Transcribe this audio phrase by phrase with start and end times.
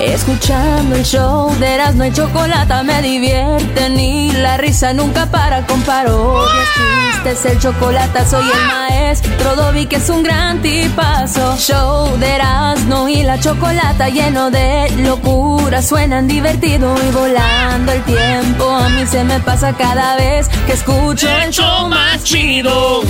[0.00, 5.82] Escuchando el show de Erasmo y Chocolata me divierte ni la risa nunca para con
[5.82, 6.68] parodias,
[7.12, 11.54] chistes, el chocolate soy el maestro Dobby que es un gran tipazo.
[11.58, 18.70] Show de Erasmo y la Chocolata lleno de locura, suenan divertido y volando el tiempo.
[18.70, 23.02] A mí se me pasa cada vez que escucho el show más chido.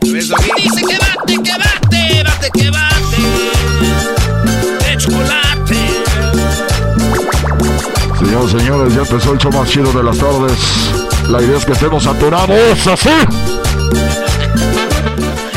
[0.00, 1.87] Dice que bate, que bate,
[8.46, 10.52] Señores, ya empezó el más chido de las tardes.
[11.28, 13.10] La idea es que estemos saturados, así.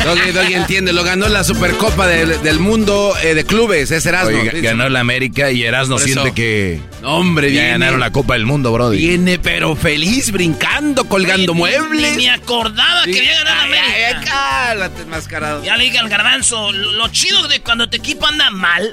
[0.04, 4.36] Doggy, Doggy entiende, lo ganó la Supercopa del, del Mundo eh, de Clubes, es Erasmo.
[4.38, 8.34] Oye, ganó la América y Erasmo siente que No, hombre, ya viene, ganaron la Copa
[8.34, 8.98] del Mundo, Brody.
[8.98, 12.16] Viene, pero feliz, brincando, colgando muebles.
[12.16, 14.30] Ni me acordaba que había ganado Ay, ay, América.
[14.32, 15.64] cálate, enmascarado.
[15.64, 18.90] Ya le dije al garbanzo, lo lo chido de cuando tu equipo anda mal,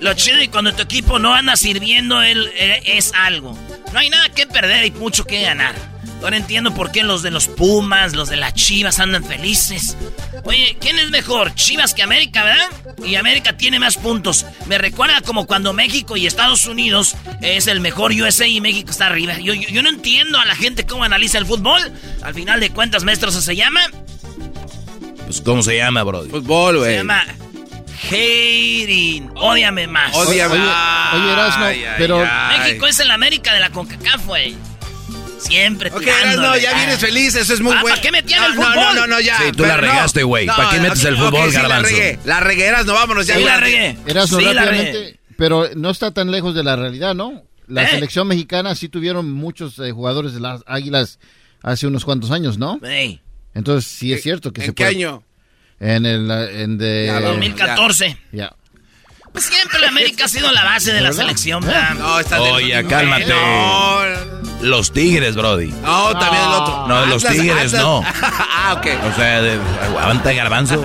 [0.00, 3.58] lo chido de cuando tu equipo no anda sirviendo él, eh, es algo.
[3.92, 5.74] No hay nada que perder y mucho que ganar.
[6.22, 9.96] Ahora entiendo por qué los de los Pumas, los de las Chivas andan felices.
[10.44, 11.54] Oye, ¿quién es mejor?
[11.54, 12.68] Chivas que América, ¿verdad?
[13.04, 14.46] Y América tiene más puntos.
[14.66, 19.06] Me recuerda como cuando México y Estados Unidos es el mejor USA y México está
[19.06, 19.38] arriba.
[19.38, 21.80] Yo, yo, yo no entiendo a la gente cómo analiza el fútbol.
[22.22, 23.80] Al final de cuentas, maestro, ¿eso se llama?
[25.26, 26.30] Pues, ¿cómo se llama, Brody?
[26.30, 26.96] Fútbol, Se güey.
[26.96, 27.22] llama
[28.10, 29.30] hating.
[29.36, 30.14] Ódiame más.
[30.14, 30.54] Ódiame.
[30.54, 32.58] Oye, oye, ay, pero- ay.
[32.58, 34.56] México es el América de la CONCACAF, güey.
[35.44, 36.02] Siempre Ok.
[36.02, 37.94] Erasmo, ya vienes feliz, eso es muy Ah, bueno.
[37.96, 38.74] ¿para qué metían no, el no, fútbol?
[38.76, 39.36] No, no, no, ya.
[39.38, 39.92] Sí, tú la pero no.
[39.92, 40.46] regaste, güey.
[40.46, 41.82] ¿Para qué metes el ok, fútbol, ok, sí, Garbanzo?
[41.82, 43.36] la regué, la regué, Erasmo, vámonos ya.
[43.36, 43.96] Sí, la regué.
[44.06, 45.20] Erasmo, Sí, la regué.
[45.36, 47.42] pero no está tan lejos de la realidad, ¿no?
[47.66, 47.88] La ¿Eh?
[47.90, 51.18] selección mexicana sí tuvieron muchos eh, jugadores de las Águilas
[51.62, 52.78] hace unos cuantos años, ¿no?
[52.82, 53.20] Ey,
[53.54, 55.22] Entonces sí es cierto que ¿En se qué puede- año?
[55.80, 57.30] En el en de Ya, vamos.
[57.30, 58.16] 2014.
[58.32, 58.54] ya.
[59.34, 61.22] Pues siempre la América ha sido la base de la ¿Verdad?
[61.24, 61.94] selección, ¿verdad?
[61.94, 63.26] No, está Oye, cálmate.
[63.26, 63.98] No,
[64.62, 65.66] Los Tigres, Brody.
[65.66, 66.86] no, también el otro.
[66.86, 67.82] No, los Atlas, Tigres, Atlas.
[67.82, 68.02] no.
[68.22, 68.86] ah, ok.
[69.12, 70.76] O sea, de, aguanta Garbanzo.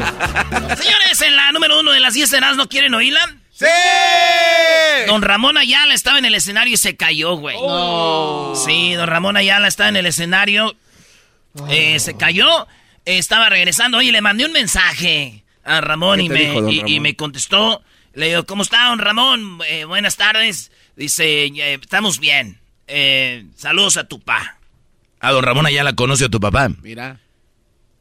[0.78, 3.20] Señores, en la número uno de las 10 cenas, ¿no quieren oírla?
[3.54, 3.66] ¡Sí!
[5.06, 7.56] Don Ramón Ayala estaba en el escenario y se cayó, güey.
[8.66, 10.76] Sí, don Ramón Ayala estaba en el escenario.
[11.70, 12.68] eh, se cayó.
[13.06, 14.00] eh, estaba regresando.
[14.00, 17.02] Oye, le mandé un mensaje a Ramón ¿Qué y me, dijo, don y- y Ramón?
[17.04, 17.82] me contestó.
[18.20, 19.60] Le digo, ¿cómo está, don Ramón?
[19.66, 20.72] Eh, buenas tardes.
[20.98, 22.60] Dice, "Eh, estamos bien.
[22.88, 24.58] Eh, saludos a tu pa.
[25.22, 26.68] A don Ramón Ayala conoce a tu papá.
[26.82, 27.22] Mira.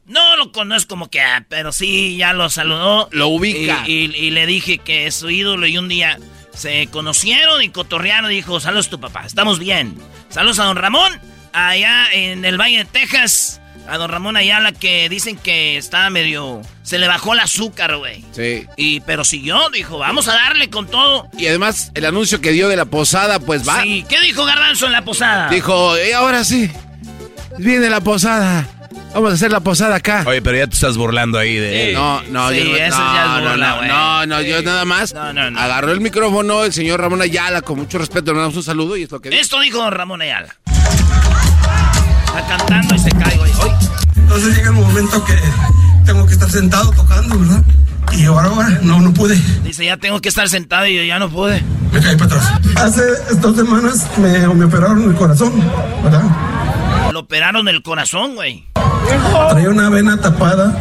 [0.05, 3.07] No lo conozco como que, ah, pero sí, ya lo saludó.
[3.13, 3.85] Lo ubica.
[3.87, 6.19] Y, y- y le dije que es su ídolo y un día
[6.53, 9.95] se conocieron y cotorrearon y dijo, saludos a tu papá, estamos bien.
[10.29, 11.17] Saludos a don Ramón,
[11.53, 13.58] allá en el Valle de Texas.
[13.89, 16.61] A don Ramón Ayala que dicen que estaba medio...
[16.83, 18.23] Se le bajó el azúcar, güey.
[18.31, 18.65] Sí.
[18.77, 21.27] Y, pero siguió, dijo, vamos a darle con todo.
[21.37, 23.81] Y además, el anuncio que dio de la posada, pues va.
[23.83, 25.49] Sí, ¿qué dijo Garbanzo en la posada?
[25.49, 26.69] Dijo, y ahora sí,
[27.57, 28.67] viene la posada.
[29.13, 30.23] Vamos a hacer la posada acá.
[30.27, 31.93] Oye, pero ya te estás burlando ahí de...
[31.93, 33.87] No, no, Sí, yo no, eso no, ya es no, burla, no, güey.
[33.87, 34.65] no, no, yo Sí.
[34.65, 35.59] nada más No, no, no.
[35.59, 39.03] agarró el micrófono el señor Ramón Ayala con mucho respeto, le damos un saludo y
[39.03, 39.41] es lo que dijo.
[39.41, 40.55] Esto dijo don Ramón Ayala.
[42.25, 43.51] Está cantando y se cae, güey.
[44.29, 45.33] Entonces llega el momento que
[46.05, 47.63] tengo que estar sentado tocando, ¿verdad?
[48.13, 49.35] Y ahora, ahora, no, no pude.
[49.63, 51.63] Dice, ya tengo que estar sentado y yo ya no pude.
[51.91, 52.53] Me caí para atrás.
[52.75, 53.01] Hace
[53.41, 55.51] dos semanas me, me operaron el corazón,
[56.03, 56.23] ¿verdad?
[57.11, 58.67] Lo operaron el corazón, güey.
[59.49, 60.75] Traía una vena tapada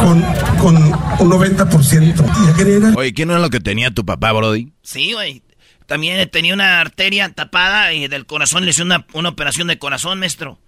[0.00, 0.20] con,
[0.58, 2.46] con un 90%.
[2.46, 4.72] Ya quería ir al- Oye, ¿qué no es lo que tenía tu papá, Brody?
[4.82, 5.42] Sí, güey.
[5.86, 10.18] También tenía una arteria tapada y del corazón le hizo una, una operación de corazón,
[10.18, 10.58] maestro.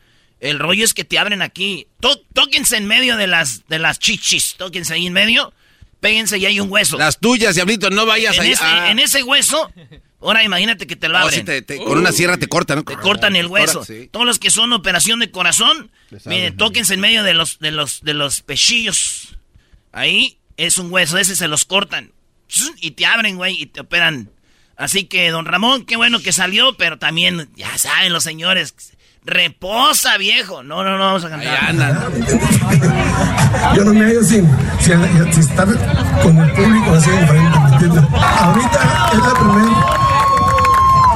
[0.45, 1.87] El rollo es que te abren aquí.
[2.01, 4.55] Tó- tóquense en medio de las, de las chichis.
[4.57, 5.53] Tóquense ahí en medio.
[6.01, 6.99] Péguense y hay un hueso.
[6.99, 8.53] Las tuyas, diablito, no vayas en, ahí.
[8.53, 8.91] ese, Ah.
[8.91, 9.73] en ese hueso,
[10.21, 11.41] ahora imagínate que te lo Oh, abren.
[11.41, 12.85] sí, te- te- con una sierra te cortan, ¿no?
[12.85, 13.79] Te cortan el hueso.
[13.79, 14.09] Ahora, sí.
[14.13, 15.91] Todos los que son operación de corazón,
[16.27, 19.39] miren, tóquense en medio de los, de los, de los pechillos.
[19.93, 22.13] Ahí es un hueso, ese se los cortan.
[22.83, 24.31] Y te abren, güey, y te operan.
[24.77, 28.75] Así que, don Ramón, qué bueno que salió, pero también, ya saben los señores,
[29.25, 30.63] reposa, viejo.
[30.63, 31.75] No, no, no, vamos a cantar.
[33.77, 34.49] Yo no me hallo sin,
[34.81, 35.67] sin, sin estar
[36.23, 37.59] con el público así enfrente.
[37.59, 38.05] ¿me entiendes?
[38.13, 39.69] Ahorita es la primer,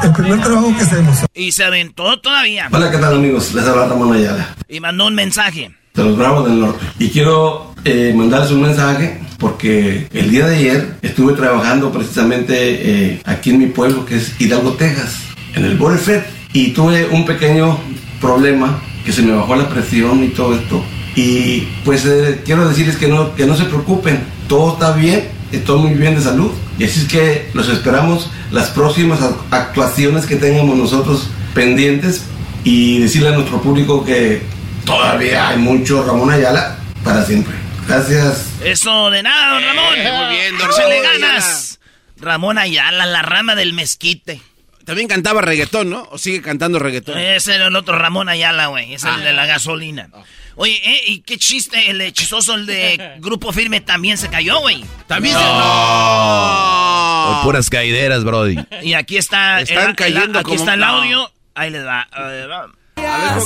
[0.05, 1.19] el primer trabajo que hacemos.
[1.35, 2.69] Y se aventó todavía.
[2.73, 3.53] Hola, ¿qué tal amigos?
[3.55, 5.71] Les habla Ramón Ayala, Y mandó un mensaje.
[5.95, 6.85] de los Bravos del Norte.
[6.99, 13.23] Y quiero eh, mandarles un mensaje porque el día de ayer estuve trabajando precisamente eh,
[13.25, 15.17] aquí en mi pueblo, que es Hidalgo, Texas,
[15.55, 16.23] en el Border Fed.
[16.53, 17.79] Y tuve un pequeño
[18.21, 20.85] problema, que se me bajó la presión y todo esto.
[21.15, 25.81] Y pues eh, quiero decirles que no, que no se preocupen, todo está bien, estoy
[25.81, 26.51] muy bien de salud.
[26.79, 32.23] Y así es que los esperamos las próximas ac- actuaciones que tengamos nosotros pendientes
[32.65, 34.43] y decirle a nuestro público que
[34.85, 37.55] todavía hay mucho Ramón Ayala para siempre.
[37.87, 38.47] Gracias.
[38.65, 39.85] Eso de nada, don Ramón.
[39.87, 41.79] muy bien, don Ramón ganas.
[42.21, 44.41] Ramón Ayala, la rama del mezquite.
[44.89, 46.09] También cantaba reggaetón, ¿no?
[46.11, 47.19] ¿O sigue cantando reggaetón?
[47.19, 48.95] Ese era el otro Ramón Ayala, güey.
[48.95, 49.19] Es el Ah.
[49.19, 50.09] de la gasolina.
[50.57, 51.01] Oye, ¿eh?
[51.09, 51.91] ¿y qué chiste?
[51.91, 54.83] El hechizoso, el de Grupo Firme, también se cayó, güey.
[55.07, 55.43] También se...
[55.45, 57.41] No.
[57.45, 58.57] puras caideras, Brody.
[58.83, 59.61] Y aquí está.
[59.61, 60.87] Están el- el- cayendo Aquí como- está el no.
[60.87, 61.31] audio.
[61.55, 62.09] Ahí les va.
[62.11, 62.67] Ahí les va.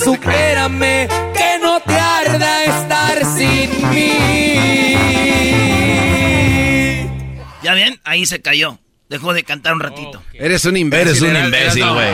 [0.02, 4.12] Supérame, que no te arda estar sin mí.
[7.64, 8.00] ¿Ya ven?
[8.04, 8.78] Ahí se cayó.
[9.12, 10.22] Dejó de cantar un ratito.
[10.32, 11.08] Eres un imbécil.
[11.08, 12.08] Eres un imbécil, güey.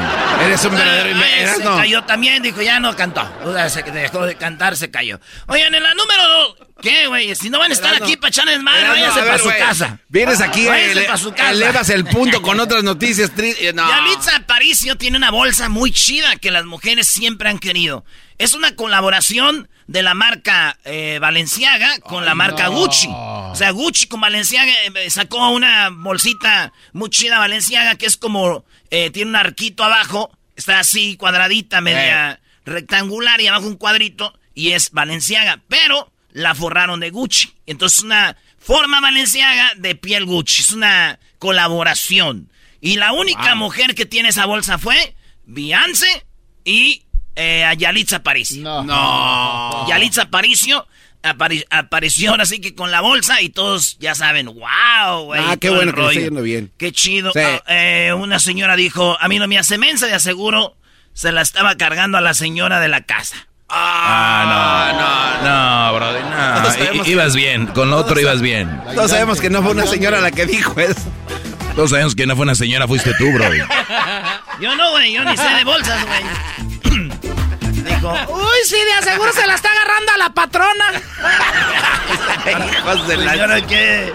[0.45, 1.63] Eres un verdadero Ahí imbécil.
[1.63, 3.23] se cayó también, dijo, ya no cantó.
[3.45, 5.21] O sea, se dejó de cantar, se cayó.
[5.47, 7.33] Oigan, en la número dos, ¿qué, güey?
[7.37, 8.07] Si no van a estar Erasno.
[8.07, 9.99] aquí para echarles mal, váyanse para su casa.
[10.09, 11.51] Vienes aquí, Váyanse ele- pa' su casa.
[11.53, 13.73] elevas el punto con otras noticias tristes.
[13.75, 13.89] No.
[13.89, 18.05] Yalitza Aparicio tiene una bolsa muy chida que las mujeres siempre han querido.
[18.39, 23.09] Es una colaboración de la marca eh, Balenciaga con la marca Gucci.
[23.11, 28.65] O sea, Gucci con Balenciaga eh, sacó una bolsita muy chida Balenciaga que es como
[28.91, 34.73] eh, tiene un arquito abajo, está así cuadradita, media rectangular y abajo un cuadrito y
[34.73, 37.55] es Balenciaga, pero la forraron de Gucci.
[37.67, 42.53] Entonces una forma Balenciaga de piel Gucci, es una colaboración.
[42.83, 46.27] Y la única mujer que tiene esa bolsa fue Beyoncé
[46.65, 47.05] y
[47.39, 48.63] eh, a Yalitza Aparicio.
[48.83, 49.87] No.
[49.89, 50.87] Yalitza Aparicio
[51.23, 55.41] apari- apareció así que con la bolsa y todos ya saben, wow, güey.
[55.45, 56.21] Ah, qué bueno que le está rollo.
[56.21, 56.73] yendo bien.
[56.79, 57.33] Qué chido.
[57.33, 57.41] Sí.
[57.41, 60.77] Ah, eh, una señora dijo, a mí no me hace mensa, de aseguro
[61.15, 63.37] se la estaba cargando a la señora de la casa.
[63.71, 66.61] Ah, no, no, no, no.
[66.63, 68.81] Todos sabemos I- que- ibas bien, con lo otro ibas bien.
[68.95, 71.13] Todos sabemos que no fue una señora la que dijo eso.
[71.77, 73.59] Todos sabemos que no fue una señora, fuiste tú, Brody.
[74.61, 77.08] Yo no, güey, yo ni sé de bolsas, güey.
[78.01, 80.93] Dijo, uy, sí, de aseguro se la está agarrando a la patrona.
[82.79, 83.33] Hijos de la...
[83.33, 84.13] Señora, qué...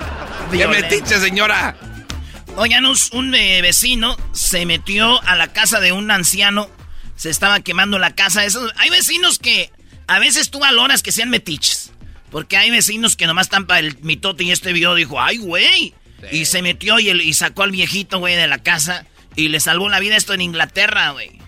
[0.51, 1.75] ¡Qué metiche, señora!
[2.55, 6.69] Oigan, un, un, eh, vecino se metió a la casa de un anciano.
[7.15, 8.45] Se estaba quemando la casa.
[8.45, 9.71] Esos- hay vecinos que
[10.07, 11.91] a veces tú valoras que sean metiches.
[12.31, 15.93] Porque hay vecinos que nomás están para el mitote y este video dijo, ay, güey.
[16.31, 19.05] Y se metió y, el- y sacó al viejito, güey, de la casa.
[19.35, 21.39] Y le salvó la vida esto en Inglaterra, güey.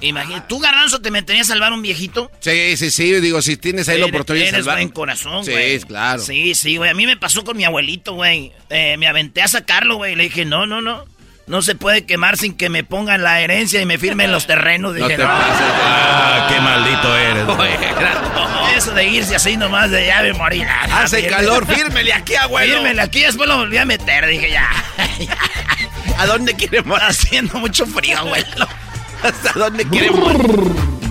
[0.00, 2.30] Imagínate, ¿tú, Garbanzo, te meterías a salvar un viejito?
[2.40, 3.12] Sí, sí, sí.
[3.20, 4.76] Digo, si tienes ahí la Eres- oportunidad de Eres salvar.
[4.78, 5.78] buen corazón, Sí, güey.
[5.80, 6.22] claro.
[6.22, 6.90] Sí, sí, güey.
[6.90, 8.52] A mí me pasó con mi abuelito, güey.
[8.70, 10.16] Eh, me aventé a sacarlo, güey.
[10.16, 11.04] Le dije, no, no, no.
[11.46, 14.94] No se puede quemar sin que me pongan la herencia y me firmen los terrenos.
[14.94, 15.28] No Dije, te no.
[15.28, 15.66] pases.
[15.82, 17.44] Ah, qué maldito eres.
[17.46, 18.76] Brody.
[18.76, 20.64] Eso de irse así nomás de me morir.
[20.70, 22.74] Ah, Hace calor, fírmele aquí, abuelo.
[22.74, 24.26] Fírmele aquí, después lo volví a meter.
[24.28, 24.70] Dije, ya.
[26.18, 27.04] ¿A dónde quiere morir?
[27.04, 28.68] Haciendo mucho frío, abuelo.
[29.22, 30.48] ¿Hasta dónde quiere morir?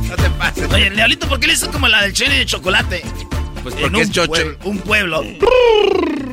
[0.08, 0.72] No te pases.
[0.72, 3.04] Oye, el diablito, ¿por qué le hizo como la del chene de chocolate?
[3.64, 4.28] Pues En porque un es chocho.
[4.32, 5.24] pueblo- un pueblo.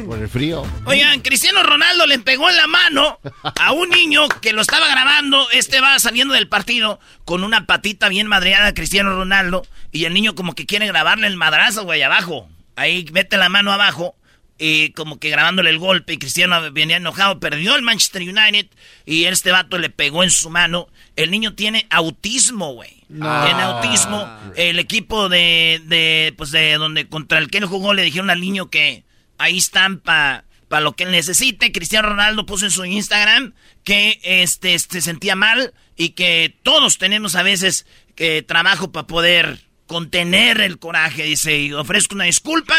[0.06, 0.64] Por el frío.
[0.84, 3.18] Oigan, Cristiano Ronaldo le pegó en la mano
[3.60, 5.50] a un niño que lo estaba grabando.
[5.50, 9.66] Este va saliendo del partido con una patita bien madreada a Cristiano Ronaldo.
[9.90, 12.48] Y el niño como que quiere grabarle el madrazo, güey, abajo.
[12.76, 14.14] Ahí mete la mano abajo.
[14.58, 16.12] Y como que grabándole el golpe.
[16.12, 17.40] Y Cristiano venía enojado.
[17.40, 18.68] Perdió el Manchester United.
[19.06, 20.86] Y este vato le pegó en su mano.
[21.16, 23.02] El niño tiene autismo, güey.
[23.08, 24.28] tiene autismo.
[24.54, 28.40] El equipo de, de, pues de donde contra el que él jugó le dijeron al
[28.40, 29.04] niño que
[29.38, 31.72] ahí están para pa lo que él necesite.
[31.72, 33.54] Cristiano Ronaldo puso en su Instagram
[33.84, 39.60] que este, se sentía mal y que todos tenemos a veces que trabajo para poder
[39.86, 41.24] contener el coraje.
[41.24, 42.74] Dice, y ofrezco una disculpa.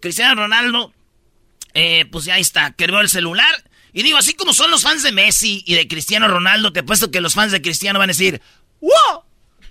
[0.00, 0.92] Cristiano Ronaldo,
[1.74, 3.54] eh, pues ya está, quebró el celular.
[3.94, 7.12] Y digo, así como son los fans de Messi y de Cristiano Ronaldo, te apuesto
[7.12, 8.42] que los fans de Cristiano van a decir,
[8.80, 9.22] ¡Wow!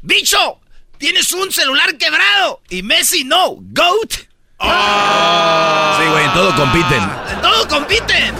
[0.01, 0.61] ¡Bicho!
[0.97, 2.61] ¡Tienes un celular quebrado!
[2.69, 4.13] Y Messi no, GOAT.
[4.13, 7.03] Sí, güey, en todo compiten.
[7.03, 8.33] En todo compiten.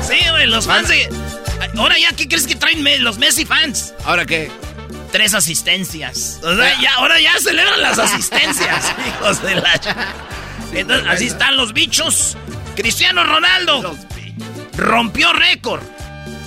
[0.00, 1.08] Sí, güey, los fans de...
[1.76, 3.94] Ahora ya, ¿qué crees que traen los Messi fans?
[4.04, 4.48] ¿Ahora qué?
[5.10, 6.38] Tres asistencias.
[6.44, 9.80] O sea, ya, ahora ya celebran las asistencias, hijos de la...
[10.72, 12.36] Entonces, así están los bichos.
[12.76, 13.96] Cristiano Ronaldo
[14.76, 15.82] rompió récord.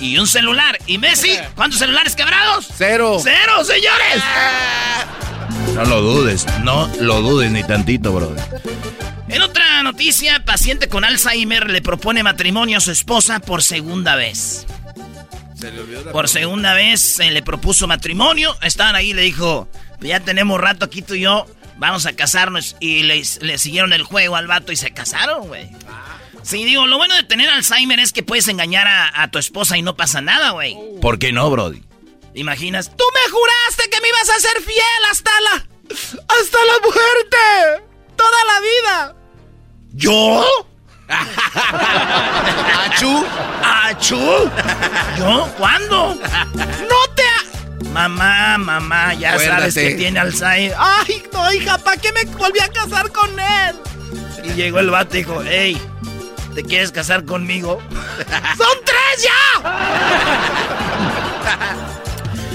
[0.00, 0.78] Y un celular.
[0.86, 1.36] ¿Y Messi?
[1.54, 2.66] ¿Cuántos celulares quebrados?
[2.76, 3.18] Cero.
[3.22, 4.22] ¡Cero, señores!
[5.74, 8.42] No lo dudes, no lo dudes ni tantito, brother.
[9.28, 14.66] En otra noticia, paciente con Alzheimer le propone matrimonio a su esposa por segunda vez.
[15.54, 18.56] Se le olvidó la Por segunda vez se le propuso matrimonio.
[18.62, 19.68] Estaban ahí y le dijo,
[20.00, 21.46] ya tenemos rato aquí tú y yo,
[21.76, 22.76] vamos a casarnos.
[22.80, 25.68] Y le, le siguieron el juego al vato y se casaron, güey.
[26.42, 29.76] Sí, digo, lo bueno de tener Alzheimer es que puedes engañar a, a tu esposa
[29.76, 30.76] y no pasa nada, güey.
[31.00, 31.82] ¿Por qué no, Brody?
[32.34, 32.90] ¿Imaginas?
[32.96, 35.50] Tú me juraste que me ibas a ser fiel hasta la...
[36.28, 37.84] hasta la muerte.
[38.16, 39.16] Toda la vida.
[39.92, 40.44] ¿Yo?
[42.84, 43.24] ¿Achú?
[43.62, 44.50] ¿Achú?
[45.18, 45.48] ¿Yo?
[45.58, 46.14] ¿Cuándo?
[46.54, 47.22] ¡No te...
[47.22, 47.44] ha-
[47.92, 50.76] Mamá, mamá, ya sabes que tiene Alzheimer.
[50.78, 51.76] ¡Ay, no, hija!
[51.78, 53.76] ¿Para qué me volví a casar con él?
[54.44, 55.80] Y llegó el vato y dijo, hey,
[56.54, 57.82] ¿te quieres casar conmigo?
[58.56, 59.36] ¡Son tres ya!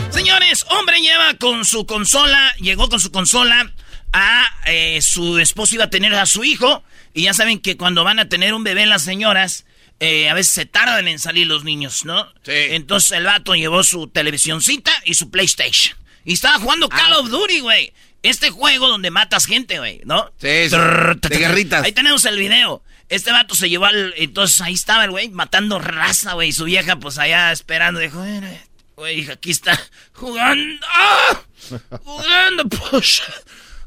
[0.12, 3.72] Señores, hombre lleva con su consola, llegó con su consola
[4.14, 6.84] a eh, su esposo iba a tener a su hijo.
[7.14, 9.66] Y ya saben que cuando van a tener un bebé las señoras,
[10.00, 12.26] eh, a veces se tardan en salir los niños, ¿no?
[12.44, 12.52] Sí.
[12.54, 15.98] Entonces el vato llevó su televisioncita y su PlayStation.
[16.24, 17.94] Y estaba jugando Call of Duty, güey.
[18.24, 20.32] Este juego donde matas gente, güey, ¿no?
[20.42, 21.84] Sí, sí, Trrr, de guerritas.
[21.84, 22.82] Ahí tenemos el video.
[23.10, 24.14] Este vato se llevó al...
[24.18, 26.52] Entonces ahí estaba el güey matando raza, güey.
[26.52, 28.00] Su vieja pues allá esperando.
[28.00, 28.50] Dijo, "Mira,
[28.96, 29.80] güey, aquí está
[30.14, 30.86] jugando.
[30.94, 31.42] ¡Ah!
[32.04, 33.22] Jugando, pues.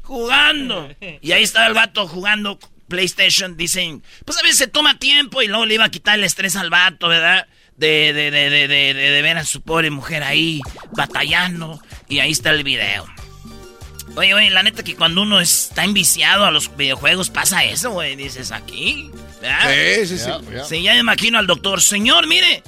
[0.03, 0.89] Jugando.
[1.21, 3.57] Y ahí estaba el vato jugando PlayStation.
[3.57, 6.55] Dicen, pues a veces se toma tiempo y luego le iba a quitar el estrés
[6.55, 7.47] al vato, ¿verdad?
[7.77, 10.61] De, de, de, de, de, de ver a su pobre mujer ahí
[10.95, 11.81] batallando.
[12.07, 13.05] Y ahí está el video.
[14.19, 18.17] Oye, oye, la neta que cuando uno está enviciado a los videojuegos pasa eso, güey.
[18.17, 19.09] Dices, aquí.
[19.41, 19.71] ¿verdad?
[19.71, 20.29] Sí, sí, sí.
[20.67, 21.81] Sí, ya me imagino al doctor.
[21.81, 22.61] Señor, mire,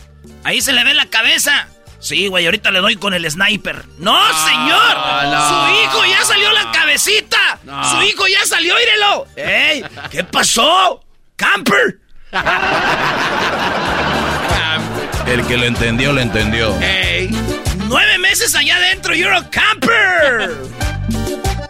[0.45, 1.67] ahí se le ve la cabeza.
[1.99, 3.83] Sí, güey, ahorita le doy con el sniper.
[3.97, 4.17] ¡No,
[4.47, 4.95] señor!
[4.95, 5.49] no.
[5.49, 7.59] ¡Su hijo ya salió la cabecita!
[7.65, 7.83] No.
[7.83, 9.27] ¡Su hijo ya salió, írelo!
[9.35, 9.83] ¡Ey!
[10.09, 11.03] ¿Qué pasó?
[11.35, 11.99] ¡Camper!
[15.27, 16.79] El que lo entendió, lo entendió.
[16.79, 17.29] Ey.
[17.87, 20.55] ¡Nueve meses allá adentro, you're a camper!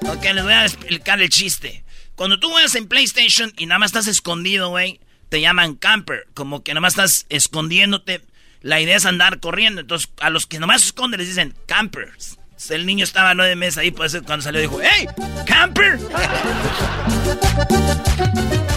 [0.07, 1.83] Ok, les voy a explicar el chiste.
[2.15, 6.27] Cuando tú juegas en PlayStation y nada más estás escondido, güey, te llaman camper.
[6.33, 8.21] Como que nada más estás escondiéndote.
[8.61, 9.81] La idea es andar corriendo.
[9.81, 12.37] Entonces, a los que nomás se esconden les dicen campers.
[12.61, 15.07] Entonces, El niño estaba nueve meses ahí, por eso cuando salió dijo, ¡Hey!
[15.47, 15.97] ¡Camper!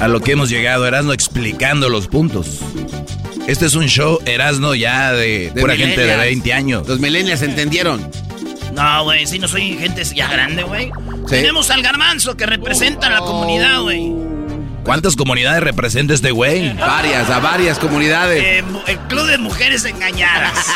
[0.00, 2.60] A lo que hemos llegado, Erasno explicando los puntos.
[3.46, 6.24] Este es un show, Erasno, ya de, De pura gente de millennials.
[6.24, 6.88] 20 años.
[6.88, 8.10] Los millennials entendieron.
[8.74, 10.90] No, güey, si no soy gente ya grande, güey.
[11.28, 14.12] Tenemos al garbanzo que representa a la comunidad, güey.
[14.84, 16.72] ¿Cuántas comunidades representa este güey?
[16.74, 18.42] Varias, a varias comunidades.
[18.42, 20.66] Eh, el club de mujeres engañadas.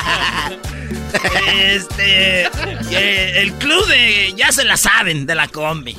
[1.55, 2.45] este.
[2.45, 4.33] eh, el club de.
[4.37, 5.97] Ya se la saben, de la combi.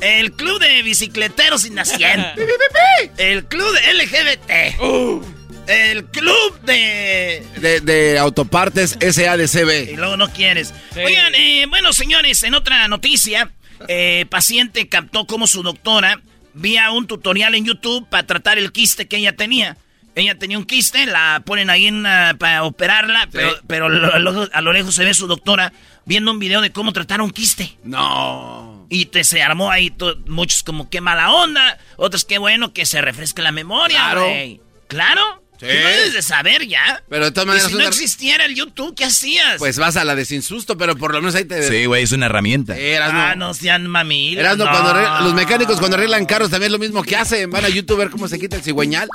[0.00, 2.28] El club de bicicleteros sin asiento.
[3.18, 5.39] El club de LGBT.
[5.70, 7.46] El club de.
[7.56, 9.96] De, de autopartes Y SADCB.
[9.96, 10.74] luego no quieres.
[10.96, 13.50] Oigan, eh, bueno, señores, en otra noticia,
[13.88, 16.20] eh, paciente captó como su doctora
[16.54, 19.76] vía un tutorial en YouTube para tratar el quiste que ella tenía.
[20.16, 22.02] Ella tenía un quiste, la ponen ahí en,
[22.38, 25.72] para operarla, pero, pero lo- lo- a lo lejos se ve su doctora
[26.04, 27.76] viendo un video de cómo tratar un quiste.
[27.84, 28.86] No.
[28.90, 32.86] Y te se armó ahí to- muchos como qué mala onda, otros qué bueno que
[32.86, 34.24] se refresque la memoria, Claro.
[34.24, 34.60] güey.
[34.88, 35.22] ¿Claro?
[35.60, 35.66] Sí.
[35.66, 37.02] Tú lo debes de saber ya.
[37.10, 39.58] Pero de todas Y maneras, si no una- existiera el YouTube, ¿qué hacías?
[39.58, 41.62] pues vas a la de sin susto, pero por lo menos ahí te.
[41.68, 42.76] Sí, güey, es una herramienta.
[42.78, 43.48] Eras, Ah, no.
[43.48, 44.38] no sean mamil.
[44.38, 44.70] Erasno, no.
[44.70, 47.50] cuando arregla- los mecánicos cuando arreglan carros también es lo mismo que hacen.
[47.50, 49.08] Van a YouTube a ver cómo se quita el cigüeñal.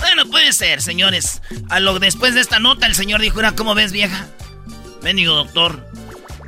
[0.00, 1.40] Bueno, puede ser, señores.
[1.70, 4.26] A lo después de esta nota, el señor dijo, "Mira, ¿cómo ves, vieja?
[5.02, 5.86] Bendigo, doctor.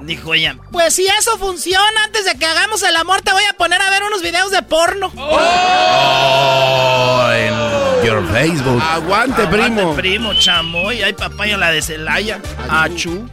[0.04, 3.52] Dijo ella, Pues si eso funciona, antes de que hagamos el amor, te voy a
[3.54, 5.12] poner a ver unos videos de porno.
[5.16, 8.82] Oh, en your Facebook.
[8.82, 9.80] Aguante, primo.
[9.80, 11.02] Aguante, primo, chamoy.
[11.02, 12.40] Ay, papaya la de Celaya.
[12.68, 13.28] Achú.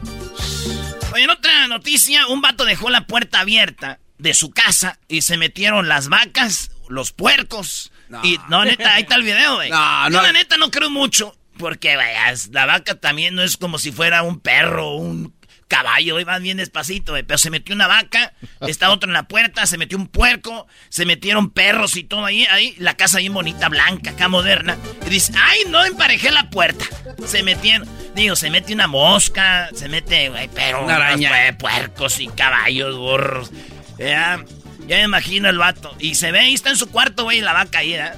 [1.12, 5.36] Oye, en otra noticia, un vato dejó la puerta abierta de su casa y se
[5.36, 7.90] metieron las vacas, los puercos.
[8.22, 9.70] Y no, neta, ahí está el video, güey.
[9.70, 10.22] No, Yo, no.
[10.22, 11.36] la neta no creo mucho.
[11.58, 15.34] Porque, vaya, la vaca también no es como si fuera un perro, un
[15.70, 17.22] caballo, van bien despacito, güey.
[17.22, 21.06] Pero se metió una vaca, está otro en la puerta, se metió un puerco, se
[21.06, 24.76] metieron perros y todo ahí, ahí, la casa bien bonita, blanca, acá moderna.
[25.06, 26.84] Y dice, ay, no emparejé la puerta.
[27.24, 31.28] Se metieron, digo, se mete una mosca, se mete, güey, pero Una araña.
[31.30, 33.50] unos, güey, puercos y caballos, burros.
[33.98, 34.44] Ya,
[34.86, 35.94] ya me imagino el vato.
[36.00, 38.12] Y se ve, ahí está en su cuarto, güey, la vaca ahí, ¿eh?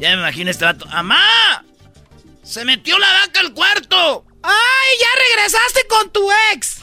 [0.00, 0.86] Ya me imagino este vato.
[0.90, 1.64] ¡Amá!
[2.42, 4.26] ¡Se metió la vaca al cuarto!
[4.46, 6.76] ¡Ay, ya regresaste con tu ex!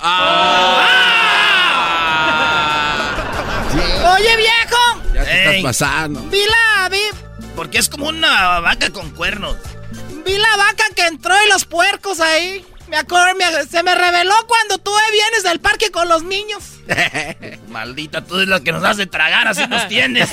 [4.15, 5.47] Oye, viejo, Ya te Ey.
[5.57, 6.21] estás pasando.
[6.29, 7.01] vi la, vi,
[7.55, 9.55] Porque es como una vaca con cuernos.
[10.25, 12.65] vi la vaca que entró y los puercos ahí.
[12.87, 16.63] Me acuerdo, me- se me reveló cuando tú vienes del parque con los niños.
[17.69, 20.29] Maldita, tú es lo que nos hace tragar, así nos tienes.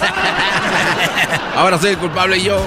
[1.54, 2.66] Ahora soy el culpable yo.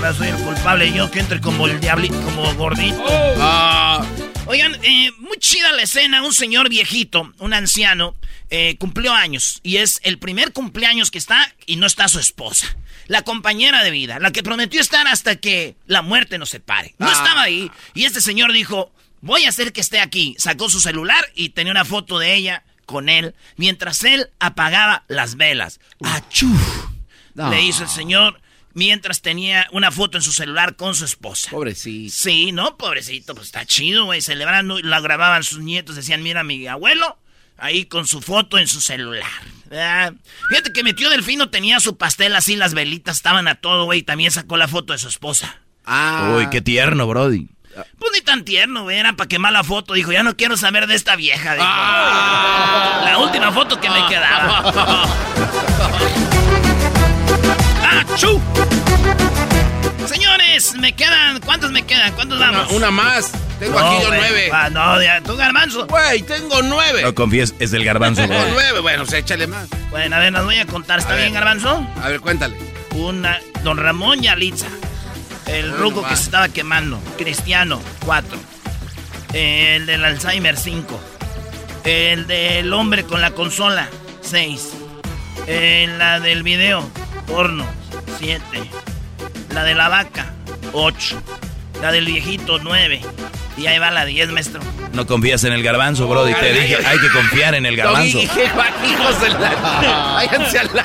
[0.00, 3.04] Ahora soy el culpable yo que entre como el diablito, como gordito.
[3.38, 4.02] Ah,
[4.46, 6.22] Oigan, eh, muy chida la escena.
[6.22, 8.14] Un señor viejito, un anciano,
[8.48, 9.60] eh, cumplió años.
[9.62, 12.74] Y es el primer cumpleaños que está y no está su esposa.
[13.08, 16.94] La compañera de vida, la que prometió estar hasta que la muerte nos separe.
[16.96, 17.12] No Ah.
[17.12, 17.70] estaba ahí.
[17.92, 18.90] Y este señor dijo,
[19.20, 20.34] voy a hacer que esté aquí.
[20.38, 25.36] Sacó su celular y tenía una foto de ella con él mientras él apagaba las
[25.36, 25.78] velas.
[26.02, 26.48] ¡Achú!
[27.34, 27.50] No.
[27.50, 28.40] Le hizo el señor
[28.80, 31.50] mientras tenía una foto en su celular con su esposa.
[31.50, 32.14] pobrecito.
[32.16, 36.44] Sí, no, pobrecito, pues está chido, güey, celebrando, y la grababan sus nietos, decían, mira
[36.44, 37.18] mi abuelo,
[37.58, 39.28] ahí con su foto en su celular.
[39.66, 40.14] ¿verdad?
[40.48, 44.02] Fíjate que metió Delfino, tenía su pastel así, las velitas estaban a todo, güey, y
[44.02, 45.60] también sacó la foto de su esposa.
[45.84, 46.36] Ah.
[46.38, 47.48] Uy, qué tierno, Brody.
[47.98, 50.86] Pues ni tan tierno, güey, era para quemar la foto, dijo, ya no quiero saber
[50.86, 51.66] de esta vieja, dijo.
[51.68, 53.02] Ah.
[53.04, 55.06] La última foto que me quedaba.
[58.08, 58.40] ¡Achú!
[60.06, 62.12] Señores, me quedan, ¿cuántos me quedan?
[62.14, 62.70] ¿Cuántos damos?
[62.72, 63.30] una más.
[63.58, 64.50] Tengo No, aquí yo nueve.
[64.52, 65.86] Ah, no, ya, tú garbanzo.
[65.86, 67.02] Güey, tengo nueve.
[67.02, 68.80] No confíes, es del garbanzo, Tengo nueve.
[68.80, 69.68] Bueno, o sea, échale más.
[69.90, 70.98] Bueno, a ver, las voy a contar.
[70.98, 71.34] ¿Está A bien, ver.
[71.42, 71.86] garbanzo?
[72.02, 72.56] A ver, cuéntale.
[72.94, 74.66] Una, don Ramón Yalitza.
[75.46, 77.00] El Ay, ruco que se estaba quemando.
[77.18, 78.38] Cristiano, cuatro.
[79.32, 80.98] El del Alzheimer, cinco.
[81.84, 83.88] El del hombre con la consola,
[84.22, 84.70] seis.
[85.46, 86.88] Eh, la del video,
[87.26, 87.64] porno,
[88.20, 88.70] siete.
[89.54, 90.32] La de la vaca,
[90.72, 91.20] ocho.
[91.80, 93.00] La del viejito, nueve.
[93.56, 94.60] Y ahí va la diez, maestro.
[94.92, 96.34] No confías en el garbanzo, Brody.
[96.34, 98.18] Te dije, hay que confiar en el garbanzo.
[98.20, 99.50] Hijos de la...
[100.14, 100.84] Váyanse a la...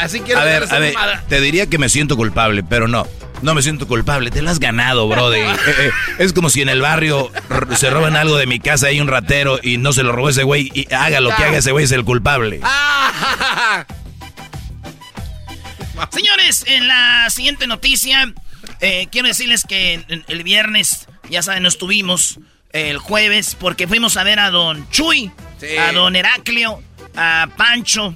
[0.00, 0.94] Así quiero A ver, a ver,
[1.28, 3.06] te diría que me siento culpable, pero no.
[3.42, 5.40] No me siento culpable, te lo has ganado, Brody.
[5.44, 7.30] Eh, eh, es como si en el barrio
[7.76, 10.42] se roban algo de mi casa, hay un ratero y no se lo robó ese
[10.42, 12.60] güey y haga lo que haga ese güey, es el culpable.
[16.12, 18.32] Señores, en la siguiente noticia,
[18.80, 22.38] eh, quiero decirles que el viernes, ya saben, nos tuvimos
[22.72, 25.30] el jueves porque fuimos a ver a don Chuy,
[25.60, 25.76] Sí.
[25.76, 26.82] a don Heraclio,
[27.16, 28.14] a Pancho,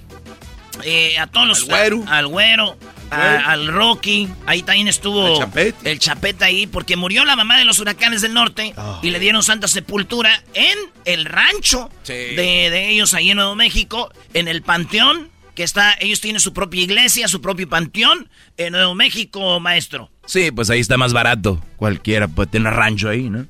[0.85, 1.61] eh, a todos los...
[1.63, 2.05] Al güero.
[2.09, 2.79] a- al güero.
[3.11, 5.91] a- al Rocky, ahí también estuvo El Chapete.
[5.93, 9.43] el Chapete ahí, porque murió la mamá de los huracanes del norte y le dieron
[9.43, 12.13] santa sepultura en el rancho Sí.
[12.13, 16.53] de, de ellos ahí en Nuevo México, en el panteón, que está, ellos tienen su
[16.53, 20.09] propia iglesia, su propio panteón en Nuevo México, maestro.
[20.25, 21.61] Sí, pues ahí está más barato.
[21.75, 23.45] Cualquiera puede tener rancho ahí, ¿no?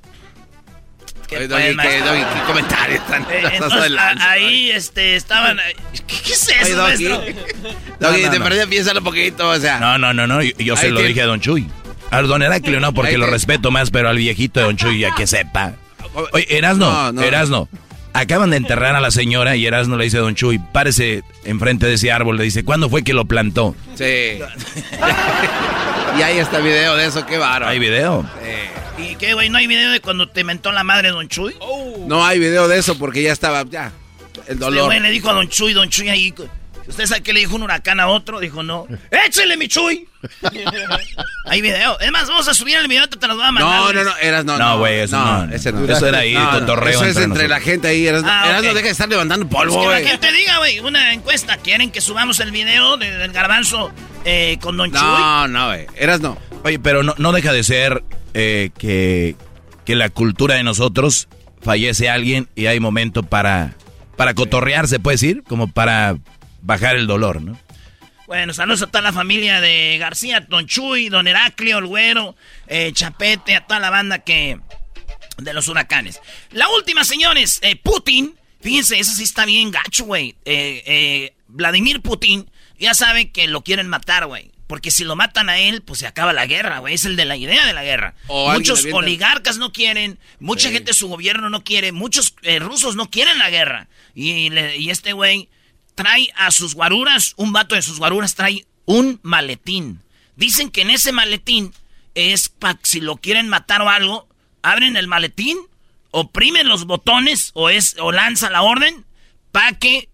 [1.28, 3.24] ¿Qué, Oye, Doggy, ¿qué, qué comentarios tan...
[3.24, 5.58] Eh, entonces, a- ahí este, estaban...
[5.92, 7.04] ¿Qué, qué es Ay, eso, Doggy.
[7.04, 7.70] maestro?
[8.00, 9.78] Doggy, No, no, piénsalo un poquito, o sea...
[9.78, 10.42] No, no, no, no.
[10.42, 11.68] Yo, yo se lo dije a Don Chuy.
[12.10, 15.00] Al Don Heraclio no, porque Ahí lo respeto más, pero al viejito de Don Chuy
[15.00, 15.74] ya que sepa.
[16.32, 17.22] Oye, Erasno, No, no.
[17.22, 17.68] Erasno.
[18.12, 21.86] Acaban de enterrar a la señora y Erasno le dice a Don Chuy, párese enfrente
[21.86, 22.36] de ese árbol.
[22.36, 23.76] Le dice, ¿cuándo fue que lo plantó?
[23.94, 24.04] Sí.
[26.18, 27.68] y ahí está video de eso, qué bárbaro.
[27.68, 28.28] ¿Hay video?
[28.98, 29.48] ¿Y qué, güey?
[29.50, 31.54] ¿No hay video de cuando te mentó la madre Don Chuy?
[32.06, 33.92] No hay video de eso porque ya estaba, ya,
[34.34, 34.86] el Este dolor.
[34.86, 36.34] güey le dijo a Don Chuy, Don Chuy ahí...
[36.88, 38.40] ¿Usted sabe qué le dijo un huracán a otro?
[38.40, 38.86] Dijo, no.
[39.10, 40.08] ¡Échele, mi Chuy!
[41.44, 41.98] Hay video.
[42.00, 43.80] Es más, vamos a subir el video, te lo voy a mandar.
[43.80, 44.58] No, no, no, eras no.
[44.58, 45.44] No, güey, eso no.
[45.52, 45.84] ese no.
[45.84, 48.06] Eso era ahí, cotorreo Eso es entre entre la gente ahí.
[48.06, 50.06] Eras, Ah, eras no deja de estar levantando polvo, que la güey.
[50.08, 51.56] gente diga, güey, una encuesta.
[51.58, 53.90] ¿Quieren que subamos el video de- del garbanzo
[54.24, 55.00] eh, con Don Chuy?
[55.00, 55.86] No, no, güey.
[55.96, 56.38] Eras no.
[56.64, 58.02] Oye, pero no, no deja de ser
[58.34, 59.36] eh, que,
[59.84, 61.28] que la cultura de nosotros
[61.62, 63.74] fallece alguien y hay momento para,
[64.16, 66.16] para cotorrearse, puede decir, como para
[66.68, 67.58] bajar el dolor, ¿no?
[68.26, 72.92] Bueno, saludos a toda la familia de García, Don Chuy, Don Heraclio, el Güero, eh,
[72.92, 74.60] Chapete, a toda la banda que
[75.38, 76.20] de los huracanes.
[76.50, 80.36] La última, señores, eh, Putin, fíjense, eso sí está bien gacho, güey.
[80.44, 84.50] Eh, Vladimir Putin, ya sabe que lo quieren matar, güey.
[84.66, 86.92] Porque si lo matan a él, pues se acaba la guerra, güey.
[86.92, 88.14] Es el de la idea de la guerra.
[88.28, 93.38] muchos oligarcas no quieren, mucha gente de su gobierno no quiere, muchos rusos no quieren
[93.38, 93.88] la guerra.
[94.14, 95.48] Y, y este güey
[95.98, 100.00] trae a sus guaruras, un vato de sus guaruras trae un maletín.
[100.36, 101.74] Dicen que en ese maletín
[102.14, 104.28] es para si lo quieren matar o algo,
[104.62, 105.58] abren el maletín,
[106.12, 109.04] oprimen los botones o, es, o lanza la orden
[109.50, 110.08] para que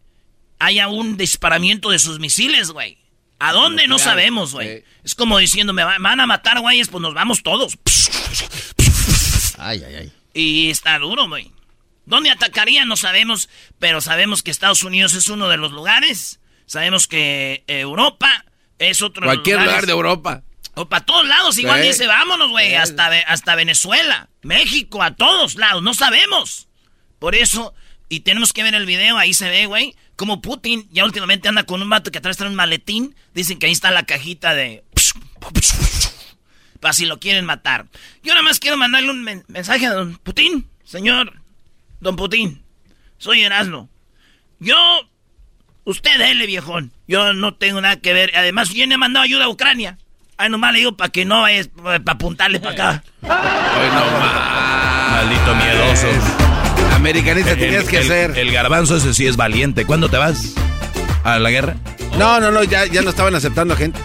[0.59, 2.97] haya un disparamiento de sus misiles, güey.
[3.39, 3.87] ¿A dónde?
[3.87, 4.85] No sabemos, güey.
[5.05, 7.77] Es como diciendo, me van a matar, güeyes, pues nos vamos todos.
[9.59, 10.13] Ay, ay, ay.
[10.33, 11.53] Y está duro, güey.
[12.07, 12.89] ¿Dónde atacarían?
[12.89, 16.41] No sabemos, pero sabemos que Estados Unidos es uno de los lugares.
[16.67, 18.45] Sabemos que Europa
[18.79, 20.43] es otro Cualquier lugar de Europa.
[20.75, 25.85] O para todos lados, igual dice, vámonos, güey, hasta, hasta Venezuela, México, a todos lados,
[25.85, 26.67] no sabemos.
[27.21, 27.75] Por eso,
[28.09, 31.63] y tenemos que ver el video, ahí se ve, güey, como Putin ya últimamente anda
[31.63, 34.85] con un vato que atrás trae un maletín, dicen que ahí está la cajita de...
[36.81, 37.87] Para si lo quieren matar.
[38.23, 41.41] Yo nada más quiero mandarle un mensaje a don Putin, señor,
[42.05, 42.63] don Putin,
[43.17, 43.89] soy Erasmo.
[44.61, 44.77] Yo,
[45.85, 46.93] usted dele, viejón.
[47.09, 48.31] Yo no tengo nada que ver.
[48.37, 49.99] Además, ¿quién le mandado ayuda a Ucrania?
[50.37, 53.05] Ay, nomás le digo para que no vayas, para apuntarle para acá.
[53.23, 56.09] Ay, no Maldito miedoso.
[56.95, 58.39] Americanista tenías que ser.
[58.39, 59.87] El garbanzo ese sí es valiente.
[59.87, 60.55] ¿Cuándo te vas?
[61.25, 61.77] ¿A la guerra?
[62.19, 63.99] No, no, no, ya, ya no estaban aceptando gente.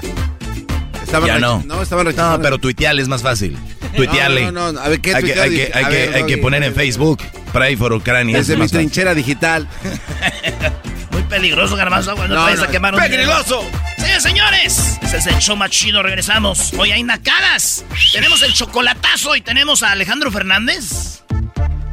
[1.04, 1.64] Estaban ya no.
[1.66, 2.38] No, estaban rechazando.
[2.38, 3.58] No, pero tuitearle es más fácil.
[3.96, 4.46] Tuitearle.
[4.46, 4.80] No, no, no.
[4.80, 7.22] A ver, ¿qué hay, que, hay, que, hay, que, hay que poner en Facebook.
[7.52, 8.38] Pray for Ucrania.
[8.38, 9.68] Desde mi trinchera digital.
[11.12, 12.16] Muy peligroso, garbanzo.
[12.16, 13.64] No, no vayas a quemar un ¡Peligroso!
[13.98, 15.00] Sí, señores.
[15.02, 16.04] Ese es el show más chido.
[16.04, 16.74] Regresamos.
[16.78, 17.84] Hoy hay nacadas.
[18.12, 21.24] Tenemos el chocolatazo y tenemos a Alejandro Fernández.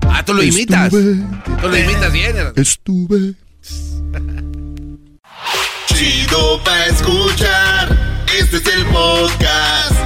[0.09, 0.91] Ah, tú lo imitas.
[0.91, 2.37] Tú lo imitas bien.
[2.57, 3.35] Estuve.
[5.87, 8.25] Chido pa' escuchar.
[8.39, 10.06] Este es el podcast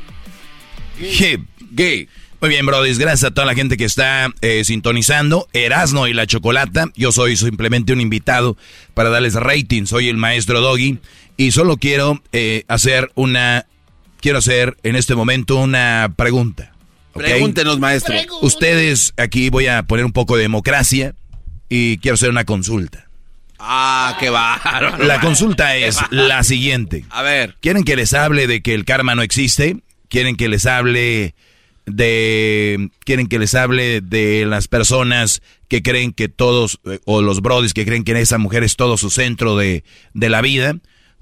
[1.01, 2.07] hip, gay.
[2.41, 5.47] Muy bien, Brody, gracias a toda la gente que está eh, sintonizando.
[5.53, 6.87] Erasno y la Chocolata.
[6.95, 8.57] Yo soy simplemente un invitado
[8.95, 9.85] para darles rating.
[9.85, 10.97] Soy el maestro Doggy.
[11.37, 13.67] Y solo quiero eh, hacer una.
[14.21, 16.73] Quiero hacer en este momento una pregunta.
[17.13, 18.15] Pregúntenos, maestro.
[18.41, 21.13] Ustedes, aquí voy a poner un poco de democracia.
[21.69, 23.07] Y quiero hacer una consulta.
[23.59, 24.97] Ah, qué bárbaro.
[24.97, 27.05] La consulta es la siguiente.
[27.11, 27.55] A ver.
[27.61, 29.77] ¿Quieren que les hable de que el karma no existe?
[30.11, 31.35] ¿Quieren que les hable
[31.85, 37.41] de quieren que les hable de las personas que creen que todos eh, o los
[37.41, 40.75] brodis que creen que esa mujer es todo su centro de, de la vida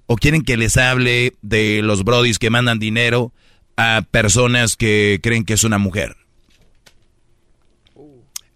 [0.07, 3.31] o quieren que les hable de los brodis que mandan dinero
[3.77, 6.17] a personas que creen que es una mujer.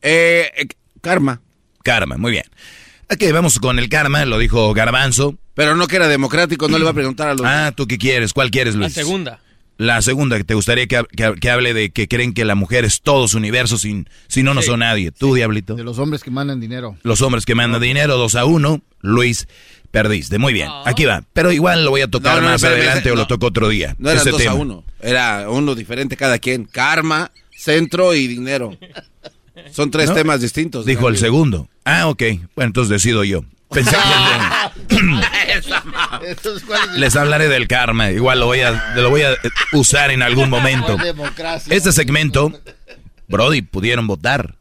[0.01, 0.67] Eh, eh,
[0.99, 1.41] karma.
[1.83, 2.45] karma muy bien.
[3.03, 5.37] Ok vamos con el karma lo dijo Garbanzo.
[5.53, 7.45] Pero no que era democrático, no le va a preguntar a los...
[7.45, 9.39] ah tú qué quieres cuál quieres La Luis segunda.
[9.77, 12.85] La segunda, que te gustaría que, que- que hable de que creen que la mujer
[12.85, 15.11] es todo su universo, sin, si no, no son nadie.
[15.11, 15.75] Tú, Diablito.
[15.75, 16.95] De los hombres que mandan dinero.
[17.03, 18.81] Los hombres que mandan dinero, dos a uno.
[19.01, 19.47] Luis,
[19.91, 20.37] perdiste.
[20.37, 21.23] Muy bien, aquí va.
[21.33, 23.67] Pero igual lo voy a tocar No, no, más espérame, adelante o lo toco otro
[23.69, 23.95] día.
[23.97, 24.83] No eran ese dos a uno.
[25.01, 26.65] Era uno diferente cada quien.
[26.65, 28.77] Karma, centro y dinero.
[29.71, 30.15] Son tres ¿No?
[30.15, 30.85] temas distintos.
[30.85, 31.67] Dijo el segundo.
[31.83, 32.21] Ah, ok.
[32.55, 33.43] Bueno, entonces decido yo.
[33.71, 33.95] Pensé
[34.87, 34.95] que...
[36.27, 38.11] Entonces, ¿cuál es Les hablaré del karma.
[38.11, 39.35] Igual lo voy a, lo voy a
[39.73, 40.97] usar en algún momento.
[41.69, 42.51] Este segmento,
[43.27, 44.57] Brody, pudieron votar.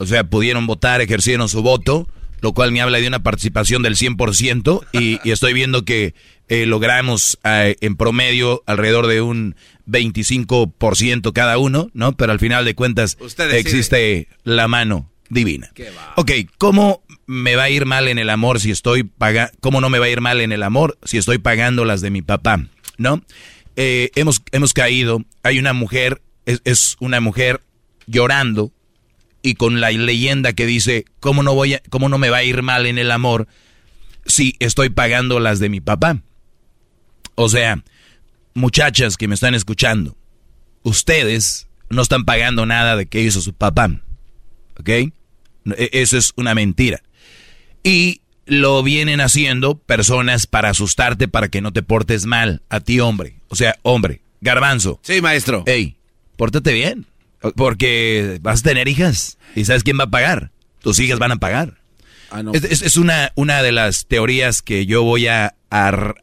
[0.00, 2.08] O sea, pudieron votar, ejercieron su voto,
[2.40, 6.14] lo cual me habla de una participación del 100% y, y estoy viendo que
[6.48, 9.54] eh, logramos eh, en promedio alrededor de un
[9.86, 12.12] 25% cada uno, ¿no?
[12.12, 13.18] Pero al final de cuentas
[13.52, 15.70] existe la mano divina.
[16.16, 19.90] Ok, ¿cómo me va a ir mal en el amor si estoy pagando, cómo no
[19.90, 22.64] me va a ir mal en el amor si estoy pagando las de mi papá,
[22.96, 23.22] ¿no?
[23.76, 27.60] Eh, hemos, hemos caído, hay una mujer, es, es una mujer
[28.06, 28.72] llorando
[29.42, 32.44] y con la leyenda que dice, ¿cómo no, voy a, ¿cómo no me va a
[32.44, 33.46] ir mal en el amor
[34.24, 36.22] si estoy pagando las de mi papá?
[37.34, 37.84] O sea,
[38.54, 40.16] muchachas que me están escuchando,
[40.82, 43.90] ustedes no están pagando nada de que hizo su papá.
[44.80, 44.88] ¿Ok?
[44.88, 45.12] E-
[45.92, 47.02] Eso es una mentira.
[47.82, 53.00] Y lo vienen haciendo personas para asustarte para que no te portes mal a ti,
[53.00, 53.36] hombre.
[53.48, 55.00] O sea, hombre, garbanzo.
[55.02, 55.64] Sí, maestro.
[55.66, 55.96] Ey,
[56.36, 57.06] pórtate bien.
[57.56, 59.38] Porque vas a tener hijas.
[59.54, 60.50] ¿Y sabes quién va a pagar?
[60.80, 61.78] Tus hijas van a pagar.
[62.30, 62.52] Ah, no.
[62.52, 66.14] Es, es- es una, una de las teorías que yo voy a, a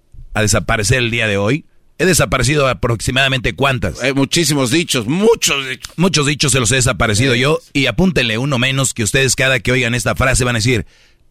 [0.42, 1.66] desaparecer el día de hoy.
[1.98, 4.02] He desaparecido aproximadamente cuántas.
[4.04, 5.94] Hay muchísimos dichos, muchos dichos.
[5.96, 7.60] Muchos dichos se los he desaparecido yo.
[7.72, 10.86] Y apúntenle uno menos que ustedes cada que oigan esta frase van a decir,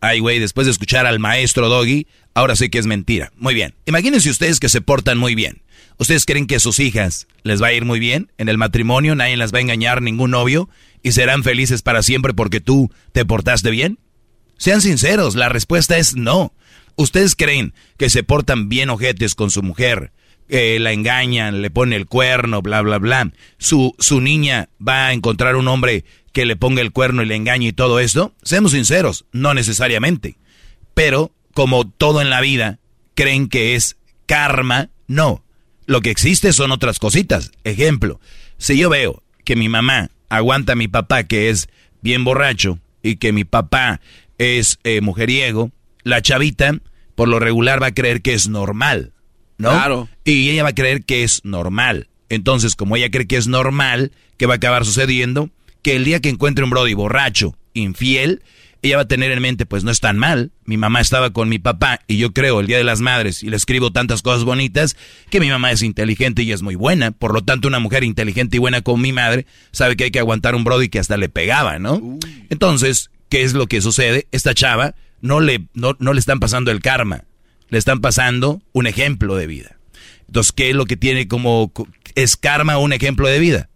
[0.04, 3.32] ay güey, después de escuchar al maestro Doggy, ahora sé que es mentira.
[3.36, 3.74] Muy bien.
[3.86, 5.62] Imagínense ustedes que se portan muy bien.
[5.98, 9.14] ¿Ustedes creen que a sus hijas les va a ir muy bien en el matrimonio?
[9.14, 10.68] Nadie las va a engañar, ningún novio.
[11.02, 13.98] Y serán felices para siempre porque tú te portaste bien.
[14.58, 16.52] Sean sinceros, la respuesta es no.
[16.96, 20.12] ¿Ustedes creen que se portan bien ojetes con su mujer?
[20.48, 23.30] Eh, la engañan, le ponen el cuerno, bla, bla, bla.
[23.58, 27.36] Su, su niña va a encontrar un hombre que le ponga el cuerno y le
[27.36, 28.34] engañe y todo esto.
[28.42, 30.36] Seamos sinceros, no necesariamente.
[30.94, 32.78] Pero, como todo en la vida,
[33.14, 35.44] creen que es karma, no.
[35.86, 37.52] Lo que existe son otras cositas.
[37.64, 38.20] Ejemplo,
[38.58, 41.68] si yo veo que mi mamá aguanta a mi papá que es
[42.02, 44.00] bien borracho y que mi papá
[44.38, 45.70] es eh, mujeriego,
[46.02, 46.78] la chavita
[47.14, 49.12] por lo regular va a creer que es normal,
[49.58, 49.70] ¿no?
[49.70, 50.08] Claro.
[50.24, 52.08] Y ella va a creer que es normal.
[52.28, 55.50] Entonces, como ella cree que es normal, ¿qué va a acabar sucediendo?
[55.82, 58.42] Que el día que encuentre un Brody borracho, infiel,
[58.84, 60.52] ella va a tener en mente, pues no es tan mal.
[60.66, 63.48] Mi mamá estaba con mi papá y yo creo el Día de las Madres y
[63.48, 64.96] le escribo tantas cosas bonitas
[65.30, 67.10] que mi mamá es inteligente y es muy buena.
[67.10, 70.18] Por lo tanto, una mujer inteligente y buena como mi madre sabe que hay que
[70.18, 72.18] aguantar un Brody que hasta le pegaba, ¿no?
[72.50, 74.26] Entonces, ¿qué es lo que sucede?
[74.32, 77.24] Esta chava no le, no, no le están pasando el karma,
[77.74, 79.76] le están pasando un ejemplo de vida.
[80.28, 81.72] Entonces, ¿qué es lo que tiene como...
[82.14, 83.68] ¿Es karma un ejemplo de vida?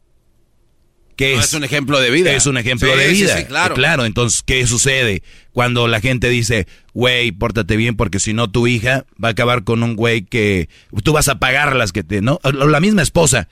[1.17, 1.47] ¿Qué No, es?
[1.47, 2.33] es un ejemplo de vida.
[2.33, 3.37] Es un ejemplo Sí, de vida.
[3.39, 3.75] sí, claro.
[3.75, 8.69] Claro, entonces, ¿qué sucede cuando la gente dice, güey, pórtate bien porque si no tu
[8.69, 10.69] hija va a acabar con un güey que
[11.03, 12.39] tú vas a pagar las que te, ¿no?
[12.45, 13.49] La misma esposa.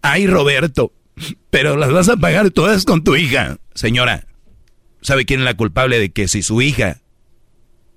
[0.00, 0.92] Ay, Roberto,
[1.50, 3.58] pero las vas a pagar todas con tu hija.
[3.74, 4.28] Señora,
[5.02, 7.00] ¿sabe quién es la culpable de que si su hija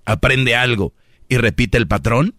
[0.05, 0.95] aprende algo
[1.31, 2.35] y repite el patrón?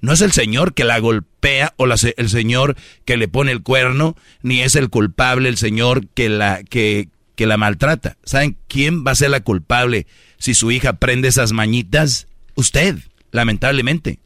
[0.00, 3.62] No es el señor que la golpea o la el señor que le pone el
[3.62, 8.16] cuerno, ni es el culpable el señor que la, que, que la maltrata.
[8.24, 12.26] ¿Saben quién va a ser la culpable si su hija aprende esas mañitas?
[12.56, 12.96] Usted.
[13.30, 14.18] lamentablemente.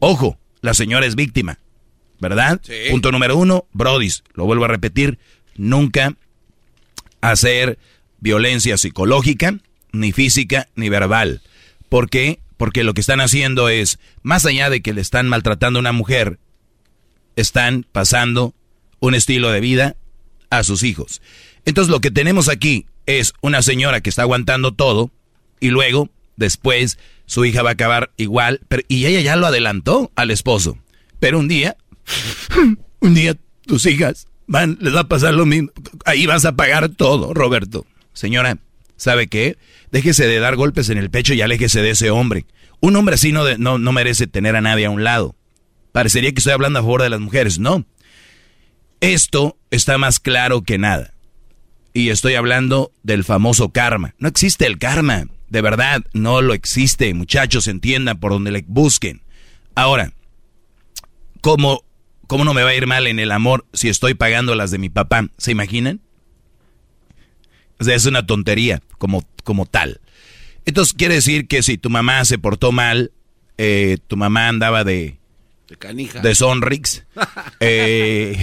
[0.00, 1.58] Ojo, la señora es víctima,
[2.20, 2.60] ¿verdad?
[2.90, 5.18] Punto número uno, Brodis, lo vuelvo a repetir,
[5.56, 6.14] nunca
[7.22, 7.78] hacer
[8.20, 9.54] violencia psicológica,
[9.92, 11.40] ni física, ni verbal.
[11.88, 12.41] ¿Por qué?
[12.62, 15.90] Porque lo que están haciendo es, más allá de que le están maltratando a una
[15.90, 16.38] mujer,
[17.34, 18.54] están pasando
[19.00, 19.96] un estilo de vida
[20.48, 21.22] a sus hijos.
[21.64, 25.10] Entonces lo que tenemos aquí es una señora que está aguantando todo
[25.58, 30.30] y luego, después, su hija va a acabar igual, y ella ya lo adelantó al
[30.30, 30.78] esposo.
[31.18, 31.76] Pero un día,
[33.00, 35.72] un día tus hijas van, les va a pasar lo mismo.
[36.04, 37.86] Ahí vas a pagar todo, Roberto.
[38.12, 38.58] Señora,
[39.02, 39.58] ¿sabe qué?
[39.90, 42.46] Déjese de dar golpes en el pecho y aléjese de ese hombre.
[42.80, 45.34] Un hombre así no, no, no merece tener a nadie a un lado.
[45.90, 47.58] Parecería que estoy hablando a favor de las mujeres.
[47.58, 47.84] No.
[49.00, 51.14] Esto está más claro que nada.
[51.92, 54.14] Y estoy hablando del famoso karma.
[54.18, 55.24] No existe el karma.
[55.48, 57.12] De verdad, no lo existe.
[57.12, 59.22] Muchachos, entiendan por donde le busquen.
[59.74, 60.12] Ahora,
[61.40, 61.84] ¿cómo,
[62.28, 64.78] ¿cómo no me va a ir mal en el amor si estoy pagando las de
[64.78, 65.28] mi papá?
[65.38, 66.00] ¿Se imaginan?
[67.82, 70.00] O sea, es una tontería como, como tal.
[70.64, 73.12] Entonces quiere decir que si tu mamá se portó mal,
[73.58, 75.18] eh, tu mamá andaba de,
[75.68, 76.20] De canija.
[76.20, 77.04] de Sonrix,
[77.60, 78.36] eh,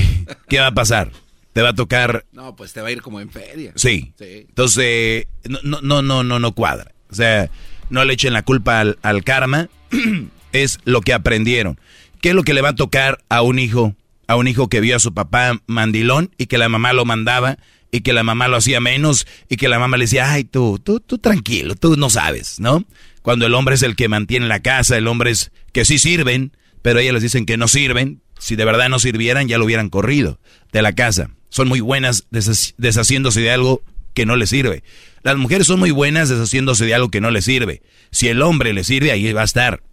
[0.48, 1.12] ¿qué va a pasar?
[1.54, 3.72] Te va a tocar No, pues te va a ir como en feria.
[3.76, 4.14] Sí.
[4.20, 6.92] Entonces, eh, no, no, no, no, no, no cuadra.
[7.10, 7.50] O sea,
[7.90, 9.70] no le echen la culpa al, al karma.
[10.52, 11.80] es lo que aprendieron.
[12.22, 13.96] ¿Qué es lo que le va a tocar a un hijo?
[14.28, 17.58] A un hijo que vio a su papá mandilón y que la mamá lo mandaba
[17.92, 20.80] y que la mamá lo hacía menos y que la mamá le decía, ay, tú,
[20.84, 22.86] tú, tú tranquilo, tú no sabes, ¿no?
[23.22, 26.52] Cuando el hombre es el que mantiene la casa, el hombre es que sí sirven,
[26.82, 28.22] pero ellas les dicen que no sirven.
[28.38, 30.40] Si de verdad no sirvieran, ya lo hubieran corrido
[30.72, 31.32] de la casa.
[31.50, 33.82] Son muy buenas deshaci- deshaciéndose de algo
[34.14, 34.84] que no les sirve.
[35.24, 37.82] Las mujeres son muy buenas deshaciéndose de algo que no les sirve.
[38.12, 39.84] Si el hombre le sirve, ahí va a estar.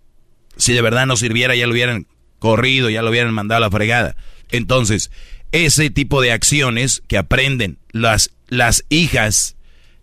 [0.56, 2.06] Si de verdad no sirviera, ya lo hubieran
[2.38, 4.16] corrido, ya lo hubieran mandado a la fregada.
[4.50, 5.11] Entonces,
[5.52, 9.56] ese tipo de acciones que aprenden las, las hijas,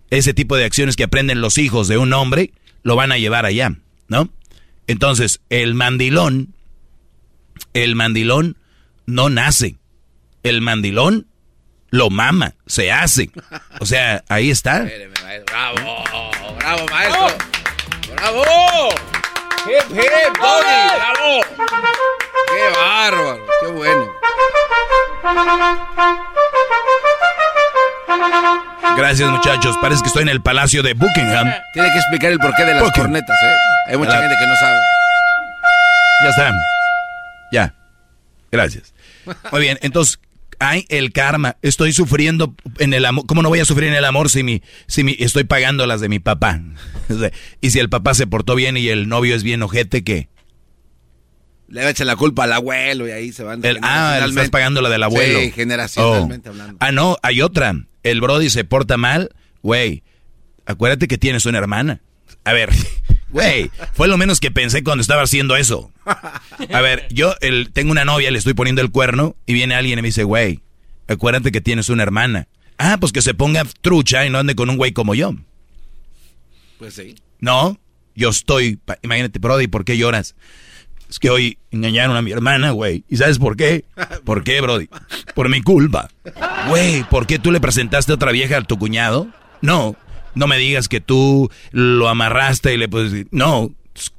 [0.10, 2.52] ese tipo de acciones que aprenden los hijos de un hombre,
[2.84, 3.76] lo van a llevar allá,
[4.08, 4.30] ¿no?
[4.88, 6.54] Entonces, el mandilón,
[7.74, 8.58] el mandilón
[9.06, 9.78] no nace.
[10.44, 11.28] El mandilón
[11.90, 13.30] lo mama, se hace.
[13.80, 14.86] O sea, ahí está.
[15.46, 16.04] Bravo,
[16.58, 17.28] bravo, maestro.
[18.16, 18.44] Bravo.
[19.66, 21.42] Hip, hip, bravo.
[22.50, 24.12] Qué bárbaro, qué bueno.
[28.98, 29.76] Gracias, muchachos.
[29.82, 31.52] Parece que estoy en el palacio de Buckingham.
[31.74, 33.12] Tiene que explicar el porqué de las Buckingham.
[33.12, 33.56] cornetas, ¿eh?
[33.92, 34.78] Hay mucha La- gente que no sabe.
[36.24, 36.52] Ya está.
[37.52, 37.74] Ya.
[38.52, 38.94] Gracias.
[39.52, 40.20] Muy bien, entonces,
[40.60, 41.58] hay el karma.
[41.62, 43.26] Estoy sufriendo en el amor.
[43.26, 46.00] ¿Cómo no voy a sufrir en el amor si mi, si mi, estoy pagando las
[46.02, 46.60] de mi papá?
[47.62, 50.30] Y si el papá se portó bien y el novio es bien ojete, ¿qué?
[51.74, 53.66] Le va a echar la culpa al abuelo y ahí se van.
[53.66, 55.40] El, ah, le estás pagando la del abuelo.
[55.40, 56.52] Sí, generacionalmente Oh.
[56.52, 56.78] hablando.
[56.80, 57.74] Ah, no, hay otra.
[58.04, 59.32] El Brody se porta mal,
[59.64, 60.04] güey.
[60.68, 62.02] Acuérdate que tienes una hermana.
[62.44, 62.70] A ver,
[63.30, 65.92] güey, fue lo menos que pensé cuando estaba haciendo eso.
[66.06, 69.98] A ver, yo el, tengo una novia, le estoy poniendo el cuerno y viene alguien
[69.98, 70.60] y me dice, güey,
[71.08, 72.48] acuérdate que tienes una hermana.
[72.78, 75.34] Ah, pues que se ponga trucha y no ande con un güey como yo.
[76.78, 77.16] Pues sí.
[77.40, 77.80] No,
[78.16, 80.36] yo estoy, imagínate, Brody, ¿por qué lloras?
[81.14, 83.04] Es que hoy engañaron a mi hermana, güey.
[83.08, 83.86] ¿Y sabes por qué?
[84.26, 84.90] ¿Por qué, Brody?
[85.36, 86.10] Por mi culpa.
[86.70, 89.28] Güey, ¿por qué tú le presentaste a otra vieja a tu cuñado?
[89.62, 89.96] No,
[90.34, 93.70] no me digas que tú lo amarraste y le pues no.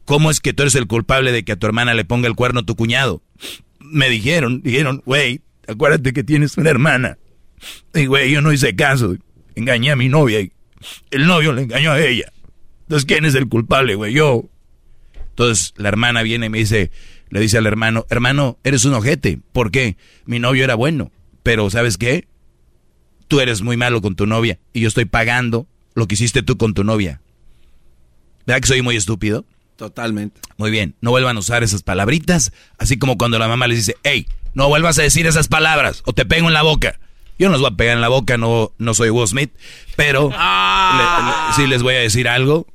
[0.04, 2.36] ¿Cómo es que tú eres el culpable de que a tu hermana le ponga el
[2.36, 3.22] cuerno a tu cuñado?
[3.80, 7.18] Me dijeron, dijeron, güey, acuérdate que tienes una hermana.
[7.92, 9.16] Y güey, yo no hice caso.
[9.56, 10.52] Engañé a mi novia y
[11.10, 12.32] el novio le engañó a ella.
[12.82, 14.12] Entonces, ¿quién es el culpable, güey?
[14.12, 14.44] Yo.
[15.34, 16.92] Entonces, la hermana viene y me dice,
[17.28, 19.40] le dice al hermano, hermano, eres un ojete.
[19.52, 19.96] ¿Por qué?
[20.26, 21.10] Mi novio era bueno.
[21.42, 22.26] Pero, ¿sabes qué?
[23.26, 26.56] Tú eres muy malo con tu novia y yo estoy pagando lo que hiciste tú
[26.56, 27.20] con tu novia.
[28.46, 29.44] ¿Verdad que soy muy estúpido?
[29.76, 30.40] Totalmente.
[30.56, 33.96] Muy bien, no vuelvan a usar esas palabritas, así como cuando la mamá les dice,
[34.04, 37.00] hey, no vuelvas a decir esas palabras o te pego en la boca.
[37.38, 39.50] Yo no los voy a pegar en la boca, no, no soy Will Smith,
[39.96, 42.66] pero le- le- sí les voy a decir algo.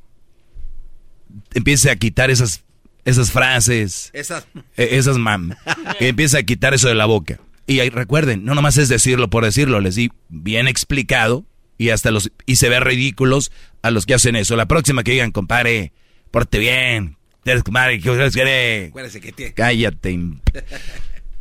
[1.54, 2.64] Empiece a quitar esas,
[3.06, 4.48] esas frases, Esas.
[4.78, 5.56] eh, esas mam,
[5.98, 7.40] que empiece a quitar eso de la boca.
[7.66, 11.46] Y ahí, recuerden, no nomás es decirlo por decirlo, les di bien explicado
[11.78, 14.56] y hasta los y se ve ridículos a los que hacen eso.
[14.56, 15.94] La próxima que digan, compadre,
[16.32, 19.54] porte bien, eres compadre, ¿qué quieres que Acuérdese que tiene.
[19.54, 20.20] Cállate.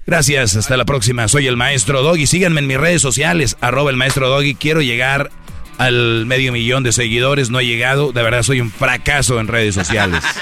[0.07, 1.29] Gracias, hasta la próxima.
[1.29, 2.27] Soy el maestro Doggy.
[2.27, 4.55] Síganme en mis redes sociales, arroba el maestro Doggy.
[4.55, 5.31] Quiero llegar
[5.79, 7.51] al medio millón de seguidores.
[7.51, 8.13] No he llegado.
[8.13, 10.23] De verdad, soy un fracaso en redes sociales.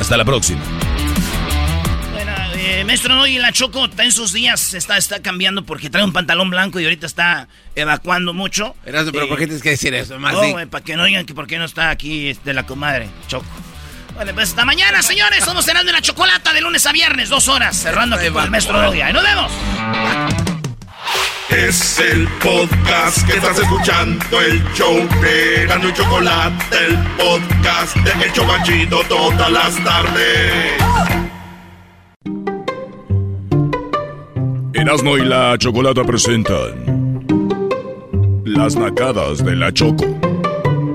[0.00, 0.60] Hasta la próxima.
[2.12, 6.04] Bueno, eh, maestro, hoy la Choco está en sus días, está, está cambiando porque trae
[6.04, 8.74] un pantalón blanco y ahorita está evacuando mucho.
[8.84, 10.18] Erasmo, pero Eh, ¿por qué tienes que decir eso?
[10.18, 10.52] Más No, sí.
[10.70, 13.46] para que no digan que por qué no está aquí este, la comadre, Choco.
[14.14, 15.44] Bueno, pues hasta mañana, señores.
[15.44, 18.50] Somos cenando en la chocolata de lunes a viernes, dos horas, cerrando aquí con el
[18.50, 19.00] maestro Doggy.
[19.00, 19.50] Ahí nos vemos.
[21.50, 28.24] Es el podcast que estás escuchando, el show de Gano y Chocolate, el podcast de
[28.24, 30.72] El Chobachito todas las tardes.
[34.72, 37.24] Erasmo y la Chocolata presentan
[38.44, 40.04] Las Nacadas de la Choco.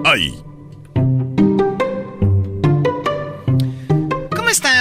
[0.04, 0.49] ¡Ay!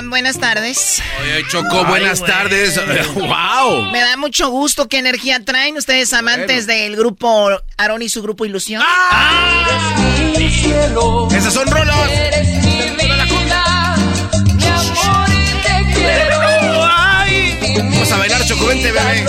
[0.08, 1.02] Buenas tardes.
[1.22, 2.80] Oye, Choco, buenas tardes.
[3.14, 3.90] ¡Wow!
[3.92, 4.88] Me da mucho gusto.
[4.88, 8.82] ¿Qué energía traen ustedes amantes del grupo Aaron y su grupo Ilusión?
[11.30, 11.96] ¡Esos son rolos!
[17.76, 19.26] Vamos a bailar, Choco, vente, bebé.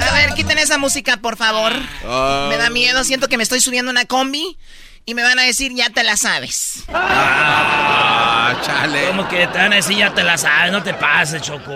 [0.00, 1.72] A ver, quiten esa música, por favor.
[2.04, 2.46] Ah.
[2.50, 3.04] Me da miedo.
[3.04, 4.56] Siento que me estoy subiendo una combi
[5.04, 6.84] y me van a decir, ya te la sabes.
[6.92, 9.08] Ah, chale.
[9.08, 11.72] Como que te van a decir ya te la sabes, no te pases, Choco.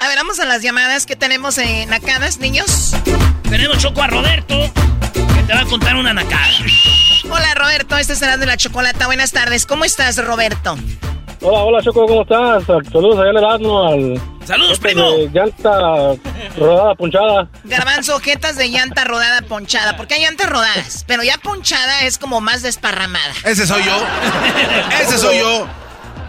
[0.00, 2.94] A ver, vamos a las llamadas que tenemos en Nacadas, niños.
[3.48, 4.72] Tenemos Choco a Roberto,
[5.12, 6.48] que te va a contar una nacada.
[7.30, 7.96] Hola, Roberto.
[7.96, 9.06] Este será de la Chocolata.
[9.06, 9.66] Buenas tardes.
[9.66, 10.76] ¿Cómo estás, Roberto?
[11.40, 12.64] Hola, hola Choco, ¿cómo estás?
[12.64, 14.20] Saludos allá en Erasmo al...
[14.44, 15.10] Saludos, este primo.
[15.12, 16.14] de llanta
[16.56, 17.48] rodada, punchada.
[17.64, 19.96] Garbanzo, ojetas de llanta rodada ponchada.
[19.96, 23.32] Porque hay llantas rodadas, pero ya ponchada es como más desparramada.
[23.44, 23.96] Ese soy yo.
[25.00, 25.66] Ese soy yo.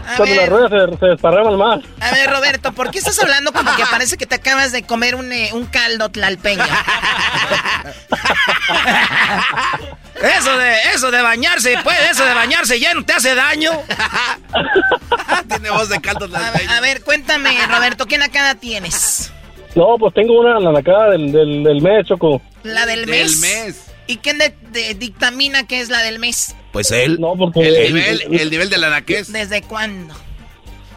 [0.06, 0.36] A Cuando ver.
[0.36, 1.80] las ruedas se, se desparraman más.
[2.00, 5.14] A ver, Roberto, ¿por qué estás hablando como que parece que te acabas de comer
[5.14, 6.62] un, eh, un caldo tlalpeño?
[10.22, 13.70] Eso de, eso de bañarse, pues, eso de bañarse ya no te hace daño.
[15.48, 19.32] Tiene voz de caldo A ver, a ver, cuéntame, Roberto, ¿qué nacada tienes?
[19.74, 22.42] No, pues tengo una la nacada del, del, del mes, Choco.
[22.64, 23.40] ¿La del Del mes?
[23.40, 23.86] mes.
[24.06, 26.54] ¿Y quién de- de- dictamina que es la del mes?
[26.72, 27.18] Pues él.
[27.20, 27.60] No, porque...
[27.86, 29.32] El nivel, el nivel de la naquez.
[29.32, 30.14] ¿Desde cuándo?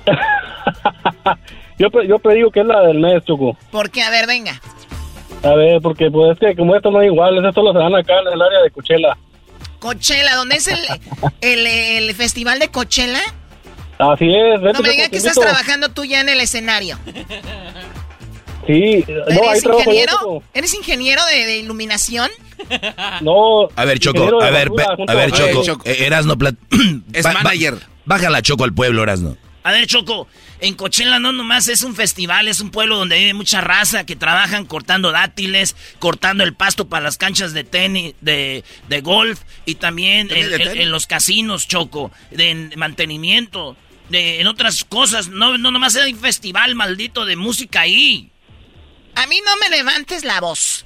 [1.77, 3.57] yo, yo predigo que es la del mes, Choco.
[3.71, 4.01] ¿Por qué?
[4.03, 4.59] A ver, venga.
[5.43, 7.93] A ver, porque pues es que como esto no es igual, esas solo se dan
[7.95, 9.17] acá en el área de Coachella.
[9.79, 10.79] Coachella, ¿dónde es el,
[11.41, 13.19] el, el festival de Coachella?
[13.99, 16.97] Así es, vete, No me digas que estás trabajando tú ya en el escenario.
[18.65, 20.43] Sí, no, ahí ¿Eres ingeniero?
[20.53, 22.29] ¿Eres ingeniero de, de iluminación?
[23.21, 23.67] No.
[23.75, 25.63] A ver, Choco, a ver, basura, a ver, Choco.
[25.63, 25.81] Choco.
[25.85, 26.35] eh, Erasno,
[27.13, 27.75] Es manager.
[28.05, 29.35] Bájala, Choco, al pueblo, Erasno.
[29.63, 30.27] A ver, Choco,
[30.59, 34.15] en Coachella no nomás es un festival, es un pueblo donde vive mucha raza que
[34.15, 39.75] trabajan cortando dátiles, cortando el pasto para las canchas de tenis, de, de golf y
[39.75, 43.77] también ¿También en, los casinos, Choco, de en mantenimiento,
[44.09, 45.29] de, en otras cosas.
[45.29, 48.29] No, no nomás hay un festival maldito de música ahí.
[49.15, 50.85] A mí no me levantes la voz.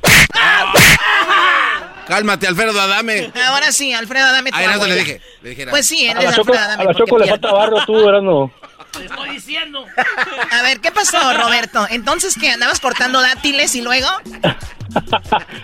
[2.07, 3.31] Cálmate, Alfredo Adame.
[3.47, 5.21] Ahora sí, Alfredo, dame tu A le dije.
[5.41, 6.85] Le dije, Pues sí, él A es la Choco, Alfredo a Adame.
[6.85, 8.51] la Choco le falta barro tú, Erasmo.
[8.97, 9.85] Te estoy diciendo.
[10.51, 11.85] A ver, ¿qué pasó, Roberto?
[11.89, 12.51] Entonces, ¿qué?
[12.51, 14.07] ¿Andabas cortando dátiles y luego?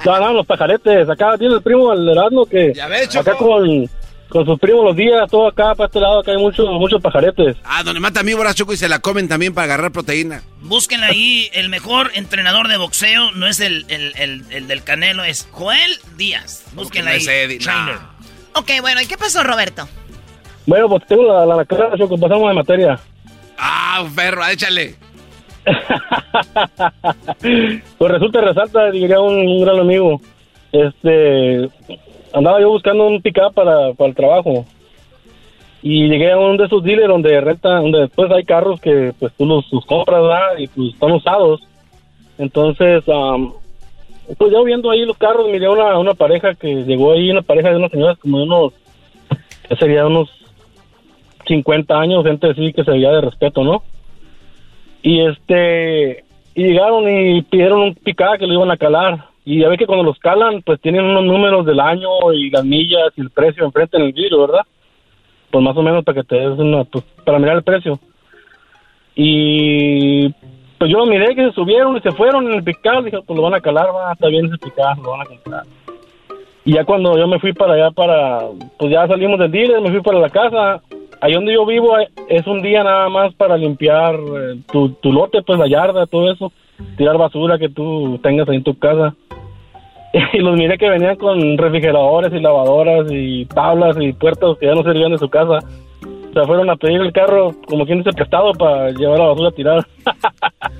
[0.05, 1.09] No, no, los pajaretes.
[1.09, 3.29] Acá tiene el primo el Erasmo que Ya ves, Choco.
[3.31, 3.89] acá con,
[4.29, 7.55] con sus primos los días, todo acá para este lado, acá hay muchos muchos pajaretes.
[7.63, 10.43] Ah, donde mata víboras, Choco, y se la comen también para agarrar proteína.
[10.59, 15.23] Búsquenla ahí, el mejor entrenador de boxeo no es el, el- el- el del Canelo,
[15.23, 16.63] es Joel Díaz.
[16.73, 17.59] Búsquenla no ahí.
[17.65, 18.59] No.
[18.59, 19.87] Ok, bueno, ¿y qué pasó, Roberto?
[20.65, 22.99] Bueno, pues tengo la, la nacada, Choco, pasamos de materia.
[23.65, 24.95] Ah, perro, échale.
[27.97, 30.19] Pues resulta resalta, diría un, un gran amigo.
[30.73, 31.69] Este,
[32.33, 34.65] andaba yo buscando un pick para, para el trabajo.
[35.81, 39.31] Y llegué a uno de esos dealers donde renta, donde después hay carros que pues
[39.37, 40.57] tú los, los compras, ¿verdad?
[40.57, 41.61] Y pues están usados.
[42.37, 43.53] Entonces, am,
[44.37, 47.69] pues yo viendo ahí los carros, miré una, una pareja que llegó ahí, una pareja
[47.69, 48.73] de unas señoras como de unos,
[49.69, 50.42] que sería unos
[51.47, 53.83] 50 años, gente así que se veía de respeto, ¿no?
[55.01, 56.23] Y este,
[56.55, 59.25] y llegaron y pidieron un picada que lo iban a calar.
[59.45, 62.63] Y ya ve que cuando los calan, pues tienen unos números del año y las
[62.63, 64.61] millas y el precio enfrente en el vidrio, ¿verdad?
[65.51, 67.99] Pues más o menos para que te des una, pues para mirar el precio.
[69.15, 70.29] Y
[70.77, 73.37] pues yo lo miré que se subieron y se fueron en el picar, dije, pues
[73.37, 75.63] lo van a calar, va, está bien ese picar, lo van a comprar.
[76.65, 78.39] Y ya cuando yo me fui para allá para,
[78.79, 80.81] pues ya salimos del dealer, me fui para la casa.
[81.23, 85.13] Ahí donde yo vivo eh, es un día nada más para limpiar eh, tu, tu
[85.13, 86.51] lote, pues la yarda, todo eso.
[86.97, 89.15] Tirar basura que tú tengas ahí en tu casa.
[90.33, 94.75] y los miré que venían con refrigeradores y lavadoras y tablas y puertas que ya
[94.75, 95.59] no servían de su casa.
[96.01, 99.51] O sea, fueron a pedir el carro como quien dice prestado para llevar la basura
[99.51, 99.87] tirada.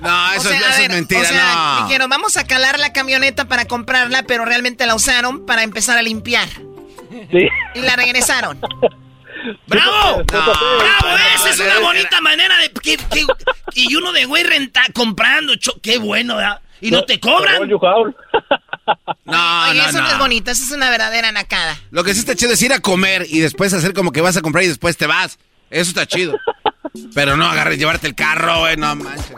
[0.00, 1.86] No, eso, O sea, eso a es ver, mentira, o sea, no.
[1.86, 6.02] dijeron, vamos a calar la camioneta para comprarla, pero realmente la usaron para empezar a
[6.02, 6.46] limpiar.
[7.30, 7.48] Sí.
[7.74, 8.58] Y la regresaron.
[9.66, 10.18] ¡Bravo!
[10.18, 10.24] No.
[10.24, 11.16] ¡Bravo!
[11.34, 12.70] Esa es una bonita manera de...
[12.72, 13.26] que- que-
[13.74, 15.56] y uno de güey renta, comprando.
[15.56, 16.60] cho- ¡Qué bueno, ¿verdad?
[16.80, 17.56] Y no te cobran.
[19.24, 20.10] No, Oye, no, eso no.
[20.10, 21.74] es bonito, eso es una verdadera nacada.
[21.90, 24.36] Lo que sí está chido es ir a comer y después hacer como que vas
[24.36, 25.38] a comprar y después te vas.
[25.70, 26.38] Eso está chido.
[27.14, 29.36] Pero no agarres, llevarte el carro, güey, no manches.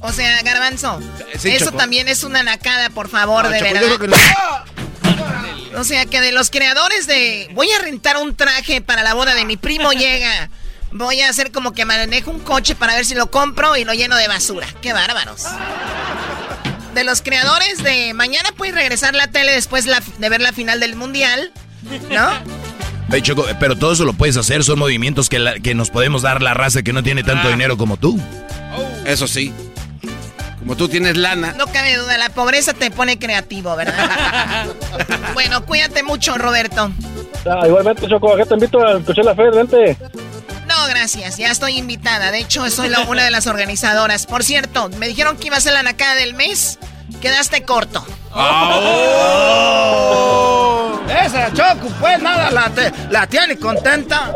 [0.00, 0.98] O sea, Garbanzo,
[1.38, 3.82] sí, eso también es una nacada, por favor, No, de yo verdad.
[3.82, 4.16] creo que no.
[5.76, 9.34] O sea, que de los creadores de voy a rentar un traje para la boda
[9.34, 10.50] de mi primo llega.
[10.92, 13.92] Voy a hacer como que manejo un coche para ver si lo compro y lo
[13.94, 14.66] lleno de basura.
[14.80, 15.42] Qué bárbaros.
[16.94, 20.78] De los creadores de mañana puedes regresar la tele después la- de ver la final
[20.78, 21.52] del mundial,
[22.10, 22.30] ¿no?
[23.22, 26.42] Choco, pero todo eso lo puedes hacer, son movimientos que, la- que nos podemos dar
[26.42, 27.26] la raza que no tiene Ah.
[27.26, 28.20] tanto dinero como tú.
[29.04, 29.52] Eso sí.
[30.64, 31.52] Como tú tienes lana.
[31.58, 34.66] No cabe duda, la pobreza te pone creativo, ¿verdad?
[35.34, 36.90] bueno, cuídate mucho, Roberto.
[37.46, 39.98] Ah, igualmente, Choco, acá te invito a escuchar la fe, vente.
[40.66, 42.30] No, gracias, ya estoy invitada.
[42.30, 44.24] De hecho, soy la- una de las organizadoras.
[44.26, 46.78] Por cierto, me dijeron que iba a ser la nacada del mes.
[47.20, 48.02] Quedaste corto.
[51.24, 54.34] Esa Choco, pues nada, la, te- la tiene contenta.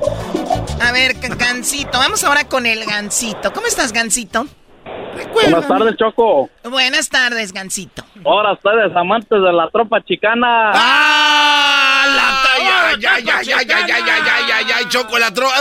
[0.80, 3.52] A ver, Gancito, vamos ahora con el Gancito.
[3.54, 4.46] ¿Cómo estás, Gancito?
[5.32, 6.50] Buenas tardes, Choco.
[6.64, 8.04] Buenas tardes, Gancito.
[8.24, 10.72] Ahora ustedes, amantes de la tropa chicana.
[10.74, 12.04] ¡Ah!
[12.06, 15.54] La ya, ya, ya, ya, ya, ya, ya, ya, ya, ya, choco la tropa.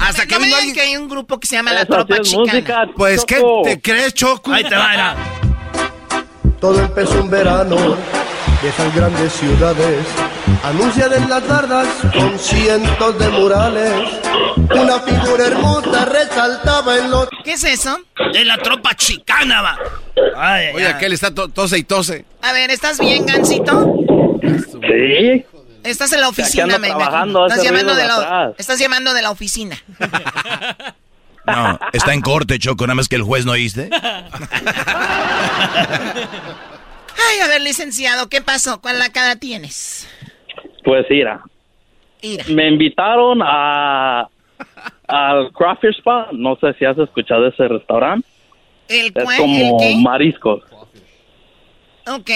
[0.00, 0.74] Hasta que no digan alguien.
[0.74, 2.52] que hay un grupo que se llama La Tropa sí es Chicana.
[2.52, 4.52] música, Pues, ¿qué te crees, Choco?
[4.52, 5.16] Ahí te va, mira.
[6.60, 7.76] Todo empezó en verano
[8.62, 10.06] de esas grandes ciudades.
[10.62, 13.92] Anuncian en las bardas con cientos de murales.
[14.56, 17.28] Una figura hermosa resaltaba en los.
[17.44, 17.98] ¿Qué es eso?
[18.32, 19.78] Es la tropa chicana, va.
[20.36, 22.24] Ay, Oye, aquel está to- tose y tose.
[22.42, 23.94] A ver, ¿estás bien, Gancito?
[24.72, 25.44] Sí.
[25.82, 27.46] Estás en la oficina, me trabajando, imagino.
[27.46, 28.54] Estás llamando, de de la, atrás.
[28.58, 29.76] estás llamando de la oficina.
[31.46, 33.90] No, está en corte, Choco, nada más que el juez no oíste.
[37.28, 38.80] Ay, a ver, licenciado, ¿qué pasó?
[38.80, 40.06] ¿Cuál nacada tienes?
[40.84, 41.44] Pues Mira.
[42.48, 44.28] me invitaron a
[45.08, 46.28] al Crawfish Spa.
[46.32, 48.26] No sé si has escuchado ese restaurante.
[48.88, 49.14] ¿El Es?
[49.16, 50.62] ¿El como mariscos.
[52.06, 52.30] Ok.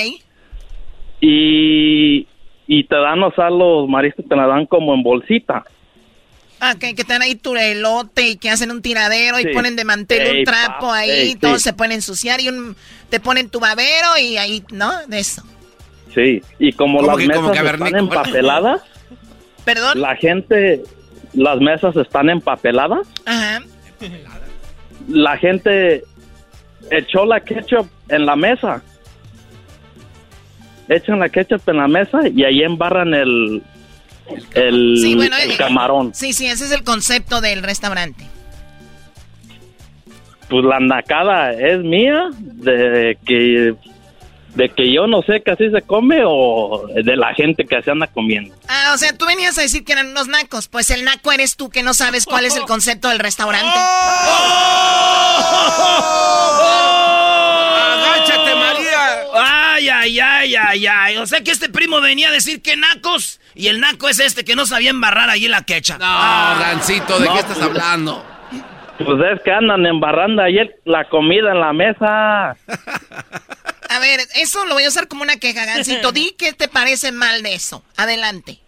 [1.20, 2.26] Y,
[2.66, 5.64] y te dan, o sea, los mariscos te la dan como en bolsita.
[6.60, 9.76] Ah, que, que te dan ahí tu elote y que hacen un tiradero y ponen
[9.76, 11.64] de mantel Ey, un trapo pa, ahí ey, y todos sí.
[11.64, 12.74] se pueden ensuciar y un,
[13.10, 14.90] te ponen tu babero y ahí, ¿no?
[15.06, 15.42] De eso.
[16.18, 16.42] Sí.
[16.58, 18.82] Y como ¿Cómo las que como mesas están empapeladas,
[19.64, 20.00] ¿Perdón?
[20.00, 20.82] la gente,
[21.34, 23.62] las mesas están empapeladas, Ajá.
[25.08, 26.02] la gente
[26.90, 28.82] echó la ketchup en la mesa.
[30.88, 33.62] Echan la ketchup en la mesa y ahí embarran el,
[34.54, 36.14] el, Sí, bueno, el eh, camarón.
[36.14, 38.26] Sí, sí, ese es el concepto del restaurante.
[40.48, 43.74] Pues la nacada es mía de que
[44.54, 47.90] de que yo no sé que así se come o de la gente que se
[47.90, 48.54] anda comiendo.
[48.68, 50.68] Ah, o sea, tú venías a decir que eran unos nacos.
[50.68, 53.78] Pues el naco eres tú que no sabes cuál es el concepto del restaurante.
[57.18, 58.98] ¡Agáchate, María!
[59.34, 61.16] Ay, ay, ay, ay, ay.
[61.18, 64.44] O sea que este primo venía a decir que nacos y el naco es este
[64.44, 65.98] que no sabía embarrar allí la quecha.
[65.98, 68.24] No, Gancito, ¿de No, qué estás pues- hablando?
[68.98, 72.56] Pues es que andan embarrando ahí la comida en la mesa.
[73.88, 76.12] A ver, eso lo voy a usar como una queja, Gancito.
[76.12, 77.82] Di qué te parece mal de eso.
[77.96, 78.58] Adelante.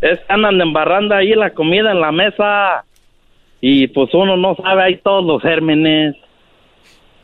[0.00, 2.84] Es que andan embarrando ahí la comida en la mesa.
[3.60, 6.14] Y pues uno no sabe ahí todos los gérmenes.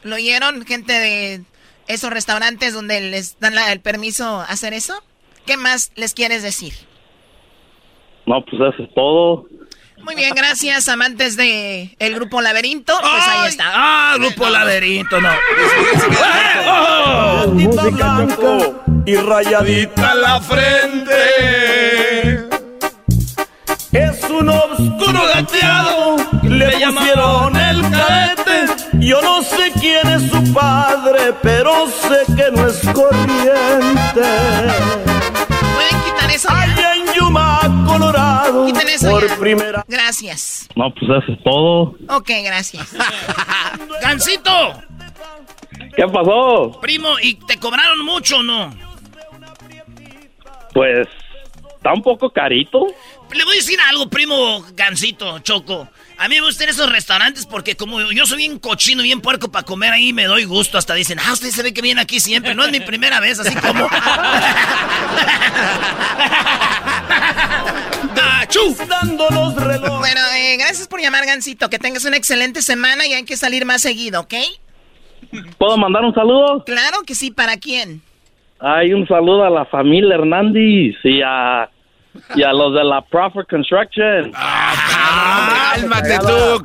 [0.03, 1.43] ¿Lo oyeron, gente de
[1.87, 4.95] esos restaurantes donde les dan la- el permiso hacer eso?
[5.47, 6.73] ¿Qué más les quieres decir?
[8.27, 9.47] No, pues eso es todo.
[10.05, 12.93] Muy bien, gracias, amantes de el grupo Laberinto.
[13.01, 13.65] Pues ahí está.
[13.75, 15.31] Ah, grupo laberinto, no.
[17.55, 18.59] Música blanca
[19.07, 21.15] y rayadita la frente.
[23.93, 28.67] Es un oscuro gateado, le pusieron el cadete.
[28.95, 34.23] Yo no sé quién es su padre, pero sé que no es corriente.
[36.25, 36.49] ¿Pueden quitar eso?
[36.51, 39.37] Allá en Yuma, Colorado, Quiten eso por ya.
[39.37, 40.69] primera Gracias.
[40.75, 41.95] No, pues eso es todo.
[42.09, 42.95] Ok, gracias.
[44.03, 44.83] ¡Gancito!
[45.97, 46.79] ¿Qué pasó?
[46.81, 48.75] Primo, ¿y te cobraron mucho o no?
[50.73, 51.07] Pues
[51.77, 52.87] está un poco carito.
[53.33, 55.89] Le voy a decir algo, primo Gancito, Choco.
[56.17, 59.65] A mí me gustan esos restaurantes porque como yo soy bien cochino, bien puerco para
[59.65, 60.79] comer ahí, me doy gusto.
[60.79, 62.55] Hasta dicen, ah, usted se ve que viene aquí siempre.
[62.55, 63.89] No es mi primera vez, así como...
[68.89, 69.99] Dando los relojes.
[69.99, 71.69] Bueno, eh, gracias por llamar, Gancito.
[71.69, 74.35] Que tengas una excelente semana y hay que salir más seguido, ¿ok?
[75.59, 76.63] ¿Puedo mandar un saludo?
[76.65, 78.01] Claro que sí, ¿para quién?
[78.61, 81.69] Hay un saludo a la familia Hernández y a,
[82.35, 84.33] y a los de la Profit Construction.
[84.33, 86.63] Cálmate tú.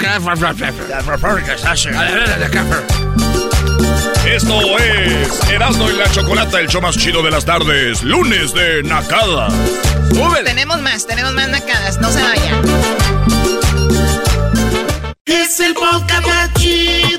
[4.26, 8.04] Esto es Erasmo y la Chocolata, el show más chido de las tardes.
[8.04, 9.48] Lunes de Nakada.
[10.44, 12.00] Tenemos más, tenemos más nacadas.
[12.00, 12.62] No se vayan.
[15.26, 17.19] Es el podcast más chido.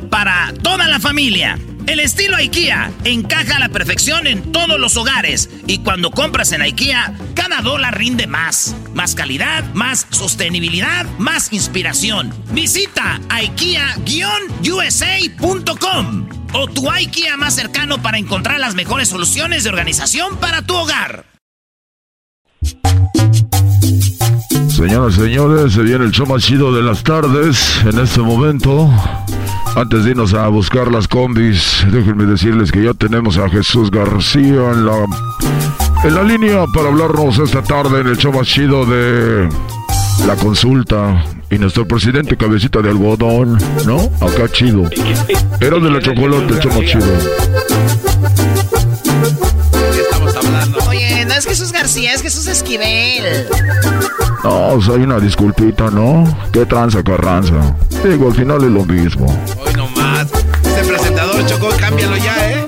[0.00, 1.58] para toda la familia.
[1.86, 6.60] El estilo IKEA encaja a la perfección en todos los hogares y cuando compras en
[6.60, 8.76] IKEA, cada dólar rinde más.
[8.92, 12.34] Más calidad, más sostenibilidad, más inspiración.
[12.52, 20.60] Visita IKEA-USA.com o tu IKEA más cercano para encontrar las mejores soluciones de organización para
[20.62, 21.24] tu hogar.
[24.68, 28.88] Señoras y señores, se viene el show más chido de las tardes en este momento.
[29.76, 34.72] Antes de irnos a buscar las combis, déjenme decirles que ya tenemos a Jesús García
[34.72, 35.06] en la,
[36.04, 39.48] en la línea para hablarnos esta tarde en el show chido de
[40.26, 41.24] la consulta.
[41.50, 43.56] Y nuestro presidente cabecita de algodón,
[43.86, 44.10] ¿no?
[44.20, 44.84] Acá chido.
[45.60, 48.47] Era de la chocolate, el show chido.
[51.28, 53.46] No es Jesús García, es Jesús Esquivel.
[54.42, 56.24] No, hay una disculpita, ¿no?
[56.54, 57.76] ¿Qué tranza, carranza?
[58.02, 59.26] Digo, al final es lo mismo.
[59.58, 60.26] Hoy nomás.
[60.64, 62.66] Este presentador, Chocó, cámbialo ya, ¿eh?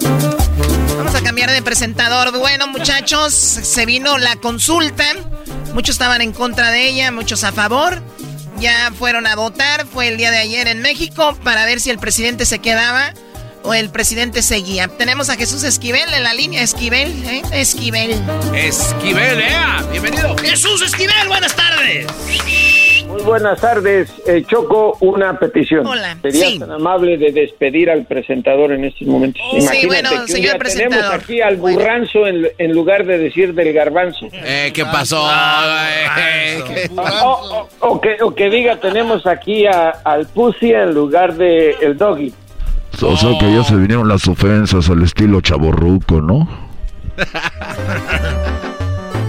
[0.98, 2.38] Vamos a cambiar de presentador.
[2.38, 5.06] Bueno, muchachos, se vino la consulta.
[5.72, 8.02] Muchos estaban en contra de ella, muchos a favor.
[8.58, 9.86] Ya fueron a votar.
[9.86, 13.14] Fue el día de ayer en México para ver si el presidente se quedaba
[13.62, 14.88] o el presidente seguía.
[14.88, 16.62] Tenemos a Jesús Esquivel en la línea.
[16.62, 17.42] Esquivel, ¿eh?
[17.52, 18.12] Esquivel.
[18.54, 19.52] Esquivel, ¿eh?
[19.90, 20.36] Bienvenido.
[20.38, 22.06] Jesús Esquivel, buenas tardes.
[23.06, 24.96] Muy buenas tardes, eh, Choco.
[25.00, 25.84] Una petición.
[25.84, 26.16] Hola.
[26.22, 26.58] Sería Sí.
[26.60, 29.42] tan amable de despedir al presentador en estos momentos.
[29.52, 33.18] Oh, sí, bueno, que un señor día tenemos aquí al burranzo en, en lugar de
[33.18, 34.28] decir del garbanzo.
[34.32, 35.28] Eh, ¿qué pasó?
[35.28, 40.92] Eh, ¿qué- O, o- o que, o que diga tenemos aquí a- al pussy en
[40.94, 42.32] lugar de el doggy.
[43.02, 46.48] O sea que ya se vinieron las ofensas al estilo chaborruco, ¿no?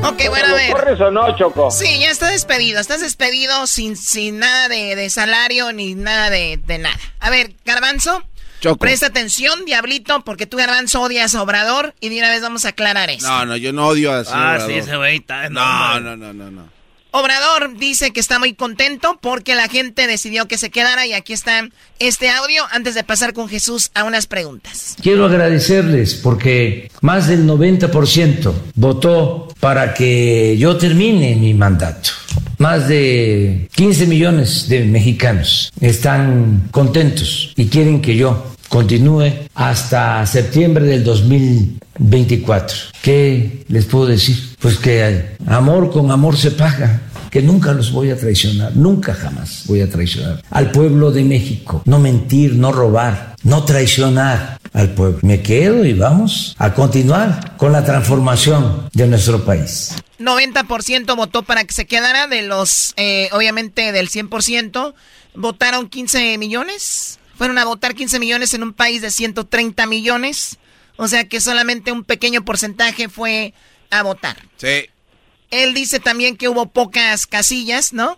[0.03, 0.71] Ok, bueno, a ver.
[0.71, 1.69] ¿Corres o no, Choco?
[1.69, 2.79] Sí, ya está despedido.
[2.79, 6.95] Estás despedido sin, sin nada de, de salario ni nada de, de nada.
[7.19, 8.23] A ver, Garbanzo.
[8.61, 8.77] Choco.
[8.77, 11.93] Presta atención, Diablito, porque tú, Garbanzo, odias a Obrador.
[11.99, 13.27] Y de una vez vamos a aclarar eso.
[13.27, 15.49] No, no, yo no odio a Ah, sí, ese güey está...
[15.49, 16.80] No, no, no, no, no.
[17.11, 21.05] Obrador dice que está muy contento porque la gente decidió que se quedara.
[21.05, 21.67] Y aquí está
[21.99, 24.95] este audio antes de pasar con Jesús a unas preguntas.
[25.01, 32.11] Quiero agradecerles porque más del 90% votó para que yo termine mi mandato.
[32.57, 40.85] Más de 15 millones de mexicanos están contentos y quieren que yo continúe hasta septiembre
[40.85, 42.77] del 2024.
[43.01, 44.50] ¿Qué les puedo decir?
[44.61, 47.01] Pues que amor con amor se paga,
[47.31, 51.81] que nunca los voy a traicionar, nunca jamás voy a traicionar al pueblo de México.
[51.85, 54.59] No mentir, no robar, no traicionar.
[54.73, 55.19] al pueblo.
[55.23, 59.95] Me quedo y vamos a continuar con la transformación de nuestro país.
[60.19, 64.93] 90% votó para que se quedara de los, eh, obviamente del 100%,
[65.35, 67.19] votaron 15 millones.
[67.35, 70.57] Fueron a votar 15 millones en un país de 130 millones.
[70.95, 73.53] O sea que solamente un pequeño porcentaje fue
[73.91, 74.37] a votar.
[74.57, 74.89] Sí.
[75.51, 78.17] Él dice también que hubo pocas casillas, ¿no?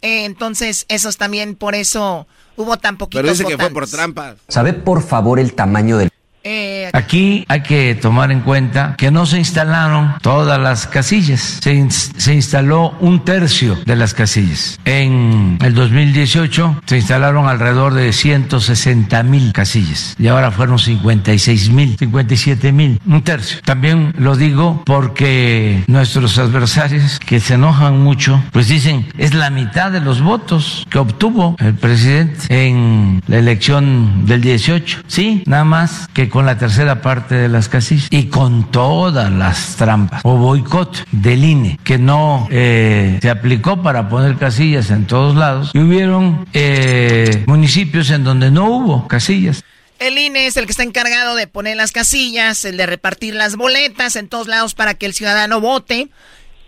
[0.00, 4.36] Eh, entonces, esos también por eso hubo tan poquitos Pero dice que fue por trampa.
[4.48, 6.10] ¿Sabe por favor el tamaño del...
[6.44, 11.74] Eh, Aquí hay que tomar en cuenta que no se instalaron todas las casillas, se,
[11.74, 14.78] ins- se instaló un tercio de las casillas.
[14.84, 21.96] En el 2018 se instalaron alrededor de 160 mil casillas y ahora fueron 56 mil,
[21.98, 23.60] 57 mil, un tercio.
[23.64, 29.90] También lo digo porque nuestros adversarios que se enojan mucho, pues dicen es la mitad
[29.90, 35.00] de los votos que obtuvo el presidente en la elección del 18.
[35.06, 39.76] Sí, nada más que con la tercera parte de las casillas y con todas las
[39.76, 45.36] trampas o boicot del INE que no eh, se aplicó para poner casillas en todos
[45.36, 49.64] lados y hubieron eh, municipios en donde no hubo casillas.
[49.98, 53.56] El INE es el que está encargado de poner las casillas, el de repartir las
[53.56, 56.08] boletas en todos lados para que el ciudadano vote.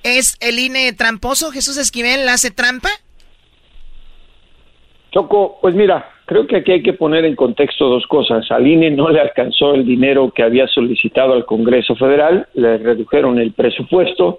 [0.02, 1.52] ¿Es el INE tramposo?
[1.52, 2.90] ¿Jesús Esquivel hace trampa?
[5.12, 8.48] Choco, pues mira, creo que aquí hay que poner en contexto dos cosas.
[8.52, 13.40] Al INE no le alcanzó el dinero que había solicitado al Congreso Federal, le redujeron
[13.40, 14.38] el presupuesto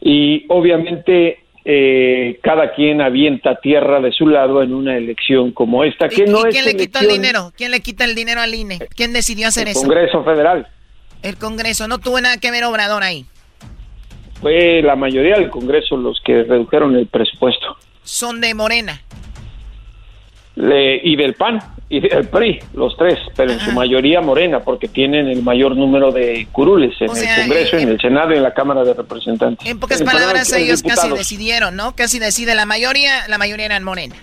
[0.00, 6.08] y obviamente eh, cada quien avienta tierra de su lado en una elección como esta,
[6.08, 7.52] que no ¿Y es quién le quitó el elección dinero?
[7.56, 8.80] ¿Quién le quita el dinero al INE?
[8.96, 9.78] ¿Quién decidió hacer eso?
[9.78, 10.66] Congreso Federal.
[11.22, 11.86] El Congreso.
[11.86, 13.26] No tuvo nada que ver Obrador ahí.
[14.40, 17.76] Fue la mayoría del Congreso los que redujeron el presupuesto.
[18.02, 19.00] Son de Morena.
[20.54, 24.88] Le- y del PAN y del PRI, los tres, pero en su mayoría morena, porque
[24.88, 28.32] tienen el mayor número de curules en O sea, el Congreso, eh, en el Senado
[28.34, 29.66] y en la Cámara de Representantes.
[29.66, 31.94] En pocas palabras, eh, ellos casi decidieron, ¿no?
[31.96, 34.14] Casi decide la mayoría, la mayoría eran Morena.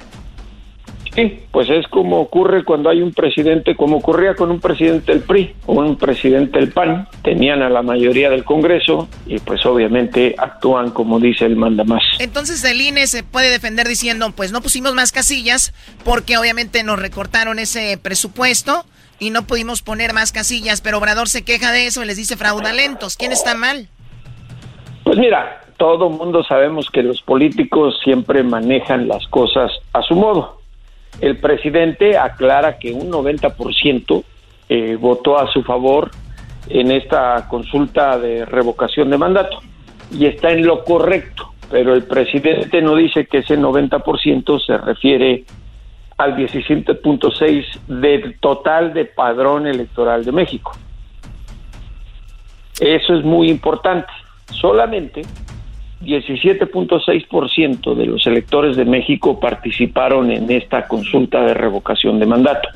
[1.16, 5.22] Sí, pues es como ocurre cuando hay un presidente, como ocurría con un presidente del
[5.22, 10.36] PRI o un presidente del PAN, tenían a la mayoría del Congreso y pues obviamente
[10.38, 12.03] actúan como dice el mandamás.
[12.20, 16.99] Entonces el INE se puede defender diciendo, pues no pusimos más casillas porque obviamente nos
[16.99, 18.86] recortaron ese presupuesto
[19.20, 22.38] y no pudimos poner más casillas, pero Obrador se queja de eso y les dice
[22.38, 23.18] fraudulentos.
[23.18, 23.89] ¿Quién está mal?
[25.03, 30.59] Pues mira, todo mundo sabemos que los políticos siempre manejan las cosas a su modo.
[31.22, 34.24] El presidente aclara que un 90%
[34.70, 36.11] eh, votó a su favor
[36.70, 39.59] en esta consulta de revocación de mandato
[40.11, 45.43] y está en lo correcto, pero el presidente no dice que ese 90% se refiere
[46.17, 50.74] al 17.6 del total de padrón electoral de México.
[52.80, 54.11] Eso es muy importante.
[54.51, 55.22] Solamente
[56.01, 62.69] 17.6% de los electores de México participaron en esta consulta de revocación de mandato.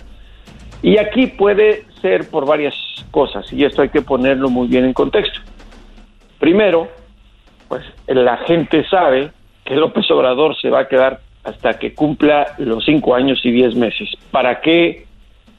[0.82, 2.76] Y aquí puede ser por varias
[3.12, 5.40] cosas, y esto hay que ponerlo muy bien en contexto.
[6.40, 6.90] Primero,
[7.70, 9.32] pues la gente sabe
[9.64, 13.76] que López Obrador se va a quedar hasta que cumpla los cinco años y diez
[13.76, 14.10] meses.
[14.32, 15.06] ¿Para qué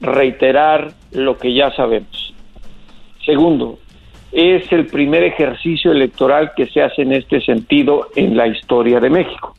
[0.01, 2.33] reiterar lo que ya sabemos?
[3.25, 3.79] Segundo,
[4.31, 9.09] es el primer ejercicio electoral que se hace en este sentido en la historia de
[9.09, 9.55] México.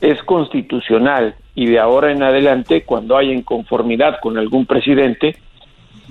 [0.00, 5.36] Es constitucional y de ahora en adelante, cuando haya inconformidad con algún presidente,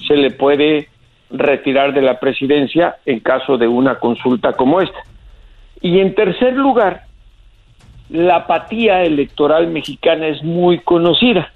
[0.08, 0.88] se le puede
[1.30, 5.00] retirar de la presidencia en caso de una consulta como esta.
[5.82, 7.06] Y en tercer lugar,
[8.10, 11.52] la apatía electoral mexicana es muy conocida.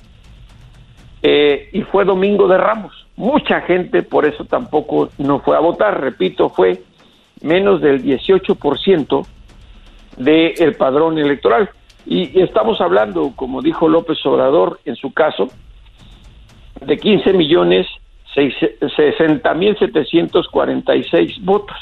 [1.21, 3.04] Eh, y fue Domingo de Ramos.
[3.17, 6.01] Mucha gente por eso tampoco no fue a votar.
[6.01, 6.83] Repito, fue
[7.41, 9.25] menos del 18%
[10.17, 11.69] del padrón electoral.
[12.05, 15.47] Y estamos hablando, como dijo López Obrador en su caso,
[16.81, 17.87] de 15 millones
[18.35, 21.77] 60 mil 746 votos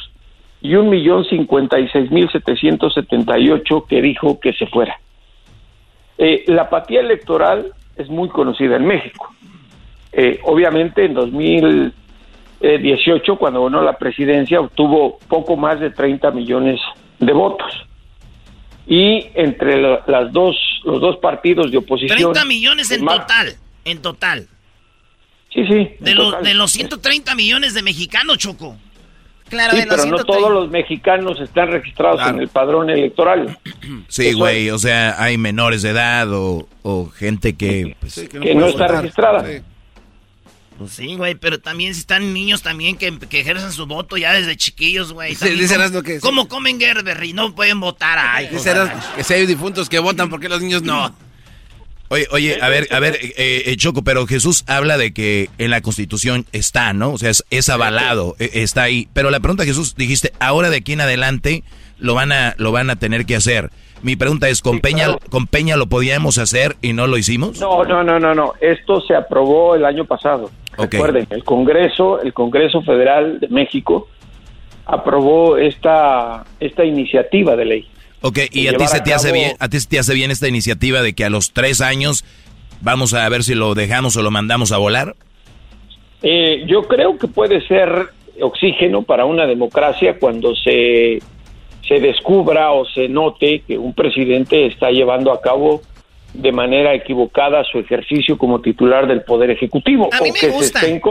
[0.62, 5.00] y un millón 56 mil 778 que dijo que se fuera.
[6.18, 9.34] Eh, la apatía electoral es muy conocida en México.
[10.16, 16.80] Eh, obviamente en 2018, cuando ganó la presidencia, obtuvo poco más de 30 millones
[17.20, 17.72] de votos.
[18.86, 22.18] Y entre la- las dos, los dos partidos de oposición...
[22.34, 23.56] 30 millones en más- total.
[23.86, 24.48] En total.
[25.54, 25.90] Sí, sí.
[26.00, 26.44] De, total.
[26.44, 28.76] de los 130 millones de mexicanos, Choco.
[29.50, 30.26] Claro, Sí, de los pero no 130.
[30.42, 33.58] todos los mexicanos están registrados en el padrón electoral.
[34.08, 37.96] Sí, güey, o sea, hay menores de edad o, o gente que...
[38.00, 39.46] pues, que no está registrada.
[40.78, 44.34] Pues sí, güey, pero también si están niños también que, que ejercen su voto ya
[44.34, 45.36] desde chiquillos, güey.
[45.36, 47.34] Sí, dice ¿cómo- Erasmo que- ¿Cómo comen Gerberry?
[47.34, 48.18] No pueden votar.
[48.20, 51.16] Ay, Dice Erasmo que si hay difuntos que votan, ¿por qué los niños no?
[52.10, 55.72] Oye, oye, a ver, a ver, eh, eh, Choco, pero Jesús habla de que en
[55.72, 57.12] la Constitución está, ¿no?
[57.14, 59.08] O sea, es, es avalado, eh, está ahí.
[59.14, 61.64] Pero la pregunta, Jesús, dijiste, ahora de aquí en adelante
[62.00, 63.70] lo van a, lo van a tener que hacer.
[64.02, 67.60] Mi pregunta es, ¿con, Peña, ¿con Peña lo podíamos hacer y no lo hicimos?
[67.60, 68.54] No, no, no, no, no.
[68.60, 70.52] Esto se aprobó el año pasado.
[70.78, 74.08] Recuerden, el Congreso, el Congreso Federal de México
[74.86, 77.88] aprobó esta esta iniciativa de ley.
[78.22, 80.32] Ok, y a ti se te hace cabo- bien, a ti se te hace bien
[80.32, 82.26] esta iniciativa de que a los tres años
[82.82, 85.16] vamos a ver si lo dejamos o lo mandamos a volar.
[86.22, 88.08] Eh, yo creo que puede ser
[88.42, 91.20] oxígeno para una democracia cuando se,
[91.88, 95.82] se descubra o se note que un presidente está llevando a cabo
[96.34, 100.10] de manera equivocada su ejercicio como titular del Poder Ejecutivo.
[100.12, 100.80] A mí o me que gusta.
[100.80, 101.02] Se estén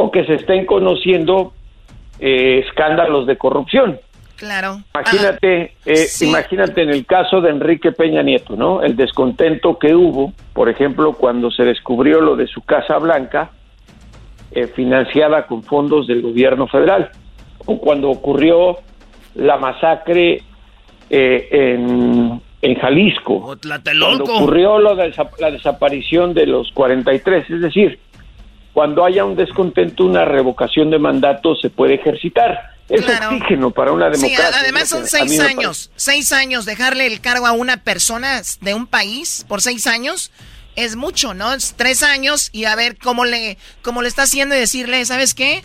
[0.00, 1.52] o que se estén conociendo
[2.20, 3.98] eh, escándalos de corrupción.
[4.36, 4.78] Claro.
[4.94, 6.28] Imagínate, eh, sí.
[6.28, 8.82] imagínate en el caso de Enrique Peña Nieto, ¿no?
[8.82, 13.50] El descontento que hubo, por ejemplo, cuando se descubrió lo de su Casa Blanca,
[14.52, 17.10] eh, financiada con fondos del gobierno federal,
[17.66, 18.78] o cuando ocurrió
[19.38, 20.42] la masacre
[21.10, 27.98] eh, en, en Jalisco, cuando ocurrió lo de la desaparición de los 43, es decir,
[28.72, 32.76] cuando haya un descontento, una revocación de mandato se puede ejercitar.
[32.88, 33.36] Es Claro.
[33.36, 34.56] oxígeno para una Sí, democracia.
[34.56, 35.90] a- además son seis años.
[35.96, 40.30] Seis años, dejarle el cargo a una persona de un país por seis años
[40.74, 41.52] es mucho, ¿no?
[41.52, 45.34] Es tres años y a ver cómo le, cómo le está haciendo y decirle, ¿sabes
[45.34, 45.62] qué?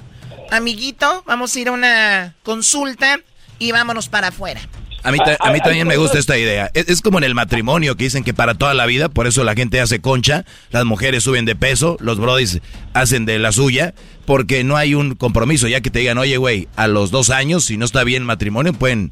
[0.51, 3.19] Amiguito, vamos a ir a una consulta
[3.67, 4.61] y vámonos para afuera.
[5.05, 6.71] A mí, a mí también me gusta esta idea.
[6.73, 9.43] Es, es como en el matrimonio que dicen que para toda la vida, por eso
[9.43, 12.61] la gente hace concha, las mujeres suben de peso, los brodis
[12.93, 13.93] hacen de la suya,
[14.25, 17.65] porque no hay un compromiso, ya que te digan, oye, güey, a los dos años,
[17.65, 19.11] si no está bien el matrimonio, pueden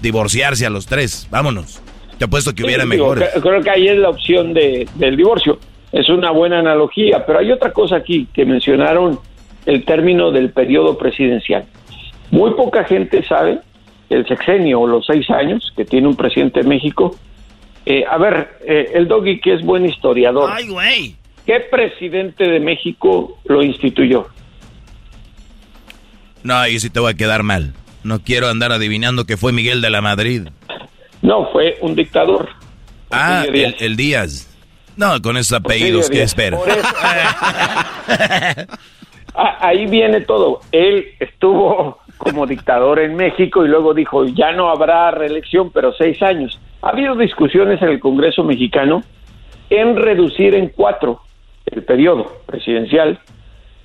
[0.00, 1.80] divorciarse a los tres, vámonos.
[2.18, 3.34] Te apuesto que hubiera Sí, digo, mejores.
[3.34, 5.58] cre- creo que ahí es la opción de, del divorcio.
[5.90, 9.18] Es una buena analogía, pero hay otra cosa aquí que mencionaron
[9.66, 11.64] el término del periodo presidencial.
[12.30, 13.58] Muy poca gente sabe
[14.12, 17.16] el sexenio o los seis años que tiene un presidente de México.
[17.86, 21.16] Eh, a ver, eh, el Doggy, que es buen historiador, Ay, güey.
[21.46, 24.28] ¿qué presidente de México lo instituyó?
[26.44, 27.72] No, ahí sí te voy a quedar mal.
[28.04, 30.48] No quiero andar adivinando que fue Miguel de la Madrid.
[31.22, 32.48] No, fue un dictador.
[33.10, 34.48] Ah, el, el Díaz.
[34.96, 36.30] No, con esos apellidos, ¿qué Díaz.
[36.30, 36.58] espera?
[36.58, 36.82] Por eso-
[39.34, 40.60] Ah, ahí viene todo.
[40.72, 46.22] Él estuvo como dictador en México y luego dijo, ya no habrá reelección, pero seis
[46.22, 46.60] años.
[46.80, 49.02] Ha habido discusiones en el Congreso mexicano
[49.70, 51.20] en reducir en cuatro
[51.66, 53.18] el periodo presidencial,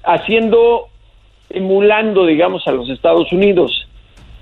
[0.04, 0.88] haciendo,
[1.50, 3.88] emulando, digamos, a los Estados Unidos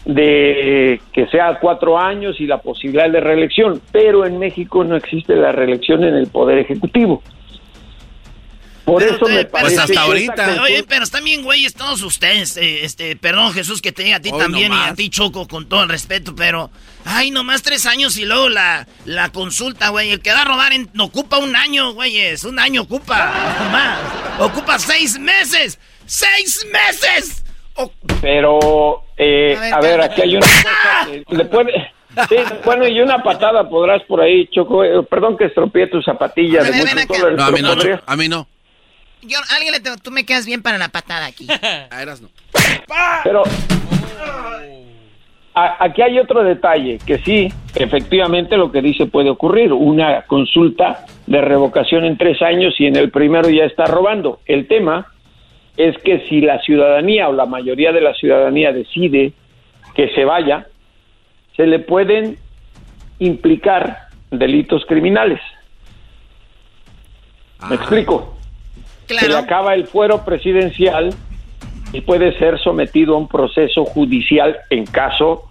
[0.03, 5.35] de que sea cuatro años y la posibilidad de reelección, pero en México no existe
[5.35, 7.23] la reelección en el Poder Ejecutivo.
[8.85, 12.55] Por eso me parece que esta Oye, pero están bien güeyes todos ustedes.
[12.57, 15.47] eh, este, perdón, Jesús, que te diga a ti Hoy también y a ti, Choco,
[15.47, 16.69] con todo el respeto, pero.
[17.03, 20.11] Ay, nomás tres años y luego la, la consulta, güey.
[20.11, 22.43] El que da a robar en- ocupa un año, güeyes.
[22.43, 23.15] Un año ocupa.
[23.71, 23.99] Más.
[24.39, 25.79] Ocupa seis meses.
[26.05, 27.43] ¡Seis meses!
[28.21, 31.91] Pero, eh, A ver, a ver, aquí hay una cosa que le puede...
[32.29, 34.83] Sí, bueno, y una patada podrás por ahí, Choco.
[34.85, 36.63] Eh, perdón que estropeé tu zapatilla.
[36.63, 36.87] de mucho
[37.19, 37.71] dólares, No, a mí no,
[38.05, 38.47] a mí no.
[39.27, 41.47] Yo, alguien le tú me quedas bien para la patada aquí.
[41.91, 42.29] A eras no.
[43.23, 43.43] Pero
[45.53, 51.05] a- aquí hay otro detalle, que sí, efectivamente lo que dice puede ocurrir, una consulta
[51.27, 54.41] de revocación en tres años y en el primero ya está robando.
[54.45, 55.07] El tema
[55.77, 59.33] es que si la ciudadanía o la mayoría de la ciudadanía decide
[59.95, 60.67] que se vaya,
[61.55, 62.37] se le pueden
[63.19, 65.39] implicar delitos criminales.
[67.69, 68.37] ¿Me explico?
[69.07, 71.13] Se le acaba el fuero presidencial
[71.93, 75.43] y puede ser sometido a un proceso judicial en caso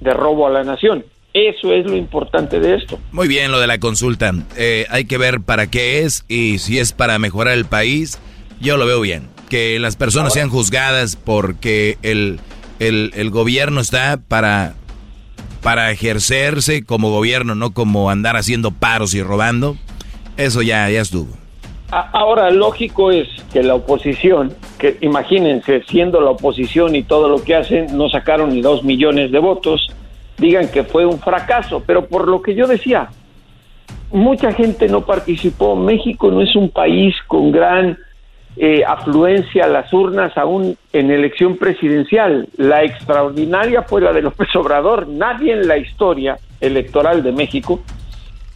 [0.00, 1.04] de robo a la nación.
[1.34, 2.98] Eso es lo importante de esto.
[3.10, 4.34] Muy bien lo de la consulta.
[4.56, 8.18] Eh, hay que ver para qué es y si es para mejorar el país,
[8.60, 9.28] yo lo veo bien.
[9.48, 12.38] Que las personas sean juzgadas porque el,
[12.80, 14.74] el, el gobierno está para,
[15.62, 19.76] para ejercerse como gobierno, no como andar haciendo paros y robando.
[20.36, 21.41] Eso ya, ya estuvo.
[21.92, 27.54] Ahora, lógico es que la oposición, que imagínense, siendo la oposición y todo lo que
[27.54, 29.94] hacen, no sacaron ni dos millones de votos,
[30.38, 31.82] digan que fue un fracaso.
[31.86, 33.10] Pero por lo que yo decía,
[34.10, 35.76] mucha gente no participó.
[35.76, 37.98] México no es un país con gran
[38.56, 42.48] eh, afluencia a las urnas aún en elección presidencial.
[42.56, 45.08] La extraordinaria fue la de López Obrador.
[45.08, 47.82] Nadie en la historia electoral de México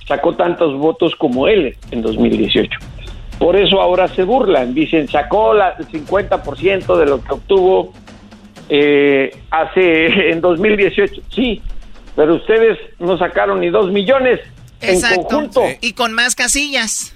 [0.09, 2.96] sacó tantos votos como él en 2018.
[3.39, 7.93] Por eso ahora se burlan, dicen, sacó la, el 50% de lo que obtuvo
[8.69, 11.23] eh, hace en 2018.
[11.35, 11.61] Sí,
[12.15, 14.41] pero ustedes no sacaron ni dos millones
[14.81, 15.63] en conjunto.
[15.81, 17.13] Y con más casillas.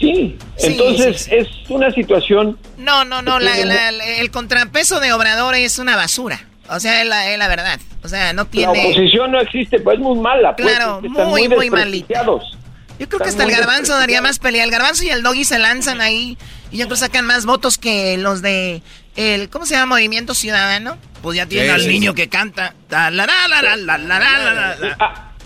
[0.00, 1.36] Sí, Sí, entonces sí, sí.
[1.36, 2.58] es una situación...
[2.78, 6.40] No, no, no, la- la- la- el contrapeso de Obrador es una basura.
[6.70, 7.78] O sea, es la, es la verdad.
[8.02, 8.80] O sea, no La tiene...
[8.86, 10.56] oposición no existe, pues es muy mala.
[10.56, 12.58] Pues, Claro, están muy, muy desprestigiados.
[12.98, 14.64] Yo creo que hasta el garbanzo daría más pelea.
[14.64, 16.38] El garbanzo y el doggy se lanzan ahí.
[16.70, 18.82] Y yo sacan más votos que los de
[19.16, 19.96] el, ¿cómo se llama?
[19.96, 20.96] Movimiento Ciudadano.
[21.22, 22.74] Pues ya tienen al niño que canta.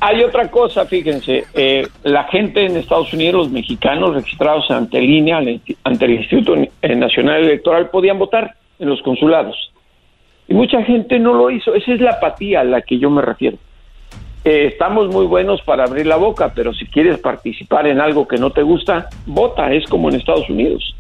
[0.01, 1.45] Hay otra cosa, fíjense.
[1.55, 5.39] Eh, la gente en Estados Unidos, los mexicanos registrados ante línea,
[5.85, 9.73] ante el Instituto Nacional Electoral, podían votar en los consulados.
[10.47, 11.75] Y mucha gente no lo hizo.
[11.75, 13.59] Esa es la apatía a la que yo me refiero.
[14.45, 18.37] Eh, estamos muy buenos para abrir la boca, pero si quieres participar en algo que
[18.39, 19.73] no te gusta, vota.
[19.73, 20.95] Es como en Estados Unidos.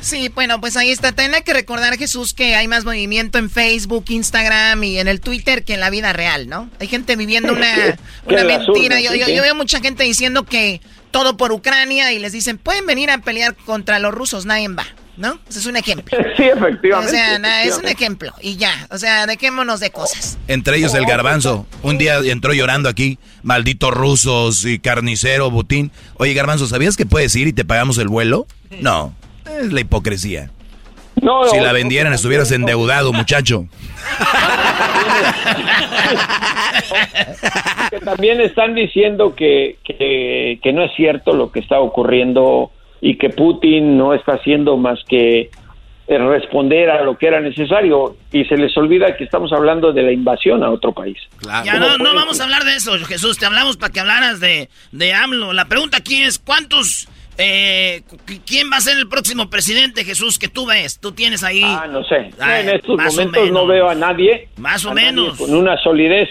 [0.00, 1.14] Sí, bueno, pues ahí está.
[1.16, 5.64] Hay que recordar, Jesús, que hay más movimiento en Facebook, Instagram y en el Twitter
[5.64, 6.68] que en la vida real, ¿no?
[6.80, 7.96] Hay gente viviendo una,
[8.26, 9.00] una mentira.
[9.00, 12.58] yo, sí, yo- yo veo mucha gente diciendo que todo por Ucrania y les dicen,
[12.58, 14.84] pueden venir a pelear contra los rusos, nadie va,
[15.16, 15.38] ¿no?
[15.48, 16.16] Ese es un ejemplo.
[16.36, 16.94] Sí, efectivamente.
[16.94, 18.86] O sea, na- es un ejemplo y ya.
[18.90, 20.38] O sea, dejémonos de cosas.
[20.48, 21.66] Entre ellos el garbanzo.
[21.82, 25.90] Un día entró llorando aquí, malditos rusos y carnicero, butín.
[26.16, 28.46] Oye, garbanzo, ¿sabías que puedes ir y te pagamos el vuelo?
[28.80, 29.14] No,
[29.60, 30.50] es la hipocresía.
[31.22, 33.66] No, si la vendieran estuvieras endeudado, muchacho.
[37.90, 42.70] que también están diciendo que, que, que no es cierto lo que está ocurriendo
[43.06, 45.50] y que Putin no está haciendo más que
[46.06, 50.02] eh, responder a lo que era necesario y se les olvida que estamos hablando de
[50.02, 51.18] la invasión a otro país.
[51.66, 53.36] Ya no, no vamos a hablar de eso, Jesús.
[53.36, 55.52] Te hablamos para que hablaras de, de AMLO.
[55.52, 57.08] La pregunta aquí es, ¿cuántos...
[57.36, 58.02] Eh,
[58.46, 60.98] ¿Quién va a ser el próximo presidente, Jesús, que tú ves?
[60.98, 61.62] Tú tienes ahí...
[61.62, 62.30] Ah, no sé.
[62.40, 64.48] Ah, en estos momentos no veo a nadie.
[64.56, 65.36] Más o a menos.
[65.36, 66.30] Con una solidez.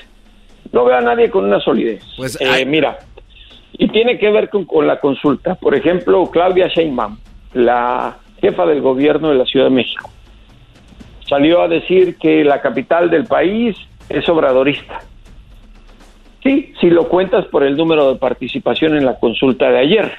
[0.72, 2.02] No veo a nadie con una solidez.
[2.18, 2.98] Pues, Eh, hay- Mira,
[3.74, 5.56] y tiene que ver con, la consulta.
[5.56, 7.18] Por ejemplo, Claudia Sheinbaum,
[7.54, 10.10] la jefa del gobierno de la Ciudad de México,
[11.28, 13.76] salió a decir que la capital del país
[14.10, 15.00] es obradorista.
[16.44, 20.12] Sí, si lo cuentas por el número de participación en la consulta de ayer.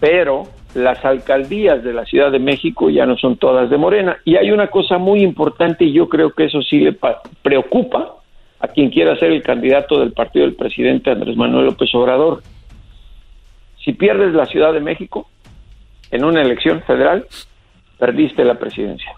[0.00, 4.16] Pero las alcaldías de la Ciudad de México ya no son todas de Morena.
[4.24, 8.16] Y hay una cosa muy importante y yo creo que eso sí le pa- preocupa
[8.62, 12.42] a quien quiera ser el candidato del partido del presidente Andrés Manuel López Obrador.
[13.84, 15.28] Si pierdes la Ciudad de México
[16.12, 17.26] en una elección federal,
[17.98, 19.10] perdiste la presidencia.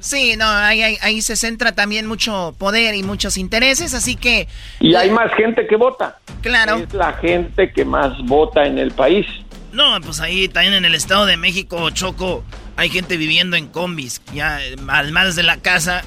[0.00, 4.48] Sí, no, ahí, ahí, ahí se centra también mucho poder y muchos intereses, así que...
[4.80, 6.18] Y hay más gente que vota.
[6.42, 6.76] Claro.
[6.76, 9.26] Es la gente que más vota en el país.
[9.72, 12.44] No, pues ahí también en el Estado de México, Choco,
[12.76, 14.22] hay gente viviendo en combis.
[14.34, 16.02] Ya, eh, además de la casa,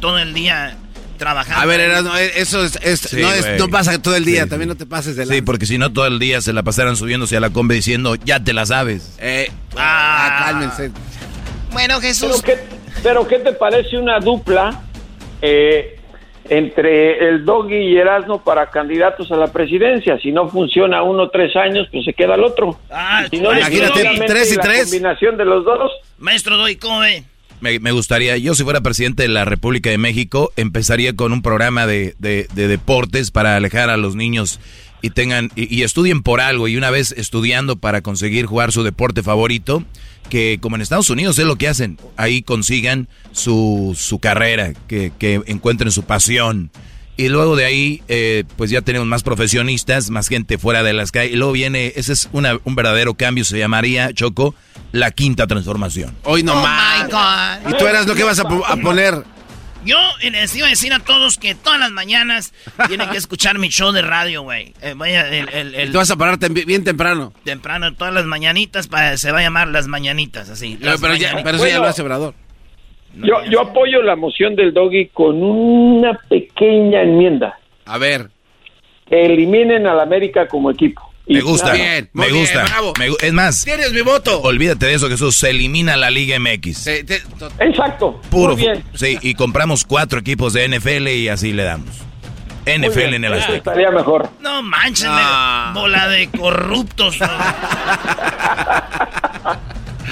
[0.00, 0.76] todo el día
[1.24, 1.62] trabajando.
[1.62, 4.44] A ver, Erasmo, eh, eso es, es- Sí, no, es- no pasa todo el día,
[4.44, 5.34] Sí, también no te pases de la...
[5.34, 8.14] Sí, porque si no todo el día se la pasaran subiéndose a la combi diciendo,
[8.16, 9.16] ya te la sabes.
[9.20, 10.90] Eh, ah, cálmense.
[11.72, 12.42] Bueno, Jesús...
[12.44, 12.64] Pero ¿qué,
[13.02, 14.82] pero ¿qué te parece una dupla
[15.40, 15.98] eh,
[16.50, 20.18] entre el Doggy y Erasmo para candidatos a la presidencia?
[20.20, 22.78] Si no funciona uno tres años, pues se queda el otro.
[22.90, 24.82] Ah, si no, imagínate, tres y la tres.
[24.84, 25.90] combinación de los dos.
[26.18, 27.24] Maestro Doy, ¿cómo ve?
[27.60, 31.86] Me, gustaría, yo si fuera presidente de la República de México, empezaría con un programa
[31.86, 34.60] de, de- de deportes para alejar a los niños
[35.00, 38.82] y tengan y, y estudien por algo y una vez estudiando para conseguir jugar su
[38.82, 39.82] deporte favorito,
[40.28, 45.10] que como en Estados Unidos es lo que hacen, ahí consigan su, su carrera, que,
[45.18, 46.70] que encuentren su pasión.
[47.16, 51.12] Y luego de ahí, eh, pues ya tenemos más profesionistas, más gente fuera de las
[51.12, 51.32] calles.
[51.32, 54.54] Y luego viene, ese es una- un verdadero cambio, se llamaría, Choco,
[54.90, 56.14] la quinta transformación.
[56.24, 57.04] Hoy no Oh más.
[57.04, 57.70] my God.
[57.72, 59.22] Y tú eras lo que vas a, po- a poner.
[59.84, 62.54] Yo les iba a decir a todos que todas las mañanas
[62.88, 64.72] tienen que escuchar mi show de radio, güey.
[64.80, 67.34] Eh, vaya, el, el- el- Te vas a parar tem- bien temprano.
[67.44, 70.76] temprano, todas las mañanitas, para, se va a llamar las mañanitas, así.
[70.80, 71.44] Pero, las pero ya, mañanitas.
[71.44, 72.34] pero eso ya lo hace Obrador.
[73.16, 77.58] Yo, yo apoyo la moción del Doggy con una pequeña enmienda.
[77.86, 78.30] A ver.
[79.08, 81.02] Que eliminen al América como equipo.
[81.26, 81.72] Me gusta.
[81.72, 82.64] Bien, me muy bien, gusta.
[82.64, 82.92] bravo.
[82.98, 84.42] me gu- es más, Tienes mi voto.
[84.42, 85.34] olvídate de eso, Jesús.
[85.36, 86.84] Se elimina la Liga MX.
[86.84, 87.22] Te-
[87.60, 88.20] Exacto.
[88.30, 88.54] Puro.
[88.54, 88.82] Muy bien.
[88.94, 91.88] Sí, y compramos cuatro equipos de NFL y así le damos.
[92.66, 93.14] NFL bien.
[93.14, 93.56] en el Azteca.
[93.56, 94.28] Estaría mejor.
[94.40, 95.08] No manches,
[95.74, 97.18] bola de corruptos.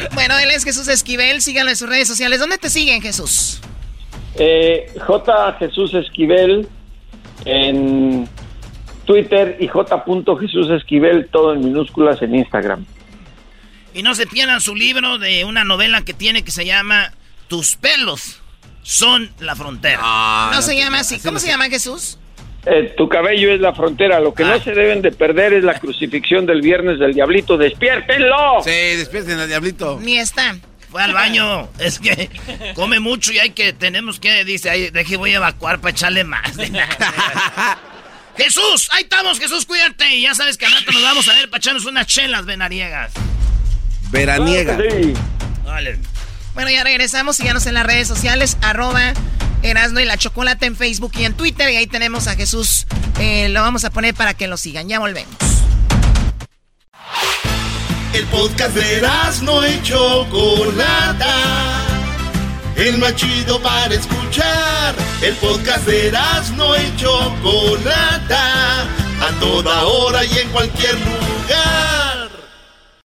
[0.03, 0.15] ¿no?
[0.15, 2.41] Bueno, él es Jesús Esquivel, síganlo en sus redes sociales.
[2.41, 3.61] ¿Dónde te siguen, Jesús?
[4.35, 5.57] Eh, J.
[5.59, 6.69] Jesús Esquivel
[7.45, 8.29] en
[9.05, 10.05] Twitter y J.
[10.41, 12.85] Jesús Esquivel, todo en minúsculas en Instagram.
[13.95, 17.13] Y no se pierdan su libro de una novela que tiene que se llama
[17.49, 18.43] Tus pelos
[18.83, 20.51] son la frontera.
[20.53, 21.21] no, se llama así.
[21.21, 22.19] ¿Cómo se llama Jesús?
[22.65, 24.21] Eh, tu cabello es la frontera.
[24.21, 27.57] Lo que no se deben de perder es la crucifixión del viernes del diablito.
[27.57, 28.63] ¡Despiértenlo!
[28.63, 29.99] Sí, despierten al diablito.
[30.01, 30.57] Ni está.
[30.91, 31.69] Fue al baño.
[31.79, 32.31] Es que
[32.75, 36.23] come mucho y hay que, tenemos que, dice, ahí, deje, voy a evacuar para echarle
[36.23, 36.53] más.
[38.37, 40.17] Jesús, ahí estamos, Jesús, cuídate.
[40.17, 43.13] Y ya sabes que al rato nos vamos a ver para echarnos unas chelas venaniegas.
[44.11, 44.79] Veraniegas.
[45.65, 45.99] Vale.
[46.55, 49.15] Bueno, ya regresamos, síganos en las redes sociales, arroba
[49.63, 51.71] Erasno y la Chocolate en Facebook y en Twitter.
[51.71, 52.87] Y ahí tenemos a Jesús.
[53.19, 54.89] Eh, lo vamos a poner para que lo sigan.
[54.89, 55.35] Ya volvemos.
[58.13, 61.37] El podcast de Erasno y Chocolata.
[62.77, 64.95] El más chido para escuchar.
[65.23, 68.83] El podcast de Erasno y Chocolata.
[68.83, 72.12] A toda hora y en cualquier lugar.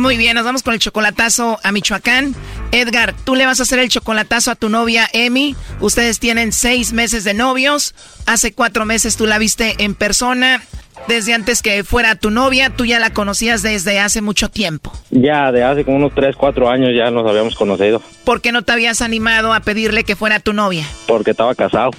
[0.00, 2.34] Muy bien, nos vamos con el chocolatazo a Michoacán.
[2.72, 5.54] Edgar, tú le vas a hacer el chocolatazo a tu novia Emi.
[5.78, 7.94] Ustedes tienen seis meses de novios.
[8.24, 10.62] Hace cuatro meses tú la viste en persona.
[11.06, 14.90] Desde antes que fuera tu novia, tú ya la conocías desde hace mucho tiempo.
[15.10, 18.00] Ya, de hace como unos tres, cuatro años ya nos habíamos conocido.
[18.24, 20.86] ¿Por qué no te habías animado a pedirle que fuera tu novia?
[21.06, 21.90] Porque estaba casado.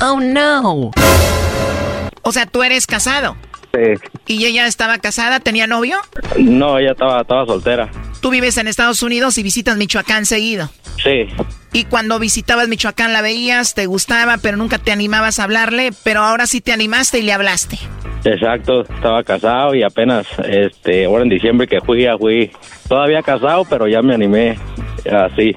[0.00, 0.90] Oh, no.
[2.22, 3.36] O sea, tú eres casado.
[4.26, 5.40] ¿Y ella estaba casada?
[5.40, 5.98] ¿Tenía novio?
[6.38, 7.90] No, ella estaba, estaba soltera.
[8.20, 10.70] Tú vives en Estados Unidos y visitas Michoacán seguido.
[11.02, 11.26] Sí.
[11.72, 16.20] Y cuando visitabas Michoacán la veías, te gustaba, pero nunca te animabas a hablarle, pero
[16.20, 17.78] ahora sí te animaste y le hablaste.
[18.24, 22.52] Exacto, estaba casado y apenas, este, ahora en diciembre que fui, ya fui
[22.88, 24.58] todavía casado, pero ya me animé
[25.10, 25.56] así.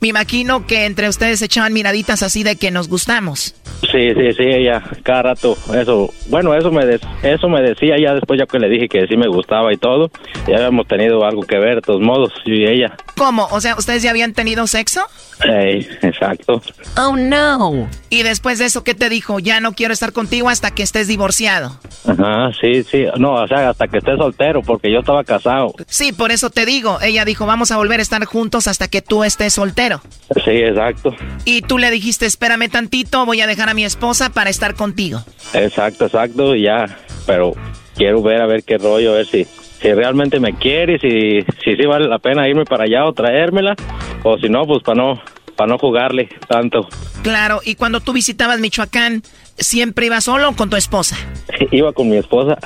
[0.00, 3.56] Me imagino que entre ustedes echaban miraditas así de que nos gustamos.
[3.82, 6.82] Sí, sí, sí, ella cada rato, eso, bueno, eso me
[7.22, 10.10] eso me decía ya después ya que le dije que sí me gustaba y todo,
[10.46, 12.96] ya habíamos tenido algo que ver de todos modos, yo y ella.
[13.16, 13.46] ¿Cómo?
[13.50, 15.02] O sea, ¿ustedes ya habían tenido sexo?
[15.44, 16.60] Ey, exacto.
[16.96, 17.88] Oh, no.
[18.10, 19.38] Y después de eso, ¿qué te dijo?
[19.38, 21.78] Ya no quiero estar contigo hasta que estés divorciado.
[22.06, 25.74] Ajá, sí, sí, no, o sea, hasta que estés soltero, porque yo estaba casado.
[25.86, 29.02] Sí, por eso te digo, ella dijo, vamos a volver a estar juntos hasta que
[29.02, 30.00] tú estés soltero.
[30.44, 31.14] Sí, exacto.
[31.44, 35.22] Y tú le dijiste, espérame tantito, voy a dejar a mi esposa para estar contigo.
[35.52, 37.52] Exacto, exacto, y ya, pero
[37.96, 39.44] quiero ver a ver qué rollo, a ver si,
[39.80, 43.74] si realmente me quiere, si, si sí vale la pena irme para allá o traérmela,
[44.22, 45.22] o si no, pues para no,
[45.56, 46.88] para no jugarle tanto.
[47.22, 49.22] Claro, y cuando tú visitabas Michoacán,
[49.58, 51.16] ¿siempre ibas solo o con tu esposa?
[51.72, 52.56] Iba con mi esposa.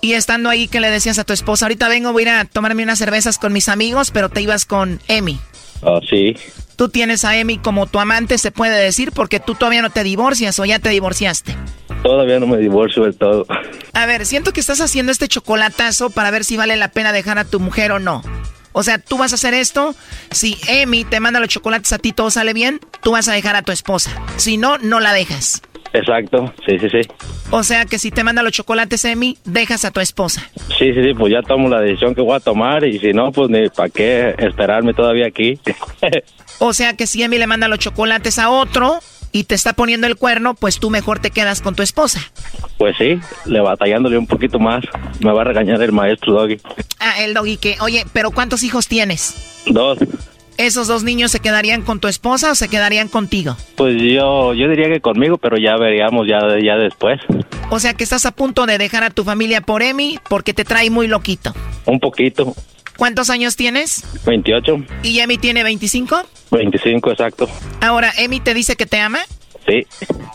[0.00, 1.66] Y estando ahí, ¿qué le decías a tu esposa?
[1.66, 4.66] Ahorita vengo, voy a ir a tomarme unas cervezas con mis amigos, pero te ibas
[4.66, 5.38] con Emi.
[5.82, 6.36] Ah, sí.
[6.76, 10.02] Tú tienes a Emi como tu amante, se puede decir, porque tú todavía no te
[10.02, 11.54] divorcias o ya te divorciaste.
[12.02, 13.46] Todavía no me divorcio del todo.
[13.92, 17.38] A ver, siento que estás haciendo este chocolatazo para ver si vale la pena dejar
[17.38, 18.22] a tu mujer o no.
[18.72, 19.94] O sea, tú vas a hacer esto.
[20.30, 23.54] Si Emi te manda los chocolates a ti, todo sale bien, tú vas a dejar
[23.54, 24.10] a tu esposa.
[24.36, 25.62] Si no, no la dejas.
[25.92, 27.00] Exacto, sí, sí, sí.
[27.50, 30.50] O sea que si te manda los chocolates Emi, dejas a tu esposa.
[30.78, 33.30] Sí, sí, sí, pues ya tomo la decisión que voy a tomar y si no,
[33.30, 35.60] pues ni para qué esperarme todavía aquí.
[36.64, 39.00] o sea que si Emi le manda los chocolates a otro
[39.32, 42.20] y te está poniendo el cuerno, pues tú mejor te quedas con tu esposa.
[42.78, 44.84] Pues sí, le batallándole un poquito más.
[45.18, 46.60] Me va a regañar el maestro Doggy.
[47.00, 49.64] Ah, el Doggy que, oye, pero ¿cuántos hijos tienes?
[49.66, 49.98] Dos.
[50.56, 53.56] ¿Esos dos niños se quedarían con tu esposa o se quedarían contigo?
[53.74, 57.20] Pues yo, yo diría que conmigo, pero ya veríamos ya, ya después.
[57.70, 60.64] O sea que estás a punto de dejar a tu familia por Emi porque te
[60.64, 61.52] trae muy loquito.
[61.86, 62.54] Un poquito.
[63.02, 64.04] ¿Cuántos años tienes?
[64.26, 64.84] 28.
[65.02, 66.22] ¿Y Emi tiene 25?
[66.52, 67.48] 25, exacto.
[67.80, 69.18] Ahora, ¿Emi te dice que te ama?
[69.66, 69.84] Sí.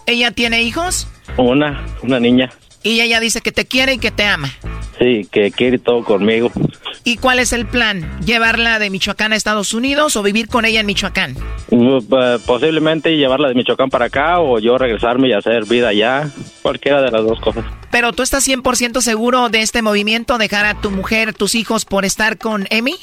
[0.05, 1.07] ¿Ella tiene hijos?
[1.37, 2.51] Una, una niña.
[2.87, 4.49] Y ella dice que te quiere y que te ama.
[4.97, 6.49] Sí, que quiere todo conmigo.
[7.03, 8.09] ¿Y cuál es el plan?
[8.25, 11.35] ¿Llevarla de Michoacán a Estados Unidos o vivir con ella en Michoacán?
[11.69, 11.99] Mm,
[12.45, 16.29] Posiblemente llevarla de Michoacán para acá o yo regresarme y hacer vida allá.
[16.61, 17.65] Cualquiera de las dos cosas.
[17.91, 22.05] Pero tú estás 100% seguro de este movimiento, dejar a tu mujer, tus hijos por
[22.05, 22.95] estar con Emi?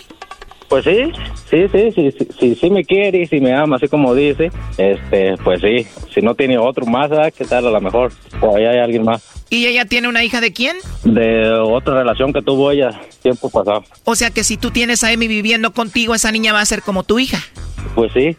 [0.69, 1.13] Pues sí,
[1.51, 4.51] sí, sí, sí, sí, sí, sí me quiere y si me ama, así como dice,
[4.77, 7.33] este, pues sí, si no tiene otro más, ¿verdad?
[7.37, 8.13] ¿qué tal a lo mejor?
[8.41, 9.23] O ahí hay alguien más.
[9.51, 10.77] ¿Y ella tiene una hija de quién?
[11.05, 13.85] De otra relación que tuvo ella tiempo pasado.
[14.05, 16.83] O sea que si tú tienes a Emi viviendo contigo, esa niña va a ser
[16.83, 17.39] como tu hija.
[17.95, 18.37] Pues sí.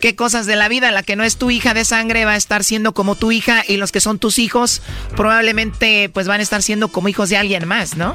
[0.00, 0.92] ¿Qué cosas de la vida?
[0.92, 3.64] La que no es tu hija de sangre va a estar siendo como tu hija
[3.66, 4.82] y los que son tus hijos
[5.16, 8.14] probablemente pues van a estar siendo como hijos de alguien más, ¿no?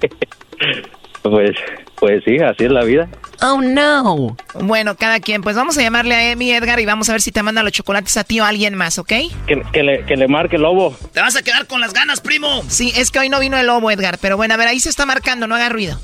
[1.22, 1.52] Pues,
[1.96, 3.08] pues sí, así es la vida.
[3.42, 4.36] Oh no.
[4.54, 5.42] Bueno, cada quien.
[5.42, 7.72] Pues vamos a llamarle a Emi Edgar y vamos a ver si te manda los
[7.72, 9.12] chocolates a ti o a alguien más, ¿ok?
[9.46, 10.96] Que, que le, que le marque el lobo.
[11.12, 12.62] Te vas a quedar con las ganas, primo.
[12.68, 14.18] Sí, es que hoy no vino el lobo, Edgar.
[14.20, 15.98] Pero bueno, a ver, ahí se está marcando, no haga ruido.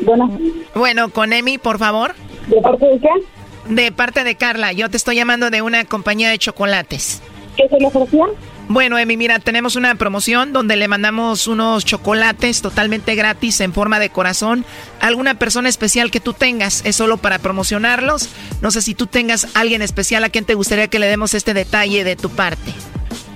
[0.00, 0.38] Bueno.
[0.74, 2.14] Bueno, con Emi, por favor.
[2.46, 3.74] ¿De parte de qué?
[3.74, 4.72] De parte de Carla.
[4.72, 7.20] Yo te estoy llamando de una compañía de chocolates.
[7.56, 8.24] ¿Qué se le ofrecía?
[8.68, 13.98] Bueno, Emi, mira, tenemos una promoción donde le mandamos unos chocolates totalmente gratis en forma
[13.98, 14.66] de corazón
[15.00, 16.84] a alguna persona especial que tú tengas.
[16.84, 18.28] Es solo para promocionarlos.
[18.60, 21.54] No sé si tú tengas alguien especial a quien te gustaría que le demos este
[21.54, 22.74] detalle de tu parte.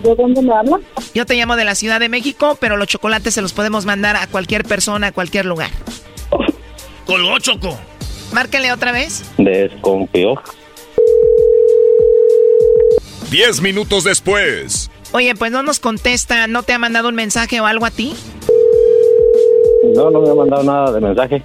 [0.02, 0.80] ¿De dónde me habla?
[1.14, 4.16] Yo te llamo de la Ciudad de México, pero los chocolates se los podemos mandar
[4.16, 5.70] a cualquier persona, a cualquier lugar.
[7.06, 7.78] Colgó, Choco.
[8.32, 9.24] Márquenle otra vez.
[9.38, 10.34] Desconfió.
[13.30, 14.90] Diez minutos después.
[15.12, 18.14] Oye, pues no nos contesta, ¿no te ha mandado un mensaje o algo a ti?
[19.94, 21.42] No, no me ha mandado nada de mensaje.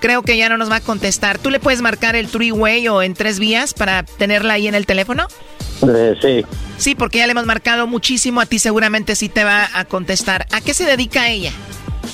[0.00, 1.38] Creo que ya no nos va a contestar.
[1.38, 4.86] ¿Tú le puedes marcar el three-way o en tres vías para tenerla ahí en el
[4.86, 5.26] teléfono?
[5.86, 6.44] Eh, sí.
[6.78, 8.40] Sí, porque ya le hemos marcado muchísimo.
[8.40, 10.46] A ti seguramente sí te va a contestar.
[10.52, 11.52] ¿A qué se dedica ella?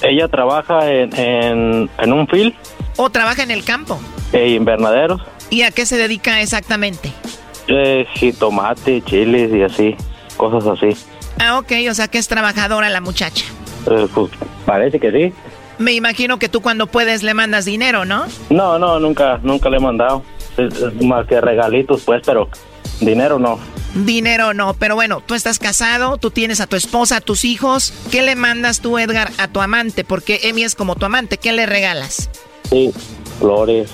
[0.03, 2.55] Ella trabaja en, en, en un field.
[2.97, 4.01] ¿O trabaja en el campo?
[4.33, 5.23] E invernaderos.
[5.51, 7.13] ¿Y a qué se dedica exactamente?
[7.69, 9.97] Eh, jitomate, chiles y así,
[10.39, 10.97] cosas así.
[11.39, 13.45] Ah, ok, o sea que es trabajadora la muchacha.
[13.91, 14.31] Eh, pues
[14.65, 15.35] parece que sí.
[15.79, 18.25] Me imagino que tú cuando puedes le mandas dinero, ¿no?
[18.49, 20.23] No, no, nunca, nunca le he mandado.
[20.57, 22.49] Es- es más que regalitos, pues, pero
[23.01, 23.59] dinero no.
[23.95, 27.93] Dinero no, pero bueno, tú estás casado, tú tienes a tu esposa, a tus hijos.
[28.11, 30.03] ¿Qué le mandas tú, Edgar, a tu amante?
[30.05, 31.39] Porque Emi es como tu amante.
[31.39, 32.29] ¿Qué le regalas?
[32.71, 32.93] Sí,
[33.39, 33.91] flores.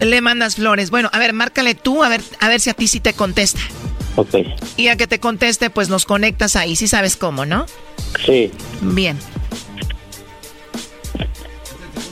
[0.00, 0.90] Le mandas flores.
[0.90, 3.60] Bueno, a ver, márcale tú, a ver, a ver si a ti sí te contesta.
[4.16, 4.34] Ok,
[4.76, 7.64] Y a que te conteste, pues nos conectas ahí, sí sabes cómo, ¿no?
[8.26, 8.50] sí.
[8.82, 9.18] Bien.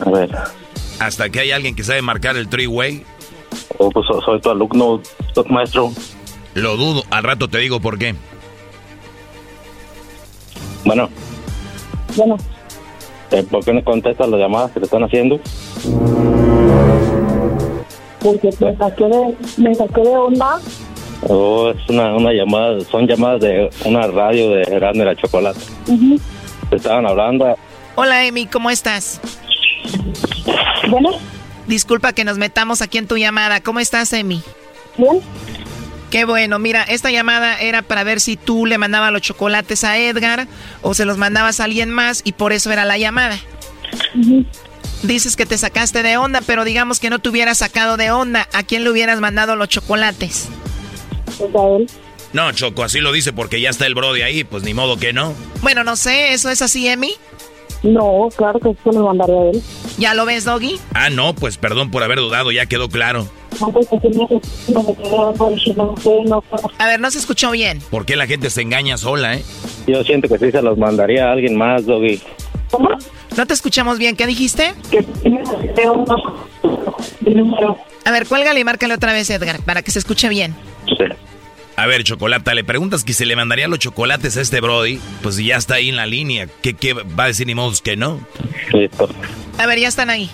[0.04, 0.30] A ver,
[0.98, 3.04] Hasta que hay alguien que sabe marcar el three-way.
[3.78, 5.00] oh, pues so- soy tu alumno,
[5.34, 5.92] tu maestro.
[6.54, 7.04] Lo dudo.
[7.10, 8.14] Al rato te digo por qué.
[10.84, 11.08] Bueno,
[12.16, 12.36] Bueno,
[13.30, 15.38] eh, ¿por qué no contestas las llamadas que te están haciendo?
[18.20, 20.60] porque me saqué de, me saqué de onda.
[21.22, 25.60] Oh, es una, una llamada, son llamadas de una radio de Grande la Chocolate.
[26.70, 27.56] Te estaban hablando.
[27.94, 29.20] Hola, Emi, ¿cómo estás?
[30.88, 31.10] Bueno,
[31.66, 33.60] Disculpa que nos metamos aquí en tu llamada.
[33.60, 34.42] ¿Cómo estás, Emi?
[34.96, 35.20] bien.
[36.10, 39.96] Qué bueno, mira, esta llamada era para ver si tú le mandabas los chocolates a
[39.96, 40.48] Edgar
[40.82, 43.38] o se los mandabas a alguien más y por eso era la llamada.
[45.04, 48.48] Dices que te sacaste de onda, pero digamos que no te hubieras sacado de onda.
[48.52, 50.48] ¿A quién le hubieras mandado los chocolates?
[51.38, 51.90] Pues a él.
[52.32, 54.44] No, Choco, así lo dice porque ya está el Brody ahí.
[54.44, 55.34] Pues ni modo que no.
[55.62, 57.14] Bueno, no sé, ¿eso es así, Emi?
[57.82, 59.62] No, claro que eso lo mandaré a él.
[59.98, 60.78] ¿Ya lo ves, Doggy?
[60.92, 62.52] Ah, no, pues perdón por haber dudado.
[62.52, 63.26] Ya quedó claro.
[63.60, 64.28] No, pues que no,
[64.68, 66.70] no me quedé por decir, no sé, no puedo.
[66.78, 67.80] A ver, no se escuchó bien.
[67.90, 69.44] ¿Por qué la gente se engaña sola, eh?
[69.86, 72.20] Yo siento que sí se los mandaría a alguien más, Doggy.
[73.36, 74.74] No te escuchamos bien, ¿qué dijiste?
[74.90, 75.04] Que.
[78.04, 80.54] A ver, cuélgale y márcale otra vez, Edgar, para que se escuche bien.
[81.76, 85.36] A ver, Chocolata, le preguntas que si le mandaría los chocolates a este Brody, pues
[85.38, 86.46] ya está ahí en la línea.
[86.62, 88.20] ¿Qué, qué va a decir ni modo que no?
[88.72, 89.08] Listo.
[89.58, 90.30] A ver, ya están ahí.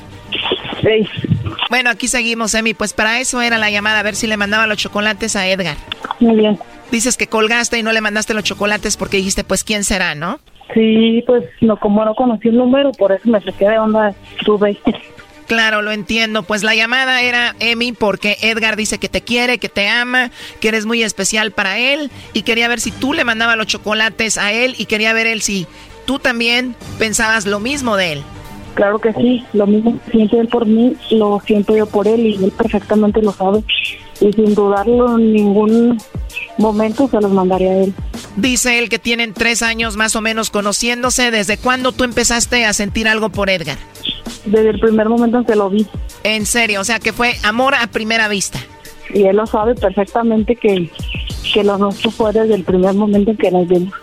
[1.70, 2.74] Bueno, aquí seguimos, Emi.
[2.74, 5.76] Pues para eso era la llamada, a ver si le mandaba los chocolates a Edgar.
[6.20, 6.58] Muy bien.
[6.90, 10.40] Dices que colgaste y no le mandaste los chocolates porque dijiste, pues, ¿quién será, no?
[10.74, 14.14] Sí, pues no, como no conocí el número, por eso me saqué de onda.
[14.44, 14.78] Tuve.
[15.46, 16.42] Claro, lo entiendo.
[16.42, 20.68] Pues la llamada era Emi porque Edgar dice que te quiere, que te ama, que
[20.68, 24.52] eres muy especial para él y quería ver si tú le mandabas los chocolates a
[24.52, 25.66] él y quería ver él si
[26.04, 28.22] tú también pensabas lo mismo de él.
[28.74, 32.26] Claro que sí, lo mismo que siente él por mí, lo siento yo por él
[32.26, 33.64] y él perfectamente lo sabe.
[34.20, 35.98] Y sin dudarlo en ningún
[36.58, 37.94] momento se los mandaré a él.
[38.36, 41.30] Dice él que tienen tres años más o menos conociéndose.
[41.30, 43.78] ¿Desde cuándo tú empezaste a sentir algo por Edgar?
[44.44, 45.86] Desde el primer momento en que lo vi.
[46.24, 48.58] En serio, o sea que fue amor a primera vista.
[49.12, 50.90] Y él lo sabe perfectamente que,
[51.52, 53.94] que lo nuestro fue desde el primer momento en que nos vimos.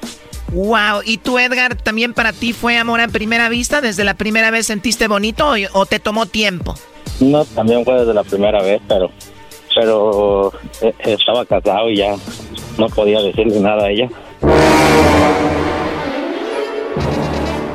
[0.52, 3.82] Wow, ¿y tú Edgar también para ti fue amor a primera vista?
[3.82, 6.76] ¿Desde la primera vez sentiste bonito o, o te tomó tiempo?
[7.20, 9.10] No, también fue desde la primera vez, pero
[9.76, 10.52] pero
[10.82, 12.16] eh, estaba casado y ya
[12.78, 14.10] no podía decirle nada a ella.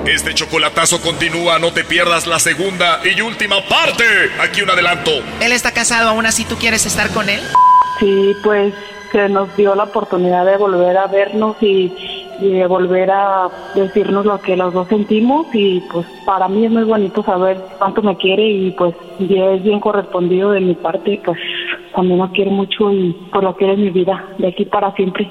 [0.08, 4.04] Este chocolatazo continúa, no te pierdas la segunda y última parte.
[4.40, 5.10] Aquí un adelanto.
[5.42, 7.40] Él está casado, aún así tú quieres estar con él?
[8.00, 8.72] Sí, pues
[9.12, 11.92] que nos dio la oportunidad de volver a vernos y,
[12.40, 16.70] y de volver a decirnos lo que los dos sentimos y pues para mí es
[16.70, 21.20] muy bonito saber cuánto me quiere y pues y es bien correspondido de mi parte,
[21.22, 21.38] pues
[21.94, 25.30] también lo quiere mucho y pues lo quiere en mi vida, de aquí para siempre.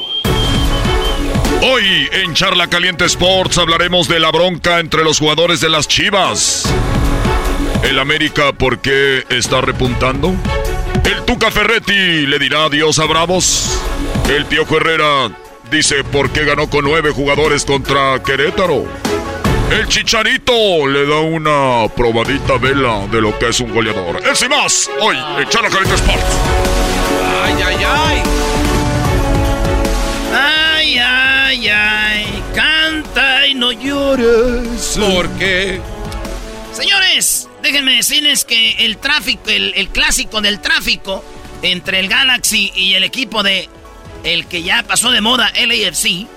[1.63, 6.63] Hoy en Charla Caliente Sports hablaremos de la bronca entre los jugadores de las Chivas.
[7.83, 10.33] ¿El América por qué está repuntando?
[11.05, 13.79] ¿El Tuca Ferretti le dirá adiós a Bravos?
[14.27, 15.29] ¿El Piojo Herrera
[15.69, 18.85] dice por qué ganó con nueve jugadores contra Querétaro?
[19.69, 24.19] El Chicharito le da una probadita vela de lo que es un goleador.
[24.27, 26.25] Es y más, hoy en Charla Caliente Sports.
[27.43, 28.40] Ay, ay, ay.
[31.69, 34.97] Ay, ay, canta y no llores.
[34.99, 35.81] ¿Por qué?
[36.73, 41.23] Señores, déjenme decirles que el tráfico, el, el clásico del tráfico
[41.61, 43.69] entre el Galaxy y el equipo de
[44.23, 46.27] el que ya pasó de moda, LAFC.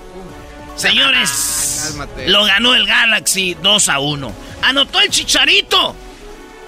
[0.75, 2.27] Señores, Cálmate.
[2.29, 4.33] lo ganó el Galaxy 2 a 1.
[4.63, 5.95] Anotó el Chicharito.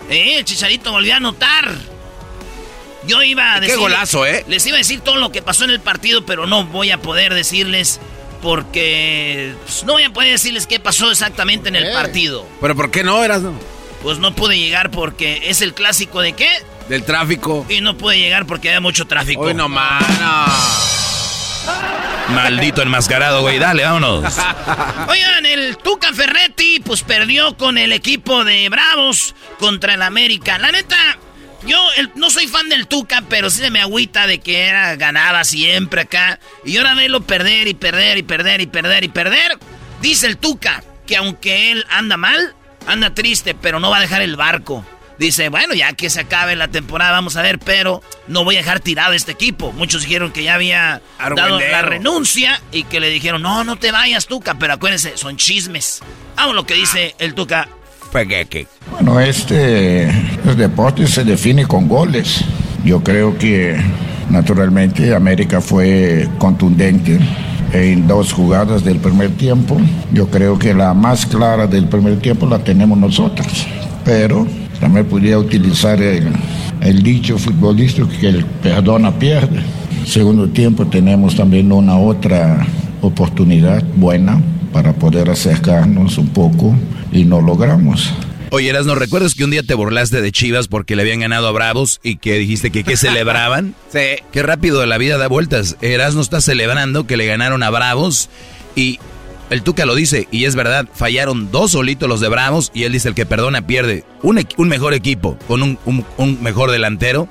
[0.10, 1.74] Eh, el Chicharito volvió a anotar.
[3.06, 3.78] Yo iba a Qué decir.
[3.80, 4.46] golazo, ¿eh?
[4.48, 6.98] Les iba a decir todo lo que pasó en el partido, pero no voy a
[7.02, 8.00] poder decirles
[8.42, 11.94] porque pues, no voy a poder decirles qué pasó exactamente en el Eh.
[11.94, 12.46] partido.
[12.62, 13.54] ¿Pero por qué no, Erasno?
[14.04, 16.50] Pues no pude llegar porque es el clásico de qué?
[16.90, 17.66] Del tráfico.
[17.68, 19.42] Y no pude llegar porque había mucho tráfico.
[19.42, 20.46] Uy, no, mano.
[22.30, 23.58] Maldito enmascarado, güey.
[23.60, 24.36] Dale, vámonos.
[25.10, 30.58] Oigan, el Tuca Ferretti pues perdió con el equipo de Bravos contra el América.
[30.58, 30.96] La neta,
[31.66, 34.96] yo el- no soy fan del Tuca, pero sí se me agüita de que era
[34.96, 36.40] ganaba siempre acá.
[36.66, 39.58] Y ahora verlo perder y perder y perder y perder y perder.
[40.02, 42.54] Dice el Tuca que aunque él anda mal,
[42.86, 44.86] anda triste, pero no va a dejar el barco.
[45.20, 48.60] Dice, bueno, ya que se acabe la temporada, vamos a ver, pero no voy a
[48.60, 49.72] dejar tirado este equipo.
[49.72, 51.02] Muchos dijeron que ya había
[51.36, 55.36] dado la renuncia y que le dijeron, no, no te vayas, Tuca, pero acuérdense, son
[55.38, 56.02] chismes.
[56.36, 57.68] Vamos lo que dice el Tuca.
[58.92, 60.08] Bueno, este
[60.58, 62.44] deporte se define con goles.
[62.84, 63.76] Yo creo que
[64.30, 67.20] naturalmente América fue contundente
[67.74, 69.78] en dos jugadas del primer tiempo.
[70.14, 73.68] Yo creo que la más clara del primer tiempo la tenemos nosotros.
[74.06, 74.48] Pero
[74.80, 76.28] también podría utilizar el,
[76.82, 79.62] el dicho futbolístico que el perdona pierde.
[80.06, 82.66] Segundo tiempo tenemos también una otra
[83.02, 84.42] oportunidad buena
[84.74, 86.76] para poder acercarnos un poco
[87.12, 88.14] y no logramos.
[88.50, 91.48] Oye, Eras, ¿no recuerdas que un día te burlaste de Chivas porque le habían ganado
[91.48, 93.76] a Bravos y que dijiste que qué celebraban?
[93.92, 94.24] Sí.
[94.32, 95.76] Qué rápido la vida da vueltas.
[95.82, 98.30] Eras no está celebrando que le ganaron a Bravos
[98.76, 99.00] y
[99.50, 102.92] El Tuca lo dice, y es verdad, fallaron dos solitos los de Bravos, y él
[102.92, 104.04] dice el que perdona pierde.
[104.22, 107.28] Un, un mejor equipo, con un, un, mejor delantero,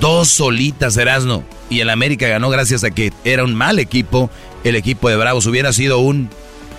[0.00, 1.44] dos solitas Erasno.
[1.70, 4.30] Y el América ganó gracias a que era un mal equipo.
[4.64, 6.30] El equipo de Bravos hubiera sido un...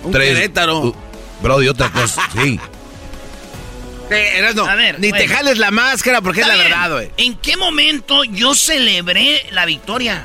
[0.02, 0.94] Un tres, uh,
[1.42, 2.58] bro, y otra cosa, sí.
[4.66, 7.10] a ver, ni te jales la máscara porque es la verdad, güey.
[7.18, 10.24] ¿En qué momento yo celebré la victoria?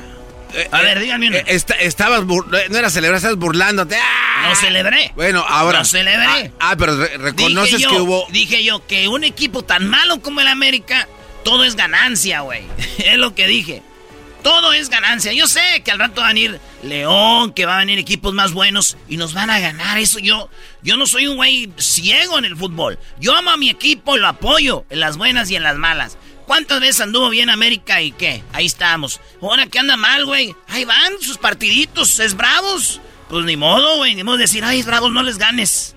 [0.54, 1.38] Eh, a ver, eh, díganme una.
[1.38, 3.96] Eh, estabas no era celebrar, estabas burlándote.
[4.00, 4.48] ¡Ah!
[4.48, 5.12] No celebré.
[5.14, 5.80] Bueno, ahora.
[5.80, 6.52] No celebré.
[6.58, 8.26] Ah, ah pero reconoces que hubo.
[8.30, 11.08] Dije yo que un equipo tan malo como el América,
[11.44, 12.62] todo es ganancia, güey.
[12.98, 13.82] es lo que dije.
[14.46, 15.32] Todo es ganancia.
[15.32, 18.52] Yo sé que al rato va a venir León, que va a venir equipos más
[18.52, 19.98] buenos y nos van a ganar.
[19.98, 20.48] Eso yo,
[20.84, 22.96] yo no soy un güey ciego en el fútbol.
[23.18, 26.16] Yo amo a mi equipo, lo apoyo en las buenas y en las malas.
[26.46, 28.44] ¿Cuántas veces anduvo bien América y qué?
[28.52, 29.20] Ahí estamos.
[29.42, 30.54] Ahora que anda mal, güey.
[30.68, 33.00] Ahí van sus partiditos, es bravos.
[33.28, 34.14] Pues ni modo, güey.
[34.14, 35.96] Ni modo decir, ay, bravos, no les ganes.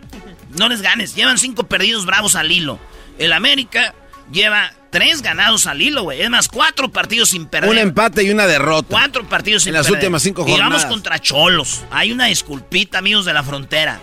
[0.58, 1.14] No les ganes.
[1.14, 2.80] Llevan cinco perdidos bravos al hilo.
[3.20, 3.94] El América
[4.32, 6.22] lleva tres ganados al hilo, güey.
[6.22, 7.70] Es más, cuatro partidos sin perder.
[7.70, 8.88] Un empate y una derrota.
[8.90, 9.86] Cuatro partidos sin perder.
[9.86, 10.68] En las últimas cinco jornadas.
[10.68, 11.84] Y vamos contra Cholos.
[11.92, 14.00] Hay una disculpita, amigos de la frontera.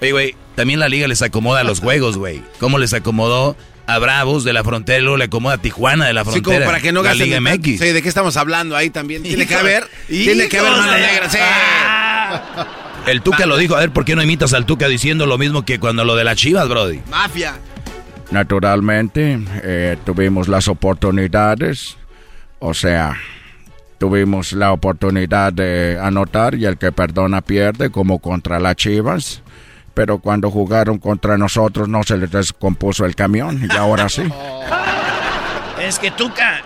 [0.00, 2.42] Oye, güey, también la liga les acomoda los juegos, güey.
[2.58, 3.56] ¿Cómo les acomodó
[3.86, 6.54] a Bravos de la frontera, luego le acomoda a Tijuana de la frontera.
[6.54, 7.30] Sí, como para que no gasten.
[7.30, 7.78] La Liga MX.
[7.80, 9.22] Sí, ¿de qué estamos hablando ahí también?
[9.22, 11.38] Tiene que haber, tiene que haber mano negra, sí.
[13.06, 15.64] El Tuca lo dijo, a ver, ¿por qué no imitas al Tuca diciendo lo mismo
[15.64, 17.00] que cuando lo de las Chivas, Brody?
[17.10, 17.58] Mafia.
[18.30, 21.96] Naturalmente, eh, tuvimos las oportunidades,
[22.58, 23.16] o sea,
[23.98, 29.42] tuvimos la oportunidad de anotar y el que perdona pierde, como contra las Chivas
[29.94, 34.22] pero cuando jugaron contra nosotros no se les descompuso el camión y ahora sí.
[35.78, 36.62] Es que Tuca,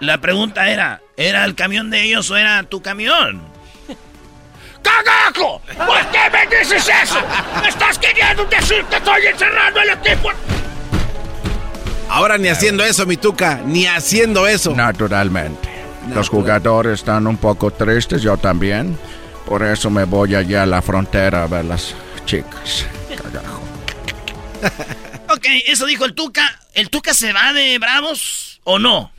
[0.00, 3.42] la pregunta era, ¿era el camión de ellos o era tu camión?
[4.82, 5.60] ¡Cagajo!
[5.76, 6.37] ¿Por qué me
[6.68, 7.18] dices eso?
[7.62, 10.30] ¿Me estás queriendo decir que estoy encerrando el equipo?
[12.08, 14.74] Ahora ni haciendo eso, mi Tuca, ni haciendo eso.
[14.74, 15.68] Naturalmente.
[16.14, 18.98] Los jugadores están un poco tristes, yo también.
[19.46, 22.86] Por eso me voy allá a la frontera a verlas chicas.
[23.22, 23.62] Cagajo.
[25.28, 26.60] ok, eso dijo el Tuca.
[26.74, 29.10] ¿El Tuca se va de Bravos o no?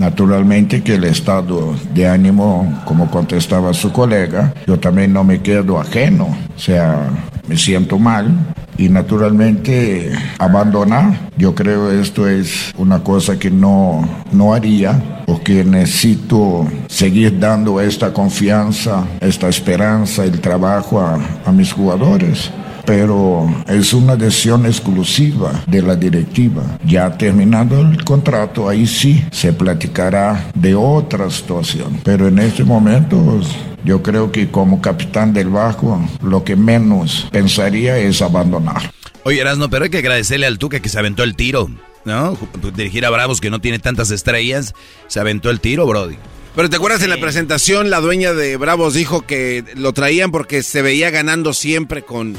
[0.00, 5.78] Naturalmente que el estado de ánimo, como contestaba su colega, yo también no me quedo
[5.78, 7.10] ajeno, o sea,
[7.46, 14.54] me siento mal y naturalmente abandonar, yo creo esto es una cosa que no, no
[14.54, 22.50] haría porque necesito seguir dando esta confianza, esta esperanza, el trabajo a, a mis jugadores
[22.84, 26.62] pero es una decisión exclusiva de la directiva.
[26.84, 32.00] Ya terminado el contrato, ahí sí se platicará de otra situación.
[32.04, 33.40] Pero en este momento
[33.84, 38.92] yo creo que como capitán del Bajo, lo que menos pensaría es abandonar.
[39.24, 41.70] Oye, Erasno, pero hay que agradecerle al Tuca que se aventó el tiro,
[42.04, 42.36] ¿no?
[42.74, 44.74] Dirigir a Bravos que no tiene tantas estrellas,
[45.08, 46.16] se aventó el tiro, Brody.
[46.56, 50.62] Pero te acuerdas en la presentación, la dueña de Bravos dijo que lo traían porque
[50.62, 52.34] se veía ganando siempre con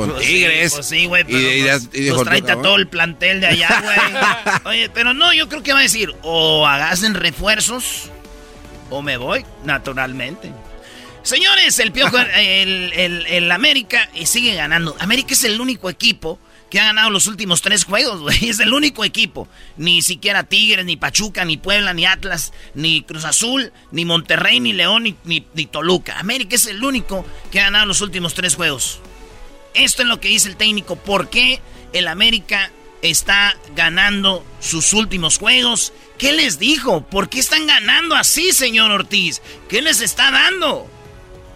[0.00, 0.72] con pues Tigres.
[0.74, 3.82] pues sí, güey, pero y, pues, pues todo el plantel de allá,
[4.64, 4.76] güey.
[4.76, 8.10] Oye, pero no, yo creo que va a decir, o hagasen refuerzos,
[8.90, 10.52] o me voy, naturalmente.
[11.22, 14.96] Señores, el Piojo, el, el, el, América sigue ganando.
[15.00, 16.38] América es el único equipo
[16.70, 18.38] que ha ganado los últimos tres juegos, güey.
[18.48, 19.48] Es el único equipo.
[19.76, 24.72] Ni siquiera Tigres, ni Pachuca, ni Puebla, ni Atlas, ni Cruz Azul, ni Monterrey, ni
[24.72, 25.16] León, ni,
[25.54, 26.18] ni Toluca.
[26.18, 29.00] América es el único que ha ganado los últimos tres juegos.
[29.74, 30.96] Esto es lo que dice el técnico.
[30.96, 31.60] ¿Por qué
[31.92, 32.70] el América
[33.02, 35.92] está ganando sus últimos juegos?
[36.18, 37.02] ¿Qué les dijo?
[37.02, 39.40] ¿Por qué están ganando así, señor Ortiz?
[39.68, 40.90] ¿Qué les está dando?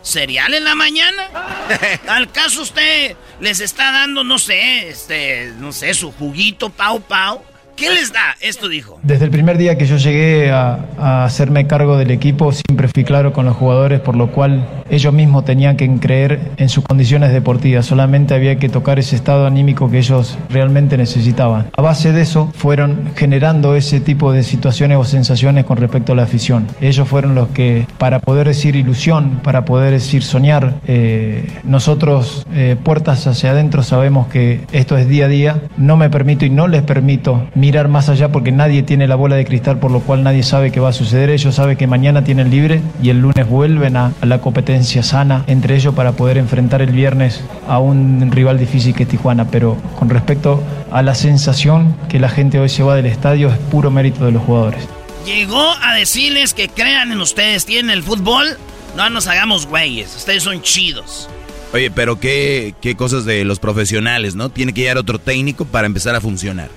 [0.03, 1.31] ¿Cereal en la mañana?
[2.09, 7.43] ¿Al caso usted les está dando, no sé, este, no sé, su juguito pau pau?
[7.77, 8.37] ¿Qué les da?
[8.41, 9.01] Esto dijo.
[9.03, 13.33] Desde el primer día que yo llegué a, hacerme cargo del equipo, siempre fui claro
[13.33, 17.87] con los jugadores, por lo cual ellos mismos tenían que creer en sus condiciones deportivas.
[17.87, 21.67] Solamente había que tocar ese estado anímico que ellos realmente necesitaban.
[21.77, 26.17] A base de eso, fueron generando ese tipo de situaciones o sensaciones con respecto a
[26.17, 26.69] la afición.
[26.81, 32.77] Ellos fueron los que, para poder decir ilusión, para poder decir soñar, eh, nosotros, eh,
[32.83, 35.63] puertas hacia adentro, sabemos que esto es día a día.
[35.77, 39.37] No me permito y no les permito mirar más allá porque nadie tiene la bola
[39.37, 41.31] de cristal, por lo cual nadie sabe qué va a suceder.
[41.31, 45.75] Ellos saben que mañana tienen libre y el lunes vuelven a, la competencia sana entre
[45.75, 49.51] ellos para poder enfrentar el viernes a un rival difícil que es Tijuana.
[49.51, 53.57] Pero con respecto a la sensación que la gente hoy se va del estadio, es
[53.57, 54.87] puro mérito de los jugadores.
[55.25, 58.59] Llegó a decirles que crean en ustedes, tienen el fútbol,
[58.95, 61.31] no nos hagamos güeyes, ustedes son chidos.
[61.73, 64.51] Oye, pero qué, qué cosas de los profesionales, ¿no?
[64.51, 66.69] Tiene que llegar otro técnico para empezar a funcionar.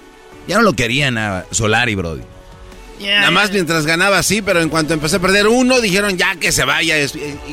[0.47, 2.23] Ya no lo querían a Solari, Brody.
[2.99, 6.51] Nada más mientras ganaba sí, pero en cuanto empecé a perder uno, dijeron ya que
[6.51, 6.95] se vaya.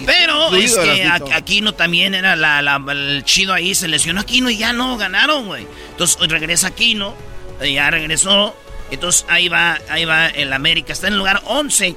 [0.07, 4.97] pero es que Aquino también era el chido ahí, se lesionó Aquino y ya no
[4.97, 5.67] ganaron, güey.
[5.91, 7.15] Entonces regresa Aquino,
[7.61, 8.57] ya regresó.
[8.91, 11.97] Entonces ahí va, ahí va el América, está en el lugar 11,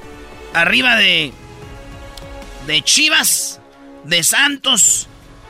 [0.53, 1.31] arriba de,
[2.65, 3.59] de Chivas,
[4.03, 5.07] de Santos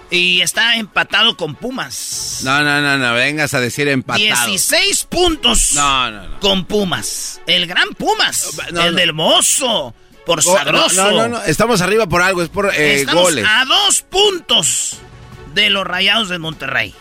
[0.10, 2.42] y está empatado con Pumas.
[2.44, 4.24] No, no, no, no, vengas a decir empatado.
[4.24, 6.40] 16 puntos no, no, no.
[6.40, 7.42] con Pumas.
[7.48, 8.58] El gran Pumas.
[8.70, 9.94] el del mozo.
[10.26, 10.96] Por sabroso.
[10.96, 13.46] No, no, no, Estamos arriba por algo, es por eh, Estamos goles.
[13.48, 14.98] A dos puntos
[15.54, 16.94] de los rayados de Monterrey.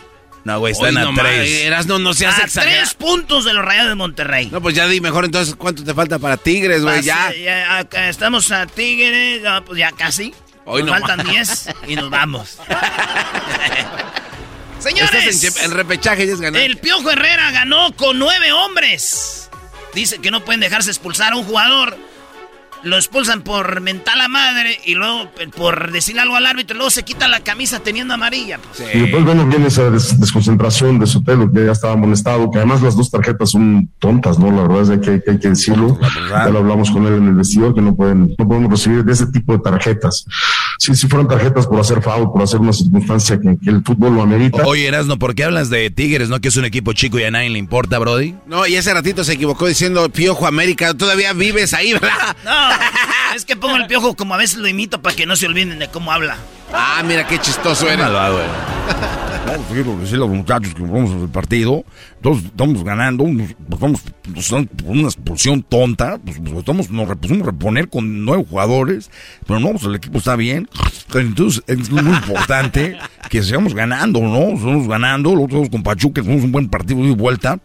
[0.45, 1.85] No, güey, están a tres.
[1.87, 4.47] no, no seas a tres puntos de los rayados de Monterrey.
[4.49, 7.33] No, pues ya di mejor entonces cuánto te falta para Tigres, güey, ya.
[7.33, 7.81] ya.
[8.07, 10.33] Estamos a Tigres, pues ya casi.
[10.69, 12.57] Hoy nos faltan 10 y nos vamos.
[14.79, 16.61] Señores, el repechaje ya es ganar.
[16.61, 19.49] El Piojo Herrera ganó con nueve hombres.
[19.93, 21.97] Dice que no pueden dejarse expulsar a un jugador
[22.83, 26.89] lo expulsan por mental a madre y luego por decir algo al árbitro, y luego
[26.89, 28.59] se quita la camisa teniendo amarilla.
[28.59, 28.95] Pues.
[28.95, 32.95] Y después, bueno, viene esa desconcentración de Sotelo, que ya estaba molestado, que además las
[32.95, 34.51] dos tarjetas son tontas, ¿no?
[34.51, 35.99] La verdad es que, hay que decirlo.
[36.29, 39.13] Ya lo hablamos con él en el vestidor, que no pueden, no podemos recibir de
[39.13, 40.25] ese tipo de tarjetas.
[40.79, 44.21] Si, si fueran tarjetas por hacer foul, por hacer una circunstancia que, el fútbol lo
[44.21, 44.63] amerita.
[44.65, 46.39] Oye, Erasno, ¿por qué hablas de Tigres, no?
[46.39, 48.35] Que es un equipo chico y a nadie le importa, Brody.
[48.45, 50.93] No, y ese ratito se equivocó diciendo Piojo América.
[50.93, 52.35] Todavía vives ahí, ¿verdad?
[52.45, 52.66] No.
[53.35, 55.79] es que pongo el piojo como a veces lo imito para que no se olviden
[55.79, 56.37] de cómo habla.
[56.73, 58.05] Ah, mira qué chistoso eres.
[58.05, 58.39] Malvado,
[59.47, 61.85] Vamos, quiero decirle a los muchachos que vamos al partido,
[62.17, 63.23] entonces estamos ganando,
[63.71, 69.09] estamos por una expulsión tonta, pues, pues, estamos, nos pusimos a reponer con nueve jugadores,
[69.45, 70.67] pero no, pues el equipo está bien,
[71.13, 72.97] entonces es muy importante
[73.29, 74.57] que sigamos ganando, ¿no?
[74.57, 77.57] Estamos ganando, los otros con Pachuca, tenemos un buen partido de vuelta,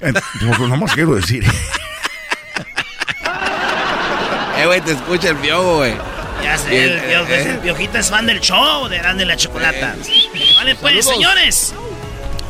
[0.00, 1.44] pues nada más quiero decir...
[4.62, 5.94] Eh, güey, te escucha el piojo, güey.
[6.40, 9.96] Ya sé, el, piojo, eh, el piojito es fan del show de Grande la Chocolata.
[10.56, 11.74] Vale, pues, señores.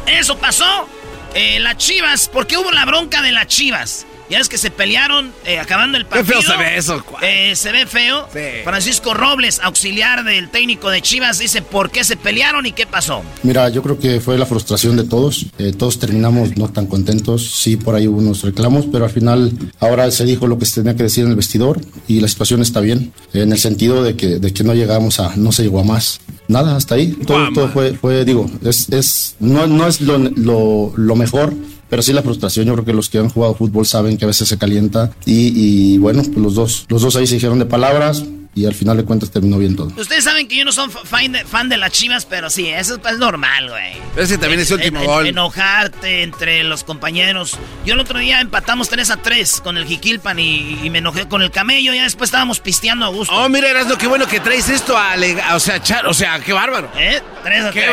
[0.06, 0.88] Eso pasó.
[1.34, 4.04] Eh, las chivas, ¿por qué hubo la bronca de las chivas?
[4.30, 6.40] Ya es que se pelearon eh, acabando el partido.
[6.40, 7.04] Qué feo se ve eso.
[7.22, 8.28] Eh, se ve feo.
[8.64, 13.22] Francisco Robles, auxiliar del técnico de Chivas, dice por qué se pelearon y qué pasó.
[13.42, 15.46] Mira, yo creo que fue la frustración de todos.
[15.58, 17.50] Eh, todos terminamos no tan contentos.
[17.52, 20.80] Sí, por ahí hubo unos reclamos, pero al final ahora se dijo lo que se
[20.80, 23.12] tenía que decir en el vestidor y la situación está bien.
[23.34, 26.20] En el sentido de que, de que no llegamos a, no se llegó a más.
[26.48, 27.08] Nada, hasta ahí.
[27.26, 31.54] Todo, todo fue, fue, digo, es, es, no, no es lo, lo, lo mejor
[31.92, 34.28] pero sí la frustración, yo creo que los que han jugado fútbol saben que a
[34.28, 38.24] veces se calienta y, bueno, pues los dos, los dos ahí se dijeron de palabras,
[38.54, 39.92] y al final de cuentas terminó bien todo.
[39.98, 42.98] Ustedes saben que yo no soy fan de, fan de las chivas, pero sí, eso
[43.06, 43.92] es normal, güey.
[44.16, 45.26] Ese también es el último gol.
[45.26, 47.58] Enojarte entre los compañeros.
[47.84, 51.42] Yo el otro día empatamos 3 a 3 con el Jiquilpan y, me enojé con
[51.42, 51.92] el camello.
[51.92, 53.34] Ya después estábamos pisteando a gusto.
[53.34, 55.14] Oh, mira, eras lo que bueno que traes esto a.
[55.54, 56.90] O sea, char, o sea, qué bárbaro.
[56.96, 57.20] ¿Eh?
[57.44, 57.84] 3 a 3.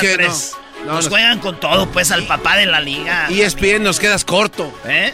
[0.00, 0.56] Qué, 3
[0.86, 3.26] nos, juegan con todo, pues, al papá de la liga.
[3.30, 4.72] Y es bien, nos quedas corto.
[4.84, 5.12] ¿Eh?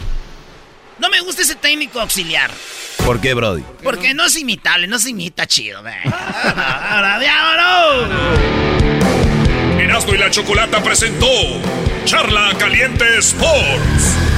[0.99, 2.51] No me gusta ese técnico auxiliar.
[3.05, 3.63] ¿Por qué, Brody?
[3.83, 5.95] Porque no es imitable, no se imita chido, güey.
[6.05, 8.09] ¡Ahora, diablo!
[9.79, 11.27] Erasmo y la Chocolata presentó
[12.05, 14.38] Charla Caliente Sports.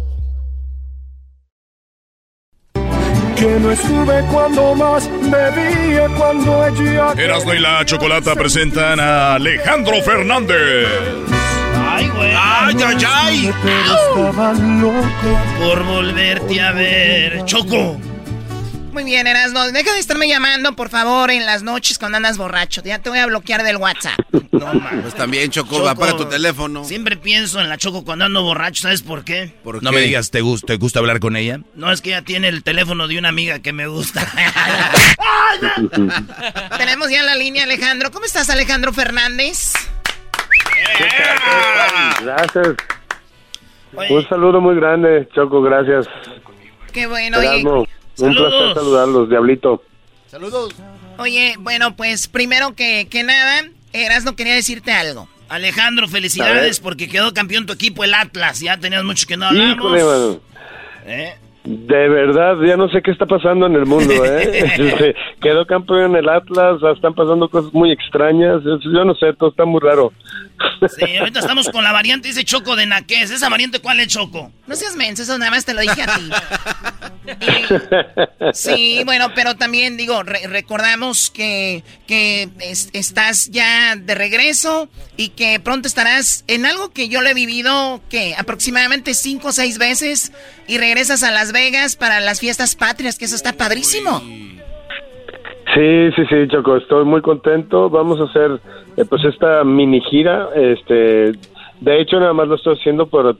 [3.41, 7.13] Que no estuve cuando más bebía cuando ella...
[7.17, 10.87] Erasmo y la Chocolata presentan a Alejandro Fernández.
[11.89, 12.33] Ay, güey.
[12.35, 13.53] Ay, ay, ay.
[15.59, 17.45] Por volverte a ver.
[17.45, 17.99] Choco.
[18.91, 19.71] Muy bien, Erasno.
[19.71, 22.81] Deja de estarme llamando, por favor, en las noches cuando andas borracho.
[22.83, 24.19] Ya te voy a bloquear del WhatsApp.
[24.51, 25.01] No, man.
[25.01, 26.83] Pues también, Choco, apaga tu teléfono.
[26.83, 29.55] Siempre pienso en la Choco cuando ando borracho, ¿sabes por qué?
[29.81, 31.61] no me digas, ¿te, gusta, ¿te gusta hablar con ella?
[31.73, 34.21] No, es que ella tiene el teléfono de una amiga que me gusta.
[36.77, 38.11] Tenemos ya la línea, Alejandro.
[38.11, 39.73] ¿Cómo estás, Alejandro Fernández?
[42.21, 42.75] Gracias.
[43.93, 46.07] Un saludo muy grande, Choco, gracias.
[46.93, 47.39] Qué bueno.
[47.41, 47.87] Erasmo,
[48.21, 49.83] un placer saludarlos, Diablito.
[50.27, 50.73] Saludos.
[51.17, 55.27] Oye, bueno, pues primero que, que nada, Erasmo quería decirte algo.
[55.49, 58.61] Alejandro, felicidades porque quedó campeón tu equipo, el Atlas.
[58.61, 59.75] Ya tenías mucho que no hablamos.
[59.75, 60.39] Híjole,
[61.05, 61.35] ¿Eh?
[61.63, 64.49] De verdad, ya no sé qué está pasando en el mundo, ¿eh?
[64.81, 69.49] Este, quedó campeón en el Atlas, están pasando cosas muy extrañas, yo no sé, todo
[69.51, 70.11] está muy raro.
[70.97, 73.29] Sí, ahorita estamos con la variante, dice Choco de Naqués.
[73.29, 74.51] ¿Esa variante cuál es Choco?
[74.65, 76.31] No seas menso, eso nada más te lo dije a ti.
[78.53, 82.49] sí, bueno, pero también digo, recordamos que, que
[82.93, 88.01] estás ya de regreso y que pronto estarás en algo que yo lo he vivido,
[88.09, 90.31] que aproximadamente cinco o seis veces
[90.67, 94.21] y regresas a Las Vegas para las fiestas patrias, que eso está padrísimo.
[95.73, 97.89] Sí, sí, sí, Choco, estoy muy contento.
[97.89, 98.59] Vamos a hacer
[98.97, 101.31] eh, pues esta mini gira, este,
[101.79, 103.37] de hecho nada más lo estoy haciendo por,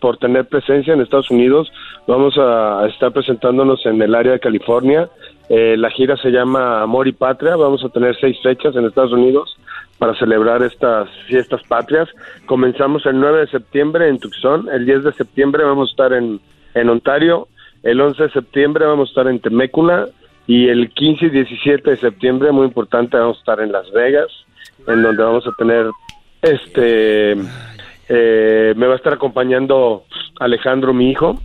[0.00, 1.72] por, tener presencia en Estados Unidos.
[2.06, 5.08] Vamos a estar presentándonos en el área de California.
[5.48, 7.56] Eh, la gira se llama Amor y Patria.
[7.56, 9.56] Vamos a tener seis fechas en Estados Unidos
[9.98, 12.08] para celebrar estas fiestas patrias.
[12.46, 16.40] Comenzamos el 9 de septiembre en Tucson, el 10 de septiembre vamos a estar en,
[16.76, 17.48] en Ontario,
[17.82, 20.08] el 11 de septiembre vamos a estar en Temécula
[20.46, 24.28] y el 15 y 17 de septiembre, muy importante, vamos a estar en Las Vegas,
[24.86, 25.86] en donde vamos a tener,
[26.42, 27.32] este,
[28.08, 30.04] eh, me va a estar acompañando
[30.38, 31.40] Alejandro, mi hijo,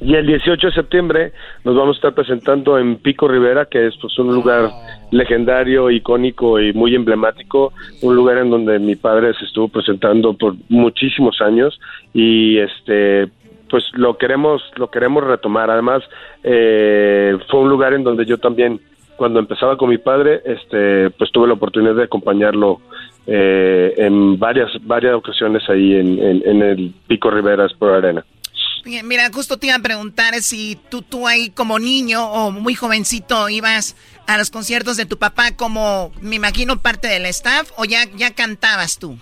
[0.00, 1.32] y el 18 de septiembre
[1.64, 4.70] nos vamos a estar presentando en Pico Rivera, que es pues, un lugar
[5.10, 7.72] legendario, icónico y muy emblemático,
[8.02, 11.80] un lugar en donde mi padre se estuvo presentando por muchísimos años
[12.12, 13.28] y este
[13.70, 16.02] pues lo queremos lo queremos retomar además
[16.42, 18.80] eh, fue un lugar en donde yo también
[19.16, 22.80] cuando empezaba con mi padre este pues tuve la oportunidad de acompañarlo
[23.26, 28.24] eh, en varias varias ocasiones ahí en, el Pico Rivera por Arena
[28.84, 33.48] Mira, justo te iba a preguntar si tú, tú ahí como niño o muy jovencito
[33.48, 33.96] ibas
[34.26, 38.34] a los conciertos de tu papá como, me imagino, parte del staff o ya, ya
[38.34, 39.16] cantabas tú.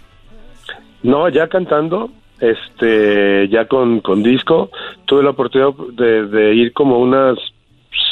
[1.04, 2.10] No, ya cantando,
[2.42, 4.70] este ya con, con disco
[5.06, 7.38] tuve la oportunidad de, ir como unas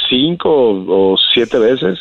[0.09, 1.99] cinco o, siete veces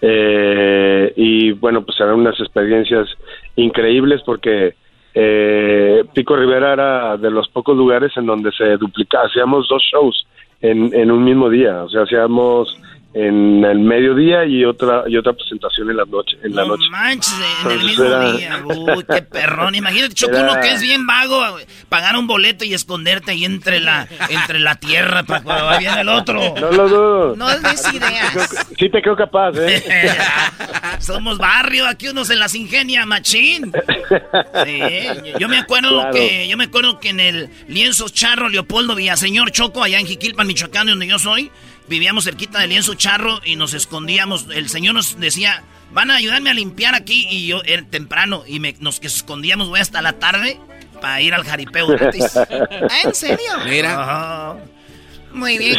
[0.00, 3.08] eh, y bueno pues eran unas experiencias
[3.56, 4.74] increíbles porque
[5.14, 10.26] eh, Pico Rivera era de los pocos lugares en donde se duplicaba hacíamos dos shows
[10.60, 12.80] en, en un mismo día o sea hacíamos
[13.14, 16.82] en el mediodía y otra y otra presentación en la noche en la noche.
[16.90, 17.32] manches
[17.64, 18.62] en el mismo día.
[18.64, 19.76] Uy qué perrón.
[19.76, 21.40] Imagínate choco uno que es bien vago
[21.88, 25.96] pagar un boleto y esconderte ahí entre la entre la tierra para cuando va bien
[25.96, 26.54] el otro.
[26.60, 27.36] No lo dudo.
[27.36, 28.66] No des ideas.
[28.76, 30.10] Sí te creo capaz eh
[30.98, 33.72] somos barrio aquí uno se las ingenia machín.
[34.64, 34.80] Sí,
[35.38, 39.84] yo me acuerdo que yo me acuerdo que en el lienzo charro Leopoldo Villaseñor Choco
[39.84, 41.52] allá en Jiquilpan Michoacán donde yo soy
[41.88, 44.46] vivíamos cerquita del lienzo charro y nos escondíamos.
[44.52, 45.62] El señor nos decía,
[45.92, 47.26] van a ayudarme a limpiar aquí.
[47.30, 50.58] Y yo, era temprano, y me, nos escondíamos, voy hasta la tarde
[51.00, 53.52] para ir al jaripeo ¿Ah, ¿En serio?
[53.66, 54.56] Mira.
[55.32, 55.76] Muy bien,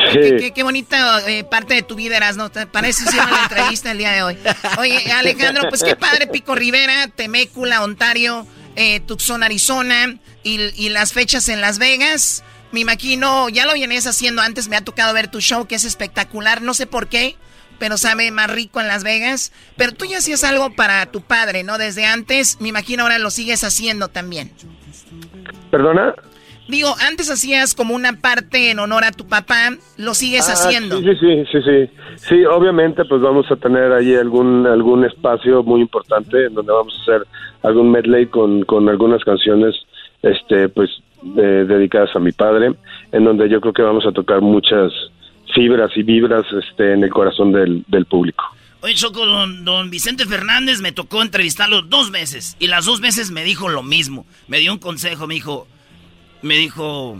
[0.53, 2.51] qué, bonita eh, parte de tu vida eras, ¿no?
[2.51, 4.37] Parece ser una entrevista el día de hoy.
[4.77, 8.45] Oye, Alejandro, pues qué padre, Pico Rivera, Temécula, Ontario,
[8.75, 12.43] eh, Tucson, Arizona, y, y las fechas en Las Vegas.
[12.71, 15.85] Me imagino, ya lo vienes haciendo antes, me ha tocado ver tu show que es
[15.85, 17.35] espectacular, no sé por qué,
[17.79, 19.51] pero sabe más rico en Las Vegas.
[19.77, 21.77] Pero tú ya hacías algo para tu padre, ¿no?
[21.77, 24.51] Desde antes, me imagino ahora lo sigues haciendo también.
[25.71, 26.15] ¿Perdona?
[26.67, 30.97] Digo, antes hacías como una parte en honor a tu papá, lo sigues ah, haciendo.
[30.99, 32.45] Sí, sí, sí, sí, sí.
[32.45, 37.01] obviamente, pues vamos a tener ahí algún algún espacio muy importante en donde vamos a
[37.03, 37.27] hacer
[37.61, 39.75] algún medley con, con algunas canciones,
[40.23, 40.89] este, pues
[41.33, 42.73] dedicadas a mi padre,
[43.11, 44.91] en donde yo creo que vamos a tocar muchas
[45.53, 48.45] fibras y vibras este, en el corazón del, del público.
[48.81, 53.31] Oye, Choco, don, don, Vicente Fernández me tocó entrevistarlo dos veces y las dos veces
[53.31, 54.27] me dijo lo mismo.
[54.47, 55.67] Me dio un consejo, me dijo,
[56.43, 57.19] me dijo...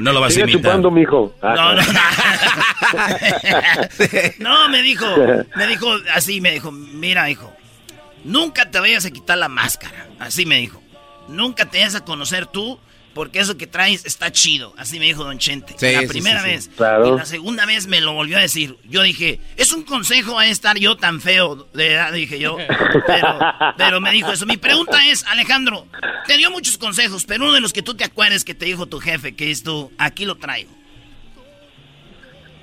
[0.00, 0.60] No lo vas a imitar.
[0.60, 1.34] chupando, mijo.
[1.42, 1.82] No, no, no.
[4.38, 5.06] no, me dijo,
[5.56, 7.52] me dijo así, me dijo, mira, hijo,
[8.24, 10.08] nunca te vayas a quitar la máscara.
[10.20, 10.82] Así me dijo.
[11.28, 12.78] Nunca te vayas a conocer tú
[13.18, 14.72] porque eso que traes está chido.
[14.78, 15.74] Así me dijo Don Chente.
[15.76, 16.50] Sí, la sí, primera sí, sí.
[16.52, 16.70] vez.
[16.76, 17.06] Claro.
[17.14, 18.76] Y la segunda vez me lo volvió a decir.
[18.88, 22.56] Yo dije, es un consejo a estar yo tan feo de edad, dije yo.
[23.06, 23.38] Pero,
[23.76, 24.46] pero me dijo eso.
[24.46, 25.86] Mi pregunta es, Alejandro,
[26.28, 28.86] te dio muchos consejos, pero uno de los que tú te acuerdes que te dijo
[28.86, 30.70] tu jefe, que es tú, aquí lo traigo.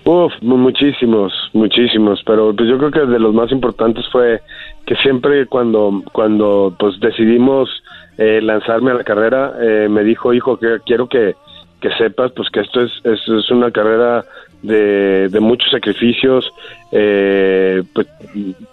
[0.05, 4.39] Uf, mu- muchísimos, muchísimos, pero pues yo creo que de los más importantes fue
[4.85, 7.67] que siempre cuando cuando pues decidimos
[8.17, 11.35] eh, lanzarme a la carrera, eh, me dijo, hijo, que quiero que,
[11.81, 14.23] que sepas pues que esto es, es, es una carrera
[14.61, 16.49] de, de muchos sacrificios,
[16.91, 18.07] eh, pues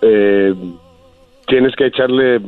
[0.02, 0.54] eh,
[1.46, 2.40] tienes que echarle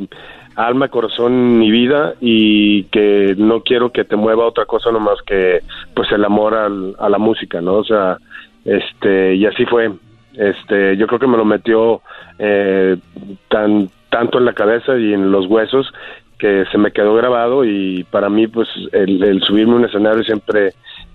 [0.56, 5.60] alma, corazón y vida y que no quiero que te mueva otra cosa nomás que
[5.94, 7.74] pues el amor al- a la música, ¿no?
[7.78, 8.18] O sea,
[8.64, 9.90] este y así fue.
[10.36, 12.00] Este, yo creo que me lo metió
[12.38, 12.96] eh,
[13.48, 15.92] tan tanto en la cabeza y en los huesos
[16.38, 20.74] que se me quedó grabado y para mí pues el, subirme a un escenario siempre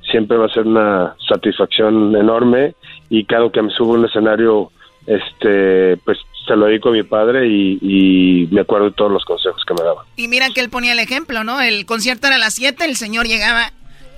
[0.09, 2.75] siempre va a ser una satisfacción enorme
[3.09, 4.71] y cada que me subo a un escenario
[5.05, 6.17] este pues
[6.47, 9.73] se lo dedico a mi padre y, y me acuerdo de todos los consejos que
[9.75, 10.05] me daba.
[10.15, 11.61] Y mira que él ponía el ejemplo, ¿no?
[11.61, 13.71] El concierto era a las 7, el señor llegaba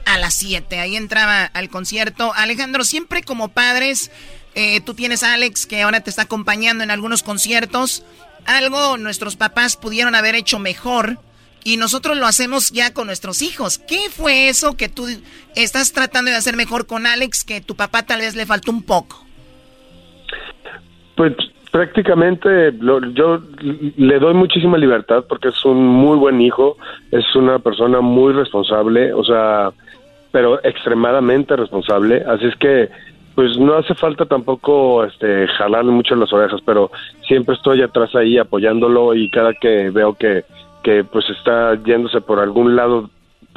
[0.05, 2.31] a las 7, ahí entraba al concierto.
[2.35, 4.11] Alejandro, siempre como padres,
[4.55, 8.03] eh, tú tienes a Alex que ahora te está acompañando en algunos conciertos.
[8.45, 11.17] Algo nuestros papás pudieron haber hecho mejor
[11.63, 13.77] y nosotros lo hacemos ya con nuestros hijos.
[13.77, 15.07] ¿Qué fue eso que tú
[15.55, 18.83] estás tratando de hacer mejor con Alex que tu papá tal vez le faltó un
[18.83, 19.25] poco?
[21.15, 21.33] Pues
[21.71, 22.73] prácticamente
[23.13, 23.41] yo
[23.97, 26.77] le doy muchísima libertad porque es un muy buen hijo,
[27.11, 29.71] es una persona muy responsable, o sea,
[30.31, 32.89] pero extremadamente responsable, así es que
[33.35, 36.91] pues no hace falta tampoco este jalarle mucho las orejas, pero
[37.27, 40.43] siempre estoy atrás ahí apoyándolo y cada que veo que
[40.83, 43.09] que pues está yéndose por algún lado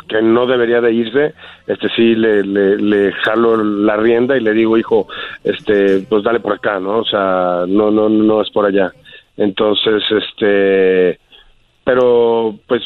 [0.08, 1.34] que no debería de irse,
[1.66, 5.06] este sí le, le, jalo la rienda y le digo, hijo,
[5.44, 6.98] este, pues dale por acá, ¿no?
[6.98, 8.92] O sea, no, no, no es por allá.
[9.36, 11.18] Entonces, este,
[11.84, 12.82] pero pues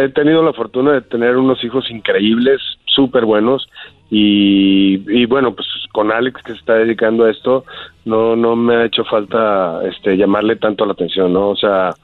[0.00, 3.68] he tenido la fortuna de tener unos hijos increíbles, súper buenos
[4.10, 7.64] y, y bueno, pues con Alex que se está dedicando a esto,
[8.04, 11.50] no, no me ha hecho falta, este, llamarle tanto la atención, ¿no?
[11.50, 11.94] O sea,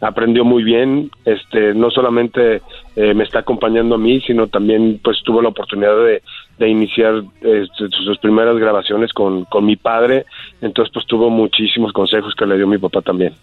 [0.00, 2.62] aprendió muy bien, este, no solamente
[2.94, 6.22] eh, me está acompañando a mí, sino también pues tuvo la oportunidad de,
[6.58, 10.26] de iniciar este, sus primeras grabaciones con, con mi padre,
[10.60, 13.34] entonces pues tuvo muchísimos consejos que le dio mi papá también.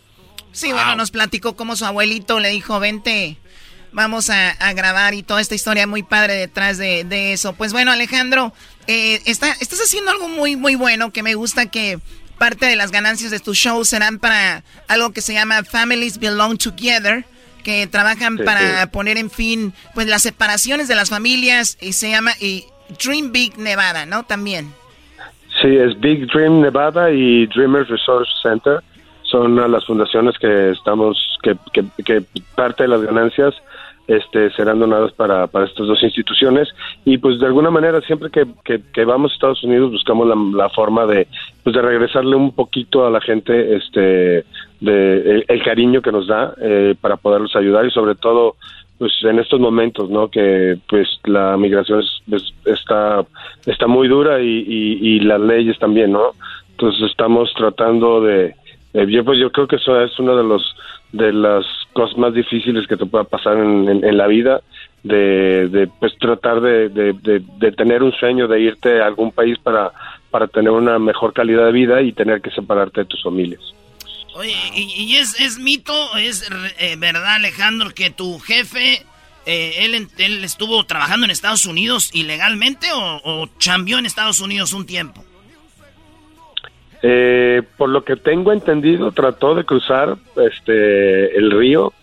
[0.52, 3.36] Sí, bueno, nos platicó cómo su abuelito le dijo, vente,
[3.96, 7.54] vamos a, a grabar y toda esta historia muy padre detrás de, de eso.
[7.54, 8.54] Pues bueno, Alejandro,
[8.88, 12.00] eh, está, estás haciendo algo muy, muy bueno que me gusta que
[12.38, 16.58] parte de las ganancias de tu show serán para algo que se llama Families Belong
[16.58, 17.24] Together,
[17.64, 18.90] que trabajan Sí, para sí.
[18.92, 22.66] poner en fin, pues las separaciones de las familias y se llama y
[23.04, 24.24] Dream Big Nevada, ¿no?
[24.24, 24.74] También.
[25.62, 28.84] Sí, es Big Dream Nevada y Dreamers Resource Center.
[29.24, 32.24] Son a las fundaciones que estamos, que, que, que
[32.56, 33.56] parte de las ganancias
[34.08, 36.68] este, serán donadas para, para estas dos instituciones.
[37.06, 38.46] Y pues de alguna manera siempre que,
[38.94, 41.28] que, vamos a Estados Unidos buscamos la, forma de,
[41.64, 44.46] pues, de regresarle un poquito a la gente este,
[44.80, 48.56] de, el, cariño que nos da eh, para poderlos ayudar y sobre todo
[48.98, 50.30] pues en estos momentos, ¿no?
[50.30, 53.26] Que pues la migración es- es- está
[53.66, 54.66] está muy dura y,
[55.02, 56.32] y, las leyes también, ¿no?
[56.72, 58.56] Entonces estamos tratando de,
[58.94, 60.76] de- yo pues yo creo que eso es una de los
[61.12, 64.62] de las cosas más difíciles que te pueda pasar en, la vida,
[65.04, 69.92] de, de pues tratar de, de, tener un sueño de irte a algún país para
[70.36, 73.62] para tener una mejor calidad de vida y tener que separarte de tus familias.
[74.34, 79.06] Oye, ¿y, y es, es mito, es eh, verdad, Alejandro, que tu jefe,
[79.46, 84.74] eh, él, él estuvo trabajando en Estados Unidos ilegalmente o, o chambeó en Estados Unidos
[84.74, 85.24] un tiempo?
[87.08, 91.94] Eh, por lo que tengo entendido, trató de cruzar este el río.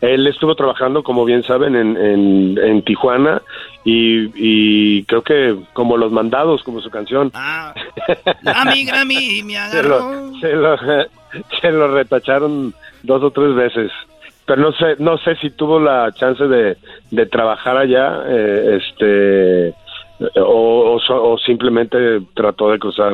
[0.00, 3.40] Él estuvo trabajando, como bien saben, en, en, en Tijuana
[3.84, 7.30] y, y creo que como los mandados, como su canción.
[7.34, 7.72] Ah,
[8.42, 10.32] Grammy, Grammy, me se, lo, agarró.
[10.40, 10.76] se, lo,
[11.60, 12.74] se lo retacharon
[13.04, 13.92] dos o tres veces.
[14.44, 16.78] Pero no sé, no sé si tuvo la chance de,
[17.12, 19.74] de trabajar allá, eh, este,
[20.40, 23.12] o, o o simplemente trató de cruzar,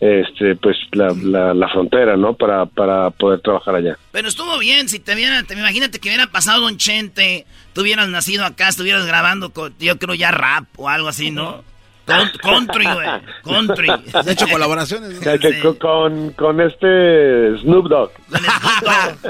[0.00, 2.34] este, pues la, la, la frontera, ¿no?
[2.34, 3.96] Para, para poder trabajar allá.
[4.12, 8.08] Pero estuvo bien, si te viera, te, imagínate que hubiera pasado Don Chente, tú hubieras
[8.08, 11.62] nacido acá, estuvieras grabando, con, yo creo ya rap o algo así, ¿no?
[12.06, 13.08] country, güey.
[13.44, 13.88] Country.
[14.12, 15.20] Has hecho colaboraciones.
[15.62, 18.10] con, con, con este Snoop Dogg.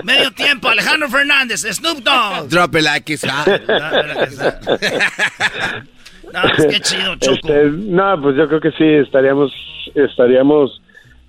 [0.05, 2.49] Medio tiempo, Alejandro Fernández, Snoop Dogg.
[2.49, 3.47] Drop it like it's hot.
[6.33, 7.35] No, pues qué chido, Choco.
[7.49, 9.53] Este, no, pues yo creo que sí, estaríamos,
[9.95, 10.81] estaríamos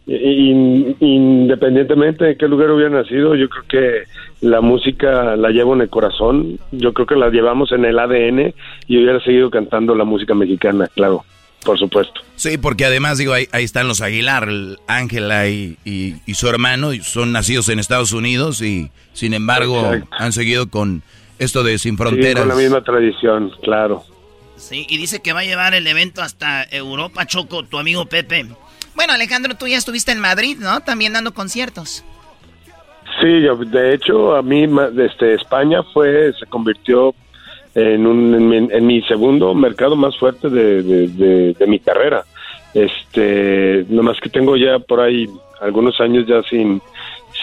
[0.08, 4.04] in- independientemente de qué lugar hubiera nacido, yo creo que
[4.48, 8.54] la música la llevo en el corazón, yo creo que la llevamos en el ADN
[8.88, 11.24] y hubiera seguido cantando la música mexicana, claro,
[11.64, 12.22] por supuesto.
[12.36, 16.48] Sí, porque además, digo, ahí, ahí están los Aguilar, el Ángela y, y- y su
[16.48, 20.08] hermano, y son nacidos en Estados Unidos y, sin embargo, Exacto.
[20.20, 21.02] han seguido con
[21.40, 22.40] esto de Sin Sí, Fronteras.
[22.46, 24.04] con la misma tradición, claro.
[24.58, 28.46] Sí, y dice que va a llevar el evento hasta Europa, Choco, tu amigo Pepe.
[28.96, 30.80] Bueno, Alejandro, tú ya estuviste en Madrid, ¿no?
[30.82, 32.04] También dando conciertos.
[33.22, 33.28] Sí,
[33.68, 34.66] de hecho, a mí
[34.98, 37.14] este, España fue, se convirtió
[37.76, 41.80] en, un, en, mi, en mi segundo mercado más fuerte de, de, de- de mi
[41.80, 42.24] carrera.
[42.74, 45.30] Este, nomás que tengo ya por ahí
[45.62, 46.82] algunos años ya sin,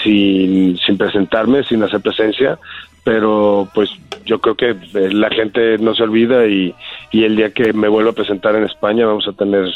[0.02, 2.58] sin, sin presentarme, sin hacer presencia,
[3.04, 3.90] pero pues
[4.24, 6.74] yo creo que eh, la gente no se olvida y,
[7.10, 9.68] y el día que me vuelva a presentar en España vamos a tener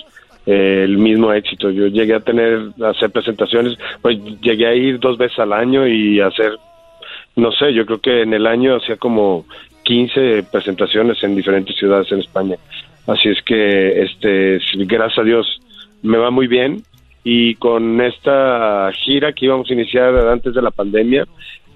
[0.47, 1.70] eh, el mismo éxito.
[1.70, 5.89] Yo llegué a tener, a hacer presentaciones, pues llegué a ir dos veces al año
[5.89, 6.53] y hacer,
[7.35, 9.44] no sé, yo creo que en el año hacía como
[9.82, 12.57] 15 presentaciones en diferentes ciudades en España.
[13.09, 15.61] Así es que, este, gracias a Dios,
[16.03, 16.82] me va muy bien
[17.24, 21.27] y con esta gira que íbamos a iniciar antes de la pandemia,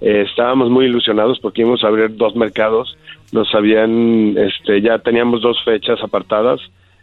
[0.01, 2.97] eh, estábamos muy ilusionados porque íbamos a abrir dos mercados,
[3.33, 6.61] nos habían, este, ya teníamos dos fechas apartadas,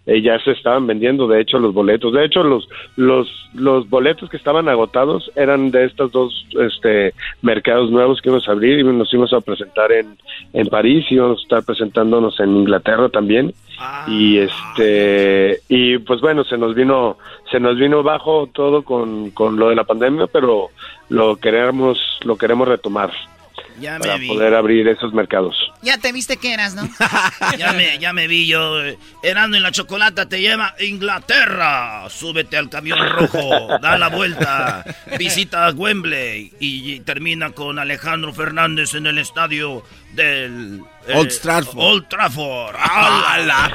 [0.07, 4.29] eh, ya se estaban vendiendo de hecho los boletos, de hecho los los los boletos
[4.29, 8.83] que estaban agotados eran de estos dos este mercados nuevos que íbamos a abrir y
[8.83, 10.17] nos íbamos a presentar en
[10.53, 13.53] en París y íbamos a estar presentándonos en Inglaterra también
[14.07, 17.17] y este y pues bueno se nos vino
[17.51, 20.69] se nos vino bajo todo con, con lo de la pandemia pero
[21.09, 23.11] lo queremos lo queremos retomar
[23.79, 24.27] Ya para me vi.
[24.27, 26.89] poder abrir esos mercados Ya te viste que eras, ¿no?
[27.57, 28.79] Ya me, ya me vi yo.
[29.23, 32.07] Erasmo y la chocolata te lleva a Inglaterra.
[32.09, 34.83] Súbete al camión rojo, da la vuelta,
[35.17, 39.83] visita Wembley y, y termina con Alejandro Fernández en el estadio
[40.13, 41.77] del eh, Old Trafford.
[41.77, 42.75] Old Trafford.
[42.79, 43.71] ¡Hala!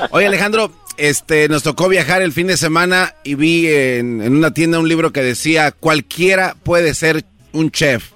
[0.10, 4.52] Oye, Alejandro, este, nos tocó viajar el fin de semana y vi en, en una
[4.52, 8.12] tienda un libro que decía, cualquiera puede ser un chef.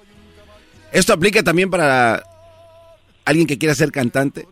[0.93, 2.21] ¿Esto aplica también para
[3.25, 4.45] alguien que quiera ser cantante?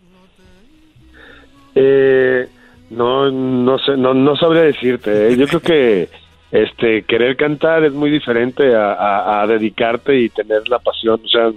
[1.75, 2.47] Eh,
[2.89, 5.29] no, no sé, no, no sabría decirte.
[5.29, 5.37] ¿eh?
[5.37, 6.09] Yo creo que
[6.51, 11.21] este querer cantar es muy diferente a, a- dedicarte y tener la pasión.
[11.23, 11.51] O sea,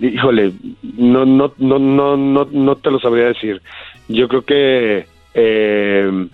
[0.00, 0.52] híjole,
[0.96, 3.60] no, no, no, no, no, no te lo sabría decir.
[4.08, 6.26] Yo creo que, eh,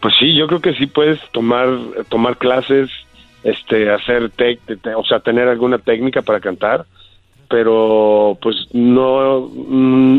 [0.00, 1.68] pues sí, yo creo que sí puedes tomar,
[2.08, 2.90] tomar clases,
[3.44, 6.84] este, hacer tec, te- o sea, tener alguna técnica para cantar,
[7.48, 9.48] pero pues no.
[9.54, 10.18] mm,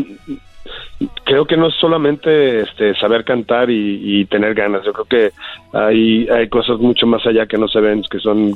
[1.24, 4.84] creo que no es solamente este saber cantar y, y tener ganas.
[4.84, 5.32] Yo creo que
[5.72, 8.54] hay hay cosas mucho más allá que no se ven que son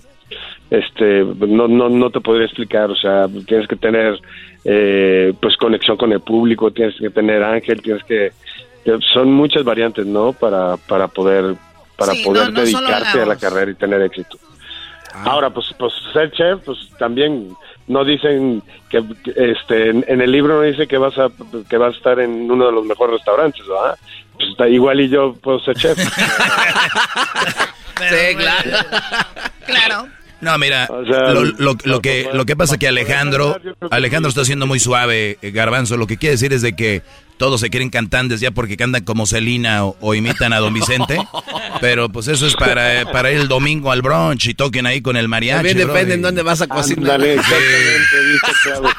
[0.70, 2.90] este no no no te podría explicar.
[2.90, 4.18] O sea tienes que tener
[4.64, 8.32] eh, pues conexión con el público tienes que tener ángel tienes que
[9.12, 11.54] son muchas variantes no para para poder
[11.96, 14.38] para Sí, poder no- no solo dedicarte la a la carrera y tener éxito
[15.14, 17.50] Ahora, pues, pues ser chef, pues también
[17.86, 21.28] no dicen que, que, este en, en el libro no dice que vas a
[21.68, 23.96] que vas a estar en uno de los mejores restaurantes, ¿verdad?
[24.34, 25.98] Pues está igual y yo puedo ser chef.
[27.96, 28.70] Sí, claro.
[29.66, 30.08] Claro.
[30.40, 33.56] No, mira, sea, lo, lo- lo que, lo que pasa es que Alejandro,
[33.90, 35.96] Alejandro está siendo muy suave, eh, Garbanzo.
[35.96, 37.02] Lo que quiere decir es de que
[37.36, 41.18] todos se quieren cantantes ya porque cantan como Celina o, o imitan a Don Vicente.
[41.80, 45.00] Pero pues eso es para, eh, para ir el domingo al brunch y toquen ahí
[45.00, 45.68] con el mariachi.
[45.68, 47.20] También depende en dónde vas a cocinar.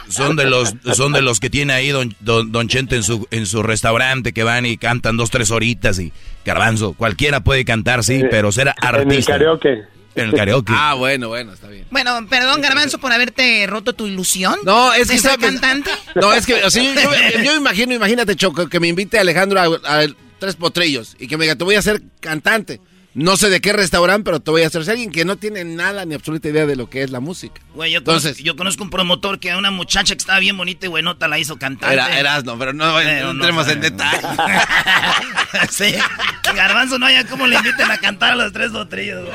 [0.09, 3.27] Son de los, son de los que tiene ahí don, don, don Chente en su,
[3.31, 6.11] en su restaurante que van y cantan dos, tres horitas y
[6.45, 9.33] Garbanzo, cualquiera puede cantar, sí, pero ser En el artista.
[9.33, 9.94] karaoke.
[10.15, 10.71] En el karaoke.
[10.75, 11.85] Ah, bueno, bueno, está bien.
[11.91, 14.55] Bueno, perdón, Garbanzo, por haberte roto tu ilusión.
[14.63, 15.91] No, es que de ser cantante.
[16.15, 19.19] No, es que, o sea, yo, yo- yo me imagino, imagínate, Choco, que me invite
[19.19, 20.07] Alejandro a, a
[20.39, 22.79] Tres Potrillos y que me diga, te voy a hacer cantante.
[23.15, 24.83] No sé de qué restaurante, pero te voy a hacer.
[24.83, 27.61] Si alguien que no tiene nada ni absoluta idea de lo que es la música.
[27.73, 30.57] Güey, yo, Entonces- conozco, yo conozco un promotor que a una muchacha que estaba bien
[30.57, 31.93] bonita y buenota la hizo cantar.
[31.93, 34.19] Era, Erasno, pero no, Pero no no entremos en detalle.
[35.71, 35.95] sí.
[36.53, 39.29] Garbanzo no haya cómo le inviten a cantar a los tres botrillos.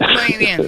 [0.00, 0.62] Muy bien.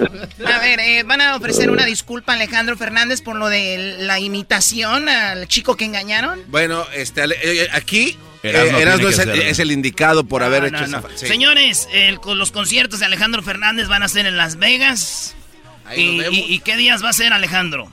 [0.47, 4.21] A ver, eh, van a ofrecer una disculpa a Alejandro Fernández por lo de la
[4.21, 6.41] imitación al chico que engañaron.
[6.49, 11.03] Bueno, este, eh, aquí Erasmo, es, el, indicado por haber hecho esa...
[11.15, 11.89] Señores,
[12.27, 15.37] los conciertos de Alejandro Fernández van a ser en Las Vegas.
[15.97, 17.89] Y, qué días va a ser, Alejandro?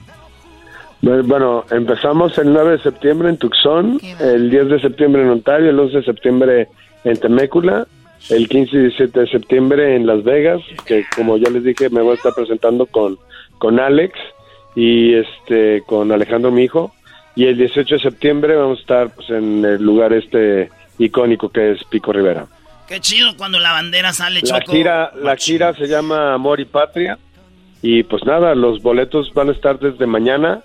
[1.02, 5.78] Bueno, empezamos el 9 de septiembre en Tucson, el 10 de septiembre en Ontario, el
[5.78, 6.68] 11 de septiembre
[7.04, 7.86] en Temécula,
[8.28, 12.02] el 15 y 17 de septiembre en Las Vegas, que como ya les dije me
[12.02, 13.18] voy a estar presentando con,
[13.58, 14.12] con Alex
[14.76, 16.92] y este con Alejandro mi hijo
[17.34, 21.72] y el 18 de septiembre vamos a estar pues, en el lugar este icónico que
[21.72, 22.46] es Pico Rivera.
[22.88, 27.18] Qué chido cuando la bandera sale, la Gira, la gira se llama Amor y Patria.
[27.82, 30.60] Y pues nada, los boletos van a estar desde mañana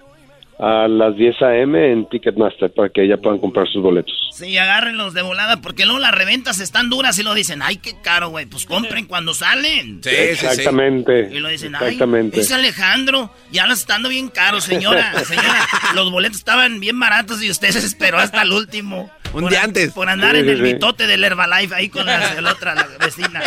[0.58, 1.92] a las 10 a.m.
[1.92, 4.14] en Ticketmaster para que ya puedan comprar sus boletos.
[4.32, 7.96] Sí, agárrenlos de volada porque luego las reventas están duras y lo dicen, ay, qué
[8.02, 10.02] caro, güey, pues compren cuando salen.
[10.04, 11.30] Sí, exactamente.
[11.32, 12.38] Y lo dicen, exactamente.
[12.38, 15.68] ay, es Alejandro, ya los están dando bien caros, señora, señora.
[15.94, 19.10] los boletos estaban bien baratos y usted se esperó hasta el último.
[19.34, 19.92] Un día antes.
[19.92, 23.42] Por andar en el mitote del Herbalife ahí con la, otra, la vecina.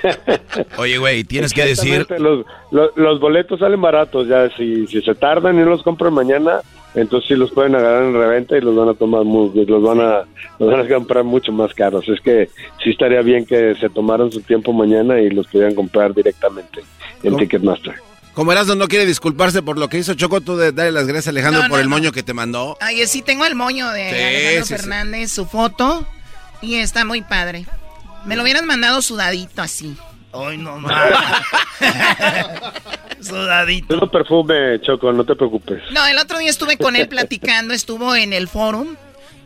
[0.76, 2.06] Oye, güey, tienes que decir...
[2.18, 2.44] Los,
[2.74, 6.60] los, boletos salen baratos, ya si, si se tardan y no los compran mañana,
[6.94, 10.00] entonces sí los pueden agarrar en reventa y los van a tomar muy, los van
[10.00, 10.24] a
[10.58, 12.48] los van a comprar mucho más caros es que
[12.82, 16.82] sí estaría bien que se tomaran su tiempo mañana y los pudieran comprar directamente
[17.24, 17.94] en Ticketmaster
[18.34, 21.28] como Erasmo no quiere disculparse por lo que hizo Choco, tú de darle las gracias
[21.28, 22.76] a Alejandro por el moño que te mandó.
[22.80, 26.04] Ay, sí, tengo el moño de Alejandro Fernández, su foto,
[26.60, 27.64] y está muy padre.
[28.26, 29.96] Me lo hubieran mandado sudadito así.
[30.34, 31.18] Ay, no mames.
[33.20, 33.88] Sudadito.
[33.88, 35.82] Tengo perfume, Choco, no te preocupes.
[35.92, 38.96] No, el otro día estuve con él platicando, estuvo en el forum.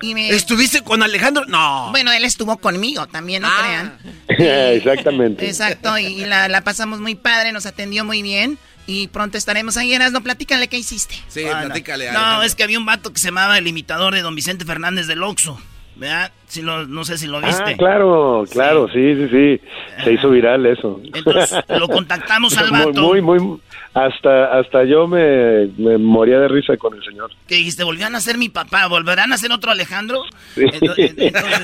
[0.00, 0.30] Y me...
[0.30, 1.44] ¿Estuviste con Alejandro?
[1.46, 1.90] No.
[1.90, 3.58] Bueno, él estuvo conmigo también, no ah.
[3.58, 3.98] crean.
[4.76, 5.46] Exactamente.
[5.46, 8.58] Exacto, y la, la pasamos muy padre, nos atendió muy bien.
[8.88, 9.92] Y pronto estaremos ahí.
[9.92, 11.14] Eras, no, platícale qué hiciste.
[11.28, 12.10] Sí, platícale.
[12.10, 12.42] No.
[12.42, 15.22] es que había un vato que se llamaba el imitador de don Vicente Fernández del
[15.22, 15.60] Oxo.
[15.98, 16.30] ¿Verdad?
[16.46, 17.62] Si lo, no sé si lo viste.
[17.66, 19.60] Ah, claro, claro, sí, sí, sí.
[20.04, 21.00] Se hizo viral eso.
[21.12, 23.02] Entonces lo contactamos al vato.
[23.02, 23.60] Muy, muy,
[23.94, 27.32] hasta, hasta yo me, me, moría de risa con el señor.
[27.48, 27.82] ¿Qué dijiste?
[27.82, 28.86] ¿Volvían a ser mi papá?
[28.86, 30.22] ¿Volverán a ser otro Alejandro?
[30.54, 30.66] Sí.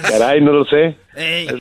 [0.02, 0.96] Caray, no lo sé.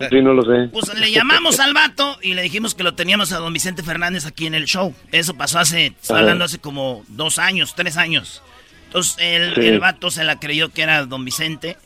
[0.10, 0.70] sí, no lo sé.
[0.72, 4.26] Pues le llamamos al vato y le dijimos que lo teníamos a don Vicente Fernández
[4.26, 4.96] aquí en el show.
[5.12, 8.42] Eso pasó hace, está hablando hace como dos años, tres años.
[8.88, 11.78] Entonces el, el vato se la creyó que era don Vicente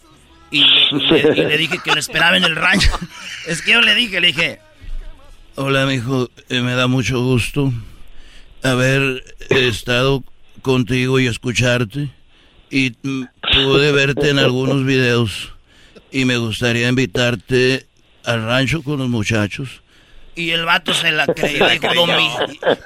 [0.52, 2.92] y, le, dije que lo esperaba en el rancho.
[3.48, 4.60] Es que yo le dije, le dije,
[5.56, 7.72] hola, mijo, eh, me da mucho gusto
[8.62, 10.24] haber estado
[10.62, 12.10] contigo y escucharte.
[12.70, 15.54] Y pude verte en algunos videos.
[16.12, 17.86] Y me gustaría invitarte
[18.26, 19.82] al rancho con los muchachos.
[20.38, 21.88] Y el vato se la creyó, dijo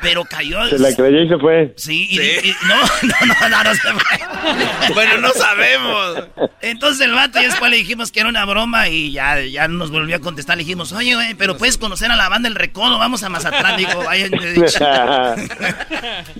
[0.02, 0.65] pero cayó.
[0.68, 1.73] Se la creyó y se fue.
[1.76, 2.18] Sí, y,
[2.68, 4.94] no, no, no, no, se fue.
[4.94, 6.30] bueno, no sabemos.
[6.61, 9.91] Entonces el vato y después le dijimos que era una broma y ya, ya nos
[9.91, 10.56] volvió a contestar.
[10.56, 13.76] Le dijimos, oye, güey, pero puedes conocer a la banda El Recodo, vamos a Mazatlán.
[13.76, 14.32] Digo, vayan.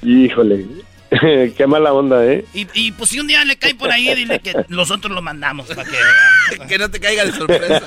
[0.02, 0.66] Híjole.
[1.58, 2.46] Qué mala onda, ¿eh?
[2.54, 5.68] Y, y, pues si un día le cae por ahí, dile que nosotros lo mandamos
[5.68, 5.98] para que...
[6.70, 7.82] que no te caiga de sorpresa.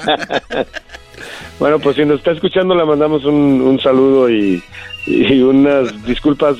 [1.58, 4.62] Bueno, pues si nos está escuchando le mandamos un, saludo y,
[5.06, 6.56] unas disculpas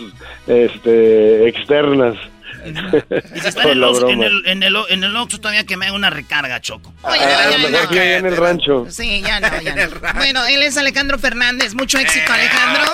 [0.46, 2.16] este, externas.
[2.64, 5.86] Y si está en el, en el, en, el, en el Oxxo todavía que me
[5.86, 6.94] haga una recarga, Choco.
[7.02, 8.86] Oye, ah, ya, ya, en el rancho.
[8.88, 10.14] Sí, ya no, ya no.
[10.14, 11.74] Bueno, él es Alejandro Fernández.
[11.74, 12.84] Mucho éxito, Alejandro.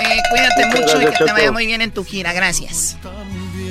[0.00, 2.32] Eh, cuídate mucho y que te vaya muy bien en tu gira.
[2.32, 2.96] Gracias.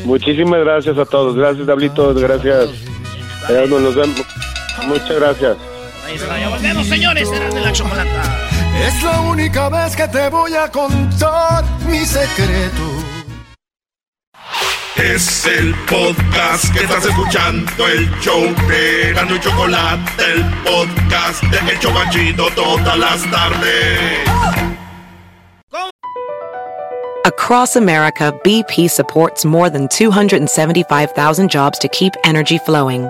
[0.04, 1.36] Muchísimas gracias a todos.
[1.38, 2.14] Gracias, Dablito.
[2.14, 2.70] Gracias.
[3.50, 4.26] Nos vemos.
[4.86, 5.58] Muchas gracias.
[6.08, 8.48] Ahí está, ya volvemos, señores, de la chocolata.
[8.82, 12.82] Es la única vez que te voy a contar mi secreto.
[14.96, 21.72] Es el podcast que estás escuchando, el show de Gano y Chocolate, el podcast de
[21.74, 24.30] El Chocachito todas las tardes.
[27.26, 33.10] Across America, BP supports more than 275,000 jobs to keep energy flowing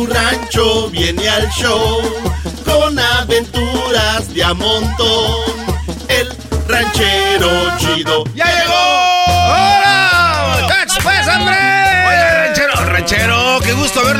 [0.00, 2.00] su rancho viene al show
[2.64, 5.36] con aventuras de a montón.
[6.08, 6.28] El
[6.66, 9.09] ranchero chido ya llegó.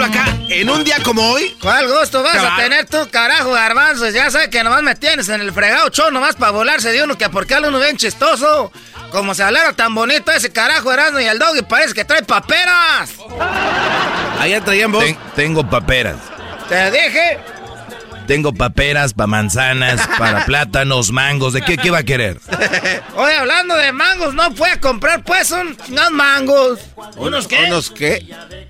[0.05, 1.56] Acá en un día como hoy.
[1.60, 4.12] ¿Cuál gusto vas a tener tú, carajo, garbanzos?
[4.12, 7.16] Ya sabes que nomás me tienes en el fregado show, nomás para volarse de uno,
[7.18, 8.72] que porque uno bien chistoso.
[9.10, 12.22] Como se hablara tan bonito ese carajo Erasmo y el dog y parece que trae
[12.22, 13.10] paperas.
[14.39, 15.05] Allá traían vos.
[15.05, 16.16] Ten- tengo paperas.
[16.68, 17.39] Te dije.
[18.31, 21.52] Tengo paperas para manzanas, para plátanos, mangos.
[21.52, 22.39] ¿De qué, qué va a querer?
[23.16, 26.78] Oye, hablando de mangos, no fue a comprar pues un- unos mangos.
[27.16, 27.65] ¿Unos qué?
[27.66, 28.24] ¿Unos qué?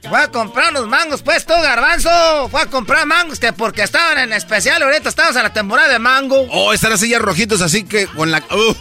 [0.08, 2.48] Fue a comprar unos mangos, pues tú, garbanzo.
[2.50, 5.98] Fue a comprar mangos que porque estaban en especial, ahorita estamos en la temporada de
[5.98, 6.40] mango.
[6.50, 8.38] Oh, están así ya rojitos, así que con la.
[8.38, 8.78] Uf.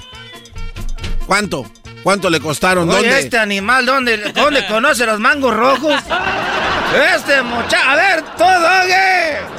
[1.27, 1.69] ¿Cuánto?
[2.03, 2.87] ¿Cuánto le costaron?
[2.89, 3.19] Oye, ¿Dónde?
[3.19, 6.01] este animal, ¿dónde, ¿dónde conoce los mangos rojos?
[7.15, 9.58] Este muchacho, a ver, todo, oye.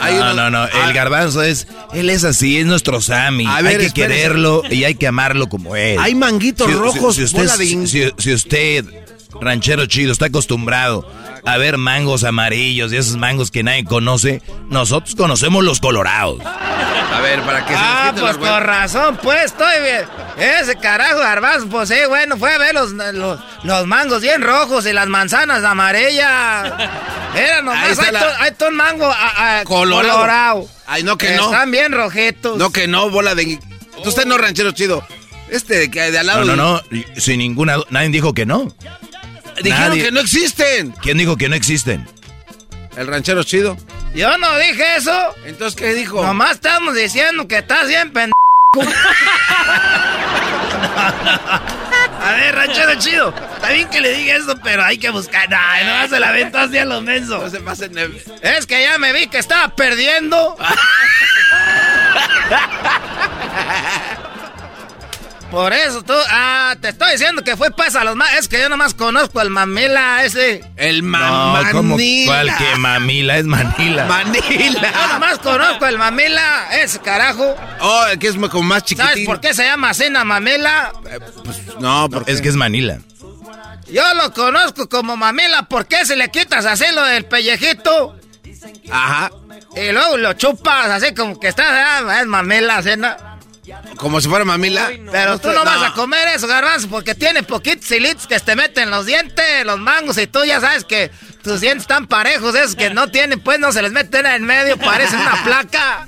[0.00, 0.64] No, no, no.
[0.66, 1.66] El garbanzo es.
[1.92, 3.46] Él es así, es nuestro Sammy.
[3.46, 3.94] A hay que espérese.
[3.94, 5.98] quererlo y hay que amarlo como él.
[6.00, 8.84] Hay manguitos Si- rojos, Si, usted, de si usted,
[9.40, 11.06] ranchero chido, está acostumbrado
[11.44, 16.40] a ver mangos amarillos y esos mangos que nadie conoce, nosotros conocemos los colorados.
[16.44, 20.04] A ver, para que se Ah, pues con razón, pues, estoy bien.
[20.38, 24.86] Ese carajo garbanzo, pues sí, bueno, fue a ver los, los, los mangos bien rojos
[24.86, 26.72] y las manzanas amarillas.
[27.36, 30.14] Era nomás, hay, la- to- hay todo un mango a- a- Colorado.
[30.14, 30.68] colorado.
[30.86, 31.46] Ay, no que no.
[31.46, 32.56] Están bien rojitos.
[32.56, 33.58] No que no, bola de.
[34.04, 35.04] Usted no, ranchero chido.
[35.50, 36.44] Este que de al lado.
[36.44, 37.00] No, no, no.
[37.20, 37.76] Sin ninguna.
[37.90, 38.72] Nadie dijo que no.
[39.62, 40.92] Dijeron Nadie- que no existen.
[41.02, 42.06] ¿Quién dijo que no existen?
[42.96, 43.76] El ranchero chido.
[44.14, 45.34] Yo no dije eso.
[45.44, 46.22] Entonces, ¿qué dijo?
[46.24, 48.34] Nomás estamos diciendo que estás bien pendejo.
[52.22, 53.34] A ver, ranchero chido.
[53.54, 55.48] Está bien que le diga eso, pero hay que buscar.
[55.54, 57.38] Ay, no se la venta hacia lo menso.
[57.38, 60.56] No se pasen de- Es que ya me vi que estaba perdiendo.
[65.50, 66.12] Por eso tú.
[66.30, 68.32] Ah, te estoy diciendo que fue pues a los más.
[68.34, 70.62] Es que yo nomás conozco al mamila ese.
[70.76, 71.72] El No, mamila.
[71.72, 71.96] ¿cómo?
[72.26, 73.36] ¿Cuál que mamila?
[73.38, 74.02] Es Manila.
[74.04, 74.92] Yo Manila.
[75.12, 77.56] nomás conozco al mamila, ese carajo.
[77.80, 79.08] Oh, que es como más chiquitín.
[79.10, 80.92] ¿Sabes por qué se llama cena mamila?
[81.80, 82.98] No, porque Es que es Manila.
[83.90, 85.62] Yo lo conozco como mamila.
[85.62, 88.16] ¿Por qué si le quitas así lo del pellejito?
[88.90, 89.30] Ajá.
[89.74, 91.64] Y luego lo chupas así como que está.
[91.98, 93.16] ah, es mamila, cena.
[93.96, 94.90] Como si fuera mamila.
[95.12, 98.90] Pero tú no, vas a comer eso, garbanzo, porque tiene poquitos hilitos que te meten
[98.90, 101.10] los dientes, los mangos, y tú ya sabes que
[101.42, 104.76] tus dientes están parejos, esos que no tienen, pues no se les meten en medio,
[104.78, 106.06] parecen una placa.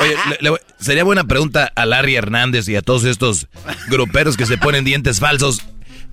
[0.00, 3.48] Oye, le- le voy- sería buena pregunta a Larry Hernández y a todos estos
[3.88, 5.62] gruperos que se ponen dientes falsos.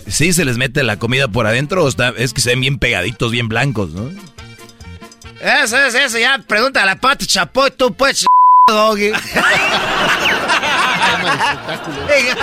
[0.07, 2.79] ¿Sí se les mete la comida por adentro o está, es que se ven bien
[2.79, 4.09] pegaditos, bien blancos, no?
[5.39, 8.25] Eso es eso, ya pregunta a la pata chapoy, tú pues,
[8.67, 9.11] doggy.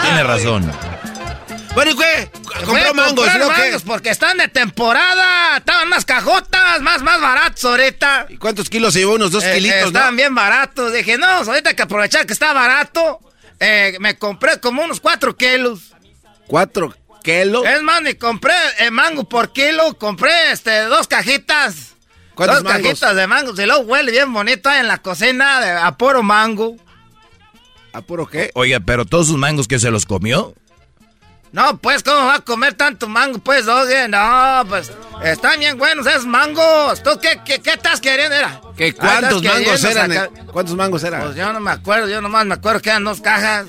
[0.02, 0.70] Tiene razón.
[1.74, 2.31] Bueno, ¿y qué?
[2.64, 3.32] Compró mangos, ¿no?
[3.51, 3.62] ¿Qué?
[3.64, 8.27] mangos porque están de temporada, estaban unas cajotas, más, más baratos ahorita.
[8.31, 9.14] ¿Y cuántos kilos se llevó?
[9.16, 9.86] Unos dos Eh, kilitos, ¿no?
[9.89, 10.93] Estaban bien baratos.
[10.93, 13.20] Dije, no, pues, ahorita hay que aprovechar que está barato.
[13.60, 15.93] eh, me compré como unos cuatro kilos.
[16.47, 17.66] ¿Cuatro kilos?
[17.66, 19.98] Es más, ni compré el mango por kilo.
[19.98, 21.94] Compré este, dos cajitas.
[22.36, 22.82] ¿Cuántos dos mangos?
[22.90, 23.52] cajitas de mango.
[23.60, 26.76] Y luego huele bien bonito ahí en la cocina de, a puro mango.
[27.92, 28.50] ¿A puro qué?
[28.54, 30.54] Oiga, pero todos sus mangos que se los comió.
[31.52, 33.38] No, pues, ¿cómo va a comer tanto mango?
[33.38, 34.92] Pues, oye, no, pues,
[35.24, 37.02] están bien buenos esos mangos.
[37.02, 38.34] ¿Tú qué, qué, qué estás queriendo?
[38.34, 38.60] Era?
[38.76, 40.10] ¿Qué, ¿Cuántos mangos eran?
[40.10, 40.42] sacar- eh?
[40.52, 41.22] ¿Cuántos mangos eran?
[41.22, 43.66] Pues yo no me acuerdo, yo nomás me acuerdo que eran dos cajas.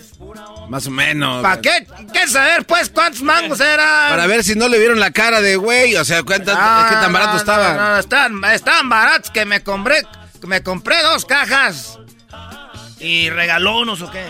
[0.70, 1.42] Más o menos.
[1.42, 1.88] ¿Para qué?
[2.14, 4.10] ¿Qué saber, pues, cuántos mangos eran?
[4.10, 5.96] Para ver si no le vieron la cara de güey.
[5.96, 7.74] O sea, ¿cuántas, Ah, ¿qué tan barato no, estaba?
[7.74, 10.06] No, no, estaban, estaban baratos que me compré,
[10.40, 12.00] que me compré dos cajas.
[13.00, 14.26] ¿Y regaló unos o qué?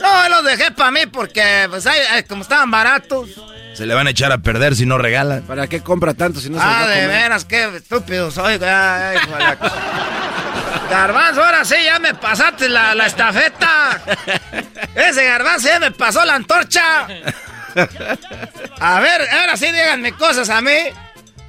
[0.00, 1.86] No, los dejé para mí porque, pues,
[2.28, 3.30] como estaban baratos.
[3.74, 5.42] Se le van a echar a perder si no regalan.
[5.42, 8.54] ¿Para qué compra tanto si no se ah, de veras, qué estúpido soy.
[8.62, 9.18] Ay,
[10.90, 14.00] Garbanzo, ahora sí, ya me pasaste la, la estafeta.
[14.94, 17.06] Ese garbanzo ya me pasó la antorcha.
[18.80, 20.76] A ver, ahora sí díganme cosas a mí.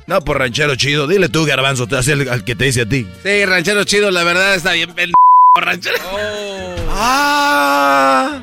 [0.08, 1.08] No, por ranchero chido.
[1.08, 3.08] Dile tú, garbanzo, te hace el al que te dice a ti.
[3.24, 4.94] Sí, ranchero chido, la verdad está bien.
[4.94, 5.12] pen-
[5.56, 5.98] ranchero.
[6.92, 8.42] Ah.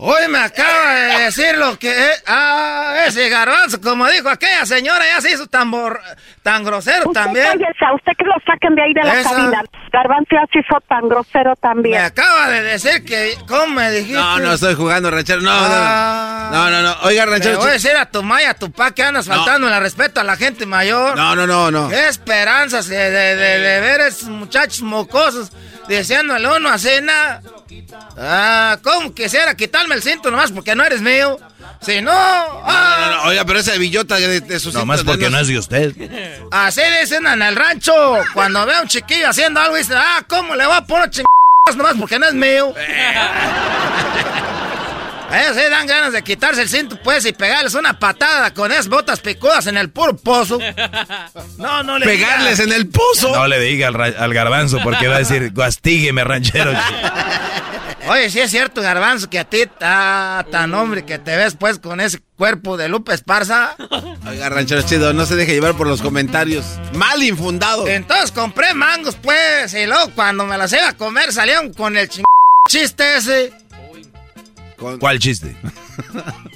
[0.00, 1.90] Hoy me acaba de decir lo que...
[1.90, 5.98] eh, ah, ese garbanzo, como dijo aquella señora, ya se hizo tan, bor-
[6.44, 7.46] tan grosero Usted también.
[7.46, 9.62] cállese, a usted que lo saquen de ahí de la Esa- cabina.
[9.92, 12.00] Garbanzo ya se hizo tan grosero Me también.
[12.02, 13.36] acaba de decir que...
[13.48, 14.14] ¿Cómo me dijiste?
[14.20, 15.40] No, no estoy jugando, ranchero.
[15.40, 16.48] No, Ah.
[16.52, 16.58] no.
[16.58, 16.96] No, no, no.
[17.02, 17.58] Oiga, ranchero.
[17.58, 19.34] voy a decir a tu ma y a tu pa que andas No.
[19.34, 21.16] faltando el respeto a la gente mayor.
[21.16, 21.88] No, no, no, no.
[21.88, 25.50] Qué esperanzas de, de, de- de ver esos muchachos mocosos
[25.88, 27.42] diciéndole uno así, nada.
[28.16, 31.38] Ah, ¿cómo quisiera quitarme el cinto nomás porque no eres mío?
[31.80, 33.22] Si no, No, ah, no, no.
[33.28, 35.94] Oiga, pero esa billota de, de sus Nomás porque no es de usted.
[36.50, 37.92] así dicen en el rancho.
[38.34, 41.24] Cuando ve a un chiquillo haciendo algo, dicen, ah, ¿cómo le voy a poner ching
[41.76, 42.74] nomás porque no es mío?
[45.30, 48.88] Ellos sí dan ganas de quitarse el cinto, pues, y pegarles una patada con esas
[48.88, 50.58] botas picudas en el puro pozo.
[51.58, 53.34] No, no le Pegarles en el pozo.
[53.34, 56.72] No le diga al, garbanzo porque va a decir, gastígueme, ranchero.
[58.08, 61.78] Oye, sí es cierto, Garbanzo, que a ti está tan hombre que te ves pues
[61.78, 63.76] con ese cuerpo de Lupe Esparza.
[64.26, 66.64] Oiga, ranchero chido, no se deje llevar por los comentarios.
[66.94, 67.86] Mal infundados.
[67.88, 72.08] Entonces compré mangos, pues, y luego cuando me las iba a comer salieron con el
[72.08, 72.24] ching
[72.68, 73.52] chiste ese.
[74.78, 75.56] ¿Cuál chiste?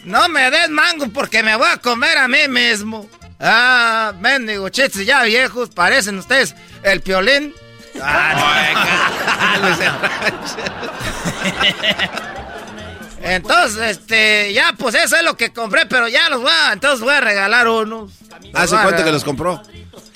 [0.05, 3.09] No me des mango porque me voy a comer a mí mismo.
[3.41, 7.55] Ah, mendigo chistes ya viejos, parecen ustedes el piolín.
[13.23, 17.01] Entonces, este, ya, pues eso es lo que compré, pero ya los voy a, entonces
[17.01, 18.13] voy a regalar unos.
[18.53, 19.13] ¿Hace voy a cuánto que regalar.
[19.15, 19.63] los compró?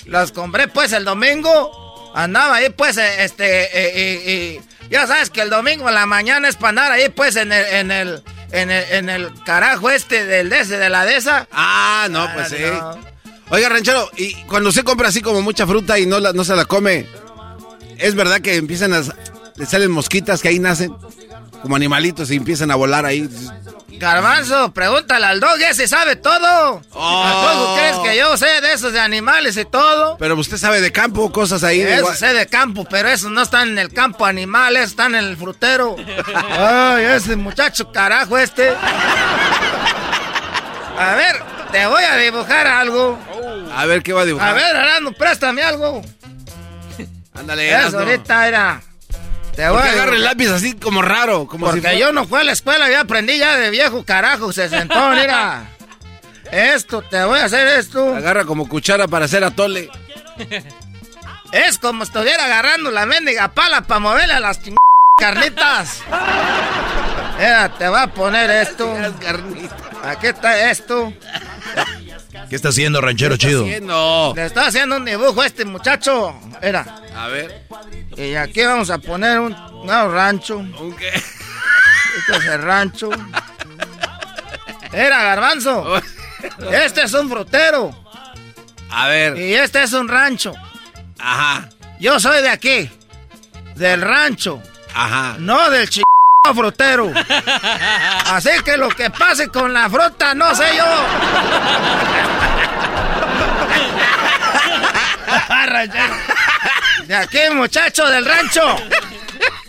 [0.05, 2.11] Los compré pues el domingo.
[2.15, 6.05] Andaba ahí pues eh, este eh, y, y ya sabes que el domingo en la
[6.05, 9.89] mañana es para andar ahí pues en el en el en el, en el carajo
[9.89, 11.47] este del de ese de la de esa.
[11.51, 12.55] Ah, no, pues sí.
[12.61, 12.97] no.
[13.49, 16.53] Oiga, ranchero, y cuando usted compra así como mucha fruta y no, la- no se
[16.55, 17.05] la come,
[17.97, 19.01] ¿es verdad que empiezan a...
[19.55, 20.93] le salen mosquitas que ahí nacen?
[21.61, 23.29] Como animalitos y empiezan a volar ahí.
[23.99, 26.81] Garbanzo, pregúntale al dog, ese sabe todo.
[26.91, 27.23] Oh.
[27.25, 30.17] ¿A poco crees que yo sé de esos de animales y todo?
[30.17, 31.79] Pero usted sabe de campo, cosas ahí.
[31.79, 35.25] de Eso sé de campo, pero esos no están en el campo animales, están en
[35.25, 35.95] el frutero.
[36.35, 38.69] Ay, ese muchacho carajo este.
[40.99, 41.35] A ver,
[41.71, 43.17] te voy a dibujar algo.
[43.75, 44.49] A ver, ¿qué va a dibujar?
[44.49, 46.03] A ver, Arano, préstame algo.
[47.33, 48.81] Ándale, Eso ahorita era.
[49.57, 51.47] Te ¿Por voy a agarra el lápiz así como raro?
[51.47, 54.53] Como Porque si yo no fui a la escuela, ya aprendí ya de viejo carajo,
[54.53, 55.71] se sentó, mira.
[56.51, 58.15] Esto, te voy a hacer esto.
[58.15, 59.89] Agarra como cuchara para hacer atole.
[61.51, 64.75] Es como si estuviera agarrando la mendiga pala para moverle a las ching...
[65.19, 66.03] carnitas.
[67.39, 68.95] Mira, te voy a poner esto.
[70.03, 71.11] Aquí está esto.
[72.49, 73.65] ¿Qué está haciendo, ranchero chido?
[73.81, 74.33] No.
[74.35, 76.33] Le está haciendo un dibujo a este muchacho.
[76.61, 77.01] Mira.
[77.15, 77.65] A ver.
[78.15, 79.55] Y aquí vamos a poner un
[79.85, 80.65] nuevo rancho.
[82.17, 83.09] Este es el rancho.
[84.91, 86.01] Era garbanzo.
[86.71, 87.93] Este es un frutero.
[88.91, 89.37] A ver.
[89.37, 90.53] Y este es un rancho.
[91.19, 91.67] Ajá.
[91.99, 92.89] Yo soy de aquí.
[93.75, 94.61] Del rancho.
[94.93, 95.35] Ajá.
[95.39, 96.01] No del ch...
[96.53, 97.11] frutero.
[98.31, 100.85] Así que lo que pase con la fruta, no sé yo.
[107.05, 108.75] De aquí, muchacho del rancho.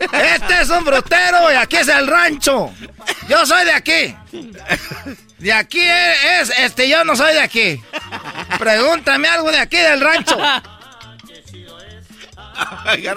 [0.01, 2.73] Este es un frutero y aquí es el rancho.
[3.29, 4.17] Yo soy de aquí.
[5.39, 7.81] De aquí es, este, yo no soy de aquí.
[8.59, 10.37] Pregúntame algo de aquí del rancho.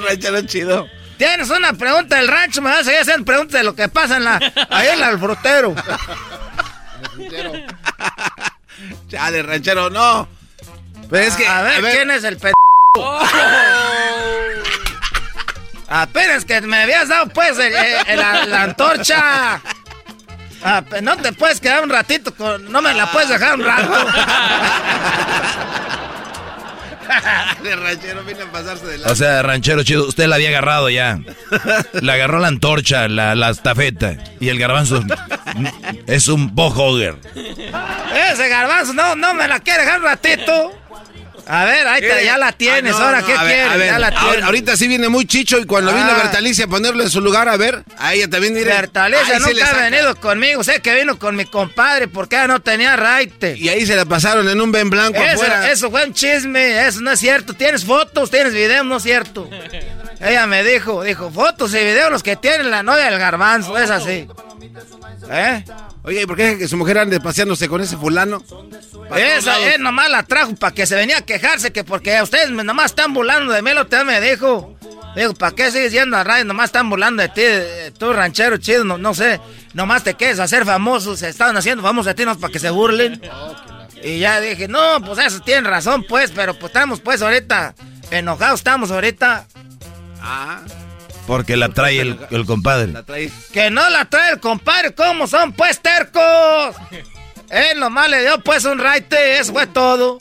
[0.07, 0.87] Ranchero chido.
[1.21, 4.17] Tienes una pregunta del rancho, me vas a seguir haciendo preguntas de lo que pasa
[4.17, 4.39] en la,
[4.71, 5.75] ahí en el frutero.
[9.07, 10.27] Chale, ranchero, no.
[11.11, 11.47] Pero es que.
[11.47, 12.51] A ver, ¿quién es el p...
[15.89, 17.71] Apenas que me habías dado, pues, el-
[18.07, 19.61] el- la, la antorcha.
[20.63, 22.71] Ah, no te puedes quedar un ratito con...
[22.71, 24.07] No me la puedes dejar un rato.
[27.63, 29.11] De ranchero viene a pasarse de la.
[29.11, 31.19] O sea, ranchero chido, usted la había agarrado ya.
[32.01, 34.17] Le agarró la antorcha, la, la estafeta.
[34.39, 35.03] Y el garbanzo
[36.07, 37.15] es un bohogger.
[38.31, 40.80] Ese garbanzo no, no me la quiere dejar un ratito.
[41.53, 42.93] A ver, ahí te- ya la tienes.
[42.95, 43.77] Ah, no, Ahora, no, ¿qué ver, quieres?
[43.77, 44.43] ver, ya la tienes.
[44.45, 46.15] ahorita sí viene muy chicho y cuando vino Ah.
[46.23, 48.71] Bertalicia a ponerlo en su lugar, a ver, a ella también diré.
[48.71, 50.63] Bertalicia nunca ha venido conmigo.
[50.63, 53.55] Sé que vino con mi compadre porque ella no tenía raite.
[53.57, 55.69] Y ahí se la pasaron en un Ben blanco Eso, afuera.
[55.71, 57.53] eso fue un chisme, eso no es cierto.
[57.53, 59.49] Tienes fotos, tienes videos, no es cierto.
[60.21, 63.89] Ella me dijo, dijo, fotos y videos los que tiene la novia del garbanzo, es
[63.89, 64.25] así.
[65.29, 65.63] ¿Eh?
[66.03, 68.43] Oye, ¿y por qué que su mujer ande paseándose con ese fulano?
[69.15, 72.63] Esa es nomás la trajo para que se venía a quejarse que porque ustedes me-
[72.63, 74.75] nomás están burlando de mí, lo que me dijo.
[75.15, 76.45] Digo, ¿para qué sigues yendo a radio?
[76.45, 79.39] Nomás están burlando de ti, eh, tú ranchero chido, no, no sé.
[79.73, 82.69] Nomás te quieres hacer famoso, se estaban haciendo famosos de ti, no para que se
[82.69, 83.21] burlen.
[84.01, 87.75] Y ya dije, no, pues eso tienen razón, pues, pero pues estamos pues ahorita,
[88.09, 89.45] enojados estamos ahorita.
[90.21, 90.61] Ah.
[91.27, 92.93] Porque la trae el, el compadre.
[93.53, 96.75] Que no la trae el compadre, ¿cómo son pues tercos?
[97.49, 100.17] Él nomás le dio pues un raite, eso fue todo.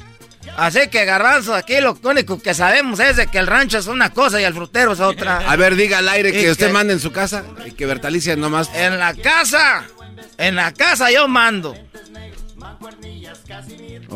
[0.57, 4.11] Así que garbanzo, aquí lo único que sabemos es de que el rancho es una
[4.11, 5.39] cosa y el frutero es otra.
[5.39, 8.71] A ver, diga al aire que usted manda en su casa y que Bertalicia nomás.
[8.75, 9.85] En la casa,
[10.39, 11.77] en la casa yo mando.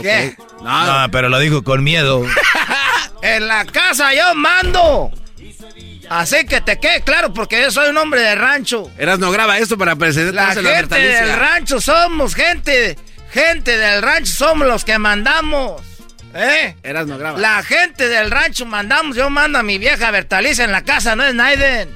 [0.01, 0.36] ¿Qué?
[0.62, 2.24] No, pero lo dijo con miedo.
[3.23, 5.11] En la casa yo mando.
[6.10, 8.90] Así que te quede claro porque yo soy un hombre de rancho.
[8.98, 12.97] Eras no graba esto para La presentarse a gente del rancho somos gente,
[13.32, 15.82] gente del rancho somos los que mandamos.
[16.35, 16.74] ¿Eh?
[16.82, 17.39] Eras no graba.
[17.39, 21.24] La gente del rancho mandamos, yo mando a mi vieja Bertalicia en la casa, no
[21.24, 21.89] es Naiden.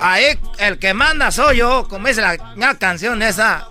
[0.00, 3.68] Ahí el que manda soy yo, como dice la, la canción esa.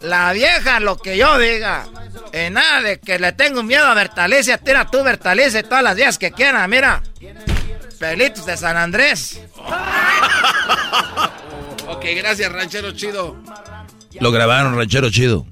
[0.00, 1.86] La vieja, lo que yo diga.
[2.32, 6.18] Y nada de que le tengo miedo a Bertalicia, tira tú Bertalicia todas las días
[6.18, 7.02] que quieran, mira.
[7.98, 9.40] Pelitos de San Andrés.
[11.90, 13.34] Ok, gracias, ranchero chido.
[14.20, 15.46] Lo grabaron, ranchero chido.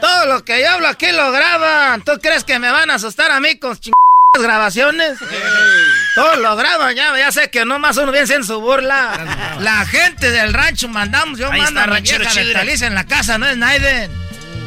[0.00, 2.02] Todo lo que yo hablo aquí lo graban.
[2.02, 3.92] ¿Tú crees que me van a asustar a mí con chingadas
[4.40, 5.18] grabaciones?
[6.14, 9.58] Todo lo graban, ya, ya sé que nomás uno viene en su burla.
[9.60, 12.86] La gente del rancho mandamos, yo Ahí mando está, a ranchero chido.
[12.86, 14.10] En la casa, no es Naiden.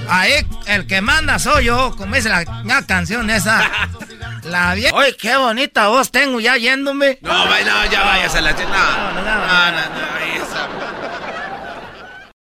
[0.08, 3.68] Ahí el que manda soy yo, como dice la, la canción esa.
[4.50, 4.96] La vieja.
[5.20, 7.20] Qué bonita voz tengo ya yéndome.
[7.22, 8.52] No, vaya, no, ya vayas a la.
[8.52, 9.80] No, no, no, no,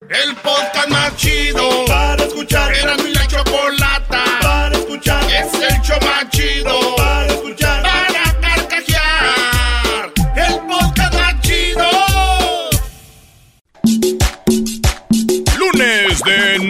[0.09, 2.72] El podcast más chido para escuchar.
[2.74, 5.22] Era mi la chocolata para escuchar.
[5.24, 7.07] Es el show más chido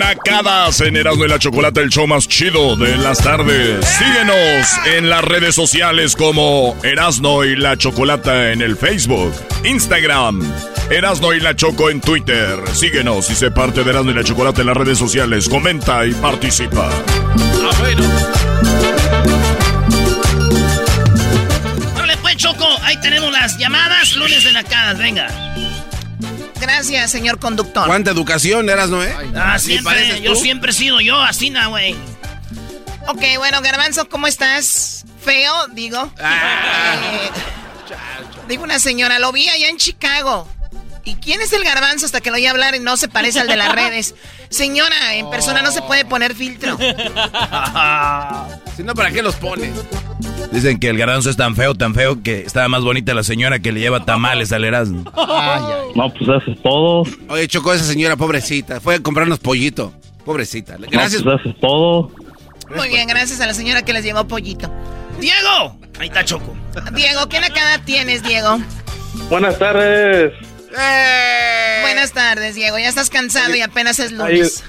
[0.08, 3.84] Nacadas en Erasmo y la Chocolata, el show más chido de las tardes.
[3.86, 4.66] Síguenos
[4.96, 10.40] en las redes sociales como Erasno y la Chocolata en el Facebook, Instagram,
[10.88, 12.58] Erasno y la Choco en Twitter.
[12.72, 15.46] Síguenos y sé parte de Erasno y la Chocolata en las redes sociales.
[15.46, 16.88] Comenta y participa.
[16.90, 18.02] Ah, bueno.
[21.96, 25.28] Órale, pues, Choco, ahí tenemos las llamadas lunes de nacadas, venga.
[26.68, 27.86] Gracias, señor conductor.
[27.86, 29.14] ¿Cuánta educación eras, no, eh?
[29.34, 31.94] Ah, Así siempre, pareces yo siempre he sido yo, así, na, güey.
[33.08, 35.04] Ok, bueno, Garbanzo, ¿cómo estás?
[35.24, 36.12] Feo, digo.
[36.20, 37.30] Eh,
[38.48, 40.46] digo una señora, lo vi allá en Chicago.
[41.04, 43.48] ¿Y quién es el garbanzo hasta que lo oí hablar y no se parece al
[43.48, 44.14] de las redes?
[44.50, 46.76] Señora, en persona no se puede poner filtro.
[48.78, 49.72] Si no, ¿para qué los pone?
[50.52, 53.58] Dicen que el garbanzo es tan feo, tan feo, que estaba más bonita la señora
[53.58, 55.02] que le lleva tamales al Erasmo.
[55.96, 57.02] No, pues eso es todo.
[57.28, 58.80] Oye, chocó esa señora, pobrecita.
[58.80, 59.92] Fue a comprarnos pollito.
[60.24, 60.76] Pobrecita.
[60.78, 61.24] Gracias.
[61.24, 62.12] pues eso es todo.
[62.76, 64.70] Muy bien, gracias a la señora que les llevó pollito.
[65.18, 65.76] ¡Diego!
[65.98, 66.56] Ahí está Choco.
[66.94, 68.60] Diego, ¿qué nacada tienes, Diego?
[69.28, 70.34] Buenas tardes.
[70.70, 72.78] Buenas tardes, Diego.
[72.78, 74.64] Ya estás cansado y apenas es lunes.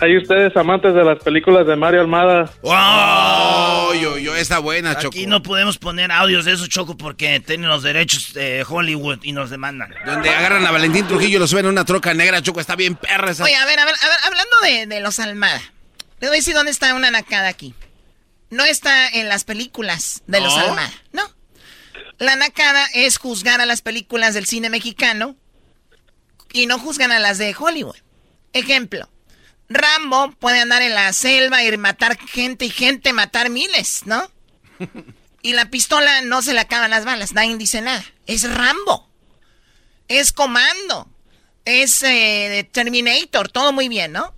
[0.00, 2.50] ahí ustedes amantes de las películas de Mario Almada.
[2.62, 5.08] Oh, yo, yo, está buena, Choco.
[5.08, 9.32] Aquí no podemos poner audios de eso, Choco, porque tienen los derechos de Hollywood y
[9.32, 9.94] nos demandan.
[10.04, 12.60] Donde agarran a Valentín Trujillo y lo suben en una troca negra, Choco.
[12.60, 13.44] Está bien perra esa.
[13.44, 15.60] Oye, a ver, a ver, a ver, hablando de, de los Almada.
[16.20, 17.74] Le voy a decir dónde está una nacada aquí.
[18.50, 20.62] No está en las películas de los ¿No?
[20.62, 21.33] Almada, no.
[22.18, 25.36] La nacada es juzgar a las películas del cine mexicano
[26.52, 27.96] y no juzgan a las de Hollywood.
[28.52, 29.08] Ejemplo,
[29.68, 34.30] Rambo puede andar en la selva y matar gente y gente matar miles, ¿no?
[35.42, 38.02] Y la pistola no se le acaban las balas, nadie dice nada.
[38.26, 39.10] Es Rambo.
[40.08, 41.10] Es Comando.
[41.66, 44.34] Es eh, Terminator, todo muy bien, ¿no?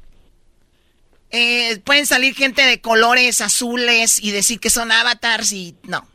[1.31, 6.09] Eh, pueden salir gente de colores azules y decir que son avatars y no.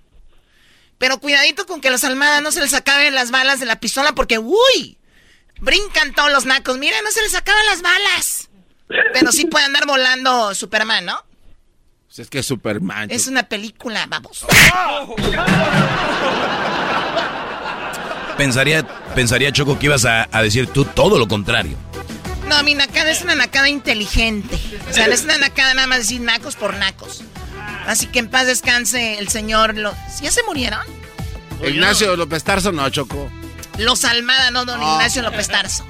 [1.02, 4.14] Pero cuidadito con que los Almada no se les acaben las balas de la pistola
[4.14, 5.00] porque, uy,
[5.60, 6.78] brincan todos los nacos.
[6.78, 8.50] Mira, no se les acaban las balas.
[9.12, 11.26] Pero sí puede andar volando Superman, ¿no?
[12.06, 13.10] Pues es que es Superman.
[13.10, 14.46] Es una película, vamos.
[18.38, 21.78] Pensaría, pensaría Choco que ibas a, a decir tú todo lo contrario.
[22.48, 24.56] No, mi nacada es una nacada inteligente.
[24.88, 27.24] O sea, no es una nacada nada más decir nacos por nacos.
[27.88, 29.76] Así que en paz descanse el señor.
[29.76, 29.94] Lo...
[30.22, 30.82] ¿Ya se murieron?
[31.66, 33.32] Ignacio López Tarso, no, Choco.
[33.78, 35.86] Los Almada, no, don Ignacio López Tarso.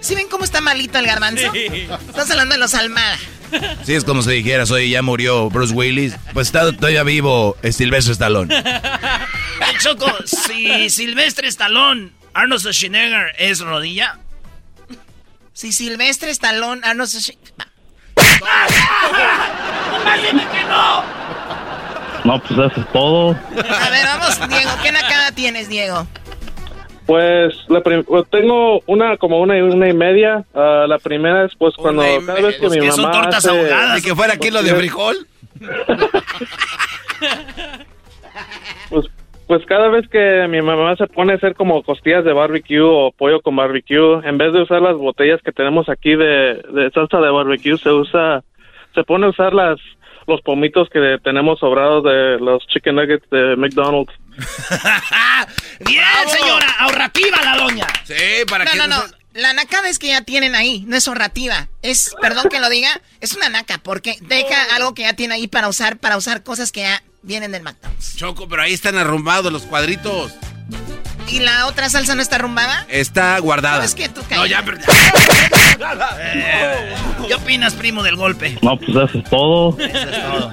[0.00, 1.50] ¿Sí ven cómo está malito el garbanzo?
[1.52, 1.88] Sí.
[2.08, 3.18] Estás hablando de los Almada.
[3.84, 6.14] Sí, es como si dijeras, oye, ya murió Bruce Willis.
[6.34, 8.62] Pues está todavía vivo Sylvester Stallone.
[9.80, 14.18] Choco, si Silvestre Stallone, Arnold Schwarzenegger es rodilla.
[15.52, 17.68] Si Silvestre Stallone, Arnold Schwarzenegger...
[20.68, 21.18] no!
[22.24, 23.30] No, pues eso es todo.
[23.30, 24.70] A ver, vamos, Diego.
[24.82, 26.06] ¿Qué nakada tienes, Diego?
[27.06, 30.44] Pues la pues, tengo una como una y una y media.
[30.54, 33.50] Ah, la primera es pues cuando cada vez que mi que son mamá tortas hace-
[33.50, 34.02] ahogadas.
[34.02, 35.16] Que fuera kilo de frijol.
[38.90, 39.06] Pues,
[39.46, 43.10] pues cada vez que mi mamá se pone a hacer como costillas de barbecue o
[43.16, 47.18] pollo con barbecue, en vez de usar las botellas que tenemos aquí de, de salsa
[47.18, 48.42] de barbecue, se usa,
[48.98, 49.78] se pone a usar las
[50.26, 54.12] los pomitos que tenemos sobrados de los chicken nuggets de McDonald's.
[55.86, 57.86] Bien, señora, ahorrativa la doña.
[58.04, 59.02] Sí, para no, que no, no.
[59.32, 61.68] La nakada es que ya tienen ahí, no es ahorrativa.
[61.80, 65.48] Es, perdón que lo diga, es una naca porque deja algo que ya tiene ahí
[65.48, 68.16] para usar, para usar cosas que ya vienen del McDonald's.
[68.16, 70.34] Choco, pero ahí están arrumbados los cuadritos.
[71.30, 72.86] ¿Y la otra salsa no está arrumbada?
[72.88, 73.84] Está guardada.
[73.84, 74.78] Es que tú No, ya, pero-
[76.20, 76.94] Eh,
[77.28, 78.56] ¿Qué opinas, primo, del golpe?
[78.62, 79.76] No, pues eso es todo.
[79.78, 80.50] Eso es todo.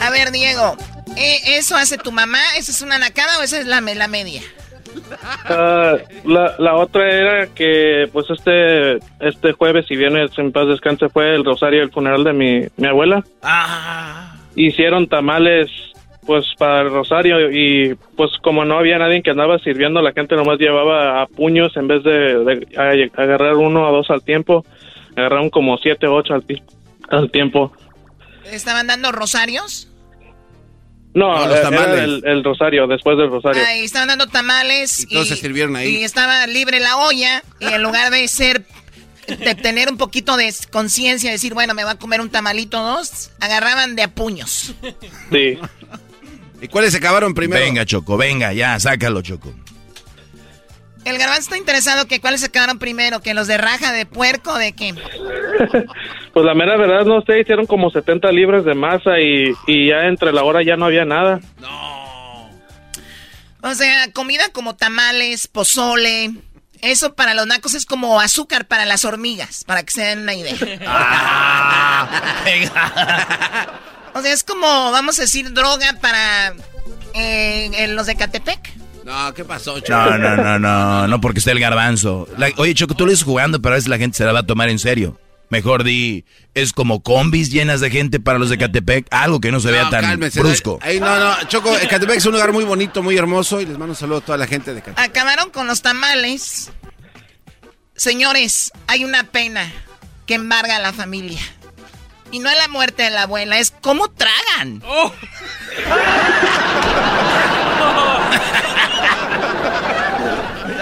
[0.00, 0.76] A ver, Diego,
[1.16, 2.38] ¿eh, ¿eso hace tu mamá?
[2.56, 4.42] ¿Eso es una nakada o esa es la, la media?
[5.44, 5.94] Ah,
[6.24, 11.34] la, la otra era que pues este este jueves y viernes en paz descanse fue
[11.34, 15.68] el rosario el funeral de mi, mi abuela Ah, hicieron tamales
[16.26, 20.34] pues para el rosario y pues como no había nadie que andaba sirviendo la gente
[20.34, 22.10] nomás llevaba a puños en vez de,
[22.44, 24.64] de a- agarrar uno o dos al tiempo
[25.16, 26.62] agarraron como siete o ocho al, ti-
[27.10, 27.72] al tiempo
[28.50, 29.88] ¿Estaban dando rosarios?
[31.14, 32.00] no, No, los era tamales.
[32.04, 35.04] el, el rosario después del rosario Ahí estaban dando tamales.
[35.08, 35.96] Y todos se sirvieron ahí.
[35.96, 37.42] Y estaba libre la olla.
[37.58, 38.64] Y en lugar de ser.
[39.26, 42.84] De tener un poquito de conciencia, decir, bueno, me va a comer un tamalito o
[42.98, 44.72] dos, agarraban de a puños.
[45.32, 45.58] sí
[46.60, 47.64] ¿Y cuáles se acabaron primero?
[47.64, 49.52] Venga, Choco, venga, ya, sácalo, Choco.
[51.04, 54.52] El garbanzo está interesado que cuáles se quedaron primero, que los de raja de puerco
[54.52, 54.94] o de qué.
[56.32, 60.02] Pues la mera verdad, no sé, hicieron como 70 libras de masa y, y ya
[60.02, 61.40] entre la hora ya no había nada.
[63.62, 66.32] O sea, comida como tamales, pozole.
[66.82, 70.34] Eso para los nacos es como azúcar para las hormigas, para que se den una
[70.34, 70.54] idea.
[74.16, 76.54] O sea, es como, vamos a decir, droga para
[77.14, 78.72] eh, eh, los de Catepec.
[79.04, 79.92] No, ¿qué pasó, Choco?
[79.92, 82.26] No, no, no, no, no porque está el garbanzo.
[82.38, 84.40] La- oye, Choco, tú lo dices jugando, pero a veces la gente se la va
[84.40, 85.20] a tomar en serio.
[85.48, 86.24] Mejor di,
[86.54, 89.90] es como combis llenas de gente para los de Catepec, algo que no se vea
[89.90, 90.78] tan brusco.
[90.82, 91.36] Ahí no, no.
[91.46, 93.60] Choco, Ecatepec es un lugar muy bonito, muy hermoso.
[93.60, 95.04] Y les mando un saludo a toda la gente de Ecatepec.
[95.08, 96.72] Acabaron con los tamales.
[97.94, 99.70] Señores, hay una pena
[100.26, 101.40] que embarga a la familia.
[102.30, 104.82] Y no es la muerte de la abuela, es cómo tragan.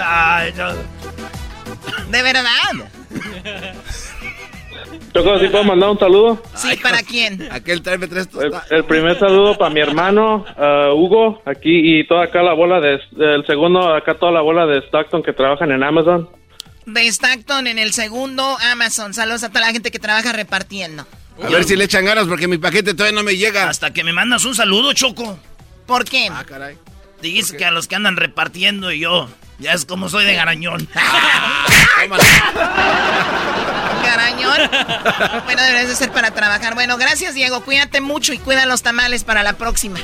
[0.03, 0.73] Ay, no.
[2.09, 2.89] De verdad.
[5.13, 6.41] Choco, ¿sí puedo mandar un saludo?
[6.55, 7.47] Sí, ¿para quién?
[7.51, 12.25] Aquel tráeme tres El, el primer saludo para mi hermano ah, Hugo, aquí y toda
[12.25, 12.99] acá la bola de...
[13.17, 16.29] El segundo, acá toda la bola de Stockton que trabajan en Amazon.
[16.85, 19.13] De Stockton en el segundo Amazon.
[19.13, 21.05] Saludos a toda la gente que trabaja repartiendo.
[21.43, 23.69] A ver si le echan ganas porque mi paquete todavía no me llega.
[23.69, 25.37] Hasta que me mandas un saludo, Choco.
[25.85, 26.29] ¿Por qué?
[26.31, 26.77] Ah, caray.
[27.21, 29.29] Dijiste que a los que andan repartiendo y yo.
[29.59, 30.87] Ya es como soy de garañón.
[34.03, 34.69] Garañón.
[35.45, 36.75] Bueno, debes de ser para trabajar.
[36.75, 37.61] Bueno, gracias, Diego.
[37.63, 39.99] Cuídate mucho y cuida los tamales para la próxima.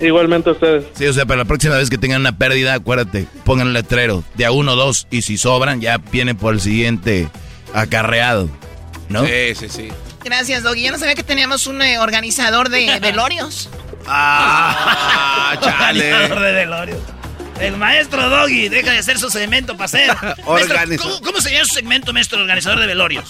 [0.00, 0.84] Igualmente ustedes.
[0.94, 4.24] Sí, o sea, para la próxima vez que tengan una pérdida, acuérdate, pongan el letrero
[4.34, 7.28] de a uno o dos, y si sobran, ya vienen por el siguiente
[7.72, 8.50] acarreado,
[9.08, 9.24] ¿no?
[9.24, 9.88] Sí, sí, sí.
[10.26, 10.82] Gracias, Doggy.
[10.82, 13.70] Yo no sabía que teníamos un eh, organizador de velorios.
[14.08, 16.12] Ah, chale.
[16.14, 17.00] Organizador de velorio.
[17.60, 20.10] El maestro Doggy deja de hacer su segmento para hacer.
[20.46, 20.98] Maestro.
[21.00, 23.24] ¿cómo, ¿Cómo sería su segmento, maestro organizador de velorios?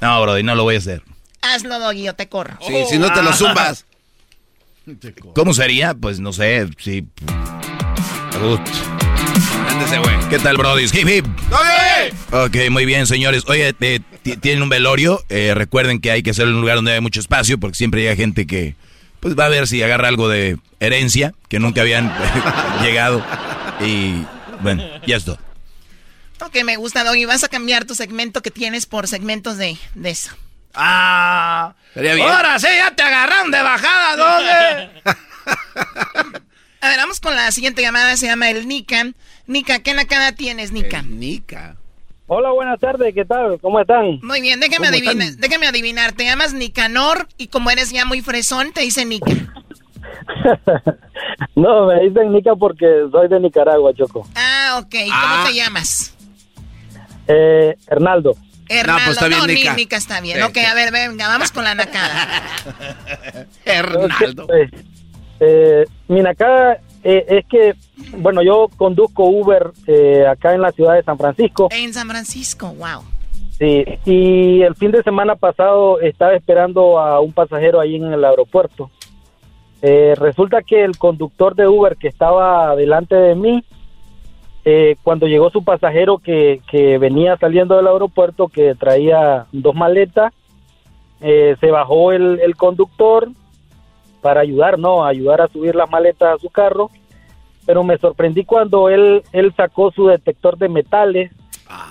[0.00, 1.02] No, Brody, no lo voy a hacer.
[1.42, 2.56] Hazlo, Doggy, yo te corro.
[2.66, 3.84] Sí, si no te lo zumbas.
[5.34, 5.92] ¿Cómo sería?
[5.92, 7.06] Pues no sé, sí.
[9.90, 10.28] Güey.
[10.30, 10.84] ¿Qué tal, Brody?
[10.84, 11.26] Hip, hip.
[11.50, 12.12] ¡Doggy!
[12.30, 13.42] Ok, muy bien, señores.
[13.48, 15.22] Oye, eh, ti- tienen un velorio.
[15.28, 18.00] eh, recuerden que hay que hacerlo en un lugar donde hay mucho espacio, porque siempre
[18.00, 18.76] llega gente que
[19.20, 22.12] pues va a ver si agarra algo de herencia, que nunca habían
[22.82, 23.24] llegado.
[23.80, 24.24] Y
[24.60, 25.38] bueno, ya es todo.
[26.40, 27.24] Ok, me gusta, Doggy.
[27.24, 30.30] Vas a cambiar tu segmento que tienes por segmentos de, de eso.
[30.74, 31.74] Ah.
[31.94, 32.20] Bien.
[32.20, 34.90] Ahora sí, ya te agarraron de bajada, Doggy.
[36.80, 38.16] A ver, vamos con la siguiente llamada.
[38.16, 39.06] Se llama el Nika.
[39.46, 41.02] Nika, ¿qué nakada tienes, Nika?
[41.02, 41.76] Nica.
[42.26, 43.58] Hola, buenas tardes, ¿qué tal?
[43.60, 44.18] ¿Cómo están?
[44.22, 45.40] Muy bien, déjame ¿Cómo adivinar, están?
[45.40, 46.12] déjame adivinar.
[46.12, 49.32] Te llamas Nicanor y como eres ya muy fresón, te dice Nika.
[51.56, 54.26] No, me dicen Nica porque soy de Nicaragua, Choco.
[54.34, 54.90] Ah, ok.
[54.90, 55.44] ¿Cómo Ah.
[55.46, 56.14] te llamas?
[57.28, 58.36] Eh, Hernaldo.
[58.68, 59.02] Hernando.
[59.04, 59.74] pues está bien, no, ni- Nica.
[59.74, 60.36] Nica está bien.
[60.38, 62.42] Sí, ok, a ver, venga, vamos con la nacada.
[63.64, 64.46] Hernaldo.
[64.54, 64.70] Eh,
[65.40, 67.74] eh, mira, acá eh, es que,
[68.18, 71.68] bueno, yo conduzco Uber eh, acá en la ciudad de San Francisco.
[71.72, 73.02] En San Francisco, wow.
[73.58, 78.24] Sí, y el fin de semana pasado estaba esperando a un pasajero ahí en el
[78.24, 78.90] aeropuerto.
[79.82, 83.64] Eh, resulta que el conductor de Uber que estaba delante de mí,
[84.64, 90.32] eh, cuando llegó su pasajero que, que venía saliendo del aeropuerto, que traía dos maletas,
[91.20, 93.28] eh, se bajó el, el conductor
[94.22, 95.04] para ayudar, ¿no?
[95.04, 96.90] Ayudar a subir las maletas a su carro.
[97.66, 101.30] Pero me sorprendí cuando él, él sacó su detector de metales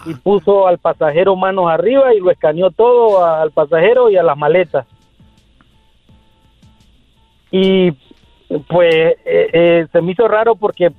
[0.05, 4.37] y puso al pasajero manos arriba y lo escaneó todo al pasajero y a las
[4.37, 4.85] maletas.
[7.51, 7.91] Y
[8.67, 9.17] pues eh,
[9.53, 10.91] eh, se me hizo raro porque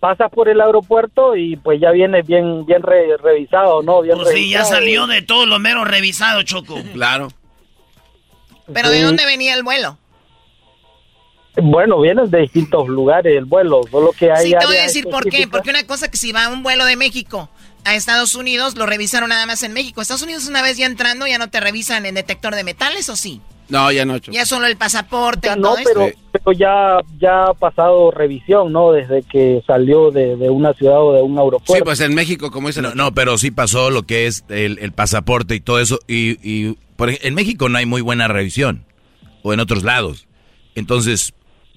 [0.00, 4.02] pasas por el aeropuerto y pues ya viene bien bien re- revisado, ¿no?
[4.02, 6.74] Bien Pues sí, ya salió de todo lo mero revisado, Choco.
[6.92, 7.28] Claro.
[8.72, 9.96] ¿Pero de dónde venía el vuelo?
[11.56, 15.04] Bueno, vienen de distintos lugares el vuelo, solo que hay Sí, te voy a decir
[15.08, 15.46] por qué.
[15.46, 17.50] Porque una cosa que si va un vuelo de México
[17.84, 20.00] a Estados Unidos, lo revisaron nada más en México.
[20.00, 23.16] Estados Unidos una vez ya entrando ya no te revisan en detector de metales, ¿o
[23.16, 23.40] sí?
[23.68, 24.32] No, ya no, Choco.
[24.34, 26.18] Ya solo el pasaporte Ya y no, todo pero, eso.
[26.32, 28.92] pero ya, ya ha pasado revisión, ¿no?
[28.92, 31.74] Desde que salió de, de una ciudad o de un aeropuerto.
[31.74, 32.82] Sí, pues en México, como dicen.
[32.82, 35.98] No, no, pero sí pasó lo que es el, el pasaporte y todo eso.
[36.06, 38.84] Y, y por en México no hay muy buena revisión.
[39.42, 40.26] O en otros lados.
[40.74, 41.34] Entonces,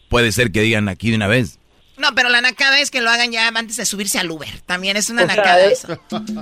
[0.09, 1.59] puede ser que digan aquí de una vez.
[1.97, 4.49] No, pero la nacada es que lo hagan ya antes de subirse al Uber.
[4.65, 5.99] También es una O sea, nacada eh, eso.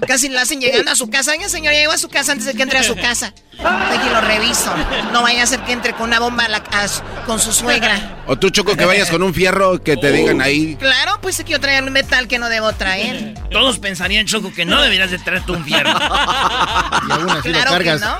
[0.07, 1.31] Casi lo hacen llegando a su casa.
[1.31, 3.33] Venga, señor, ya llegó a su casa antes de que entre a su casa.
[3.59, 4.73] Aquí lo reviso.
[5.11, 7.53] No vaya a ser que entre con una bomba a la- a su- con su
[7.53, 8.17] suegra.
[8.25, 10.75] O tú, Choco, que vayas con un fierro que te digan ahí.
[10.77, 13.35] Claro, pues es que yo traía un metal que no debo traer.
[13.51, 15.91] Todos pensarían, Choco, que no deberías de traerte un fierro.
[15.91, 18.01] Y aún así lo Claro que cargas.
[18.01, 18.17] no.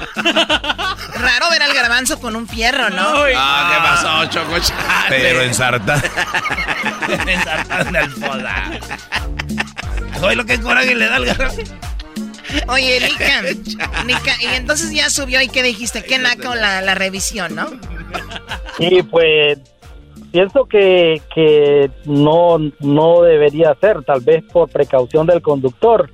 [1.15, 3.23] Raro ver al garbanzo con un fierro, ¿no?
[3.35, 4.60] Ah, ¿qué pasó, Choco?
[4.60, 5.10] Chale.
[5.10, 6.01] Pero ensarta.
[7.27, 8.71] En la alfoda.
[10.23, 11.27] Oye, lo que coraje le da al.
[12.67, 13.41] Oye, Nica,
[14.05, 17.65] Nica, y entonces ya subió y qué dijiste, qué naco la, la revisión, ¿no?
[18.79, 19.57] Y pues
[20.31, 26.09] pienso que, que no, no debería ser, tal vez por precaución del conductor.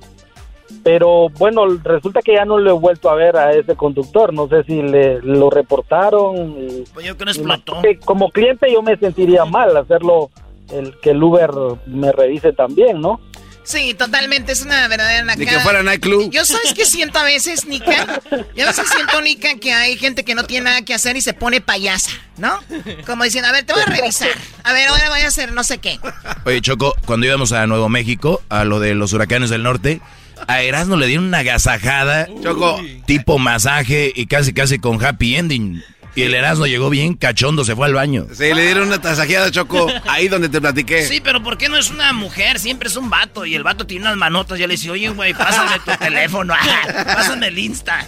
[0.82, 4.32] Pero bueno, resulta que ya no lo he vuelto a ver a ese conductor.
[4.32, 6.36] No sé si le lo reportaron.
[6.58, 7.82] y- Pues yo que no explotó.
[8.06, 10.30] como cliente yo me sentiría mal hacerlo,
[10.72, 11.50] el que el Uber
[11.86, 13.20] me revise también, ¿no?
[13.62, 15.44] Sí, totalmente, es una verdadera nacada.
[15.44, 16.30] Ni que fuera Nightclub.
[16.30, 18.20] Yo sabes que siento a veces, Nica,
[18.56, 21.20] yo a veces siento, Nica, que hay gente que no tiene nada que hacer y
[21.20, 22.58] se pone payasa, ¿no?
[23.06, 24.30] Como diciendo, a ver, te voy a revisar.
[24.64, 26.00] A ver, ahora voy a hacer no sé qué.
[26.46, 30.00] Oye, Choco, cuando íbamos a Nuevo México, a lo de los huracanes del norte,
[30.48, 32.80] a Erasmo le dieron una agasajada, Choco.
[33.06, 35.82] tipo masaje y casi casi con happy ending.
[36.14, 38.26] Y el Erasmo llegó bien cachondo, se fue al baño.
[38.32, 39.88] Sí, le dieron una tasajeada, Choco.
[40.08, 41.06] Ahí donde te platiqué.
[41.06, 42.58] Sí, pero ¿por qué no es una mujer?
[42.58, 43.46] Siempre es un vato.
[43.46, 44.58] Y el vato tiene unas manotas.
[44.58, 46.54] Ya le dice, oye, güey, pásame tu teléfono.
[46.54, 48.06] Ah, pásame el Insta.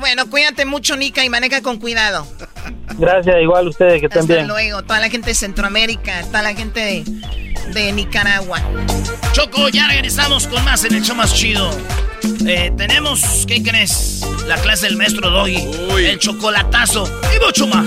[0.00, 2.26] Bueno, cuídate mucho, Nica, y maneja con cuidado.
[2.98, 4.48] Gracias, igual ustedes que estén Hasta bien.
[4.48, 7.04] luego, toda la gente de Centroamérica, toda la gente de,
[7.72, 8.60] de Nicaragua.
[9.32, 11.70] Choco, ya regresamos con más en el show más chido.
[12.46, 14.22] Eh, tenemos, ¿qué crees?
[14.46, 15.68] La clase del maestro Doggy,
[15.98, 17.04] el chocolatazo
[17.36, 17.86] y mucho más.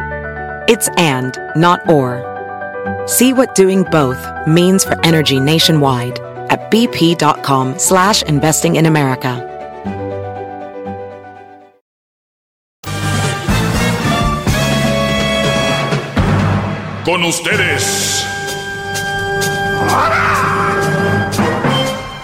[0.71, 2.23] It's and, not or.
[3.05, 6.17] See what doing both means for energy nationwide
[6.49, 9.35] at bp.com slash investing in America.
[17.03, 18.25] Con ustedes.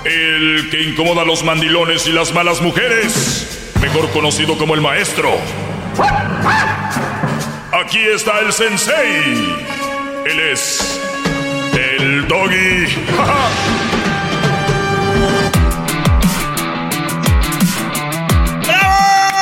[0.05, 3.73] El que incomoda a los mandilones y las malas mujeres.
[3.81, 5.31] Mejor conocido como el maestro.
[7.87, 9.55] Aquí está el sensei.
[10.25, 10.99] Él es
[11.73, 12.83] el doggy.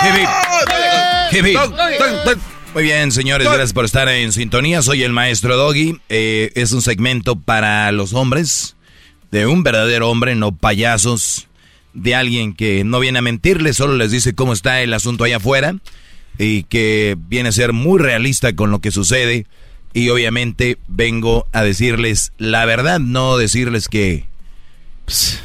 [0.06, 0.30] Hip, hip.
[1.32, 1.56] Hip, hip.
[1.56, 2.38] Dog, dog, dog.
[2.76, 4.84] Muy bien, señores, gracias por estar en sintonía.
[4.84, 6.00] Soy el maestro Doggy.
[6.10, 8.76] Eh, es un segmento para los hombres,
[9.32, 11.48] de un verdadero hombre, no payasos,
[11.96, 15.38] de alguien que no viene a mentirles, solo les dice cómo está el asunto allá
[15.38, 15.78] afuera
[16.38, 19.46] y que viene a ser muy realista con lo que sucede.
[19.94, 24.26] Y obviamente vengo a decirles la verdad, no decirles que
[25.06, 25.40] pues,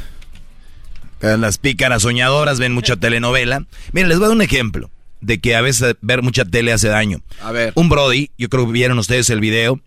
[1.21, 3.65] las pícaras soñadoras ven mucha telenovela.
[3.93, 4.89] Miren, les voy a dar un ejemplo
[5.21, 7.21] de que a veces ver mucha tele hace daño.
[7.41, 7.71] A ver.
[7.75, 9.79] Un Brody, yo creo que vieron ustedes el video,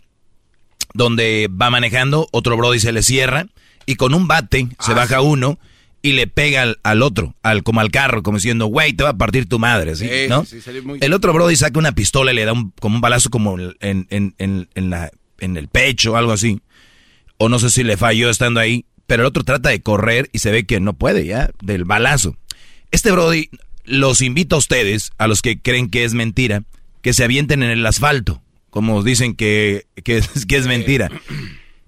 [0.95, 3.47] donde va manejando, otro Brody se le cierra
[3.85, 5.59] y con un bate se Ah, baja uno
[6.05, 9.11] y le pega al, al otro, al, como al carro, como diciendo, güey, te va
[9.11, 10.07] a partir tu madre, ¿sí?
[10.07, 10.45] Sí, ¿no?
[10.45, 13.01] sí, salió muy- El otro Brody saca una pistola y le da un, como un
[13.01, 13.75] balazo como en,
[14.11, 15.11] en, en, en, la,
[15.41, 16.61] en el pecho o algo así.
[17.39, 20.41] O no sé si le falló estando ahí, pero el otro trata de correr y
[20.41, 22.37] se ve que no puede ya, del balazo.
[22.91, 23.49] Este Brody
[23.85, 26.65] los invito a ustedes, a los que creen que es mentira,
[27.01, 31.11] que se avienten en el asfalto, como dicen que, que, es, que es mentira.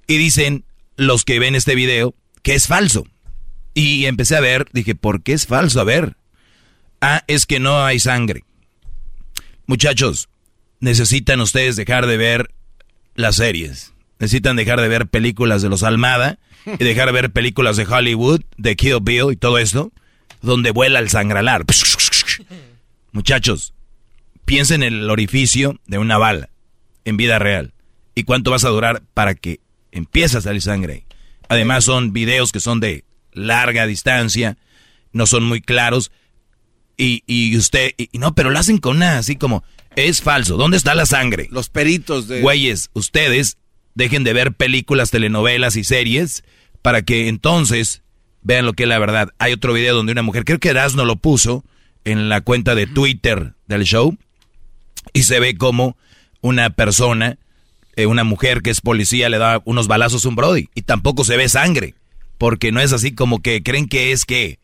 [0.07, 0.65] Y dicen
[0.97, 3.07] los que ven este video que es falso.
[3.77, 5.83] Y empecé a ver, dije, ¿por qué es falso?
[5.83, 6.17] A ver.
[7.03, 8.43] Ah, es que no hay sangre.
[9.67, 10.31] Muchachos,
[10.81, 12.51] necesitan ustedes dejar de ver
[13.17, 13.93] las series.
[14.19, 18.41] Necesitan dejar de ver películas de los Almada y dejar de ver películas de Hollywood,
[18.57, 19.93] de Kill Bill y todo esto,
[20.41, 21.67] donde vuela el sangralar.
[23.13, 23.75] Muchachos,
[24.47, 26.49] piensen en el orificio de una bala
[27.05, 27.75] en vida real.
[28.15, 29.61] ¿Y cuánto vas a durar para que
[29.93, 31.05] empiece a salir sangre?
[31.51, 33.05] Además son videos que son de
[33.37, 34.57] larga distancia,
[35.13, 36.11] no son muy claros.
[36.97, 39.63] Y, y usted, y, no, pero lo hacen con una así como,
[39.95, 41.49] es falso, ¿dónde está la sangre?
[41.51, 42.41] Los peritos de...
[42.41, 43.59] Güeyes, ustedes
[43.95, 46.45] dejen de ver películas, telenovelas y series
[46.83, 48.03] para que entonces
[48.43, 49.31] vean lo que es la verdad.
[49.39, 51.65] Hay otro video donde una mujer, creo que Erasmo lo puso
[52.05, 54.17] en la cuenta de Twitter del show,
[55.13, 55.97] y se ve como
[56.41, 57.39] una persona,
[57.97, 61.25] eh, una mujer que es policía, le da unos balazos a un Brody, y tampoco
[61.25, 61.95] se ve sangre,
[62.39, 64.59] porque no es así como que creen que es que,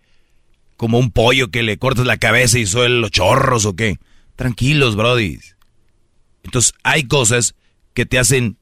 [0.76, 3.98] como un pollo que le cortas la cabeza y suelen los chorros o qué.
[4.36, 5.38] Tranquilos, Brody.
[6.42, 7.54] Entonces, hay cosas
[7.94, 8.56] que te hacen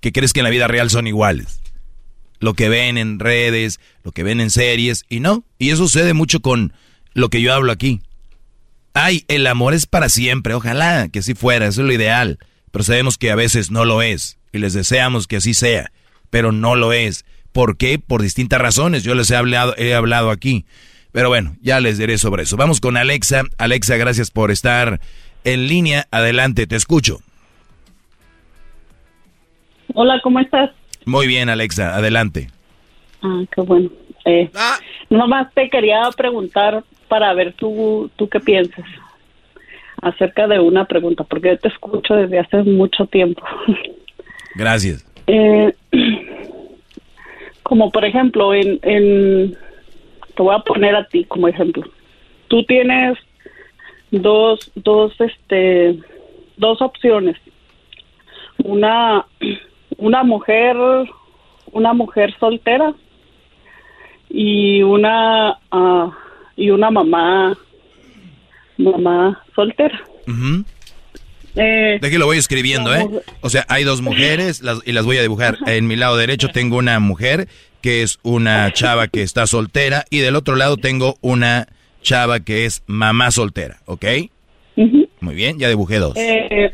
[0.00, 1.60] que crees que en la vida real son iguales.
[2.40, 5.44] Lo que ven en redes, lo que ven en series, y no.
[5.58, 6.72] Y eso sucede mucho con
[7.12, 8.00] lo que yo hablo aquí.
[8.94, 12.38] Ay, el amor es para siempre, ojalá que así fuera, eso es lo ideal.
[12.70, 15.92] Pero sabemos que a veces no lo es, y les deseamos que así sea,
[16.30, 17.24] pero no lo es.
[17.52, 17.98] ¿Por qué?
[17.98, 20.64] Por distintas razones, yo les he hablado, he hablado aquí.
[21.12, 22.56] Pero bueno, ya les diré sobre eso.
[22.56, 23.42] Vamos con Alexa.
[23.58, 25.00] Alexa, gracias por estar
[25.44, 26.06] en línea.
[26.12, 27.18] Adelante, te escucho.
[29.94, 30.70] Hola, ¿cómo estás?
[31.04, 32.48] Muy bien, Alexa, adelante.
[33.22, 33.90] Ah, qué bueno.
[34.24, 34.76] Eh, Ah.
[35.08, 38.84] Nomás te quería preguntar para ver tú, tú qué piensas
[40.00, 43.42] acerca de una pregunta, porque yo te escucho desde hace mucho tiempo.
[44.54, 45.04] Gracias.
[45.26, 45.74] Eh,
[47.70, 49.56] como por ejemplo, en, en,
[50.34, 51.84] te voy a poner a ti como ejemplo.
[52.48, 53.16] Tú tienes
[54.10, 55.96] dos, dos, este,
[56.56, 57.36] dos opciones.
[58.64, 59.24] Una,
[59.98, 60.76] una mujer,
[61.70, 62.92] una mujer soltera
[64.28, 66.10] y una, ah,
[66.56, 67.56] y una mamá,
[68.78, 70.02] mamá soltera.
[70.26, 70.64] Ujú.
[71.56, 73.06] Eh, De que lo voy escribiendo, ¿eh?
[73.40, 75.56] O sea, hay dos mujeres las- y las voy a dibujar.
[75.66, 77.48] En mi lado derecho tengo una mujer
[77.82, 81.66] que es una chava que está soltera y del otro lado tengo una
[82.02, 84.04] chava que es mamá soltera, ¿ok?
[85.20, 86.14] Muy bien, ya dibujé dos.
[86.16, 86.72] Eh,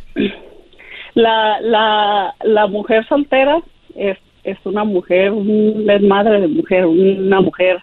[1.15, 3.61] la, la, la mujer soltera
[3.97, 5.33] es, es una mujer,
[5.89, 7.79] es madre de mujer, una mujer,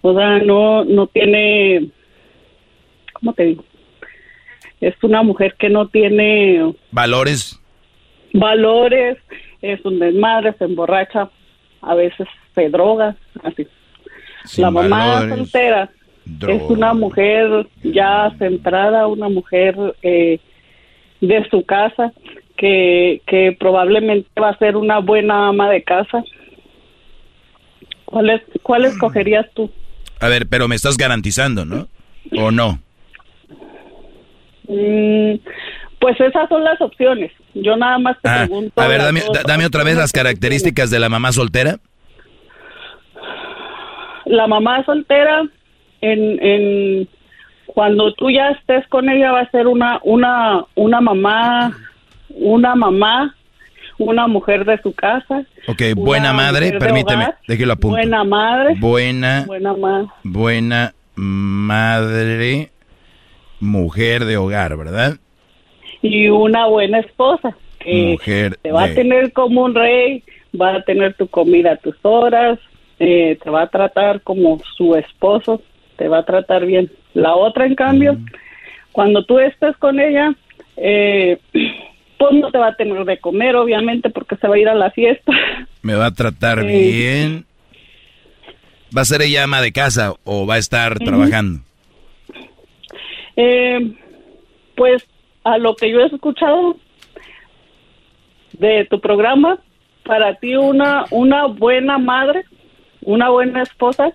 [0.00, 1.88] o sea, no, no tiene,
[3.12, 3.64] ¿cómo te digo?
[4.80, 7.60] Es una mujer que no tiene Valores,
[8.32, 9.18] valores,
[9.60, 11.30] es un desmadre, se emborracha,
[11.82, 13.66] a veces se droga, así.
[14.44, 15.90] Sin la mamá valores, soltera
[16.48, 20.38] es una mujer ya centrada, una mujer eh,
[21.20, 22.12] de su casa
[22.56, 26.22] que, que probablemente va a ser una buena ama de casa.
[28.04, 29.70] ¿Cuál, es, cuál escogerías tú?
[30.20, 31.88] A ver, pero me estás garantizando, ¿no?
[32.36, 32.80] ¿O no?
[34.72, 35.34] Mm,
[35.98, 37.32] pues esas son las opciones.
[37.54, 38.80] Yo nada más te Ah, pregunto.
[38.80, 41.78] a ver, dame, dame otra vez las características de la mamá soltera.
[44.26, 45.42] la mamá soltera
[46.02, 47.08] en, en
[47.66, 51.72] cuando tú ya estés con ella va a ser una una una mamá
[52.28, 53.34] una mamá
[53.98, 57.96] una mujer de su casa Ok, buena madre, permíteme, déjelo apunto.
[57.96, 62.70] buena madre Buena, buena madre buena madre,
[63.60, 65.16] mujer de hogar, ¿verdad?
[66.02, 70.22] y una buena esposa que Mujer te va de- a tener como un rey,
[70.58, 72.58] va a tener tu comida a tus horas,
[72.98, 75.60] eh, te va a tratar como su esposo,
[75.96, 76.90] te va a tratar bien.
[77.12, 78.16] La otra, en cambio,
[78.92, 80.32] cuando tú estés con ella,
[80.78, 81.38] eh,
[82.18, 84.74] pues no te va a tener de comer, obviamente, porque se va a ir a
[84.74, 85.32] la fiesta.
[85.82, 86.66] Me va a tratar Sí.
[86.66, 87.44] bien.
[88.96, 91.60] ¿Va a ser ella ama de casa o va a estar trabajando?
[93.36, 93.92] Eh,
[94.76, 95.06] pues
[95.44, 96.76] a lo que yo he escuchado
[98.58, 99.58] de tu programa,
[100.04, 102.42] para ti una una buena madre,
[103.02, 104.12] una buena esposa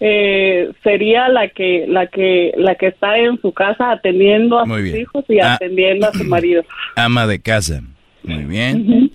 [0.00, 4.78] eh, sería la que la que la que está en su casa atendiendo a Muy
[4.80, 5.00] sus bien.
[5.02, 5.54] hijos y Ah.
[5.54, 6.62] atendiendo a su marido.
[6.96, 7.82] Ama de casa.
[8.22, 9.10] Muy bien.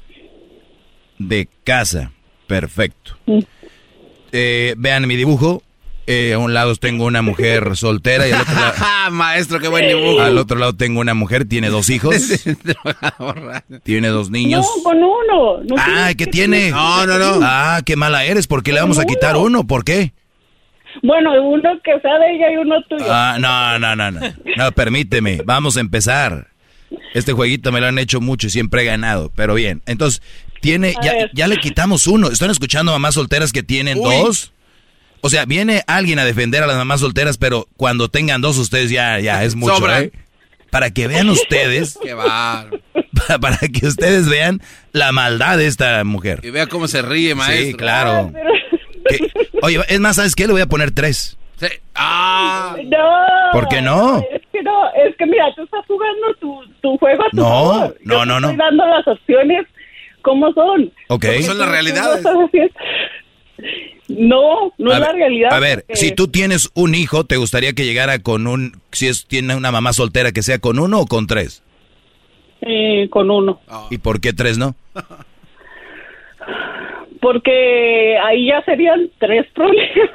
[1.18, 2.12] De casa.
[2.48, 3.14] Perfecto.
[3.26, 3.40] Mm.
[4.32, 5.64] Eh, vean mi dibujo.
[6.08, 8.74] Eh, a un lado tengo una mujer soltera y al otro lado...
[9.12, 10.22] Maestro, qué buen dibujo.
[10.22, 12.16] Al otro lado tengo una mujer, tiene dos hijos,
[13.84, 14.66] tiene dos niños.
[14.78, 15.64] No, con uno.
[15.64, 16.72] No Ah, ¿qué que tiene?
[16.72, 18.48] tener- Ah, qué mala eres.
[18.48, 19.66] ¿Por qué le vamos a quitar uno?
[19.66, 20.14] ¿Por qué?
[21.04, 23.06] Bueno, uno que sea de ella y uno tuyo.
[23.10, 24.22] Ah, no, no, no, no.
[24.58, 25.42] No, permíteme.
[25.44, 26.48] Vamos a empezar.
[27.14, 29.32] Este jueguito me lo han hecho mucho y siempre he ganado.
[29.36, 30.22] Pero bien, entonces,
[30.62, 32.30] tiene, ya, ya le quitamos uno.
[32.30, 34.04] ¿Están escuchando a mamás solteras que tienen Uy.
[34.16, 34.52] dos?
[35.22, 38.92] O sea, viene alguien a defender a las mamás solteras, pero cuando tengan dos, ustedes
[38.92, 39.90] ya, ya es mucho.
[39.92, 40.12] ¿eh?
[40.70, 42.16] Para que vean ustedes, Qué
[43.40, 44.62] para que ustedes vean
[44.92, 46.42] la maldad de esta mujer.
[46.44, 47.66] Y vea cómo se ríe, maestro.
[47.68, 48.32] Sí, claro.
[49.62, 50.46] Oye, es más, ¿sabes qué?
[50.48, 51.38] Le voy a poner tres.
[51.58, 51.68] Sí.
[51.96, 52.76] Ah.
[52.86, 53.52] No.
[53.54, 54.18] ¿Por qué no?
[54.32, 57.44] Es que no, es que mira, tú estás jugando tu, tu juego a tu No,
[57.44, 57.98] favor.
[58.04, 58.50] no, no, no.
[58.52, 59.66] Estoy dando las opciones
[60.22, 60.84] como son.
[61.08, 61.26] Ok.
[61.26, 62.24] Porque Son las realidades.
[64.08, 65.54] No No, A es la realidad.
[65.54, 69.08] A ver, porque- si tú tienes un hijo, ¿te gustaría que llegara con un, si
[69.08, 71.64] es tiene una mamá soltera, que sea con uno o con tres?
[72.62, 73.60] Eh, con uno.
[73.90, 74.76] ¿Y por qué tres no?
[77.22, 80.10] Porque ahí ya serían tres problemas.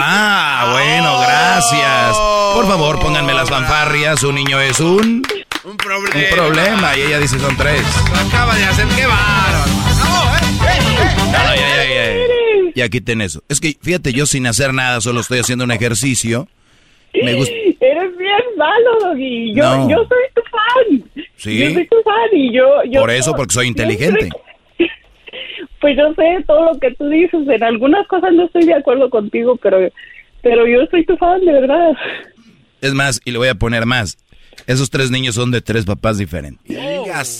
[0.00, 2.16] Ah, bueno, gracias.
[2.54, 4.22] Por favor, pónganme las fanfarrias.
[4.22, 5.22] Un niño es un,
[5.64, 6.14] Un problema.
[6.16, 7.82] un problema y ella dice son tres.
[8.10, 9.70] Lo acaba de hacer, qué bárbaro.
[9.98, 12.33] No, no, ya, ya,
[12.74, 12.82] ya.
[12.82, 13.42] Y aquí ten eso.
[13.48, 16.48] Es que fíjate, yo sin hacer nada, solo estoy haciendo un ejercicio.
[17.22, 17.54] Me gusta.
[17.54, 19.54] Eres bien malo, Doggy.
[19.54, 19.88] Yo, No.
[19.90, 21.26] yo soy tu fan.
[21.36, 21.58] Sí.
[21.58, 22.64] Yo soy tu fan y yo...
[22.90, 24.28] yo Por eso, porque soy inteligente.
[25.80, 27.46] Pues yo sé todo lo que tú dices.
[27.46, 29.78] En algunas cosas no estoy de acuerdo contigo, pero,
[30.42, 31.92] pero yo soy tu fan, de verdad.
[32.80, 34.16] Es más, y le voy a poner más.
[34.66, 36.60] Esos tres niños son de tres papás diferentes.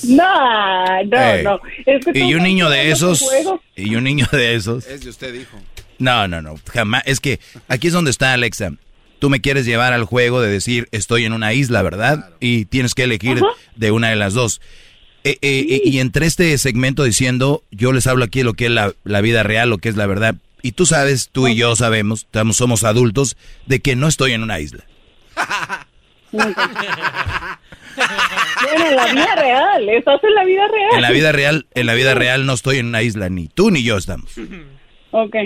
[0.05, 1.61] No, no, no.
[1.87, 3.63] Es que tú Y un niño de esos, juego.
[3.77, 4.87] y un niño de esos.
[4.87, 5.59] Es de usted, dijo.
[5.99, 7.03] No, no, no, jamás.
[7.07, 8.73] Es que aquí es donde está Alexa.
[9.19, 12.31] Tú me quieres llevar al juego de decir estoy en una isla, ¿verdad?
[12.41, 13.41] Y tienes que elegir
[13.77, 14.61] de una de las dos.
[15.23, 18.67] Eh, eh, eh, y entre este segmento diciendo, yo les hablo aquí de lo que
[18.67, 20.35] es la, la vida real, lo que es la verdad.
[20.61, 23.37] Y tú sabes, tú y yo sabemos, estamos, somos adultos,
[23.67, 24.85] de que no estoy en una isla.
[27.97, 29.89] Bueno, en la vida real.
[29.89, 30.91] Estás en la vida real.
[30.97, 33.71] En la vida real, en la vida real no estoy en una isla, ni tú
[33.71, 34.37] ni yo estamos.
[35.13, 35.37] Ok.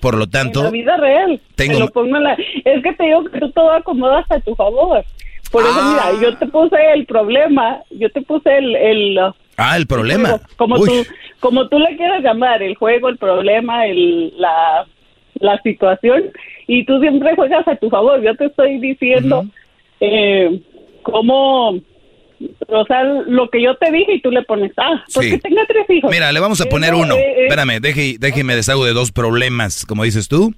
[0.00, 1.40] Por lo En tanto, la vida real.
[1.56, 4.40] tengo- Te lo pongo en la- Es que te digo que tú todo acomodas a
[4.40, 5.04] tu favor.
[5.50, 6.10] Por eso, Ah.
[6.12, 8.76] mira, yo te puse el problema, yo te puse el...
[8.76, 9.18] el
[9.58, 10.28] ah, el problema.
[10.30, 10.88] juego, como Uy.
[10.88, 11.06] tú
[11.40, 14.86] como tú le quieras llamar, el juego, el problema, el, la,
[15.34, 16.24] la situación,
[16.66, 18.22] y tú siempre juegas a tu favor.
[18.22, 19.44] Yo te estoy diciendo
[20.00, 20.60] eh,
[21.02, 21.78] cómo...
[22.68, 25.38] O sea, lo que yo te dije y tú le pones, ah, porque Sí.
[25.40, 26.10] tenga tres hijos.
[26.10, 27.14] Mira, le vamos a Eh, poner no, uno.
[27.14, 30.54] eh, eh, Espérame, deje, déjeme deshago de dos problemas, como dices tú.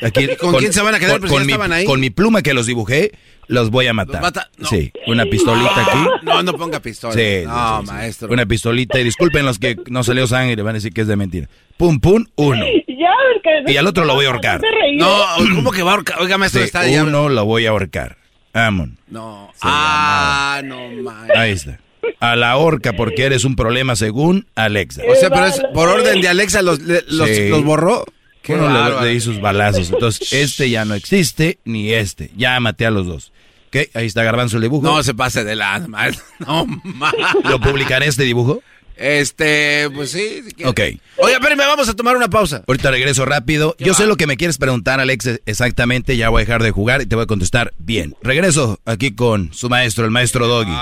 [0.00, 1.12] Aquí, ¿Con quién se van a quedar?
[1.20, 1.84] Con, Pues con mi, estaban ahí.
[1.84, 3.10] con mi pluma que los dibujé,
[3.48, 4.22] los voy a matar.
[4.22, 4.66] mata- no.
[4.66, 5.98] Sí, una pistolita aquí.
[6.22, 7.12] No, no ponga pistola.
[7.12, 7.92] Sí, no, sí, sí.
[7.92, 8.28] maestro.
[8.32, 8.98] Una pistolita.
[8.98, 11.48] Y disculpen los que no salió sangre, van a decir que es de mentira.
[11.76, 12.64] Pum, pum, uno.
[12.88, 13.70] Ya, porque...
[13.70, 14.62] Y al otro lo voy a ahorcar.
[14.94, 15.14] No,
[15.54, 16.18] ¿cómo que va a ahorcar?
[16.18, 17.02] Oiga, maestro, Sí, está ya.
[17.04, 18.16] uno lo voy a ahorcar.
[18.56, 18.96] Amon.
[19.08, 19.52] No.
[19.62, 21.38] Ah, no, maestro.
[21.40, 21.78] Ahí está.
[22.20, 25.02] A la horca porque eres un problema según Alexa.
[25.10, 27.48] O sea, pero es por orden de Alexa los, le- los, Sí.
[27.48, 28.04] los borró.
[28.42, 29.04] Qué Uno le, bárbaro.
[29.04, 29.90] le di sus balazos.
[29.90, 32.30] Entonces, este ya no existe, ni este.
[32.36, 33.32] Ya maté a los dos.
[33.70, 33.90] ¿Qué?
[33.94, 34.86] Ahí está Garbanzo el dibujo.
[34.86, 35.80] No se pase de la.
[36.38, 37.12] No, ma.
[37.44, 38.62] ¿Lo publicaré este dibujo?
[38.96, 40.42] Este, pues sí.
[40.56, 40.64] si.
[40.64, 40.80] Ok.
[41.18, 42.62] Oye, espérenme, vamos a tomar una pausa.
[42.66, 43.76] Ahorita regreso rápido.
[43.78, 46.16] Yo sé lo que me quieres preguntar, Alex, exactamente.
[46.16, 48.16] Ya voy a dejar de jugar y te voy a contestar bien.
[48.22, 50.76] Regreso aquí con su maestro, el maestro Doggy.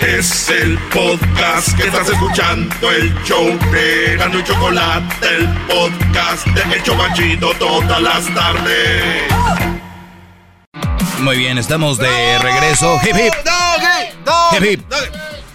[0.00, 6.74] Es el podcast que estás escuchando, el show de Gano y Chocolate, el podcast de
[6.74, 9.32] El Chobachito todas las tardes.
[11.20, 12.98] Muy bien, estamos de regreso.
[13.04, 13.32] Hip hip.
[14.56, 14.80] Hip hip.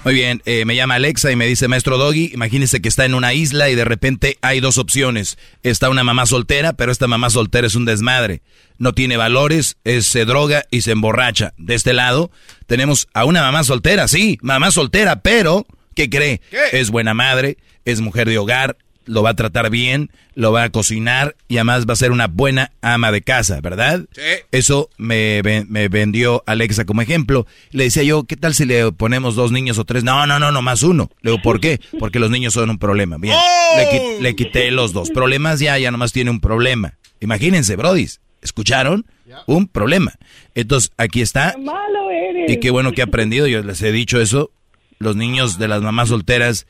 [0.04, 3.14] Muy bien, eh, me llama Alexa y me dice, maestro Doggy, imagínese que está en
[3.14, 5.38] una isla y de repente hay dos opciones.
[5.64, 8.42] Está una mamá soltera, pero esta mamá soltera es un desmadre.
[8.78, 11.54] No tiene valores, es, se droga y se emborracha.
[11.58, 12.32] De este lado
[12.68, 16.40] tenemos a una mamá soltera, sí, mamá soltera, pero ¿qué cree?
[16.72, 18.78] Es buena madre, es mujer de hogar,
[19.08, 22.28] lo va a tratar bien, lo va a cocinar y además va a ser una
[22.28, 24.06] buena ama de casa, ¿verdad?
[24.12, 24.22] Sí.
[24.52, 27.48] Eso me, me, vendió Alexa como ejemplo.
[27.72, 30.04] Le decía yo, ¿qué tal si le ponemos dos niños o tres?
[30.04, 31.10] No, no, no, no, más uno.
[31.22, 31.80] Le digo, ¿por qué?
[32.00, 33.18] Porque los niños son un problema.
[33.18, 33.36] Bien,
[33.78, 36.94] le, le, quité los dos problemas, ya, ya nomás tiene un problema.
[37.20, 39.06] Imagínense, brodis, ¿escucharon?
[39.46, 40.14] Un problema.
[40.56, 41.54] Entonces, aquí está.
[41.54, 42.52] Qué malo eres.
[42.52, 44.52] Y qué bueno que he aprendido, yo les he dicho eso.
[45.00, 46.66] Los niños de las mamás solteras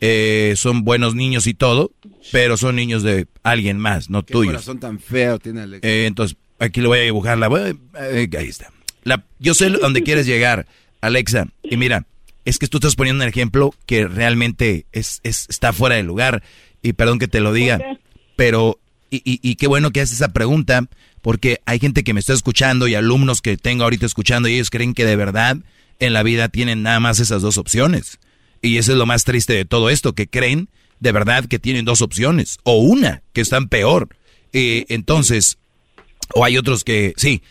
[0.00, 1.92] eh, son buenos niños y todo,
[2.32, 4.52] pero son niños de alguien más, no ¿Qué tuyos.
[4.52, 5.84] corazón tan feo tiene Alex.
[5.84, 7.48] Eh, entonces, aquí le voy a dibujar la...
[7.48, 8.72] eh, ahí está.
[9.04, 10.66] La, yo sé dónde quieres llegar,
[11.00, 11.46] Alexa.
[11.62, 12.06] Y mira,
[12.44, 16.42] es que tú estás poniendo un ejemplo que realmente es, es, está fuera de lugar.
[16.82, 17.80] Y perdón que te lo diga,
[18.36, 18.78] pero...
[19.12, 20.86] Y, y, y qué bueno que haces esa pregunta,
[21.20, 24.70] porque hay gente que me está escuchando y alumnos que tengo ahorita escuchando y ellos
[24.70, 25.56] creen que de verdad
[25.98, 28.20] en la vida tienen nada más esas dos opciones.
[28.62, 30.68] Y eso es lo más triste de todo esto, que creen
[31.00, 34.08] de verdad que tienen dos opciones, o una, que están peor.
[34.52, 35.58] Eh, entonces,
[36.34, 37.42] o hay otros que, sí,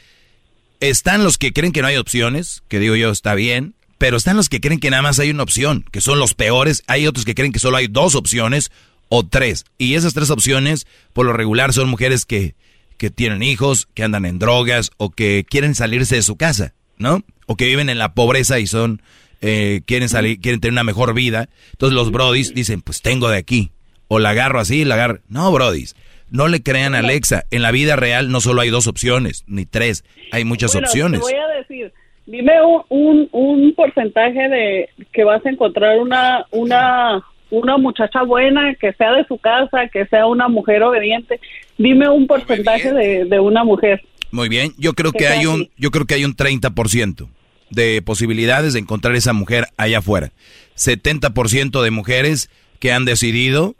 [0.79, 4.37] están los que creen que no hay opciones, que digo yo está bien, pero están
[4.37, 7.25] los que creen que nada más hay una opción, que son los peores, hay otros
[7.25, 8.71] que creen que solo hay dos opciones
[9.09, 9.65] o tres.
[9.77, 12.55] Y esas tres opciones, por lo regular, son mujeres que,
[12.97, 17.23] que tienen hijos, que andan en drogas o que quieren salirse de su casa, ¿no?
[17.47, 19.01] O que viven en la pobreza y son
[19.41, 21.49] eh, quieren salir, quieren tener una mejor vida.
[21.71, 23.71] Entonces los brodis dicen, pues tengo de aquí.
[24.07, 25.19] O la agarro así, la agarro.
[25.29, 25.95] No, brodis.
[26.31, 27.45] No le crean a Alexa.
[27.51, 30.03] En la vida real no solo hay dos opciones, ni tres.
[30.31, 31.19] Hay muchas Bueno, opciones.
[31.21, 31.93] Te voy a decir,
[32.25, 38.75] dime un, un, un porcentaje de que vas a encontrar una, una, una muchacha buena,
[38.75, 41.39] que sea de su casa, que sea una mujer obediente.
[41.77, 44.01] Dime un porcentaje de, de una mujer.
[44.31, 44.73] Muy bien.
[44.77, 47.27] Yo creo Que hay un, yo creo que hay un 30%
[47.69, 50.31] de posibilidades de encontrar esa mujer allá afuera.
[50.77, 52.49] 70% de mujeres
[52.79, 53.75] que han decidido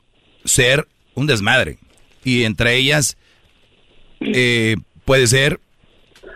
[0.45, 1.77] ser un desmadre.
[2.23, 3.17] Y entre ellas,
[4.21, 5.59] eh, puede ser,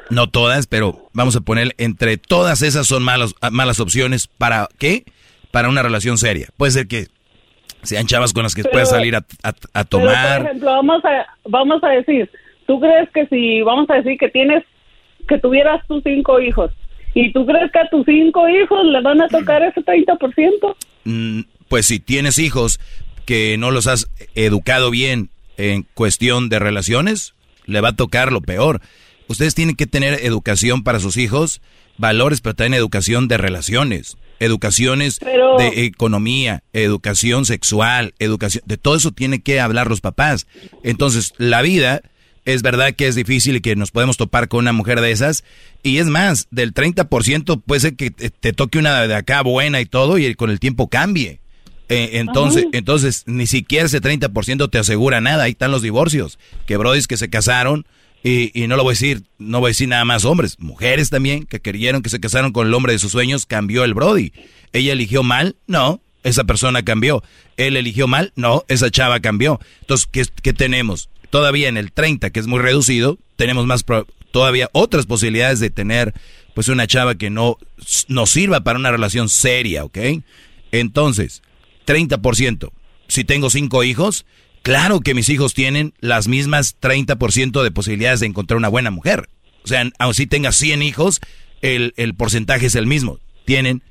[0.10, 4.28] no todas, pero vamos a poner, entre todas esas son malas, malas opciones.
[4.28, 5.04] ¿Para qué?
[5.52, 6.48] Para una relación seria.
[6.58, 7.08] Puede ser que
[7.84, 9.26] sean chavas con las que Pero- puedas salir a,
[9.74, 10.38] a- tomar.
[10.42, 12.30] por ejemplo, vamos a, vamos a decir,
[12.66, 14.64] ¿tú crees que si, vamos a decir que tienes,
[15.28, 16.72] que tuvieras tus cinco hijos,
[17.14, 20.76] y tú crees que a tus cinco hijos le van a tocar ese 30%?
[21.06, 22.80] Mm, pues si tienes hijos
[23.26, 27.34] que no los has educado bien en cuestión de relaciones,
[27.66, 28.82] le va a tocar lo peor.
[29.28, 31.62] Ustedes tienen que tener educación para sus hijos,
[31.98, 38.96] valores, pero también educación de relaciones, educaciones Pero- de economía, educación sexual, educación, de todo
[38.96, 40.48] eso tienen que hablar los papás.
[40.84, 42.02] Entonces, la vida
[42.46, 45.44] es verdad que es difícil y que nos podemos topar con una mujer de esas.
[45.82, 49.86] Y es más, del 30% puede ser que te, toque una de acá buena y
[49.86, 51.40] todo y con el tiempo cambie.
[51.90, 52.78] Eh, entonces, Ajá.
[52.78, 55.44] entonces, ni siquiera ese 30% te asegura nada.
[55.44, 56.40] Ahí están los divorcios.
[56.66, 57.86] Que brodis que se casaron
[58.24, 61.10] y, y no lo voy a decir, no voy a decir nada más hombres, mujeres
[61.10, 64.32] también que creyeron que se casaron con el hombre de sus sueños, cambió el brody.
[64.72, 65.58] ¿Ella eligió mal?
[65.68, 67.22] No, esa persona cambió.
[67.58, 68.32] ¿Él eligió mal?
[68.36, 69.60] No, esa chava cambió.
[69.82, 71.10] Entonces, ¿qué, qué tenemos?
[71.34, 73.84] Todavía en el 30, que es muy reducido, tenemos más
[74.30, 76.14] todavía otras posibilidades de tener
[76.54, 77.58] pues una chava que no
[78.08, 79.98] nos sirva para una relación seria, ¿ok?
[80.72, 81.42] Entonces,
[81.88, 82.70] 30%.
[83.08, 84.28] Si tengo cinco hijos,
[84.62, 89.28] claro que mis hijos tienen las mismas 30% de posibilidades de encontrar una buena mujer.
[89.64, 91.20] O sea, aun si tengas 100 hijos,
[91.64, 93.18] el, el porcentaje es el mismo.
[93.46, 93.82] Tienen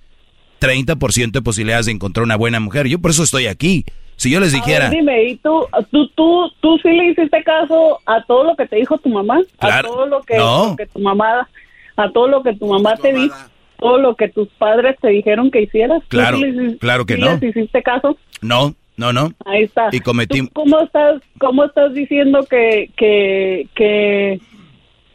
[0.61, 2.87] 30% de posibilidades de encontrar una buena mujer.
[2.87, 3.85] Yo por eso estoy aquí.
[4.23, 4.89] Si yo les dijera...
[4.89, 8.67] ver, dime, ¿y tú, tú, tú, tú sí le hiciste caso a todo lo que
[8.69, 9.41] te dijo tu mamá?
[9.59, 9.89] Claro.
[9.89, 10.67] A todo lo que, No.
[10.71, 11.49] lo que tu mamá,
[11.97, 13.35] a todo lo que tu mamá te dijo,
[13.81, 16.03] todo lo que tus padres te dijeron que hicieras.
[16.03, 17.33] ¿Tú Claro, sí les- claro que sí no.
[17.33, 18.17] les hiciste caso?
[18.41, 19.33] No, no, no.
[19.45, 19.89] Ahí está.
[19.91, 20.39] Y cometí...
[20.47, 24.39] ¿Tú ¿Cómo estás, cómo estás diciendo que, que, que,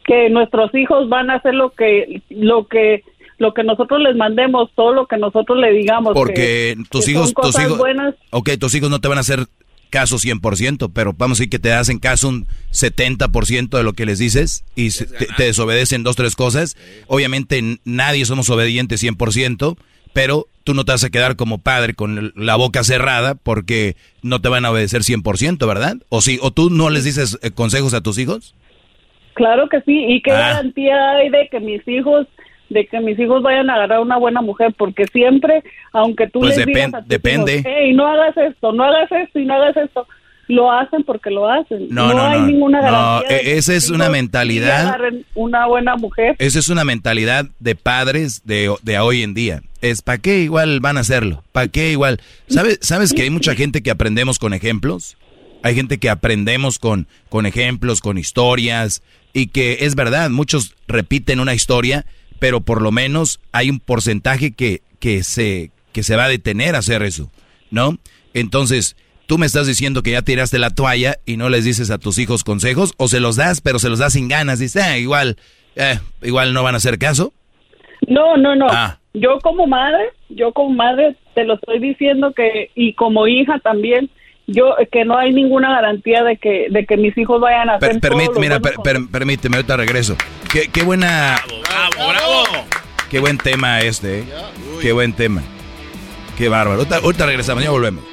[0.04, 3.02] que nuestros hijos van a hacer lo que, lo que,
[3.38, 6.12] lo que nosotros les mandemos, todo lo que nosotros le digamos?
[6.14, 8.14] Porque que- tus que hijos, son tus hijos, buenas.
[8.30, 9.46] ok, tus hijos no te van a hacer
[9.90, 14.06] caso 100%, pero vamos a decir que te hacen caso un 70% de lo que
[14.06, 16.76] les dices y se- te, te desobedecen dos, tres cosas.
[17.06, 19.76] Obviamente nadie somos obedientes 100%,
[20.12, 23.96] pero tú no te vas a quedar como padre con el- la boca cerrada porque
[24.22, 25.96] no te van a obedecer 100%, ¿verdad?
[26.10, 28.54] O sí, o tú no les dices eh, consejos a tus hijos.
[29.34, 30.04] Claro que sí.
[30.08, 30.38] ¿Y qué Ah.
[30.54, 32.26] garantía hay de que mis hijos
[32.68, 34.74] de que mis hijos vayan a agarrar una buena mujer?
[34.76, 37.52] Porque siempre, aunque tú Pues les digas depen- a tus depende.
[37.58, 40.06] hijos, "Hey, no hagas esto, no hagas esto y no hagas esto,
[40.48, 41.88] lo hacen porque lo hacen.
[41.90, 42.46] No, no, hay no.
[42.46, 43.36] ninguna No, garantía.
[43.36, 44.98] de e- esa es una mentalidad-
[45.34, 46.36] una buena mujer.
[46.38, 49.60] Esa es una mentalidad de padres de, de hoy en día.
[49.82, 51.44] Es ¿para qué igual van a hacerlo?
[51.52, 52.18] ¿Para qué igual?
[52.48, 55.16] ¿Sabes, ¿Sabes que hay mucha gente que aprendemos con ejemplos?
[55.62, 59.02] Hay gente que aprendemos con, con ejemplos, con historias,
[59.34, 62.06] y que es verdad, muchos repiten una historia,
[62.38, 66.74] pero por lo menos hay un porcentaje que, que, se, que se va a detener
[66.74, 67.30] a hacer eso,
[67.70, 67.98] ¿no?
[68.34, 71.98] Entonces, tú me estás diciendo que ya tiraste la toalla y no les dices a
[71.98, 74.98] tus hijos consejos, o se los das, pero se los das sin ganas, dices, ah,
[74.98, 75.36] igual,
[75.76, 77.32] eh, igual no van a hacer caso.
[78.06, 78.66] No, no, no.
[78.70, 78.98] Ah.
[79.14, 84.10] Yo como madre, yo como madre te lo estoy diciendo que y como hija también,
[84.48, 88.00] yo que no hay ninguna garantía de que de que mis hijos vayan a hacer
[88.00, 90.16] Per- permit- todo lo mira, per- per- permíteme, ahorita regreso.
[90.50, 91.36] Qué, qué buena...
[91.96, 92.44] ¡Bravo, bravo!
[93.10, 94.24] Qué buen tema este, ¿eh?
[94.82, 95.42] Qué buen tema.
[96.36, 96.78] Qué bárbaro.
[96.80, 98.04] Ahorita, ahorita regresamos, ya volvemos.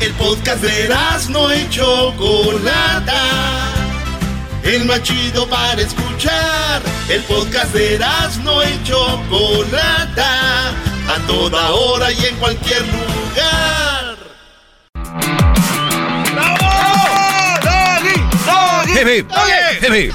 [0.00, 0.88] El podcast de
[1.30, 3.22] no y Chocolata.
[4.64, 6.82] El más chido para escuchar.
[7.08, 7.98] El podcast de
[8.42, 10.70] no y Chocolata.
[10.70, 13.99] A toda hora y en cualquier lugar.
[19.00, 20.14] Hip, hip.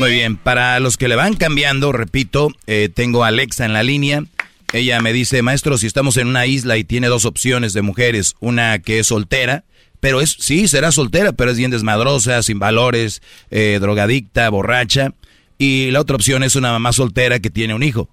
[0.00, 3.84] Muy bien, para los que le van cambiando, repito, eh, tengo a Alexa en la
[3.84, 4.24] línea.
[4.72, 8.34] Ella me dice, maestro, si estamos en una isla y tiene dos opciones de mujeres,
[8.40, 9.62] una que es soltera,
[10.00, 15.12] pero es, sí, será soltera, pero es bien desmadrosa, sin valores, eh, drogadicta, borracha,
[15.56, 18.08] y la otra opción es una mamá soltera que tiene un hijo,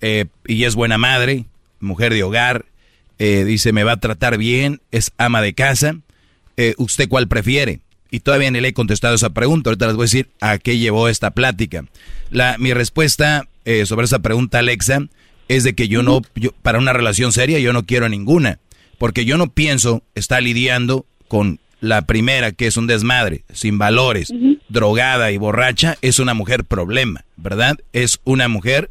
[0.00, 1.44] eh, y es buena madre,
[1.80, 2.64] mujer de hogar,
[3.18, 5.96] eh, dice, me va a tratar bien, es ama de casa,
[6.56, 7.80] eh, ¿usted cuál prefiere?
[8.12, 9.70] Y todavía ni le he contestado esa pregunta.
[9.70, 11.84] Ahorita les voy a decir a qué llevó esta plática.
[12.30, 15.00] La, mi respuesta eh, sobre esa pregunta, Alexa,
[15.48, 18.58] es de que yo no, yo- para una relación seria, yo no quiero ninguna.
[18.98, 24.32] Porque yo no pienso estar lidiando con la primera, que es un desmadre, sin valores,
[24.68, 27.76] drogada y borracha, es una mujer problema, ¿verdad?
[27.92, 28.88] Es una mujer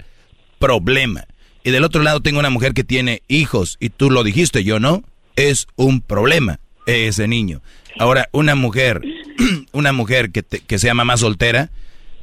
[0.59, 1.25] problema.
[1.64, 4.80] Y del otro lado tengo una mujer que tiene hijos, y tú lo dijiste, yo
[4.80, 5.03] no,
[5.38, 7.61] es un problema ese niño.
[8.00, 9.02] Ahora, una mujer,
[9.72, 11.70] una mujer que, te- que sea mamá soltera,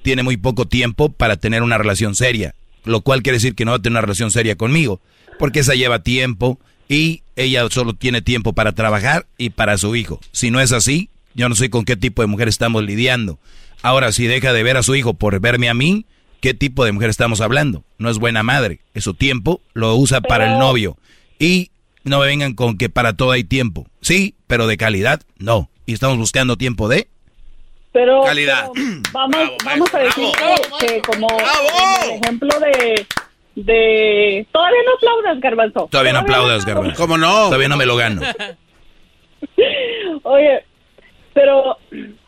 [0.03, 3.73] tiene muy poco tiempo para tener una relación seria, lo cual quiere decir que no
[3.73, 5.01] va a tener una relación seria conmigo,
[5.39, 10.21] porque esa lleva tiempo y ella solo tiene tiempo para trabajar y para su hijo.
[10.33, 13.39] Si no es así, yo no sé con qué tipo de mujer estamos lidiando.
[13.83, 16.07] Ahora, si deja de ver a su hijo por verme a mí,
[16.41, 17.85] ¿qué tipo de mujer estamos hablando?
[17.99, 20.97] No es buena madre, es su tiempo, lo usa para el novio.
[21.39, 21.71] Y
[22.05, 23.87] no me vengan con que para todo hay tiempo.
[24.01, 25.68] Sí, pero de calidad, no.
[25.86, 27.07] Y estamos buscando tiempo de...
[27.93, 28.68] Pero, Calidad.
[28.75, 30.28] pero vamos, vamos a decir
[30.81, 31.27] que, que como
[32.05, 33.07] el ejemplo de,
[33.55, 34.47] de...
[34.52, 35.89] Todavía no aplaudas, Garbanzo.
[35.91, 36.97] Todavía no aplaudas, Garbanzo.
[36.97, 37.47] ¿Cómo no?
[37.47, 38.20] Todavía no me lo gano.
[40.23, 40.65] Oye,
[41.33, 41.78] pero,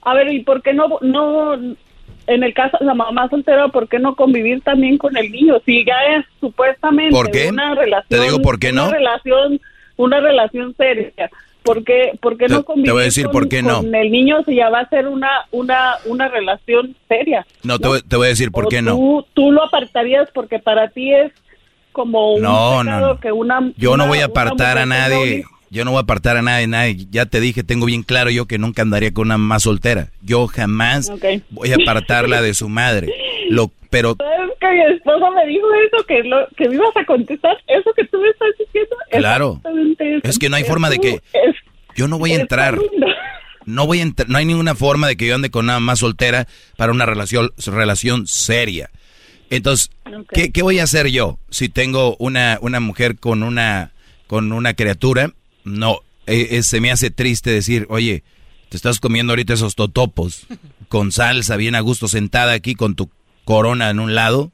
[0.03, 3.89] a ver, ¿y por qué no, no, en el caso de la mamá soltera, por
[3.89, 5.61] qué no convivir también con el niño?
[5.67, 7.49] Si ya es supuestamente ¿Por qué?
[7.49, 8.09] una relación...
[8.09, 8.89] Te digo por qué no.
[8.89, 9.61] Una relación,
[9.97, 11.31] una relación seria.
[11.63, 13.77] ¿Por qué, por qué Te- no te convivir voy a decir con, por qué no.
[13.83, 17.47] con el niño si ya va a ser una, una, una relación seria?
[17.63, 18.93] No, te, voy- te voy a decir por O qué no.
[18.97, 21.33] Tú, tú lo apartarías porque para ti es
[21.93, 23.21] como un No, no, no.
[23.21, 23.73] que una...
[23.77, 25.45] Yo no una- voy a apartar a nadie.
[25.71, 27.07] Yo no voy a apartar a nadie, nadie.
[27.11, 30.09] Ya te dije, tengo bien claro yo que nunca andaría con una más soltera.
[30.21, 31.11] Yo jamás
[31.51, 33.13] voy a apartarla de su madre.
[33.51, 37.05] Lo, pero ¿Sabes que mi esposo me dijo eso, que, lo, que me ibas a
[37.05, 37.57] contestar?
[37.69, 38.97] Eso que tú me estás diciendo.
[39.13, 39.61] Claro.
[40.01, 40.21] Eso.
[40.29, 41.57] Es que no hay Es forma de que- es-
[41.97, 42.77] yo no voy a es entrar.
[43.67, 46.01] No voy a entrar, no hay ninguna forma de que yo ande con una más
[46.01, 48.91] soltera para una relación, relación seria.
[49.51, 49.91] Entonces,
[50.33, 53.93] ¿qué, qué voy a hacer yo si tengo una, una mujer con una,
[54.27, 55.33] con una criatura?
[55.71, 58.23] No, eh, eh, se me hace triste decir, oye,
[58.69, 60.47] te estás comiendo ahorita esos totopos
[60.89, 63.11] con salsa, bien a gusto, sentada aquí con tu
[63.45, 64.53] corona en un lado,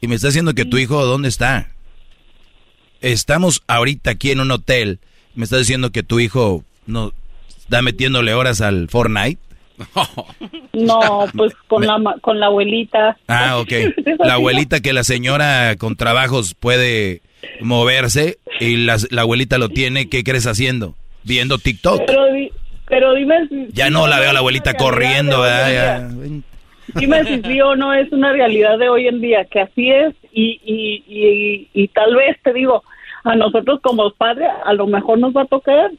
[0.00, 1.68] y me está diciendo que tu hijo, ¿dónde está?
[3.00, 5.00] Estamos ahorita aquí en un hotel,
[5.34, 7.12] me está diciendo que tu hijo no
[7.58, 9.40] está metiéndole horas al Fortnite.
[10.74, 13.18] No, pues con la con la abuelita.
[13.28, 13.72] Ah, ok.
[14.20, 17.20] La abuelita que la señora con trabajos puede
[17.60, 20.94] moverse y la, la abuelita lo tiene, ¿qué crees haciendo?
[21.24, 22.02] Viendo TikTok.
[22.06, 22.50] Pero, di-
[22.86, 23.68] pero dime si...
[23.72, 25.42] Ya no la veo a la abuelita corriendo.
[26.94, 30.14] Dime si sí o no es una realidad de hoy en día, que así es
[30.32, 32.82] y, y, y, y tal vez te digo,
[33.24, 35.90] a nosotros como padres a lo mejor nos va a tocar.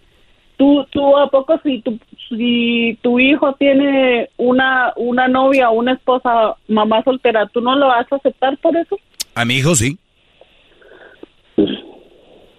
[0.57, 1.97] Tú, tú a poco si tu,
[2.29, 7.87] si tu hijo tiene una, una novia o una esposa, mamá soltera, ¿tú no lo
[7.87, 8.99] vas a aceptar por eso?
[9.33, 9.97] A mi hijo sí.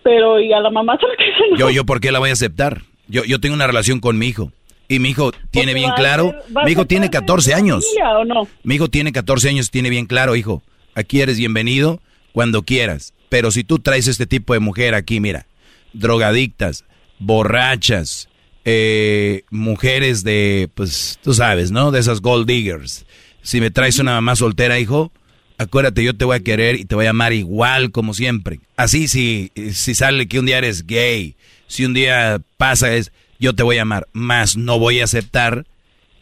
[0.05, 1.57] Pero, ¿y a la mamá no?
[1.58, 2.83] Yo, yo, ¿por qué la voy a aceptar?
[3.08, 4.52] Yo, yo tengo una relación con mi hijo.
[4.86, 6.34] Y mi hijo tiene bien claro.
[6.65, 7.84] Mi hijo tiene parte de 14 tu años.
[7.86, 8.49] familia, ¿o no?
[8.62, 10.62] Mi hijo tiene 14 años, tiene bien claro, hijo.
[10.94, 12.00] Aquí eres bienvenido
[12.33, 13.15] cuando quieras.
[13.31, 15.47] Pero si tú traes este tipo de mujer aquí, mira,
[15.94, 16.84] drogadictas,
[17.18, 18.28] borrachas,
[18.66, 21.91] eh, mujeres de, pues, tú sabes, ¿no?
[21.91, 23.07] De esas gold diggers.
[23.42, 25.12] Si me traes una mamá soltera, hijo,
[25.58, 28.60] acuérdate, yo te voy a querer y te voy a amar igual como siempre.
[28.76, 33.55] Así si, si sale que un día eres gay, si un día pasa es, yo
[33.55, 35.66] te voy a amar, más no voy a aceptar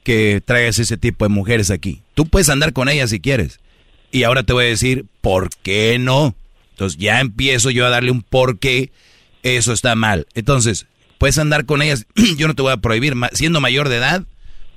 [0.03, 2.03] que traigas ese tipo de mujeres aquí.
[2.15, 3.61] Tú puedes andar con ellas si quieres.
[4.11, 6.35] Y ahora te voy a decir, ¿por qué no?
[6.73, 8.91] Entonces ya empiezo yo a darle un por qué
[9.43, 10.27] eso está mal.
[10.35, 10.87] Entonces,
[11.19, 14.25] puedes andar con ellas, yo no te voy a prohibir, siendo mayor de edad,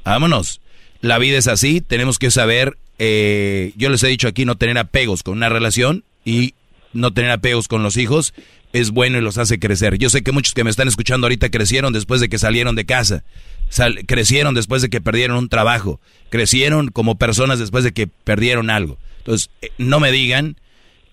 [0.04, 0.62] vámonos.
[1.02, 4.78] La vida es así, tenemos que saber, eh, yo les he dicho aquí, no tener
[4.78, 6.54] apegos con una relación y
[6.94, 8.34] no tener apegos con los hijos
[8.74, 9.98] es bueno y los hace crecer.
[9.98, 12.86] Yo sé que muchos que me están escuchando ahorita crecieron después de que salieron de
[12.86, 13.24] casa,
[13.70, 16.00] Sal- crecieron después de que perdieron un trabajo,
[16.30, 18.98] crecieron como personas después de que perdieron algo.
[19.20, 20.58] Entonces, eh, no me digan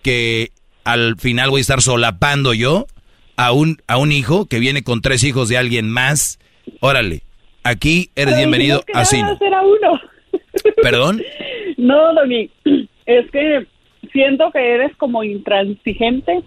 [0.01, 0.51] que
[0.83, 2.85] al final voy a estar solapando yo
[3.37, 6.39] a un, a un hijo que viene con tres hijos de alguien más.
[6.81, 7.23] Órale,
[7.63, 9.17] aquí eres Pero bienvenido así.
[9.17, 9.99] era uno.
[10.81, 11.21] ¿Perdón?
[11.77, 12.49] No, Doni,
[13.05, 13.65] es que
[14.11, 16.41] siento que eres como intransigente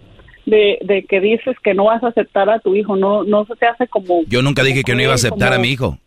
[0.45, 3.55] de, de que dices que no vas a aceptar a tu hijo, no no se
[3.55, 4.23] te hace como...
[4.27, 5.97] Yo nunca dije que no iba a aceptar a mi hijo.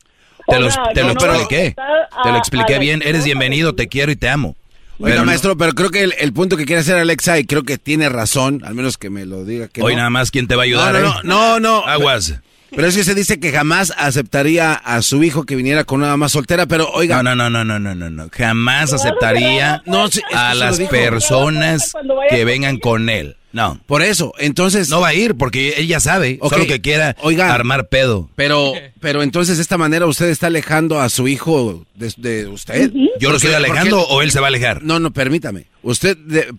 [0.47, 1.75] Te lo, te no expliqué.
[1.76, 3.02] a- Te lo expliqué bien.
[3.05, 4.57] Eres bienvenido, te quiero y te amo.
[4.99, 7.44] Oiga, Pero no- maestro, pero creo que el, el punto que quiere hacer Alexa, y
[7.44, 9.99] creo que tiene razón, al menos que me lo diga que Hoy no.
[9.99, 10.92] nada más, ¿quién te va a ayudar?
[10.94, 11.02] No, eh?
[11.02, 11.86] no, no, no, no.
[11.86, 12.41] Aguas.
[12.75, 16.09] Pero es que se dice que jamás aceptaría a su hijo que viniera con una
[16.11, 17.23] mamá soltera, pero oiga.
[17.23, 18.29] No, no, no, no, no, no, no.
[18.33, 21.93] Jamás aceptaría No, sí, a las personas
[22.29, 23.37] que vengan con él.
[23.53, 23.81] No.
[23.87, 24.89] Por eso, entonces.
[24.91, 26.39] No va a ir porque ella sabe.
[26.41, 27.53] Ok, Solo que quiera oiga.
[27.53, 28.31] armar pedo.
[28.37, 32.93] Pero, pero entonces de esta manera usted está alejando a su hijo de, de usted.
[33.19, 34.85] ¿Yo lo estoy alejando porque- o él se va a alejar?
[34.85, 35.65] No, no, permítame.
[35.83, 36.53] Usted, de-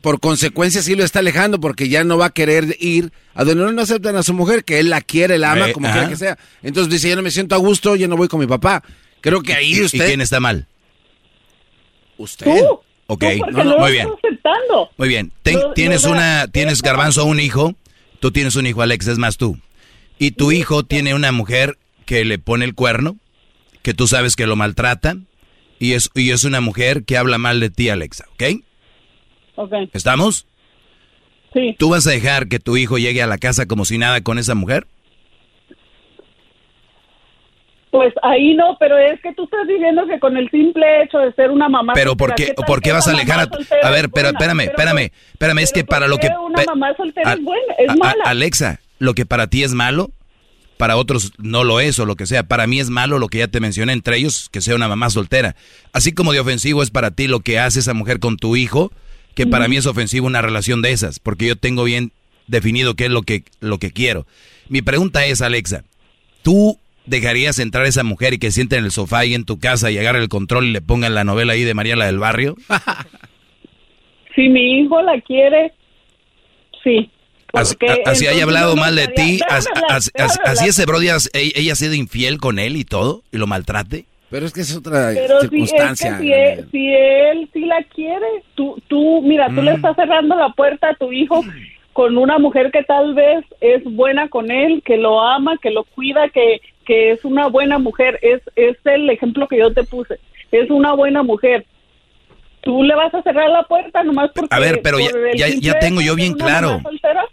[0.00, 3.72] por consecuencia, sí lo está alejando porque ya no va a querer ir a donde
[3.72, 5.96] no aceptan a su mujer, que él la quiere, la ama, Eh, como ajá.
[5.98, 6.38] quiera que sea.
[6.62, 8.82] Entonces dice, yo no me siento a gusto, yo no voy con mi papá.
[9.20, 10.04] Creo que ahí ¿Y- usted...
[10.04, 10.66] ¿Y quién está mal?
[12.16, 12.46] Usted.
[12.46, 12.80] Tú.
[13.10, 14.08] Ok, Tú porque no muy bien.
[14.22, 14.90] aceptando.
[14.96, 15.32] Muy bien.
[15.42, 17.74] Ten- No, tienes no, una, no, tienes garbanzo un hijo,
[18.20, 19.58] tú tienes un hijo, Alex, es más tú.
[20.18, 23.16] Y tu hijo tiene una mujer que le pone el cuerno,
[23.82, 25.16] que tú sabes que lo maltrata,
[25.78, 28.60] y es, y es una mujer que habla mal de ti, Alexa, ¿ok?
[29.60, 30.46] Ok, ¿Estamos?
[31.52, 31.74] sí.
[31.78, 34.38] ¿Tú vas a dejar que tu hijo llegue a la casa como si nada con
[34.38, 34.86] esa mujer?
[37.90, 41.32] Pues ahí no, pero es que tú estás diciendo que con el simple hecho de
[41.32, 44.10] ser una mamá Pero ¿por qué, ¿por qué vas a alejar a soltera A ver,
[44.10, 46.28] pero espérame, espérame, espérame, es que para lo que...
[46.28, 48.24] una mamá soltera A- es buena, es a- mala.
[48.26, 50.10] Alexa, lo que para ti es malo,
[50.76, 52.42] para otros no lo es o lo que sea.
[52.42, 55.08] Para mí es malo lo que ya te mencioné, entre ellos que sea una mamá
[55.08, 55.56] soltera.
[55.94, 58.92] Así como de ofensivo es para ti lo que hace esa mujer con tu hijo,
[59.38, 62.10] que para mí es ofensivo una relación de esas, porque yo tengo bien
[62.48, 64.26] definido qué es lo que, lo que quiero.
[64.68, 65.84] Mi pregunta es, Alexa,
[66.42, 66.76] ¿tú
[67.06, 69.92] dejarías entrar a esa mujer y que siente en el sofá y en tu casa
[69.92, 72.56] y agarre el control y le pongan la novela ahí de María la del Barrio?
[74.34, 75.72] Si mi hijo la quiere,
[76.84, 77.10] sí.
[77.52, 79.40] Así, haya hablado no mal de ti,
[79.88, 84.06] así ese Brody, ella ha sido infiel con él y todo, y lo maltrate.
[84.30, 86.18] Pero es que es otra Pero si, es que circunstancia.
[86.18, 89.64] si, él, si él sí la quiere, tú, tú mira, tú Mm.
[89.64, 91.42] le estás cerrando la puerta a tu hijo
[91.94, 95.84] con una mujer que tal vez es buena con él, que lo ama, que lo
[95.84, 98.18] cuida, que, que es una buena mujer.
[98.22, 100.20] Es, es el ejemplo que yo te puse.
[100.52, 101.64] Es una buena mujer.
[102.60, 104.54] Tú le vas a cerrar la puerta nomás porque...
[104.54, 106.80] A ver, pero ya, ya, ya tengo yo bien claro.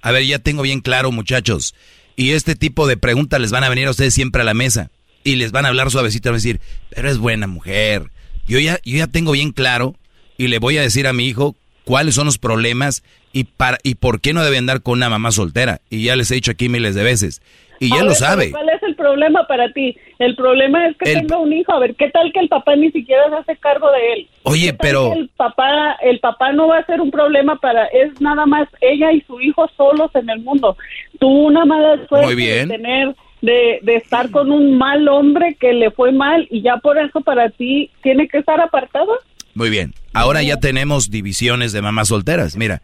[0.02, 1.76] A ver, ya tengo bien claro, muchachos.
[2.16, 4.90] Y este tipo de preguntas les van a venir a ustedes siempre a la mesa.
[5.26, 8.12] Y les van a hablar suavecito, van a decir, pero es buena mujer.
[8.48, 9.96] Yo ya, yo ya tengo bien claro
[10.38, 13.96] y le voy a decir a mi hijo cuáles son los problemas y, para, y
[13.96, 15.82] por qué no debe andar con una mamá soltera.
[15.90, 17.42] Y ya les he dicho aquí miles de veces.
[17.80, 18.52] Y ya A lo ver, sabe.
[18.52, 19.96] ¿Cuál es el problema para ti?
[20.20, 21.72] El problema es que El- tenga un hijo.
[21.74, 24.28] A ver, ¿qué tal que el papá ni siquiera se hace cargo de él?
[24.44, 25.14] Oye, ¿Qué tal pero...
[25.14, 29.12] El papá, el papá no va a ser un problema para, es nada más ella
[29.12, 30.78] y su hijo solos en el mundo.
[31.20, 32.68] Tuvo una mala suerte Muy bien.
[32.70, 36.78] de tener, de, de estar con un mal hombre que le fue mal y ya
[36.78, 39.12] por eso para ti tiene que estar apartado.
[39.54, 39.94] Muy bien.
[40.14, 42.58] Ahora ya tenemos divisiones de mamás solteras.
[42.58, 42.82] Mira,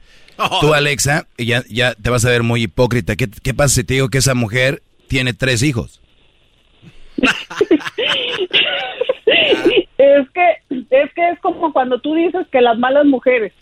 [0.62, 3.16] tú Alexa, ya, ya te vas a ver muy hipócrita.
[3.16, 6.02] ¿Qué, qué pasa si te digo que esa mujer tiene tres hijos?
[7.22, 7.28] es
[10.34, 10.48] que
[10.90, 13.54] es que es como cuando tú dices que las malas mujeres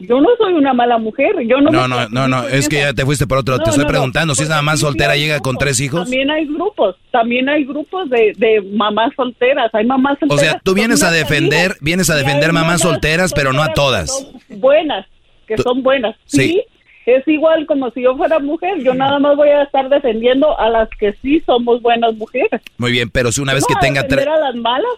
[0.00, 1.70] yo no soy una mala mujer, yo no.
[1.70, 3.58] No, no, no, no, es que ya te fuiste por otro.
[3.58, 6.02] te estoy preguntando, si es nada más soltera llega con tres hijos.
[6.02, 10.42] También hay grupos, también hay grupos de, de mamás solteras, hay mamás solteras.
[10.42, 14.28] O sea, tú vienes a defender, vienes a defender mamás solteras, pero no a todas.
[14.48, 15.06] buenas,
[15.48, 16.14] que son buenas.
[16.26, 16.62] Sí.
[17.06, 20.68] Es igual como si yo fuera mujer, yo nada más voy a estar defendiendo a
[20.68, 22.60] las que sí somos buenas mujeres.
[22.76, 24.26] Muy bien, pero si una vez que tenga tres...
[24.26, 24.92] a las malas?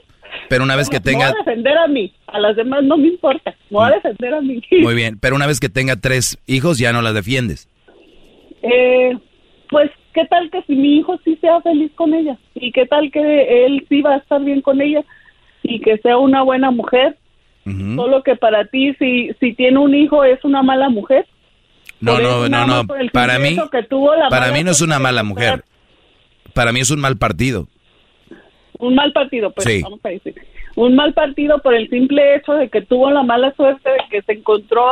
[0.48, 1.26] Pero una vez que tenga...
[1.26, 3.94] Me voy a defender a mí, a las demás no me importa, me voy a
[3.94, 4.60] defender a mí.
[4.80, 7.68] Muy bien, pero una vez que tenga tres hijos ya no las defiendes.
[8.62, 9.16] Eh,
[9.68, 12.36] pues, ¿qué tal que si mi hijo sí sea feliz con ella?
[12.56, 15.04] ¿Y qué tal que él sí va a estar bien con ella?
[15.62, 17.16] Y que sea una buena mujer.
[17.96, 21.26] Solo que para ti, si, si tiene un hijo, es una mala mujer.
[22.00, 22.86] No, no, no, no.
[23.12, 23.56] Para mí,
[24.30, 25.64] para mí no es una mala mujer.
[26.54, 27.68] Para mí es un mal partido
[28.80, 30.34] un mal partido, pues vamos a decir.
[30.76, 34.22] Un mal partido por el simple hecho de que tuvo la mala suerte de que
[34.22, 34.84] se encontró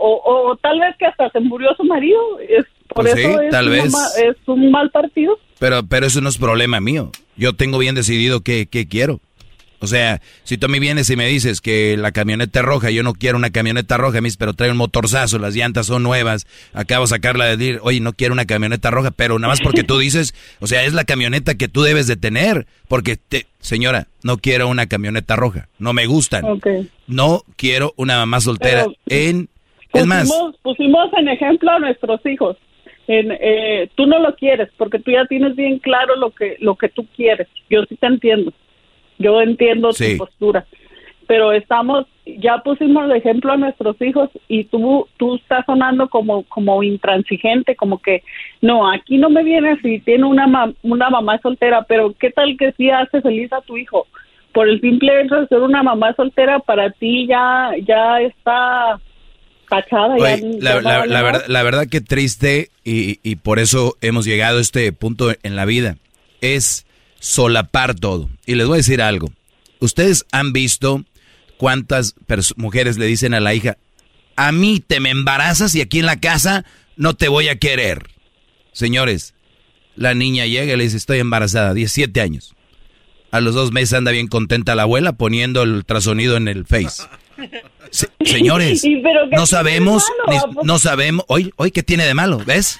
[0.00, 2.20] o, tal vez que hasta se murió su marido.
[2.40, 3.92] Es, por pues eso es, tal vez.
[4.18, 5.38] es un mal partido.
[5.58, 7.10] Pero, pero eso no es problema mío.
[7.36, 9.20] Yo tengo bien decidido qué, qué quiero.
[9.78, 12.90] O sea, si tú a mí vienes y me dices que la camioneta es roja,
[12.90, 16.46] yo no quiero una camioneta roja, mis, pero trae un motorzazo, las llantas son nuevas,
[16.72, 19.84] acabo de sacarla de decir, oye, no quiero una camioneta roja, pero nada más porque
[19.84, 24.08] tú dices, o sea, es la camioneta que tú debes de tener, porque, te, señora,
[24.22, 26.44] no quiero una camioneta roja, no me gustan,
[27.06, 29.48] no quiero una mamá soltera en...
[29.92, 30.30] es más...
[30.62, 32.56] Pusimos en ejemplo a nuestros hijos.
[33.08, 36.74] En, eh, tú no lo quieres porque tú ya tienes bien claro lo que lo
[36.74, 37.46] que tú quieres.
[37.70, 38.52] Yo sí te entiendo.
[39.18, 40.66] Yo entiendo tu postura,
[41.26, 46.44] pero estamos, ya pusimos de ejemplo a nuestros hijos y tú, tú estás sonando como,
[46.44, 48.22] como intransigente, como que
[48.60, 52.72] no, aquí no me vienes si tiene una, una mamá soltera, pero ¿qué tal que
[52.72, 54.06] sí hace feliz a tu hijo?
[54.52, 59.00] Por el simple hecho de ser una mamá soltera, para ti ya, ya está
[59.66, 60.16] cachada.
[60.16, 64.92] la, la, verdad, la verdad que triste y, y por eso hemos llegado a este
[64.92, 65.96] punto en la vida.
[66.40, 66.86] Es
[67.20, 68.28] solapar todo.
[68.46, 69.32] Y les voy a decir algo.
[69.80, 71.04] Ustedes han visto
[71.58, 72.14] cuántas
[72.56, 73.78] mujeres le dicen a la hija,
[74.36, 76.64] a mí te me embarazas y aquí en la casa
[76.96, 78.10] no te voy a querer.
[78.72, 79.34] Señores,
[79.96, 82.54] la niña llega y le dice, estoy embarazada, 17 años.
[83.30, 87.02] A los dos meses anda bien contenta la abuela poniendo el ultrasonido en el face.
[88.24, 88.82] Señores,
[89.30, 90.04] no sabemos,
[90.62, 92.42] no sabemos, hoy, hoy, ¿qué tiene de malo?
[92.44, 92.78] ¿Ves?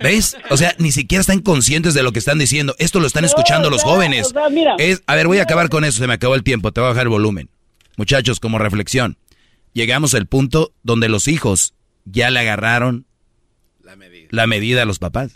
[0.00, 0.36] ¿Ves?
[0.50, 2.74] O sea, ni siquiera están conscientes de lo que están diciendo.
[2.78, 4.32] Esto lo están escuchando los jóvenes.
[4.78, 5.98] es, a ver, voy a acabar con eso.
[5.98, 6.72] Se me acabó el tiempo.
[6.72, 7.48] Te voy a bajar el volumen.
[7.96, 9.16] Muchachos, como reflexión.
[9.72, 11.74] Llegamos al punto donde los hijos
[12.04, 13.06] ya le agarraron
[14.30, 15.32] la medida, a los papás.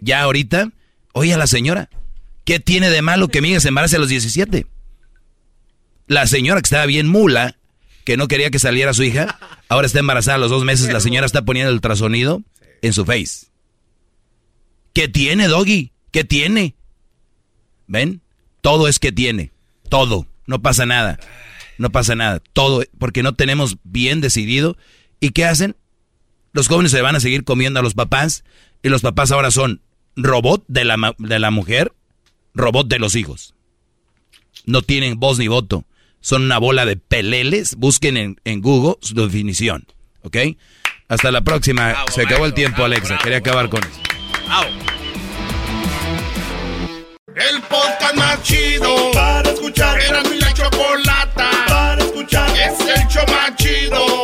[0.00, 0.70] Ya ahorita,
[1.12, 1.88] oye a la señora,
[2.44, 4.66] ¿qué tiene de malo que mi hija se embarace a los 17?
[6.06, 7.56] La señora que estaba bien mula,
[8.04, 11.00] que no quería que saliera su hija, ahora está embarazada a los dos meses, la
[11.00, 12.42] señora está poniendo el ultrasonido
[12.82, 13.46] en su face.
[14.92, 15.92] ¿Qué tiene, Doggy?
[16.10, 16.76] ¿Qué tiene?
[17.86, 18.22] ¿Ven?
[18.60, 19.52] Todo es que tiene.
[19.88, 20.26] Todo.
[20.46, 21.18] No pasa nada.
[21.78, 22.40] No pasa nada.
[22.52, 22.84] Todo.
[22.98, 24.76] Porque no tenemos bien decidido.
[25.20, 25.76] ¿Y qué hacen?
[26.52, 28.44] Los jóvenes se van a seguir comiendo a los papás.
[28.82, 29.80] Y los papás ahora son
[30.16, 31.92] robot de la, de la mujer,
[32.54, 33.54] robot de los hijos.
[34.66, 35.84] No tienen voz ni voto.
[36.24, 37.76] Son una bola de peleles.
[37.76, 39.84] Busquen en, en Google su definición.
[40.22, 40.38] ¿Ok?
[41.06, 41.94] Hasta la próxima.
[42.14, 43.18] Se acabó el tiempo, Alexa.
[43.22, 44.00] Quería acabar con eso.
[47.36, 50.00] El podcast más chido para escuchar.
[50.00, 52.48] Era mi la chocolata para escuchar.
[52.56, 54.23] Es el show más chido